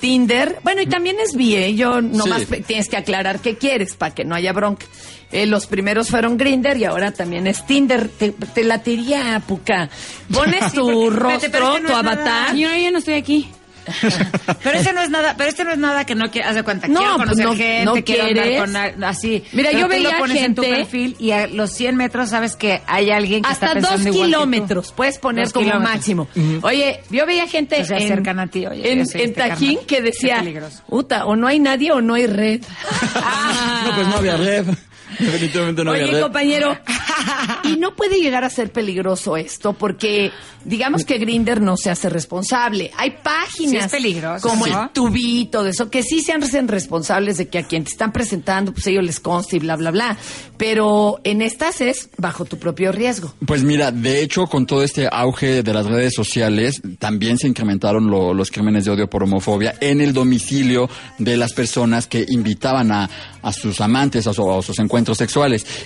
Tinder. 0.00 0.58
Bueno, 0.64 0.80
y 0.80 0.86
también 0.86 1.16
es 1.20 1.36
bien. 1.36 1.76
Yo 1.76 2.00
nomás 2.00 2.44
Sí. 2.48 2.62
tienes 2.66 2.88
que 2.88 2.96
aclarar 2.96 3.40
qué 3.40 3.56
quieres 3.58 3.94
para 3.94 4.14
que 4.14 4.24
no 4.24 4.34
haya 4.34 4.54
bronca. 4.54 4.86
Eh, 5.34 5.46
los 5.46 5.66
primeros 5.66 6.10
fueron 6.10 6.36
Grinder 6.38 6.76
y 6.76 6.84
ahora 6.84 7.10
también 7.10 7.46
es 7.48 7.66
Tinder. 7.66 8.08
Te, 8.08 8.30
te 8.30 8.62
latería, 8.62 9.42
Puca. 9.46 9.90
Pones 10.32 10.72
tu 10.72 11.10
rostro, 11.10 11.80
no 11.80 11.88
tu 11.88 11.94
avatar. 11.96 12.54
Yo 12.54 12.68
ya 12.74 12.90
no 12.92 12.98
estoy 12.98 13.14
aquí. 13.14 13.48
Pero 14.62 14.78
este 14.78 14.94
no 14.94 15.02
es 15.02 15.10
nada, 15.10 15.34
pero 15.36 15.50
este 15.50 15.62
no 15.62 15.72
es 15.72 15.76
nada 15.76 16.06
que 16.06 16.14
no 16.14 16.30
quiera, 16.30 16.48
haz 16.48 16.54
de 16.54 16.62
cuenta, 16.62 16.88
No, 16.88 17.00
quiero 17.00 17.16
conocer 17.18 17.44
no- 17.44 17.54
gente, 17.54 17.84
no 17.84 17.92
quiero 18.02 18.22
andar 18.24 18.44
quieres. 18.44 18.60
con 18.60 18.76
a- 18.76 19.08
así. 19.10 19.44
Mira, 19.52 19.68
Pero 19.72 19.80
yo 19.80 19.86
tú 19.88 19.92
lo 20.02 20.08
veía 20.08 20.18
pones 20.20 20.42
en 20.42 20.54
tu 20.54 20.62
gente- 20.62 20.76
perfil 20.78 21.16
y 21.18 21.30
a 21.32 21.46
los 21.48 21.70
100 21.70 21.94
metros 21.96 22.30
sabes 22.30 22.56
que 22.56 22.80
hay 22.86 23.10
alguien 23.10 23.42
que 23.42 23.50
Hasta 23.50 23.66
está 23.66 23.80
dos 23.80 23.90
pensando 23.90 24.08
igual 24.14 24.30
tú. 24.30 24.36
kilómetros 24.38 24.92
puedes 24.92 25.18
poner 25.18 25.44
Dos 25.44 25.52
como 25.52 25.66
kilómetros. 25.66 25.94
máximo. 25.96 26.28
Oye, 26.62 27.02
yo 27.10 27.26
veía 27.26 27.46
gente 27.46 27.76
Que 27.76 27.84
se 27.84 27.94
en, 27.96 28.04
acercan 28.04 28.40
a 28.40 28.46
ti, 28.46 28.66
oye, 28.66 28.90
en, 28.90 29.00
este 29.00 29.28
Tajín 29.28 29.74
carnal. 29.76 29.86
que 29.86 30.00
decía. 30.00 30.42
Uta, 30.88 31.26
o 31.26 31.36
no 31.36 31.46
hay 31.46 31.58
nadie 31.58 31.92
o 31.92 32.00
no 32.00 32.14
hay 32.14 32.26
red. 32.26 32.62
No, 33.84 33.94
pues 33.96 34.08
no 34.08 34.16
había 34.16 34.36
red. 34.38 34.66
Definitivamente 35.18 35.84
no 35.84 35.90
Oye, 35.92 36.20
compañero, 36.20 36.76
y 37.64 37.76
no 37.76 37.94
puede 37.94 38.20
llegar 38.20 38.44
a 38.44 38.50
ser 38.50 38.70
peligroso 38.72 39.36
esto 39.36 39.72
porque 39.72 40.30
digamos 40.64 41.04
que 41.04 41.18
Grinder 41.18 41.60
no 41.60 41.76
se 41.76 41.90
hace 41.90 42.08
responsable. 42.08 42.90
Hay 42.96 43.16
páginas 43.22 43.70
Sí, 43.70 43.76
es 43.76 43.90
peligroso, 43.90 44.48
como 44.48 44.66
¿no? 44.66 44.84
el 44.84 44.88
tubito 44.90 45.62
de 45.62 45.70
eso 45.70 45.90
que 45.90 46.02
sí 46.02 46.20
se 46.22 46.32
hacen 46.32 46.68
responsables 46.68 47.36
de 47.36 47.48
que 47.48 47.58
a 47.58 47.62
quien 47.64 47.84
te 47.84 47.90
están 47.90 48.12
presentando 48.12 48.72
pues 48.72 48.86
ellos 48.86 49.04
les 49.04 49.20
consta 49.20 49.56
y 49.56 49.58
bla 49.58 49.76
bla 49.76 49.90
bla, 49.90 50.16
pero 50.56 51.20
en 51.24 51.42
estas 51.42 51.80
es 51.80 52.08
bajo 52.16 52.44
tu 52.44 52.58
propio 52.58 52.92
riesgo. 52.92 53.34
Pues 53.46 53.62
mira, 53.62 53.90
de 53.92 54.22
hecho, 54.22 54.46
con 54.46 54.66
todo 54.66 54.82
este 54.82 55.08
auge 55.10 55.62
de 55.62 55.72
las 55.74 55.86
redes 55.86 56.14
sociales, 56.14 56.80
también 56.98 57.38
se 57.38 57.46
incrementaron 57.48 58.06
lo- 58.10 58.32
los 58.32 58.50
crímenes 58.50 58.84
de 58.84 58.90
odio 58.92 59.10
por 59.10 59.22
homofobia 59.24 59.74
en 59.80 60.00
el 60.00 60.12
domicilio 60.12 60.88
de 61.18 61.36
las 61.36 61.52
personas 61.52 62.06
que 62.06 62.24
invitaban 62.28 62.90
a, 62.92 63.10
a 63.42 63.52
sus 63.52 63.80
amantes 63.80 64.26
a, 64.26 64.32
su- 64.32 64.50
a 64.50 64.62
sus 64.62 64.78
encuentros 64.78 65.03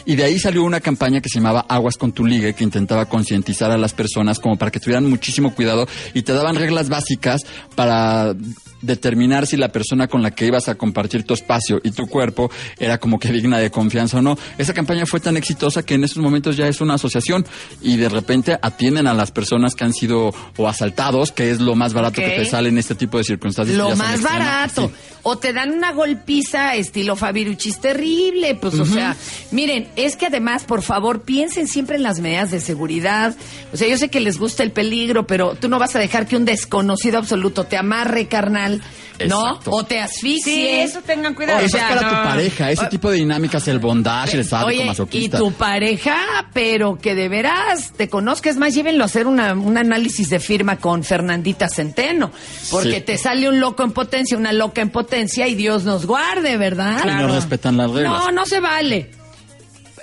Y 0.05 0.17
de 0.17 0.25
ahí 0.25 0.39
salió 0.39 0.63
una 0.65 0.81
campaña 0.81 1.21
que 1.21 1.29
se 1.29 1.37
llamaba 1.37 1.67
Aguas 1.69 1.97
con 1.97 2.13
tu 2.13 2.25
ligue, 2.25 2.55
que 2.55 2.65
intentaba 2.65 3.07
concientizar 3.07 3.71
a 3.71 3.79
las 3.79 3.93
personas 3.93 4.39
como 4.39 4.57
para 4.57 4.71
que 4.71 4.81
tuvieran 4.81 5.09
muchísimo 5.09 5.55
cuidado 5.55 5.87
y 6.15 6.23
te 6.23 6.33
daban 6.33 6.57
reglas 6.57 6.89
básicas 6.89 7.43
para 7.75 8.35
determinar 8.83 9.47
si 9.47 9.57
la 9.57 9.71
persona 9.71 10.09
con 10.09 10.23
la 10.23 10.31
que 10.31 10.47
ibas 10.47 10.69
a 10.69 10.77
compartir 10.77 11.25
tu 11.25 11.35
espacio 11.35 11.81
y 11.83 11.91
tu 11.91 12.07
cuerpo 12.07 12.51
era 12.79 12.99
como 12.99 13.19
que 13.19 13.33
digna 13.33 13.59
de 13.59 13.71
confianza 13.71 14.19
o 14.19 14.23
no. 14.23 14.39
Esa 14.57 14.75
campaña 14.75 15.07
fue 15.07 15.21
tan 15.21 15.37
exitosa 15.37 15.83
que 15.83 15.95
en 15.95 16.05
estos 16.05 16.23
momentos 16.23 16.57
ya 16.57 16.69
es 16.69 16.81
una 16.81 16.95
asociación 16.95 17.47
y 17.81 17.97
de 17.97 18.09
repente 18.09 18.59
atienden 18.61 19.07
a 19.07 19.15
las 19.15 19.31
personas 19.31 19.75
que 19.75 19.85
han 19.85 19.93
sido 19.93 20.35
o 20.57 20.69
asaltados, 20.69 21.33
que 21.33 21.51
es 21.51 21.61
lo 21.61 21.75
más 21.75 21.93
barato 21.93 22.21
que 22.21 22.31
te 22.31 22.45
sale 22.45 22.69
en 22.69 22.79
este 22.79 22.95
tipo 22.95 23.19
de 23.19 23.25
circunstancias. 23.25 23.77
Lo 23.77 23.95
más 23.97 24.23
barato. 24.23 24.91
O 25.23 25.37
te 25.37 25.53
dan 25.53 25.73
una 25.73 25.93
golpiza 25.93 26.75
estilo 26.77 27.17
Fabiruchis 27.17 27.81
terrible. 27.81 28.55
Pues, 28.55 28.75
o 28.75 28.85
sea, 28.85 29.17
miren, 29.51 29.89
es 29.97 30.17
que 30.17 30.27
además, 30.27 30.65
por 30.65 30.83
favor, 30.83 31.23
piensen 31.23 31.67
siempre 31.67 31.97
en 31.97 32.03
las 32.03 32.21
medidas 32.21 32.51
de 32.51 32.61
seguridad. 32.61 33.37
O 33.73 33.77
sea, 33.77 33.89
yo 33.89 33.99
sé 33.99 34.09
que 34.09 34.21
les 34.21 34.39
gusta 34.39 34.63
el 34.63 34.73
peligro, 34.73 35.27
pero 35.27 35.55
tú 35.55 35.69
no 35.69 35.79
vas 35.79 35.97
a 35.97 35.99
dejar 35.99 36.27
que 36.27 36.37
un 36.37 36.45
desconocido 36.45 37.19
absoluto 37.19 37.65
te 37.65 37.77
amarre, 37.77 38.27
carnal, 38.29 38.68
¿no? 38.69 39.47
Exacto. 39.49 39.71
O 39.73 39.85
te 39.85 39.99
asfixie. 40.01 40.43
Sí, 40.43 40.69
eso 40.69 41.01
tengan 41.03 41.35
cuidado. 41.35 41.59
Eso 41.61 41.77
O 41.77 41.81
sea, 41.81 41.89
es 41.91 41.97
para 41.97 42.09
tu 42.09 42.29
pareja, 42.29 42.71
ese 42.71 42.87
tipo 42.87 43.11
de 43.11 43.17
dinámicas, 43.17 43.67
el 43.69 43.79
bondage, 43.79 44.37
el 44.37 44.45
sádico 44.45 44.69
Oye, 44.69 44.83
y 44.83 44.87
masoquista. 44.87 45.39
tu 45.39 45.53
pareja, 45.53 46.17
pero 46.53 46.99
que 46.99 47.15
de 47.15 47.29
veras 47.29 47.93
te 47.97 48.09
conozca. 48.09 48.49
Es 48.51 48.57
más, 48.57 48.75
llévenlo 48.75 49.03
a 49.03 49.07
hacer 49.07 49.27
una- 49.27 49.55
un 49.55 49.77
análisis 49.77 50.31
de 50.31 50.39
firma 50.41 50.77
con 50.77 51.03
Fernandita 51.05 51.69
Centeno. 51.69 52.31
Porque 52.71 52.97
Sí. 52.97 53.01
te 53.01 53.19
sale 53.19 53.49
un 53.49 53.59
loco 53.61 53.83
en 53.83 53.93
potencia, 53.93 54.37
una 54.37 54.53
loca 54.53 54.81
en 54.83 54.91
potencia 54.91 55.49
y 55.49 55.55
Dios 55.55 55.85
nos 55.85 56.07
guarde, 56.07 56.57
¿verdad? 56.57 57.01
Y 57.05 57.09
no 57.09 57.35
respetan 57.35 57.77
las 57.77 57.91
reglas. 57.91 58.13
No, 58.13 58.31
no 58.33 58.47
se 58.47 58.61
vale. 58.61 59.11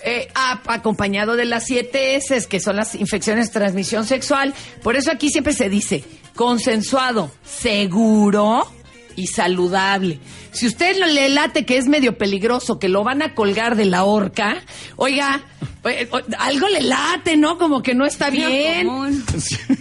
Eh, 0.07 0.27
acompañado 0.67 1.35
de 1.35 1.45
las 1.45 1.65
siete 1.65 2.15
S, 2.15 2.45
que 2.47 2.59
son 2.59 2.75
las 2.75 2.93
infecciones 2.93 3.47
de 3.47 3.53
transmisión 3.59 4.05
sexual. 4.05 4.53
Por 4.83 4.95
eso 4.95 5.09
aquí 5.11 5.29
siempre 5.29 5.53
se 5.53 5.67
dice 5.67 6.03
consensuado, 6.35 7.31
seguro 7.43 8.69
y 9.15 9.27
saludable. 9.27 10.19
Si 10.51 10.67
usted 10.67 10.97
lo 10.97 11.07
le 11.07 11.29
late 11.29 11.65
que 11.65 11.77
es 11.77 11.87
medio 11.87 12.17
peligroso, 12.17 12.77
que 12.79 12.87
lo 12.89 13.03
van 13.03 13.21
a 13.21 13.33
colgar 13.33 13.75
de 13.75 13.85
la 13.85 14.03
horca, 14.03 14.61
oiga, 14.97 15.41
eh, 15.85 16.07
o- 16.11 16.19
algo 16.37 16.67
le 16.69 16.81
late, 16.81 17.37
¿no? 17.37 17.57
Como 17.57 17.81
que 17.81 17.95
no 17.95 18.05
está 18.05 18.29
bien. 18.29 18.87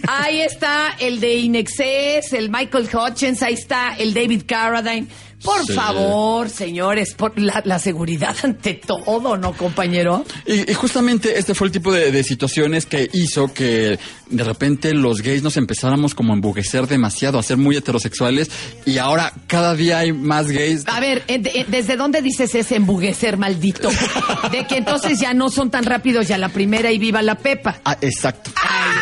Ahí 0.07 0.41
está 0.41 0.95
el 0.99 1.19
de 1.19 1.35
Inexcess, 1.35 2.33
el 2.33 2.49
Michael 2.49 2.87
Hutchins, 2.93 3.43
ahí 3.43 3.53
está 3.55 3.95
el 3.97 4.13
David 4.13 4.43
Carradine. 4.47 5.07
Por 5.45 5.65
Sí. 5.65 5.73
favor, 5.73 6.49
señores, 6.49 7.13
por 7.13 7.39
la, 7.39 7.61
la 7.65 7.79
seguridad 7.79 8.35
ante 8.43 8.73
todo, 8.73 9.37
¿no, 9.37 9.53
compañero? 9.53 10.25
Y, 10.45 10.69
y 10.71 10.73
justamente 10.73 11.37
este 11.39 11.53
fue 11.55 11.67
el 11.67 11.71
tipo 11.73 11.93
de, 11.93 12.11
de 12.11 12.23
situaciones 12.23 12.85
que 12.85 13.09
hizo 13.13 13.53
que 13.53 13.97
de 14.29 14.43
repente 14.43 14.93
los 14.93 15.21
gays 15.21 15.43
nos 15.43 15.55
empezáramos 15.57 16.15
como 16.15 16.33
a 16.33 16.35
embuguecer 16.35 16.87
demasiado, 16.87 17.37
a 17.39 17.43
ser 17.43 17.57
muy 17.57 17.77
heterosexuales 17.77 18.49
y 18.85 18.97
ahora 18.97 19.31
cada 19.47 19.75
día 19.75 19.99
hay 19.99 20.11
más 20.13 20.47
gays. 20.47 20.83
A 20.87 20.99
ver, 20.99 21.23
eh, 21.27 21.41
eh, 21.53 21.65
¿desde 21.67 21.95
dónde 21.95 22.21
dices 22.21 22.53
ese 22.55 22.75
embuguecer 22.75 23.37
maldito? 23.37 23.89
De 24.51 24.65
que 24.67 24.77
entonces 24.77 25.19
ya 25.19 25.33
no 25.33 25.49
son 25.49 25.69
tan 25.69 25.83
rápidos 25.85 26.27
ya 26.27 26.37
la 26.37 26.49
primera 26.49 26.91
y 26.91 26.97
viva 26.97 27.21
la 27.21 27.35
pepa. 27.35 27.79
Ah, 27.85 27.97
exacto. 28.01 28.51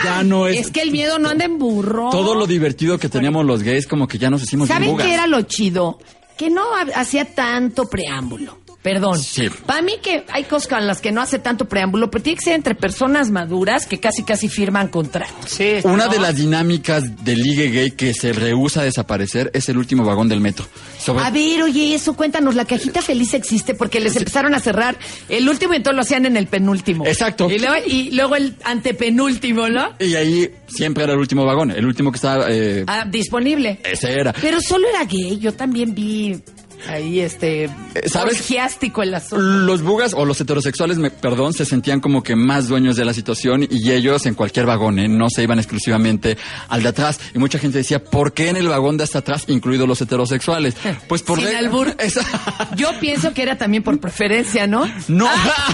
ya 0.03 0.24
no 0.24 0.48
es, 0.48 0.60
Es 0.60 0.72
que 0.72 0.82
el 0.82 0.91
miedo 0.91 1.20
no 1.20 1.30
anda 1.30 1.45
en 1.45 1.57
burro. 1.57 2.10
todo 2.11 2.36
lo 2.36 2.45
divertido 2.48 2.98
que 2.98 3.07
teníamos 3.10 3.45
los 3.45 3.64
gays 3.64 3.88
como 3.88 4.07
que 4.07 4.18
ya 4.18 4.30
nos 4.30 4.44
hicimos 4.44 4.68
¿Saben 4.68 4.98
qué 4.98 5.14
era 5.14 5.26
lo 5.28 5.41
chido? 5.44 5.98
Que 6.38 6.50
no 6.50 6.76
ha- 6.76 7.00
hacía 7.00 7.34
tanto 7.34 7.86
preámbulo. 7.90 8.58
Perdón. 8.84 9.18
Sí. 9.18 9.50
Para 9.66 9.82
mí 9.82 9.94
que 10.04 10.26
hay 10.32 10.44
cosas 10.44 10.68
con 10.68 10.86
las 10.86 11.00
que 11.02 11.12
no 11.12 11.22
hace 11.22 11.40
tanto 11.40 11.66
preámbulo, 11.66 12.12
pero 12.12 12.22
tiene 12.24 12.38
que 12.38 12.44
ser 12.44 12.54
entre 12.54 12.76
personas 12.76 13.32
maduras 13.32 13.86
que 13.88 14.00
casi 14.00 14.24
casi 14.24 14.50
firman 14.50 14.90
contratos. 14.90 15.50
Sí. 15.50 15.78
Una 15.84 16.08
de 16.10 16.20
las 16.20 16.36
dinámicas 16.36 17.24
del 17.24 17.42
ligue 17.42 17.70
gay 17.70 17.92
que 17.92 18.14
se 18.14 18.34
rehúsa 18.34 18.82
a 18.82 18.84
desaparecer 18.84 19.50
es 19.54 19.70
el 19.70 19.78
último 19.78 20.04
vagón 20.04 20.28
del 20.30 20.42
metro. 20.42 20.66
Sobre- 21.00 21.24
A 21.24 21.30
ver, 21.32 21.64
oye, 21.64 21.96
eso 21.96 22.14
cuéntanos, 22.14 22.56
la 22.56 22.66
cajita 22.66 23.02
feliz 23.02 23.34
existe 23.34 23.74
porque 23.74 24.00
les 24.02 24.16
empezaron 24.18 24.54
a 24.54 24.60
cerrar 24.60 24.98
el 25.30 25.48
último 25.50 25.74
y 25.74 25.78
entonces 25.78 25.96
lo 25.96 26.02
hacían 26.02 26.26
en 26.26 26.36
el 26.38 26.48
penúltimo. 26.48 27.06
Exacto. 27.08 27.50
Y 27.50 27.60
luego, 27.60 27.76
y 27.88 28.12
luego 28.12 28.36
el 28.36 28.56
antepenúltimo, 28.66 29.70
¿no? 29.70 29.92
Y 30.00 30.16
ahí 30.16 30.50
siempre 30.68 31.04
era 31.06 31.14
el 31.14 31.20
último 31.20 31.46
vagón, 31.46 31.72
el 31.72 31.86
último 31.86 32.12
que 32.12 32.18
estaba... 32.18 32.46
eh, 32.50 32.84
Ah, 32.88 33.06
disponible. 33.10 33.80
ese 33.84 34.12
era. 34.12 34.34
Pero 34.34 34.60
solo 34.62 34.88
era 34.90 35.06
gay, 35.06 35.38
yo 35.40 35.54
también 35.54 35.94
vi 35.96 36.38
ahí 36.88 37.20
este 37.20 37.66
Eh, 37.66 37.72
¿sabes? 38.08 38.40
orgiástico 38.40 39.04
el 39.04 39.14
asunto. 39.14 39.38
Los 39.44 39.82
bugas 39.82 40.14
o 40.14 40.26
los 40.26 40.40
heterosexuales, 40.41 40.98
me- 40.98 41.12
perdón, 41.12 41.54
se 41.54 41.66
sentían 41.66 42.00
como 42.00 42.24
que 42.24 42.36
más 42.36 42.68
dueños 42.68 42.95
de 42.95 43.06
la 43.06 43.14
situación 43.14 43.68
y 43.70 43.91
ellos 43.91 44.26
en 44.26 44.34
cualquier 44.36 44.66
vagón, 44.66 45.00
¿eh? 45.00 45.08
no 45.08 45.30
se 45.30 45.44
iban 45.44 45.60
exclusivamente 45.60 46.38
al 46.70 46.84
de 46.84 46.90
atrás. 46.90 47.20
Y 47.34 47.40
mucha 47.40 47.60
gente 47.60 47.78
decía, 47.80 48.04
¿por 48.04 48.34
qué 48.34 48.50
en 48.50 48.58
el 48.58 48.68
vagón 48.68 48.98
de 48.98 49.04
hasta 49.04 49.20
atrás, 49.20 49.44
incluidos 49.48 49.88
los 49.88 50.02
heterosexuales? 50.02 50.76
Pues 51.08 51.22
por 51.24 51.40
Sin 51.40 51.56
albur. 51.56 51.95
Yo 52.76 52.90
pienso 53.00 53.34
que 53.34 53.41
era 53.44 53.58
también 53.58 53.84
por 53.84 54.00
preferencia, 54.00 54.68
¿no? 54.68 54.86
No, 55.08 55.28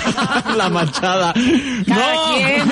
la 0.57 0.69
manchada. 0.69 1.33
Cada 1.87 2.13
no, 2.15 2.35
quien. 2.35 2.71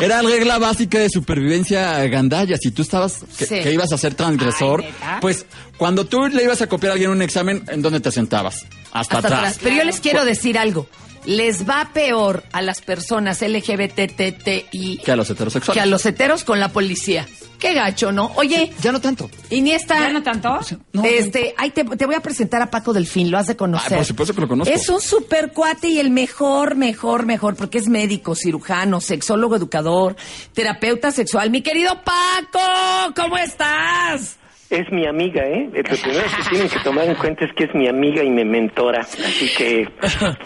era 0.00 0.22
regla 0.22 0.58
básica 0.58 0.98
de 0.98 1.08
supervivencia 1.10 2.04
gandalla. 2.06 2.56
Si 2.56 2.70
tú 2.70 2.82
estabas, 2.82 3.18
que, 3.36 3.46
Sí. 3.46 3.60
que 3.62 3.72
ibas 3.72 3.92
a 3.92 3.98
ser 3.98 4.14
transgresor, 4.14 4.84
pues 5.20 5.46
cuando 5.76 6.04
tú 6.06 6.26
le 6.26 6.42
ibas 6.42 6.60
a 6.60 6.66
copiar 6.66 6.90
a 6.90 6.92
alguien 6.94 7.10
un 7.10 7.22
examen, 7.22 7.57
¿en 7.68 7.82
dónde 7.82 8.00
te 8.00 8.10
sentabas? 8.12 8.66
Hasta, 8.92 9.16
Hasta 9.18 9.18
atrás. 9.36 9.58
Pero 9.62 9.76
yo 9.76 9.84
les 9.84 10.00
quiero 10.00 10.24
decir 10.24 10.56
algo. 10.58 10.88
les 11.24 11.68
va 11.68 11.90
peor 11.92 12.44
a 12.52 12.62
las 12.62 12.80
personas 12.80 13.42
LGBTTI 13.42 14.98
Que 15.04 15.12
a 15.12 15.16
los 15.16 15.28
heterosexuales. 15.30 15.74
que 15.74 15.80
a 15.80 15.86
los 15.86 16.04
heteros 16.06 16.44
con 16.44 16.60
la 16.60 16.68
policía. 16.70 17.26
Qué 17.58 17.74
gacho, 17.74 18.12
¿no? 18.12 18.30
Oye. 18.36 18.72
Ya 18.80 18.92
no 18.92 19.00
tanto. 19.00 19.28
Iniesta. 19.50 19.98
¿Ya 19.98 20.10
no 20.10 20.22
tanto? 20.22 20.60
este, 21.02 21.54
ay, 21.58 21.70
te, 21.70 21.82
te 21.84 22.06
voy 22.06 22.14
a 22.14 22.20
presentar 22.20 22.62
a 22.62 22.70
Paco 22.70 22.92
Delfín, 22.92 23.32
lo 23.32 23.36
has 23.38 23.48
de 23.48 23.56
conocer. 23.56 23.94
Ah, 23.94 23.96
por 23.96 24.04
supuesto 24.04 24.32
que 24.34 24.40
lo 24.42 24.48
conozco. 24.48 24.72
Es 24.72 24.88
un 24.88 25.00
super 25.00 25.52
cuate 25.52 25.88
y 25.88 25.98
el 25.98 26.10
mejor, 26.10 26.76
mejor, 26.76 27.26
mejor, 27.26 27.56
porque 27.56 27.78
es 27.78 27.88
médico, 27.88 28.36
cirujano, 28.36 29.00
sexólogo, 29.00 29.56
educador, 29.56 30.14
terapeuta 30.54 31.10
sexual. 31.10 31.50
Mi 31.50 31.60
querido 31.62 32.00
Paco, 32.04 33.12
¿cómo 33.16 33.36
estás? 33.36 34.37
Es 34.70 34.92
mi 34.92 35.06
amiga, 35.06 35.46
¿eh? 35.46 35.70
Lo 35.72 35.82
primero 35.82 36.24
que 36.24 36.50
tienen 36.50 36.68
que 36.68 36.78
tomar 36.80 37.08
en 37.08 37.14
cuenta 37.14 37.46
es 37.46 37.52
que 37.54 37.64
es 37.64 37.74
mi 37.74 37.88
amiga 37.88 38.22
y 38.22 38.28
mi 38.28 38.44
mentora. 38.44 39.00
Así 39.00 39.50
que, 39.56 39.88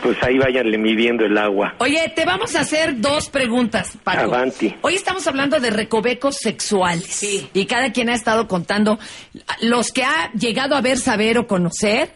pues 0.00 0.16
ahí 0.22 0.38
váyanle 0.38 0.78
midiendo 0.78 1.24
el 1.24 1.36
agua. 1.36 1.74
Oye, 1.78 2.12
te 2.14 2.24
vamos 2.24 2.54
a 2.54 2.60
hacer 2.60 3.00
dos 3.00 3.28
preguntas, 3.30 3.98
Paco. 4.04 4.32
Avanti. 4.32 4.76
Hoy 4.82 4.94
estamos 4.94 5.26
hablando 5.26 5.58
de 5.58 5.70
recovecos 5.70 6.36
sexuales. 6.36 7.50
Y 7.52 7.66
cada 7.66 7.90
quien 7.90 8.10
ha 8.10 8.14
estado 8.14 8.46
contando 8.46 9.00
los 9.60 9.90
que 9.90 10.04
ha 10.04 10.30
llegado 10.34 10.76
a 10.76 10.80
ver, 10.80 10.98
saber 10.98 11.38
o 11.38 11.48
conocer, 11.48 12.10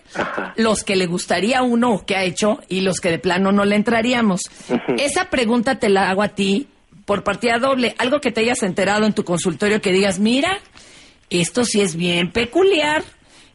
los 0.55 0.85
que 0.85 0.95
le 0.95 1.07
gustaría 1.07 1.59
a 1.59 1.63
uno 1.63 1.93
o 1.93 2.07
que 2.07 2.15
ha 2.15 2.23
hecho 2.23 2.61
y 2.69 2.83
los 2.83 3.01
que 3.01 3.11
de 3.11 3.19
plano 3.19 3.51
no 3.51 3.65
le 3.65 3.75
entraríamos. 3.75 4.43
Esa 4.97 5.29
pregunta 5.29 5.81
te 5.81 5.89
la 5.89 6.09
hago 6.09 6.23
a 6.23 6.29
ti 6.29 6.69
por 7.05 7.25
partida 7.25 7.59
doble. 7.59 7.95
Algo 7.99 8.21
que 8.21 8.31
te 8.31 8.43
hayas 8.43 8.63
enterado 8.63 9.07
en 9.07 9.13
tu 9.13 9.25
consultorio 9.25 9.81
que 9.81 9.93
digas, 9.93 10.19
mira, 10.19 10.59
esto 11.31 11.65
sí 11.65 11.81
es 11.81 11.97
bien 11.97 12.31
peculiar. 12.31 13.03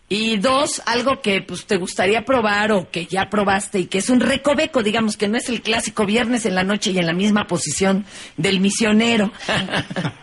Y 0.10 0.36
dos, 0.38 0.82
algo 0.88 1.22
que 1.22 1.42
pues 1.42 1.66
te 1.66 1.78
gustaría 1.78 2.26
probar 2.26 2.74
o 2.74 2.92
que 2.92 3.06
ya 3.06 3.30
probaste 3.30 3.80
y 3.80 3.86
que 3.86 4.00
es 4.00 4.10
un 4.10 4.20
recoveco, 4.20 4.84
digamos, 4.84 5.16
que 5.16 5.30
no 5.30 5.38
es 5.38 5.48
el 5.48 5.62
clásico 5.62 6.06
viernes 6.06 6.46
en 6.46 6.54
la 6.54 6.66
noche 6.66 6.92
y 6.92 6.98
en 6.98 7.06
la 7.06 7.14
misma 7.14 7.48
posición 7.48 8.04
del 8.36 8.60
misionero. 8.60 9.32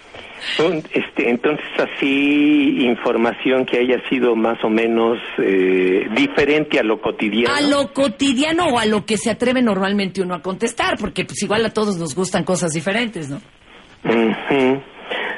Este, 0.92 1.30
entonces, 1.30 1.66
así, 1.78 2.84
información 2.84 3.66
que 3.66 3.78
haya 3.78 4.00
sido 4.08 4.36
más 4.36 4.62
o 4.64 4.70
menos 4.70 5.18
eh, 5.38 6.08
diferente 6.14 6.78
a 6.78 6.82
lo 6.82 7.00
cotidiano. 7.00 7.54
A 7.54 7.60
lo 7.60 7.92
cotidiano 7.92 8.66
o 8.66 8.78
a 8.78 8.86
lo 8.86 9.04
que 9.04 9.16
se 9.16 9.30
atreve 9.30 9.62
normalmente 9.62 10.22
uno 10.22 10.34
a 10.34 10.42
contestar, 10.42 10.96
porque 10.98 11.24
pues 11.24 11.42
igual 11.42 11.64
a 11.66 11.70
todos 11.70 11.96
nos 11.96 12.14
gustan 12.14 12.44
cosas 12.44 12.72
diferentes, 12.72 13.28
¿no? 13.28 13.40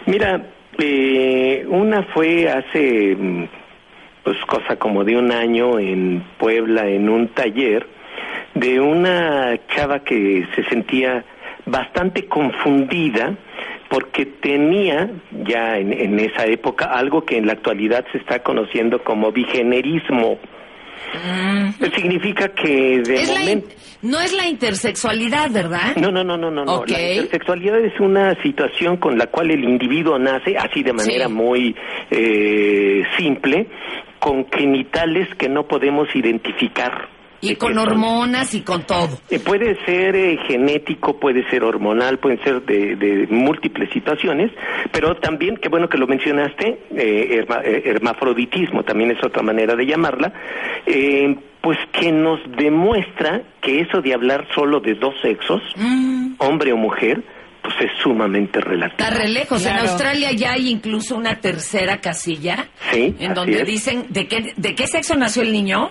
Mira, 0.07 0.53
eh, 0.81 1.65
una 1.69 2.02
fue 2.02 2.48
hace, 2.48 3.16
mm, 3.16 3.44
pues 4.24 4.39
cosa 4.47 4.77
como 4.77 5.05
de 5.05 5.16
un 5.16 5.32
año 5.32 5.78
en 5.78 6.24
Puebla, 6.39 6.89
en 6.89 7.09
un 7.09 7.28
taller, 7.28 7.86
de 8.55 8.81
una 8.81 9.59
chava 9.69 10.01
que 10.01 10.47
se 10.55 10.65
sentía 10.65 11.24
bastante 11.66 12.27
confundida 12.27 13.35
porque 13.89 14.24
tenía 14.24 15.11
ya 15.44 15.78
en, 15.78 15.93
en 15.93 16.19
esa 16.20 16.47
época 16.47 16.86
algo 16.86 17.24
que 17.24 17.36
en 17.36 17.47
la 17.47 17.55
actualidad 17.55 18.05
se 18.12 18.19
está 18.19 18.43
conociendo 18.43 19.02
como 19.02 19.32
bigenerismo. 19.32 20.39
Significa 21.95 22.49
que 22.49 23.01
de 23.03 23.27
momento... 23.27 23.69
no 24.03 24.21
es 24.21 24.33
la 24.33 24.47
intersexualidad, 24.49 25.51
¿verdad? 25.51 25.97
No, 25.97 26.11
no, 26.11 26.23
no, 26.25 26.37
no, 26.37 26.51
no. 26.51 26.85
La 26.87 27.01
intersexualidad 27.13 27.79
es 27.81 27.99
una 28.01 28.41
situación 28.43 28.97
con 28.97 29.19
la 29.19 29.27
cual 29.27 29.51
el 29.51 29.65
individuo 29.65 30.19
nace, 30.19 30.57
así 30.57 30.83
de 30.83 30.93
manera 30.93 31.27
Sí. 31.27 31.33
muy 31.33 31.77
eh, 32.11 33.03
simple, 33.19 33.67
con 34.19 34.47
genitales 34.51 35.29
que 35.37 35.49
no 35.49 35.67
podemos 35.67 36.09
identificar. 36.15 37.09
Y 37.43 37.55
con 37.57 37.79
hormonas 37.79 38.53
y 38.55 38.61
con 38.61 38.83
todo. 38.83 39.19
Eh, 39.31 39.39
puede 39.39 39.83
ser 39.87 40.15
eh, 40.15 40.39
genético, 40.47 41.19
puede 41.19 41.49
ser 41.49 41.65
hormonal, 41.65 42.19
pueden 42.19 42.43
ser 42.45 42.62
de, 42.67 42.97
de 42.97 43.27
múltiples 43.31 43.91
situaciones, 43.93 44.51
pero 44.93 45.17
también, 45.17 45.57
qué 45.57 45.69
bueno 45.71 45.89
que 45.89 45.97
lo 45.97 46.07
mencionaste, 46.07 46.79
eh, 46.97 47.43
herma- 47.47 47.62
eh, 47.65 47.83
hermafroditismo 47.87 48.83
también 48.83 49.11
es 49.12 49.25
otra 49.25 49.43
manera 49.43 49.75
de 49.75 49.87
llamarla, 49.87 50.33
eh, 50.87 51.35
pues 51.62 51.79
que 51.93 52.12
nos 52.12 52.41
demuestra 52.57 53.43
que 53.62 53.81
eso 53.81 54.01
de 54.03 54.12
hablar 54.15 54.47
solo 54.55 54.81
de 54.81 54.95
dos 54.95 55.15
sexos, 55.23 55.62
hombre 56.39 56.73
o 56.73 56.77
mujer, 56.77 57.23
pues 57.62 57.75
es 57.81 57.91
sumamente 58.03 58.61
relativo. 58.61 59.03
Está 59.07 59.11
re 59.19 59.29
lejos. 59.29 59.65
En. 59.67 59.77
Australia 59.77 60.33
ya 60.33 60.53
hay 60.53 60.71
incluso 60.71 61.15
una 61.17 61.37
tercera 61.41 62.01
casilla 62.01 62.69
Sí, 62.91 63.15
en 63.19 63.35
donde 63.35 63.61
es. 63.61 63.67
dicen 63.67 64.07
de 64.09 64.27
qué, 64.27 64.55
de 64.57 64.75
qué 64.75 64.87
sexo 64.87 65.15
nació 65.17 65.43
el 65.43 65.53
niño 65.53 65.91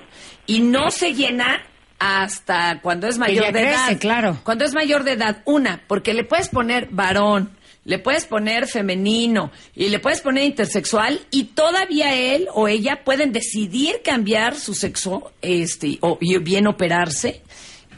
y 0.49 0.61
no 0.61 0.89
se 0.89 1.13
llena 1.13 1.61
hasta 1.99 2.79
cuando 2.81 3.07
es 3.07 3.19
mayor 3.19 3.45
de 3.45 3.51
crece, 3.51 3.91
edad. 3.91 3.99
claro. 3.99 4.37
Cuando 4.43 4.65
es 4.65 4.73
mayor 4.73 5.03
de 5.03 5.11
edad, 5.11 5.43
una, 5.45 5.83
porque 5.85 6.15
le 6.15 6.23
puedes 6.23 6.49
poner 6.49 6.87
varón, 6.89 7.51
le 7.85 7.99
puedes 7.99 8.25
poner 8.25 8.67
femenino 8.67 9.51
y 9.75 9.89
le 9.89 9.99
puedes 9.99 10.21
poner 10.21 10.45
intersexual 10.45 11.19
y 11.29 11.45
todavía 11.45 12.15
él 12.15 12.47
o 12.53 12.67
ella 12.67 13.03
pueden 13.03 13.31
decidir 13.31 14.01
cambiar 14.03 14.55
su 14.55 14.73
sexo 14.73 15.31
este 15.43 15.99
o 16.01 16.17
bien 16.19 16.67
operarse 16.67 17.43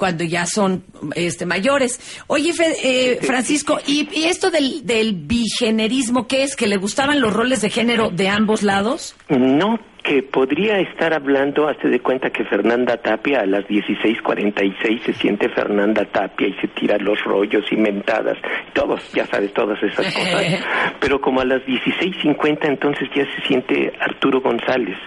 cuando 0.02 0.24
ya 0.24 0.48
son 0.48 0.84
este 1.14 1.46
mayores. 1.46 2.00
Oye, 2.26 2.54
Fe- 2.54 2.76
eh, 2.84 3.20
Francisco, 3.22 3.78
¿y, 3.86 4.10
y 4.20 4.24
esto 4.24 4.50
del, 4.50 4.84
del 4.84 5.14
bigenerismo 5.14 6.26
qué 6.28 6.42
es? 6.42 6.56
¿Que 6.56 6.66
le 6.66 6.78
gustaban 6.78 7.22
los 7.22 7.32
roles 7.32 7.62
de 7.62 7.70
género 7.70 8.10
de 8.10 8.28
ambos 8.28 8.64
lados? 8.64 9.16
No, 9.30 9.80
que 10.04 10.24
podría 10.24 10.80
estar 10.80 11.14
hablando, 11.14 11.68
hazte 11.68 11.88
de 11.90 12.00
cuenta 12.00 12.32
que 12.32 12.44
Fernanda 12.46 12.98
Tapia 12.98 13.42
a 13.42 13.46
las 13.46 13.64
16:46 13.66 15.04
se 15.06 15.14
siente 15.14 15.50
Fernanda 15.50 16.04
Tapia 16.06 16.48
y 16.48 16.54
se 16.54 16.68
tira 16.70 16.98
los 16.98 17.24
rollos 17.24 17.64
y 17.72 17.76
mentadas, 17.76 18.40
todos, 18.74 19.02
ya 19.14 19.28
sabes, 19.28 19.54
todas 19.54 19.78
esas 19.84 20.06
cosas. 20.16 20.44
Pero 21.00 21.22
como 21.22 21.42
a 21.42 21.46
las 21.46 21.62
16:50 21.62 22.58
entonces 22.64 23.08
ya 23.16 23.24
se 23.36 23.48
siente 23.48 23.94
Arturo 24.00 24.42
González. 24.42 24.98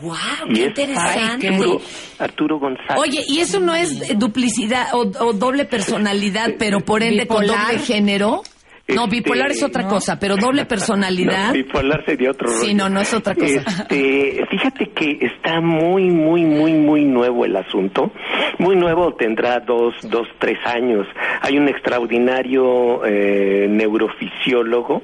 ¡Guau! 0.00 0.48
Y 0.48 0.54
¡Qué 0.54 0.60
es 0.62 0.68
interesante! 0.68 1.48
Arturo, 1.48 1.80
Arturo 2.18 2.58
González. 2.58 2.96
Oye, 2.98 3.20
¿y 3.28 3.40
eso 3.40 3.60
no 3.60 3.74
es 3.74 4.10
eh, 4.10 4.14
duplicidad 4.16 4.88
o, 4.94 5.00
o 5.24 5.32
doble 5.32 5.64
personalidad, 5.64 6.50
pero 6.58 6.80
por 6.80 7.02
ende 7.02 7.26
con 7.26 7.42
¿Bipolar? 7.42 7.66
doble 7.66 7.78
género? 7.80 8.42
No, 8.88 9.04
Este, 9.04 9.16
bipolar 9.18 9.52
es 9.52 9.62
otra 9.62 9.84
no. 9.84 9.88
cosa, 9.88 10.18
pero 10.18 10.36
doble 10.36 10.64
personalidad. 10.66 11.48
No, 11.48 11.52
bipolar 11.52 12.04
sería 12.04 12.32
otro 12.32 12.48
rollo. 12.48 12.60
Sí, 12.60 12.74
no, 12.74 12.88
no 12.88 13.00
es 13.00 13.14
otra 13.14 13.36
cosa. 13.36 13.60
Este, 13.88 14.44
fíjate 14.50 14.90
que 14.90 15.18
está 15.20 15.60
muy, 15.60 16.10
muy, 16.10 16.44
muy, 16.44 16.72
muy 16.72 17.04
nuevo 17.04 17.44
el 17.44 17.54
asunto. 17.54 18.10
Muy 18.58 18.74
nuevo, 18.74 19.14
tendrá 19.14 19.60
dos, 19.60 19.94
dos, 20.10 20.26
tres 20.40 20.58
años. 20.64 21.06
Hay 21.40 21.56
un 21.56 21.68
extraordinario 21.68 23.04
eh, 23.06 23.68
neurofisiólogo 23.70 25.02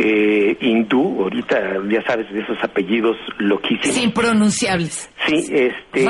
eh, 0.00 0.56
hindú, 0.60 1.22
ahorita 1.22 1.58
ya 1.90 2.02
sabes 2.06 2.30
de 2.32 2.40
esos 2.40 2.56
apellidos 2.62 3.16
loquísimos. 3.38 3.96
Sin 3.96 4.12
pronunciables. 4.12 5.10
Sí, 5.26 5.46
este. 5.52 6.04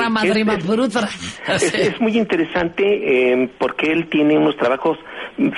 Es- 1.49 1.63
es, 1.63 1.75
es 1.75 2.01
muy 2.01 2.17
interesante 2.19 2.85
eh, 2.85 3.49
porque 3.59 3.91
él 3.91 4.09
tiene 4.11 4.37
unos 4.37 4.57
trabajos 4.59 4.99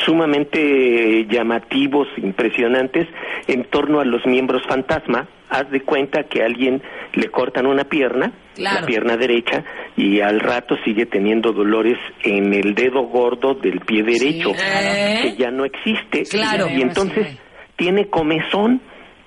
sumamente 0.05 1.21
eh, 1.21 1.27
llamativos, 1.29 2.07
impresionantes 2.19 3.09
en 3.49 3.65
torno 3.65 4.01
a 4.01 4.05
los 4.05 4.25
miembros 4.27 4.63
fantasma. 4.69 5.29
Haz 5.49 5.69
de 5.71 5.81
cuenta 5.81 6.23
que 6.25 6.43
a 6.43 6.47
alguien 6.47 6.81
le 7.15 7.27
cortan 7.29 7.67
una 7.67 7.83
pierna, 7.85 8.33
Claro. 8.55 8.81
la 8.83 8.87
pierna 8.87 9.17
derecha, 9.17 9.65
y 9.97 10.21
al 10.21 10.39
rato 10.39 10.77
sigue 10.85 11.07
teniendo 11.07 11.53
dolores 11.53 11.97
en 12.23 12.53
el 12.55 12.75
dedo 12.75 13.03
gordo 13.05 13.55
del 13.55 13.81
pie 13.81 14.03
derecho, 14.05 14.53
claro. 14.53 15.23
que 15.23 15.35
ya 15.37 15.51
no 15.51 15.65
existe. 15.65 16.23
Claro. 16.31 16.69
Y 16.69 16.83
entonces 16.83 17.39
tiene 17.81 18.09
comezón. 18.09 18.83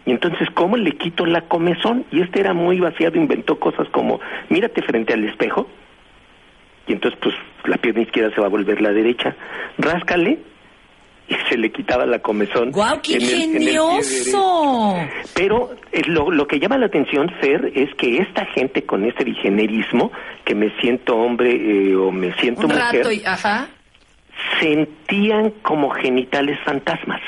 Y 0.06 0.12
entonces, 0.12 0.48
¿cómo 0.54 0.78
le 0.78 0.92
quito 0.92 1.26
la 1.26 1.42
comezón? 1.42 2.06
Y 2.12 2.22
este 2.22 2.40
era 2.42 2.54
muy 2.54 2.80
vaciado, 2.80 3.18
inventó 3.18 3.58
cosas 3.60 3.88
como, 3.90 4.20
mírate 4.50 4.82
frente 4.84 5.14
al 5.14 5.24
espejo, 5.24 5.68
y 6.88 6.92
entonces 6.94 7.20
pues 7.24 7.34
la 7.66 7.78
pierna 7.78 8.02
izquierda 8.02 8.34
se 8.36 8.42
va 8.42 8.48
a 8.48 8.50
volver 8.50 8.80
la 8.82 8.92
derecha, 8.92 9.34
ráscale 9.78 10.38
y 11.30 11.36
se 11.50 11.58
le 11.58 11.72
quitaba 11.72 12.06
la 12.06 12.20
comezón. 12.20 12.72
¡Guau, 12.72 13.00
qué 13.02 13.16
en 13.16 13.22
el- 13.22 13.30
en 13.30 13.32
el 13.32 13.58
pie 13.60 13.72
ingenioso! 13.74 14.96
Pero 15.34 15.72
eh, 15.94 16.02
lo, 16.06 16.30
lo 16.30 16.46
que 16.48 16.60
llama 16.60 16.78
la 16.78 16.88
atención, 16.88 17.32
Fer, 17.40 17.72
es 17.74 17.96
que 17.96 18.18
esta 18.18 18.46
gente 18.48 18.84
con 18.84 19.06
este 19.06 19.24
bigenerismo, 19.24 20.12
que 20.44 20.54
me 20.54 20.70
siento 20.82 21.16
hombre 21.16 21.56
eh, 21.56 21.96
o 21.96 22.12
me 22.12 22.34
siento 22.42 22.68
Un 22.68 22.74
mujer, 22.74 22.98
rato 22.98 23.10
y... 23.12 23.24
Ajá. 23.26 23.70
sentían 24.60 25.52
como 25.62 25.90
genitales 25.92 26.60
fantasmas. 26.66 27.22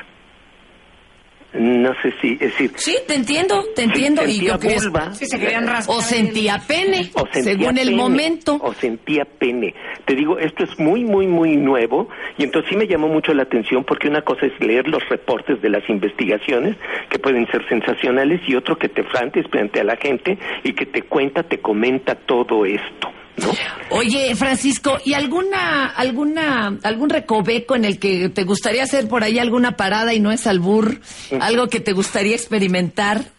No 1.57 1.93
sé 2.01 2.13
si, 2.21 2.33
es 2.33 2.39
decir, 2.39 2.71
Sí, 2.75 2.97
te 3.07 3.15
entiendo, 3.15 3.63
te 3.75 3.83
entiendo. 3.83 4.23
y 4.25 4.33
sentía 4.33 4.57
yo 4.59 4.69
vulva. 4.81 5.13
Sí, 5.13 5.25
se 5.25 5.39
querían 5.39 5.65
raspar. 5.67 5.95
O 5.95 6.01
sentía 6.01 6.61
pene, 6.67 7.09
o 7.13 7.25
sentía 7.31 7.43
según 7.43 7.77
el 7.77 7.95
momento. 7.95 8.57
O 8.61 8.73
sentía 8.73 9.25
pene. 9.25 9.73
Te 10.05 10.15
digo, 10.15 10.37
esto 10.37 10.63
es 10.63 10.77
muy, 10.79 11.03
muy, 11.03 11.27
muy 11.27 11.55
nuevo 11.55 12.09
y 12.37 12.43
entonces 12.43 12.69
sí 12.69 12.75
me 12.75 12.87
llamó 12.87 13.07
mucho 13.07 13.33
la 13.33 13.43
atención 13.43 13.83
porque 13.83 14.07
una 14.07 14.21
cosa 14.21 14.45
es 14.47 14.53
leer 14.59 14.87
los 14.87 15.07
reportes 15.09 15.61
de 15.61 15.69
las 15.69 15.87
investigaciones 15.89 16.75
que 17.09 17.19
pueden 17.19 17.47
ser 17.47 17.67
sensacionales 17.69 18.41
y 18.47 18.55
otro 18.55 18.77
que 18.77 18.89
te 18.89 19.03
frantes 19.03 19.45
frente 19.49 19.79
a 19.79 19.83
la 19.83 19.95
gente 19.95 20.37
y 20.63 20.73
que 20.73 20.85
te 20.85 21.03
cuenta, 21.03 21.43
te 21.43 21.59
comenta 21.59 22.15
todo 22.15 22.65
esto. 22.65 23.11
¿No? 23.37 23.51
Oye, 23.91 24.35
Francisco, 24.35 24.99
¿y 25.05 25.13
alguna, 25.13 25.87
alguna, 25.87 26.77
algún 26.83 27.09
recoveco 27.09 27.75
en 27.75 27.85
el 27.85 27.99
que 27.99 28.29
te 28.29 28.43
gustaría 28.43 28.83
hacer 28.83 29.07
por 29.07 29.23
ahí 29.23 29.39
alguna 29.39 29.77
parada 29.77 30.13
y 30.13 30.19
no 30.19 30.31
es 30.31 30.47
albur? 30.47 30.99
Algo 31.39 31.67
que 31.67 31.79
te 31.79 31.93
gustaría 31.93 32.35
experimentar. 32.35 33.34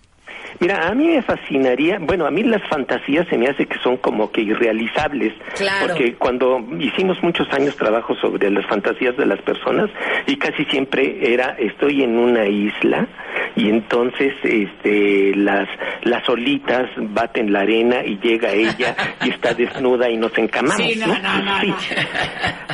Mira, 0.61 0.89
a 0.89 0.95
mí 0.95 1.07
me 1.09 1.23
fascinaría, 1.23 1.99
bueno, 2.01 2.27
a 2.27 2.31
mí 2.31 2.43
las 2.43 2.63
fantasías 2.69 3.27
se 3.29 3.37
me 3.37 3.49
hace 3.49 3.67
que 3.67 3.79
son 3.79 3.97
como 3.99 4.31
que 4.31 4.41
irrealizables, 4.43 5.33
Claro. 5.57 5.87
porque 5.89 6.15
cuando 6.15 6.65
hicimos 6.79 7.23
muchos 7.23 7.51
años 7.53 7.77
trabajo 7.77 8.15
sobre 8.17 8.51
las 8.51 8.65
fantasías 8.67 9.17
de 9.17 9.27
las 9.27 9.41
personas 9.43 9.91
y 10.27 10.37
casi 10.37 10.65
siempre 10.67 11.33
era 11.33 11.57
estoy 11.59 12.03
en 12.03 12.17
una 12.19 12.47
isla 12.47 13.07
y 13.55 13.69
entonces 13.69 14.35
este 14.43 15.35
las 15.37 15.69
las 16.03 16.29
olitas 16.29 16.89
baten 16.97 17.53
la 17.53 17.61
arena 17.61 18.05
y 18.05 18.19
llega 18.19 18.53
ella 18.53 18.95
y 19.25 19.31
está 19.31 19.55
desnuda 19.55 20.09
y 20.11 20.17
nos 20.17 20.37
encamamos, 20.39 20.77
Sí, 20.87 20.99
no, 20.99 21.07
¿no? 21.07 21.19
no, 21.19 21.43
no, 21.43 21.61
Sí. 21.61 21.67
no. 21.69 21.77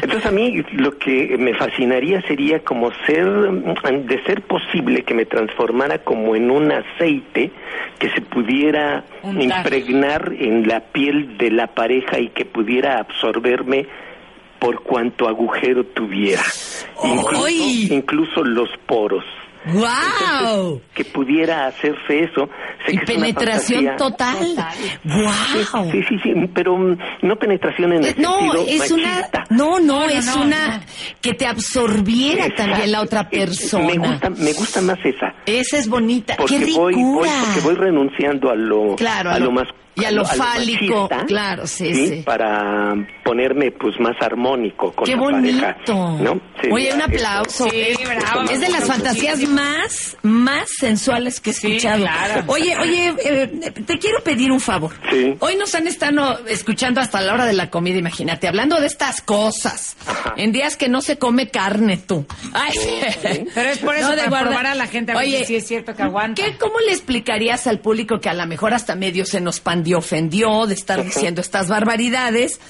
Entonces 0.03 0.27
a 0.27 0.31
mí 0.33 0.63
lo 0.73 0.99
que 0.99 1.37
me 1.39 1.55
fascinaría 1.55 2.21
sería 2.23 2.61
como 2.61 2.91
ser, 3.07 3.25
de 3.27 4.23
ser 4.25 4.43
posible 4.43 5.03
que 5.05 5.15
me 5.15 5.25
transformara 5.27 5.99
como 5.99 6.35
en 6.35 6.51
un 6.51 6.73
aceite 6.73 7.51
que 7.99 8.11
se 8.11 8.21
pudiera 8.21 9.05
Untar. 9.23 9.59
impregnar 9.59 10.33
en 10.39 10.67
la 10.67 10.81
piel 10.81 11.37
de 11.39 11.51
la 11.51 11.69
pareja 11.69 12.19
y 12.19 12.29
que 12.29 12.45
pudiera 12.45 12.99
absorberme 12.99 13.87
por 14.59 14.83
cuanto 14.83 15.29
agujero 15.29 15.85
tuviera, 15.85 16.43
incluso, 17.03 17.49
incluso 17.49 18.45
los 18.45 18.71
poros. 18.87 19.25
¡Guau! 19.67 20.81
Que 20.95 21.05
pudiera 21.05 21.67
hacerse 21.67 22.21
eso. 22.25 22.49
Sé 22.87 22.95
Y 22.95 22.99
que 22.99 23.07
penetración 23.07 23.97
total. 23.97 24.37
¡Guau! 25.05 25.91
Sí, 25.91 26.03
sí, 26.09 26.17
sí, 26.23 26.33
pero 26.55 26.77
mm, 26.77 26.97
no 27.23 27.37
penetración 27.37 27.93
en 27.93 28.05
el 28.05 28.15
No, 28.19 28.39
sentido 28.39 28.65
es 28.69 28.79
machista. 28.93 28.95
una, 28.95 29.29
no, 29.51 29.79
no, 29.81 29.81
No, 29.81 30.07
no, 30.07 30.09
es 30.09 30.27
no, 30.37 30.43
una 30.43 30.81
que 31.21 31.35
te 31.35 31.47
absorbiera 31.47 32.47
Exacto. 32.47 32.71
también 32.71 32.93
la 32.93 33.01
otra 33.03 33.29
persona. 33.29 33.87
Me 33.87 33.99
gusta, 33.99 34.31
me 34.31 34.53
gusta 34.53 34.81
más 34.81 34.99
esa. 35.05 35.35
Esa 35.47 35.79
es 35.79 35.89
bonita. 35.89 36.35
Porque 36.37 36.59
¡Qué 36.59 36.73
voy, 36.75 36.95
ricura! 36.95 37.31
voy, 37.31 37.45
porque 37.47 37.61
voy 37.61 37.75
renunciando 37.75 38.51
a 38.51 38.55
lo, 38.57 38.97
Claro, 38.97 39.31
a 39.31 39.35
a 39.35 39.39
lo 39.39 39.47
lo- 39.47 39.53
más 39.53 39.69
y 39.95 40.05
a 40.05 40.11
lo 40.11 40.25
fálico, 40.25 41.03
machista, 41.11 41.27
claro, 41.27 41.67
sí, 41.67 41.95
sí. 41.95 42.23
para 42.25 42.95
ponerme 43.25 43.71
pues 43.73 43.99
más 44.01 44.17
armónico 44.21 44.93
con 44.93 45.05
¡Qué 45.05 45.13
la 45.15 45.19
bonito! 45.21 45.61
pareja, 45.61 45.77
¿no? 46.23 46.41
Sería 46.61 46.75
Oye, 46.75 46.95
un 46.95 47.03
aplauso. 47.03 47.69
Sí, 47.69 47.81
es, 47.81 47.99
bravo. 48.05 48.51
es 48.51 48.61
de 48.61 48.69
las 48.71 48.85
fantasías 48.87 49.41
más, 49.49 50.17
más 50.23 50.69
sensuales 50.79 51.41
que 51.41 51.51
he 51.51 51.53
escuchado. 51.53 52.03
claro. 52.05 52.45
Oye, 52.47 52.77
oye, 52.79 53.15
eh, 53.25 53.47
te 53.87 53.99
quiero 53.99 54.21
pedir 54.25 54.51
un 54.51 54.61
favor. 54.61 54.93
Sí. 55.11 55.35
Hoy 55.41 55.57
nos 55.57 55.75
han 55.75 55.87
estado 55.87 56.41
escuchando 56.47 57.01
hasta 57.01 57.21
la 57.21 57.35
hora 57.35 57.45
de 57.47 57.53
la 57.53 57.69
comida, 57.71 57.99
imagínate, 57.99 58.49
hablando 58.49 58.81
de 58.81 58.87
estas 58.87 59.21
cosas. 59.21 59.97
En 60.37 60.53
días 60.53 60.77
que 60.77 60.89
no 60.89 61.01
se 61.03 61.19
come 61.19 61.49
carne, 61.51 61.99
tú. 61.99 62.25
Ay, 62.53 62.73
Pero 63.55 63.69
es 63.69 63.79
por 63.79 63.95
eso, 63.95 64.09
No, 64.11 64.17
de 64.17 64.29
para 64.29 64.47
probar 64.47 64.67
a 64.67 64.75
la 64.75 64.87
gente 64.87 65.13
a 65.13 65.17
ver 65.17 65.25
Oye, 65.25 65.39
si 65.41 65.45
sí 65.47 65.57
es 65.57 65.67
cierto 65.67 65.95
que 65.95 66.03
aguanta. 66.03 66.43
¿Qué, 66.43 66.57
¿Cómo 66.57 66.81
le 66.81 66.93
explicarías 66.93 67.67
al 67.67 67.79
público 67.81 68.21
que 68.21 68.29
a 68.29 68.35
lo 68.35 68.47
mejor 68.47 68.75
hasta 68.75 68.95
medio 68.95 69.25
se 69.27 69.41
nos 69.41 69.61
pandió, 69.83 69.99
ofendió 69.99 70.67
de 70.67 70.75
estar 70.75 71.05
diciendo 71.05 71.41
estas 71.41 71.69
barbaridades? 71.69 72.61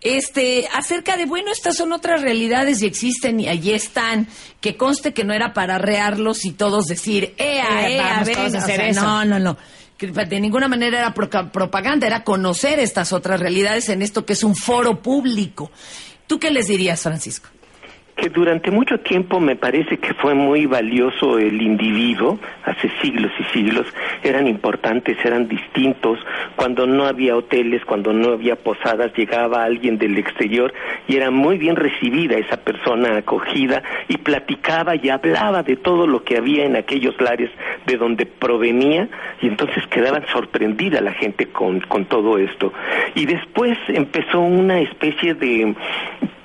Este, 0.00 0.68
acerca 0.74 1.16
de, 1.16 1.26
bueno, 1.26 1.52
estas 1.52 1.76
son 1.76 1.92
otras 1.92 2.22
realidades 2.22 2.82
y 2.82 2.86
existen 2.86 3.38
y 3.38 3.48
allí 3.48 3.72
están. 3.72 4.26
Que 4.60 4.76
conste 4.76 5.12
que 5.12 5.24
no 5.24 5.32
era 5.32 5.52
para 5.52 5.78
rearlos 5.78 6.44
y 6.44 6.52
todos 6.52 6.86
decir, 6.86 7.34
ea, 7.36 7.88
Eh, 7.88 7.96
ea, 7.96 8.02
vamos 8.02 8.26
ven", 8.26 8.34
todos 8.36 8.54
a 8.54 8.58
o 8.58 8.60
hacer 8.60 8.76
sea, 8.76 8.88
eso. 8.88 9.02
No, 9.02 9.24
no, 9.24 9.38
no. 9.38 9.56
Que 9.96 10.08
De 10.08 10.40
ninguna 10.40 10.66
manera 10.66 10.98
era 10.98 11.14
propaganda, 11.14 12.06
era 12.06 12.24
conocer 12.24 12.80
estas 12.80 13.12
otras 13.12 13.38
realidades 13.38 13.88
en 13.90 14.02
esto 14.02 14.24
que 14.26 14.32
es 14.32 14.42
un 14.42 14.56
foro 14.56 15.00
público. 15.00 15.70
¿Tú 16.26 16.40
qué 16.40 16.50
les 16.50 16.66
dirías, 16.66 17.00
Francisco? 17.00 17.48
Que 18.16 18.28
durante 18.28 18.70
mucho 18.70 19.00
tiempo 19.00 19.40
me 19.40 19.56
parece 19.56 19.98
que 19.98 20.14
fue 20.14 20.34
muy 20.34 20.66
valioso 20.66 21.38
el 21.38 21.60
individuo, 21.62 22.38
hace 22.64 22.90
siglos 23.00 23.32
y 23.38 23.44
siglos, 23.52 23.86
eran 24.22 24.46
importantes, 24.46 25.16
eran 25.24 25.48
distintos, 25.48 26.18
cuando 26.56 26.86
no 26.86 27.06
había 27.06 27.36
hoteles, 27.36 27.84
cuando 27.84 28.12
no 28.12 28.32
había 28.32 28.56
posadas, 28.56 29.12
llegaba 29.16 29.64
alguien 29.64 29.98
del 29.98 30.18
exterior 30.18 30.72
y 31.08 31.16
era 31.16 31.30
muy 31.30 31.58
bien 31.58 31.76
recibida 31.76 32.36
esa 32.36 32.58
persona 32.58 33.16
acogida 33.16 33.82
y 34.08 34.18
platicaba 34.18 34.94
y 34.96 35.08
hablaba 35.08 35.62
de 35.62 35.76
todo 35.76 36.06
lo 36.06 36.22
que 36.22 36.36
había 36.36 36.64
en 36.64 36.76
aquellos 36.76 37.18
lares 37.20 37.50
de 37.86 37.96
donde 37.96 38.26
provenía 38.26 39.08
y 39.40 39.48
entonces 39.48 39.86
quedaban 39.86 40.24
sorprendida 40.32 41.00
la 41.00 41.12
gente 41.12 41.46
con, 41.46 41.80
con 41.80 42.04
todo 42.04 42.38
esto. 42.38 42.72
Y 43.14 43.26
después 43.26 43.78
empezó 43.88 44.40
una 44.40 44.80
especie 44.80 45.34
de 45.34 45.74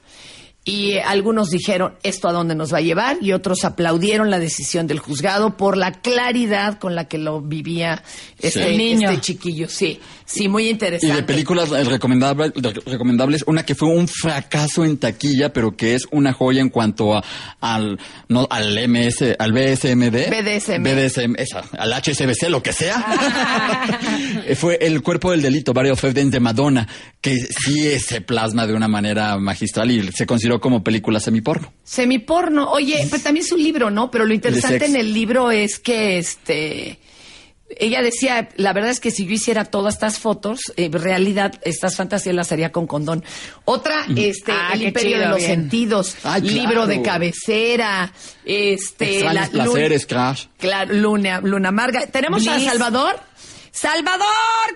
y 0.67 0.97
algunos 0.97 1.51
dijeron 1.51 1.93
esto 2.01 2.27
a 2.27 2.31
dónde 2.33 2.55
nos 2.55 2.73
va 2.73 2.79
a 2.79 2.81
llevar 2.81 3.17
y 3.21 3.33
otros 3.33 3.63
aplaudieron 3.65 4.31
la 4.31 4.39
decisión 4.39 4.87
del 4.87 4.97
juzgado 4.99 5.55
por 5.57 5.77
la 5.77 5.91
claridad 5.91 6.79
con 6.79 6.95
la 6.95 7.07
que 7.07 7.19
lo 7.19 7.39
vivía 7.41 8.01
este, 8.39 8.71
Sí. 8.71 8.75
Niño. 8.77 9.09
este 9.11 9.21
chiquillo. 9.21 9.69
Sí, 9.69 9.99
sí, 10.25 10.47
muy 10.49 10.65
Y 10.65 10.69
interesante. 10.71 11.15
de 11.17 11.23
películas 11.23 11.69
recomendable- 11.69 12.51
recomendables, 12.85 13.43
una 13.45 13.63
que 13.63 13.75
fue 13.75 13.89
un 13.89 14.07
fracaso 14.07 14.83
en 14.83 14.97
taquilla, 14.97 15.53
pero 15.53 15.77
que 15.77 15.93
es 15.93 16.07
una 16.11 16.33
joya 16.33 16.61
en 16.61 16.69
cuanto 16.69 17.15
a, 17.15 17.23
al, 17.61 17.99
no, 18.27 18.47
al 18.49 18.75
MS, 18.89 19.35
al 19.37 19.51
BSMD. 19.53 20.29
BDSM. 20.31 20.83
BDSM, 20.83 21.35
esa, 21.37 21.63
al 21.77 21.93
HSBC, 21.93 22.49
lo 22.49 22.63
que 22.63 22.73
sea. 22.73 23.05
Eh, 24.47 24.55
fue 24.55 24.77
El 24.81 25.01
cuerpo 25.01 25.31
del 25.31 25.41
delito, 25.41 25.73
Barrio 25.73 25.95
Fevden 25.95 26.29
de 26.29 26.39
Madonna, 26.39 26.87
que 27.21 27.35
sí 27.37 27.99
se 27.99 28.21
plasma 28.21 28.65
de 28.67 28.73
una 28.73 28.87
manera 28.87 29.37
magistral 29.37 29.91
y 29.91 30.11
se 30.11 30.25
consideró 30.25 30.54
como 30.59 30.83
película 30.83 31.19
semiporno. 31.19 31.71
Semiporno. 31.83 32.69
Oye, 32.71 33.05
pues 33.09 33.23
también 33.23 33.45
es 33.45 33.51
un 33.51 33.61
libro, 33.63 33.89
¿no? 33.89 34.11
Pero 34.11 34.25
lo 34.25 34.33
interesante 34.33 34.85
en 34.85 34.95
el 34.95 35.13
libro 35.13 35.51
es 35.51 35.79
que 35.79 36.17
este 36.17 36.99
ella 37.79 38.03
decía, 38.03 38.49
la 38.57 38.73
verdad 38.73 38.91
es 38.91 38.99
que 38.99 39.09
si 39.09 39.25
yo 39.25 39.33
hiciera 39.33 39.65
todas 39.65 39.95
estas 39.95 40.19
fotos, 40.19 40.59
en 40.77 40.91
realidad 40.93 41.59
estas 41.63 41.95
fantasías 41.95 42.35
las 42.35 42.51
haría 42.51 42.71
con 42.71 42.85
condón. 42.85 43.23
Otra, 43.65 44.05
este, 44.15 44.51
Ah, 44.51 44.69
El 44.75 44.83
Imperio 44.83 45.17
de 45.17 45.25
los 45.27 45.37
bien. 45.37 45.49
Sentidos, 45.49 46.15
Ay, 46.23 46.41
claro. 46.43 46.55
libro 46.61 46.87
de 46.87 47.01
cabecera, 47.01 48.13
este, 48.45 49.15
Extraños 49.15 49.51
la- 49.53 49.63
placeres, 49.63 50.05
Crash. 50.05 50.45
Claro, 50.59 50.93
Luna, 50.93 51.41
Luna 51.41 51.69
Amarga. 51.69 52.05
Tenemos 52.05 52.47
a. 52.47 52.59
Salvador. 52.59 53.15
Salvador 53.75 54.25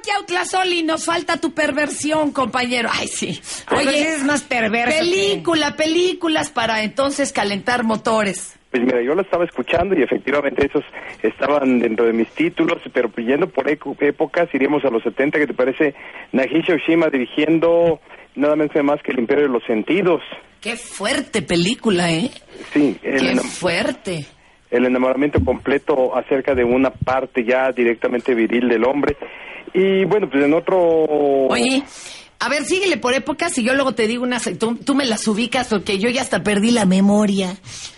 Kiautlasoli, 0.03 0.83
nos 0.83 1.05
falta 1.05 1.37
tu 1.37 1.53
perversión, 1.53 2.33
compañero. 2.33 2.89
Ay, 2.91 3.07
sí. 3.07 3.39
Oye, 3.71 4.15
es 4.15 4.25
más 4.25 4.41
perverso 4.41 4.99
Película, 4.99 5.77
películas 5.77 6.49
para 6.49 6.83
entonces 6.83 7.31
calentar 7.31 7.85
motores. 7.85 8.57
Pues 8.71 8.83
mira, 8.83 9.01
yo 9.01 9.15
la 9.15 9.21
estaba 9.21 9.45
escuchando 9.45 9.97
y 9.97 10.03
efectivamente 10.03 10.65
esos 10.67 10.83
estaban 11.23 11.79
dentro 11.79 12.05
de 12.07 12.11
mis 12.11 12.27
títulos, 12.31 12.81
pero 12.93 13.09
yendo 13.15 13.47
por 13.49 13.69
eco- 13.69 13.95
épocas, 14.01 14.49
iríamos 14.53 14.83
a 14.83 14.89
los 14.89 15.01
70, 15.03 15.39
que 15.39 15.47
te 15.47 15.53
parece 15.53 15.95
Nagisa 16.33 16.73
Oshima 16.73 17.07
dirigiendo 17.07 18.01
nada 18.35 18.57
más 18.83 19.01
que 19.01 19.13
El 19.13 19.19
Imperio 19.19 19.43
de 19.45 19.49
los 19.53 19.63
Sentidos. 19.63 20.21
Qué 20.59 20.75
fuerte 20.75 21.41
película, 21.41 22.11
¿eh? 22.11 22.29
Sí, 22.73 22.97
el, 23.01 23.19
Qué 23.21 23.35
fuerte. 23.47 24.25
El 24.71 24.85
enamoramiento 24.85 25.43
completo 25.43 26.15
acerca 26.15 26.53
de 26.55 26.63
una 26.63 26.91
parte 26.91 27.43
ya 27.43 27.71
directamente 27.71 28.33
viril 28.33 28.69
del 28.69 28.83
hombre. 28.83 29.17
Y 29.73 30.05
bueno, 30.05 30.29
pues 30.29 30.43
en 30.43 30.53
otro... 30.53 30.79
Oye, 30.79 31.83
a 32.39 32.49
ver, 32.49 32.63
síguele 32.63 32.97
por 32.97 33.13
épocas 33.13 33.57
y 33.57 33.63
yo 33.63 33.73
luego 33.73 33.93
te 33.93 34.07
digo 34.07 34.23
unas, 34.23 34.49
tú, 34.57 34.75
tú 34.75 34.95
me 34.95 35.05
las 35.05 35.27
ubicas 35.27 35.67
porque 35.67 35.99
yo 35.99 36.09
ya 36.09 36.21
hasta 36.21 36.41
perdí 36.41 36.71
la 36.71 36.85
memoria. 36.85 37.55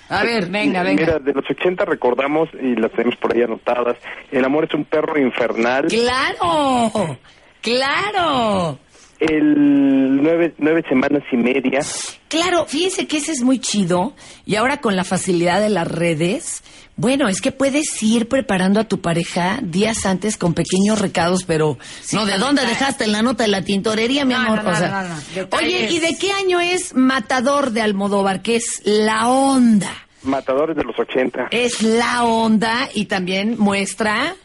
A 0.09 0.23
ver, 0.23 0.49
venga, 0.49 0.83
venga. 0.83 1.05
Mira, 1.05 1.19
de 1.19 1.33
los 1.33 1.49
80 1.49 1.85
recordamos, 1.85 2.49
y 2.61 2.75
las 2.75 2.91
tenemos 2.91 3.15
por 3.17 3.33
ahí 3.33 3.43
anotadas, 3.43 3.95
El 4.31 4.43
amor 4.43 4.65
es 4.65 4.73
un 4.73 4.83
perro 4.83 5.17
infernal. 5.17 5.85
¡Claro! 5.87 7.17
¡Claro! 7.61 8.79
El 9.21 10.21
nueve, 10.23 10.53
nueve 10.57 10.83
semanas 10.89 11.21
y 11.31 11.37
media. 11.37 11.81
Claro, 12.27 12.65
fíjense 12.65 13.05
que 13.07 13.17
ese 13.17 13.31
es 13.33 13.41
muy 13.43 13.59
chido 13.59 14.13
y 14.45 14.55
ahora 14.55 14.77
con 14.81 14.95
la 14.95 15.03
facilidad 15.03 15.61
de 15.61 15.69
las 15.69 15.87
redes, 15.87 16.63
bueno, 16.95 17.27
es 17.27 17.39
que 17.39 17.51
puedes 17.51 18.01
ir 18.01 18.27
preparando 18.27 18.79
a 18.79 18.85
tu 18.85 18.99
pareja 18.99 19.59
días 19.61 20.07
antes 20.07 20.37
con 20.37 20.55
pequeños 20.55 20.99
recados, 20.99 21.43
pero 21.43 21.77
no, 22.13 22.25
¿de 22.25 22.37
dónde 22.39 22.65
dejaste 22.65 23.05
la 23.05 23.21
nota 23.21 23.43
de 23.43 23.49
la 23.49 23.61
tintorería, 23.61 24.25
mi 24.25 24.33
No, 24.33 24.39
amor? 24.41 24.63
no, 24.63 24.63
no, 24.63 24.71
O 24.71 24.75
sea, 24.75 25.03
no, 25.03 25.09
no. 25.43 25.57
Oye. 25.57 25.91
¿y 25.91 25.99
de 25.99 26.17
qué 26.17 26.31
año 26.31 26.59
es 26.59 26.95
Matador 26.95 27.71
de 27.71 27.81
Almodóvar? 27.81 28.41
Que 28.41 28.55
es 28.55 28.81
la 28.85 29.27
onda. 29.29 29.91
Matadores 30.23 30.75
de 30.75 30.83
los 30.83 30.97
80. 30.97 31.47
Es 31.51 31.83
la 31.83 32.23
onda 32.23 32.89
y 32.93 33.05
también 33.05 33.55
muestra 33.59 34.35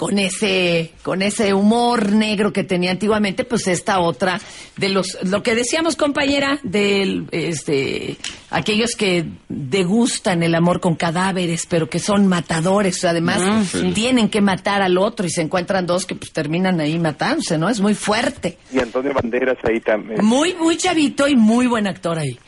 con 0.00 0.18
ese 0.18 0.92
con 1.02 1.20
ese 1.20 1.52
humor 1.52 2.10
negro 2.12 2.54
que 2.54 2.64
tenía 2.64 2.90
antiguamente, 2.90 3.44
pues 3.44 3.66
esta 3.68 4.00
otra 4.00 4.40
de 4.78 4.88
los 4.88 5.18
lo 5.24 5.42
que 5.42 5.54
decíamos 5.54 5.94
compañera 5.94 6.58
del 6.62 7.26
este 7.32 8.16
aquellos 8.50 8.96
que 8.96 9.26
degustan 9.50 10.42
el 10.42 10.54
amor 10.54 10.80
con 10.80 10.94
cadáveres, 10.96 11.66
pero 11.66 11.90
que 11.90 11.98
son 11.98 12.26
matadores, 12.28 13.04
además 13.04 13.42
Ah, 13.44 13.62
sí. 13.64 13.92
tienen 13.92 14.30
que 14.30 14.40
matar 14.40 14.80
al 14.80 14.96
otro 14.96 15.26
y 15.26 15.30
se 15.30 15.42
encuentran 15.42 15.86
dos 15.86 16.06
que 16.06 16.14
pues 16.14 16.32
terminan 16.32 16.80
ahí 16.80 16.98
matándose, 16.98 17.58
¿no? 17.58 17.68
Es 17.68 17.80
muy 17.80 17.94
fuerte. 17.94 18.56
Y 18.72 18.78
Antonio 18.78 19.12
Banderas 19.12 19.58
ahí 19.64 19.80
también. 19.80 20.24
Muy 20.24 20.54
muy 20.54 20.78
chavito 20.78 21.28
y 21.28 21.36
muy 21.36 21.66
buen 21.66 21.86
actor 21.86 22.18
ahí. 22.18 22.38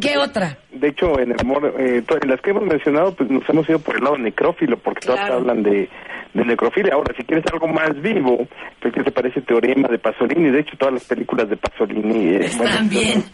¿Qué 0.00 0.16
otra? 0.16 0.56
De 0.72 0.88
hecho, 0.88 1.20
en 1.20 1.32
el 1.32 1.40
amor, 1.40 1.74
eh, 1.78 2.02
en 2.22 2.30
las 2.30 2.40
que 2.40 2.50
hemos 2.50 2.64
mencionado, 2.64 3.14
pues 3.14 3.28
nos 3.28 3.46
hemos 3.50 3.68
ido 3.68 3.78
por 3.78 3.96
el 3.96 4.04
lado 4.04 4.16
necrófilo, 4.16 4.78
porque 4.78 5.06
todas 5.06 5.20
Claro. 5.20 5.34
hablan 5.34 5.62
de, 5.62 5.90
de 6.34 6.44
necrofilia. 6.44 6.94
Ahora, 6.94 7.14
si 7.16 7.22
quieres 7.24 7.44
algo 7.52 7.68
más 7.68 8.00
vivo, 8.02 8.46
pues 8.80 8.92
¿qué 8.92 9.02
te 9.02 9.10
parece 9.10 9.40
Teorema 9.40 9.88
de 9.88 9.98
Pasolini? 9.98 10.50
De 10.50 10.60
hecho, 10.60 10.76
todas 10.76 10.94
las 10.94 11.04
películas 11.04 11.48
de 11.48 11.56
Pasolini... 11.56 12.34
eh, 12.34 12.50
bueno, 12.56 12.72
Están 12.72 12.88
bien, 12.88 13.24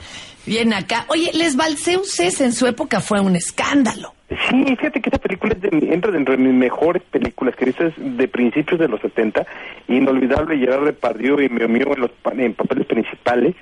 bien 0.46 0.72
acá. 0.74 1.06
Oye, 1.08 1.30
Les 1.34 1.56
Balseuses 1.56 2.40
en 2.40 2.52
su 2.52 2.66
época 2.66 3.00
fue 3.00 3.20
un 3.20 3.34
escándalo. 3.36 4.14
Sí, 4.48 4.64
fíjate 4.64 5.00
que 5.00 5.08
esa 5.08 5.18
película 5.18 5.54
es 5.54 5.60
de 5.60 5.92
entra 5.92 6.12
dentro 6.12 6.36
de 6.36 6.42
mis 6.42 6.54
mejores 6.54 7.02
películas, 7.10 7.56
que 7.56 7.64
dices 7.66 7.92
de 7.96 8.28
principios 8.28 8.78
de 8.78 8.86
los 8.86 9.00
70, 9.00 9.44
inolvidable 9.88 10.56
Gerard 10.56 10.84
Depardieu 10.84 11.40
y 11.40 11.48
Mio 11.48 11.68
Mio 11.68 11.92
en 11.94 12.00
los 12.02 12.10
en 12.38 12.54
papeles 12.54 12.86
principales. 12.86 13.56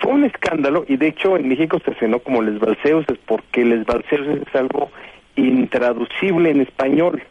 Fue 0.00 0.12
un 0.12 0.24
escándalo 0.24 0.84
y 0.88 0.96
de 0.96 1.08
hecho 1.08 1.36
en 1.36 1.48
México 1.48 1.78
se 1.84 1.92
estrenó 1.92 2.18
como 2.18 2.42
Les 2.42 2.58
Balseuses, 2.58 3.18
porque 3.26 3.64
Les 3.64 3.86
Balseuses 3.86 4.42
es 4.48 4.54
algo 4.56 4.90
intraducible 5.36 6.50
en 6.50 6.62
español. 6.62 7.22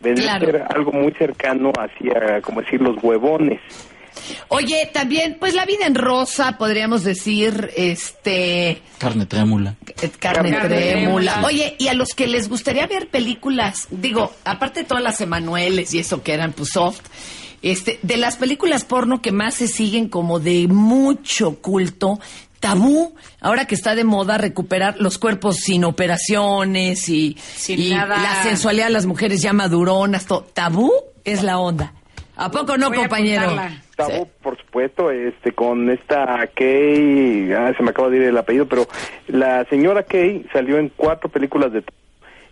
Vendría 0.00 0.38
Claro. 0.38 0.48
a 0.48 0.50
ser 0.52 0.76
algo 0.76 0.92
muy 0.92 1.12
cercano 1.12 1.72
hacia, 1.78 2.40
como 2.42 2.60
decir, 2.60 2.80
los 2.80 2.96
huevones. 3.02 3.60
Oye, 4.48 4.90
también, 4.92 5.36
pues 5.38 5.54
la 5.54 5.66
vida 5.66 5.86
en 5.86 5.94
rosa, 5.94 6.56
podríamos 6.58 7.04
decir, 7.04 7.70
este, 7.76 8.80
Carne 8.98 9.26
trémula. 9.26 9.76
eh, 10.02 10.10
carne, 10.18 10.50
Carne 10.52 10.68
trémula. 10.68 11.32
trémula. 11.34 11.42
Oye, 11.46 11.76
y 11.78 11.88
a 11.88 11.94
los 11.94 12.08
que 12.14 12.26
les 12.26 12.48
gustaría 12.48 12.86
ver 12.86 13.08
películas, 13.08 13.88
digo, 13.90 14.32
aparte 14.44 14.80
de 14.80 14.86
todas 14.86 15.02
las 15.04 15.20
Emanueles 15.20 15.92
y 15.94 15.98
eso 15.98 16.22
que 16.22 16.32
eran 16.32 16.52
pues 16.52 16.70
soft, 16.70 17.02
este, 17.62 17.98
de 18.02 18.16
las 18.16 18.36
películas 18.36 18.84
porno 18.84 19.20
que 19.20 19.32
más 19.32 19.54
se 19.54 19.68
siguen 19.68 20.08
como 20.08 20.40
de 20.40 20.66
mucho 20.68 21.56
culto, 21.60 22.18
tabú, 22.66 23.14
ahora 23.40 23.66
que 23.66 23.74
está 23.74 23.94
de 23.94 24.04
moda 24.04 24.38
recuperar 24.38 24.96
los 24.98 25.18
cuerpos 25.18 25.56
sin 25.56 25.84
operaciones 25.84 27.08
y, 27.08 27.36
y 27.68 27.90
nada. 27.90 28.18
la 28.18 28.42
sensualidad 28.42 28.86
de 28.86 28.92
las 28.92 29.06
mujeres 29.06 29.42
ya 29.42 29.52
maduronas, 29.52 30.26
todo. 30.26 30.42
tabú 30.52 30.92
es 31.24 31.42
la 31.42 31.58
onda. 31.58 31.92
¿A 32.36 32.50
poco 32.50 32.76
no, 32.76 32.88
Voy 32.88 32.98
compañero? 32.98 33.56
Tabú, 33.96 34.28
por 34.42 34.58
supuesto, 34.58 35.10
este, 35.10 35.52
con 35.52 35.88
esta 35.90 36.46
Kay, 36.54 37.50
ah, 37.52 37.72
se 37.74 37.82
me 37.82 37.90
acaba 37.90 38.10
de 38.10 38.18
ir 38.18 38.22
el 38.24 38.36
apellido, 38.36 38.66
pero 38.66 38.86
la 39.28 39.64
señora 39.70 40.02
Kay 40.02 40.46
salió 40.52 40.78
en 40.78 40.90
cuatro 40.94 41.30
películas 41.30 41.72
de 41.72 41.82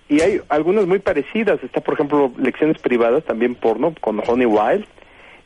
y 0.09 0.21
hay 0.21 0.41
algunas 0.49 0.87
muy 0.87 0.99
parecidas. 0.99 1.63
Está, 1.63 1.81
por 1.81 1.95
ejemplo, 1.95 2.31
Lecciones 2.39 2.79
Privadas, 2.79 3.25
también 3.25 3.55
porno, 3.55 3.95
con 4.01 4.21
Honey 4.27 4.47
Wild. 4.47 4.87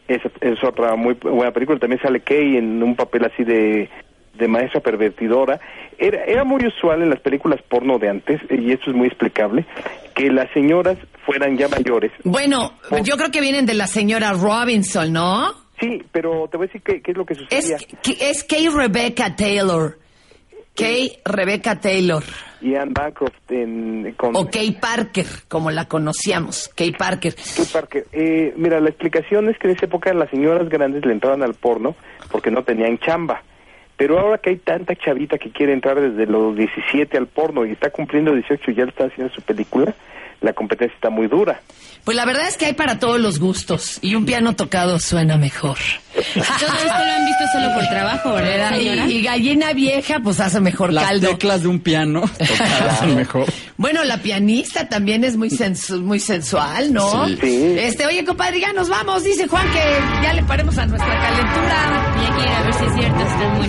Es, 0.09 0.23
es 0.40 0.65
otra 0.65 0.97
muy 0.97 1.15
buena 1.15 1.53
película. 1.53 1.78
También 1.78 2.03
sale 2.03 2.20
Kay 2.20 2.57
en 2.57 2.82
un 2.82 2.97
papel 2.97 3.24
así 3.24 3.45
de, 3.45 3.89
de 4.39 4.48
maestra 4.48 4.81
pervertidora. 4.81 5.60
Era, 5.98 6.24
era 6.24 6.44
muy 6.44 6.65
usual 6.66 7.02
en 7.02 7.10
las 7.10 7.20
películas 7.20 7.60
porno 7.69 7.98
de 7.98 8.09
antes, 8.09 8.40
y 8.51 8.73
eso 8.73 8.90
es 8.90 8.97
muy 8.97 9.09
explicable, 9.09 9.66
que 10.15 10.31
las 10.31 10.51
señoras 10.52 10.97
fueran 11.27 11.56
ya 11.59 11.69
mayores. 11.69 12.12
Bueno, 12.24 12.73
yo 13.05 13.16
creo 13.16 13.31
que 13.31 13.40
vienen 13.40 13.66
de 13.66 13.74
la 13.74 13.86
señora 13.86 14.32
Robinson, 14.32 15.12
¿no? 15.12 15.52
Sí, 15.81 16.02
pero 16.12 16.48
te 16.51 16.56
voy 16.56 16.65
a 16.65 16.69
decir 16.69 16.82
qué, 16.82 17.01
qué 17.02 17.10
es 17.12 17.16
lo 17.16 17.24
que 17.27 17.35
sucedía. 17.35 17.77
Es, 17.77 17.86
que- 18.02 18.31
es 18.31 18.44
Kay 18.44 18.69
Rebecca 18.69 19.36
Taylor. 19.36 19.98
Kay 20.74 21.19
Rebecca 21.24 21.81
Taylor. 21.81 22.23
y 22.60 22.74
Anne 22.77 22.93
Bancroft 22.94 23.35
en, 23.51 24.12
con 24.16 24.36
O 24.36 24.48
Kay 24.48 24.73
Parker, 24.81 25.27
como 25.48 25.70
la 25.73 25.86
conocíamos. 25.86 26.69
Kay 26.77 26.93
Parker. 26.93 27.35
Kay 27.35 27.65
Parker. 27.73 28.06
Eh, 28.12 28.55
mira, 28.56 28.81
la 28.81 28.89
explicación 28.90 29.48
es 29.48 29.59
que 29.59 29.69
en 29.69 29.74
esa 29.77 29.86
época 29.86 30.12
las 30.15 30.31
señoras 30.31 30.69
grandes 30.69 31.05
le 31.05 31.12
entraban 31.12 31.43
al 31.43 31.55
porno 31.55 31.97
porque 32.31 32.51
no 32.52 32.62
tenían 32.62 32.98
chamba. 32.98 33.43
Pero 33.99 34.16
ahora 34.16 34.39
que 34.39 34.51
hay 34.51 34.57
tanta 34.57 34.95
chavita 34.95 35.39
que 35.39 35.51
quiere 35.51 35.73
entrar 35.73 36.01
desde 36.01 36.25
los 36.31 36.57
17 36.57 37.19
al 37.19 37.27
porno 37.27 37.66
y 37.66 37.73
está 37.73 37.91
cumpliendo 37.91 38.33
18 38.33 38.70
y 38.70 38.75
ya 38.75 38.85
está 38.85 39.07
haciendo 39.07 39.35
su 39.35 39.43
película, 39.43 39.93
la 40.40 40.52
competencia 40.52 40.94
está 40.94 41.10
muy 41.10 41.27
dura. 41.28 41.60
Pues 42.05 42.16
la 42.16 42.24
verdad 42.24 42.48
es 42.48 42.56
que 42.56 42.65
hay 42.66 42.73
para 42.73 42.98
todos 42.98 43.20
los 43.20 43.39
gustos. 43.39 43.98
Y 44.01 44.15
un 44.15 44.24
piano 44.24 44.55
tocado 44.56 44.98
suena 44.98 45.36
mejor. 45.36 45.77
Todo 46.15 46.43
esto 46.43 47.05
lo 47.05 47.12
han 47.12 47.27
visto 47.27 47.44
solo 47.52 47.74
por 47.74 47.86
trabajo, 47.89 48.32
¿verdad, 48.35 48.70
señora? 48.78 49.06
Y, 49.06 49.16
y 49.19 49.23
gallina 49.23 49.73
vieja, 49.74 50.19
pues 50.20 50.40
hace 50.40 50.59
mejor 50.60 50.93
Las 50.93 51.05
caldo. 51.05 51.28
teclas 51.31 51.62
de 51.62 51.69
un 51.69 51.81
piano 51.81 52.20
tocadas 52.39 52.98
son 53.01 53.15
mejor. 53.15 53.44
Bueno, 53.77 54.05
la 54.05 54.19
pianista 54.19 54.89
también 54.89 55.23
es 55.24 55.36
muy 55.36 55.51
sensu- 55.51 56.01
muy 56.01 56.19
sensual, 56.20 56.93
¿no? 56.94 57.27
Sí. 57.27 57.39
Sí. 57.43 57.74
Este, 57.78 58.06
oye, 58.06 58.24
compadre, 58.24 58.60
ya 58.60 58.73
nos 58.73 58.89
vamos. 58.89 59.24
Dice 59.24 59.47
Juan 59.48 59.66
que 59.70 60.23
ya 60.23 60.32
le 60.32 60.43
paremos 60.44 60.78
a 60.78 60.86
nuestra 60.86 61.20
calentura. 61.20 62.15
Ya 62.23 62.36
quiero 62.36 62.56
a 62.56 62.62
ver 62.62 62.74
si 62.74 62.85
es 62.86 62.93
cierto, 62.94 63.20
está 63.20 63.48
muy 63.51 63.69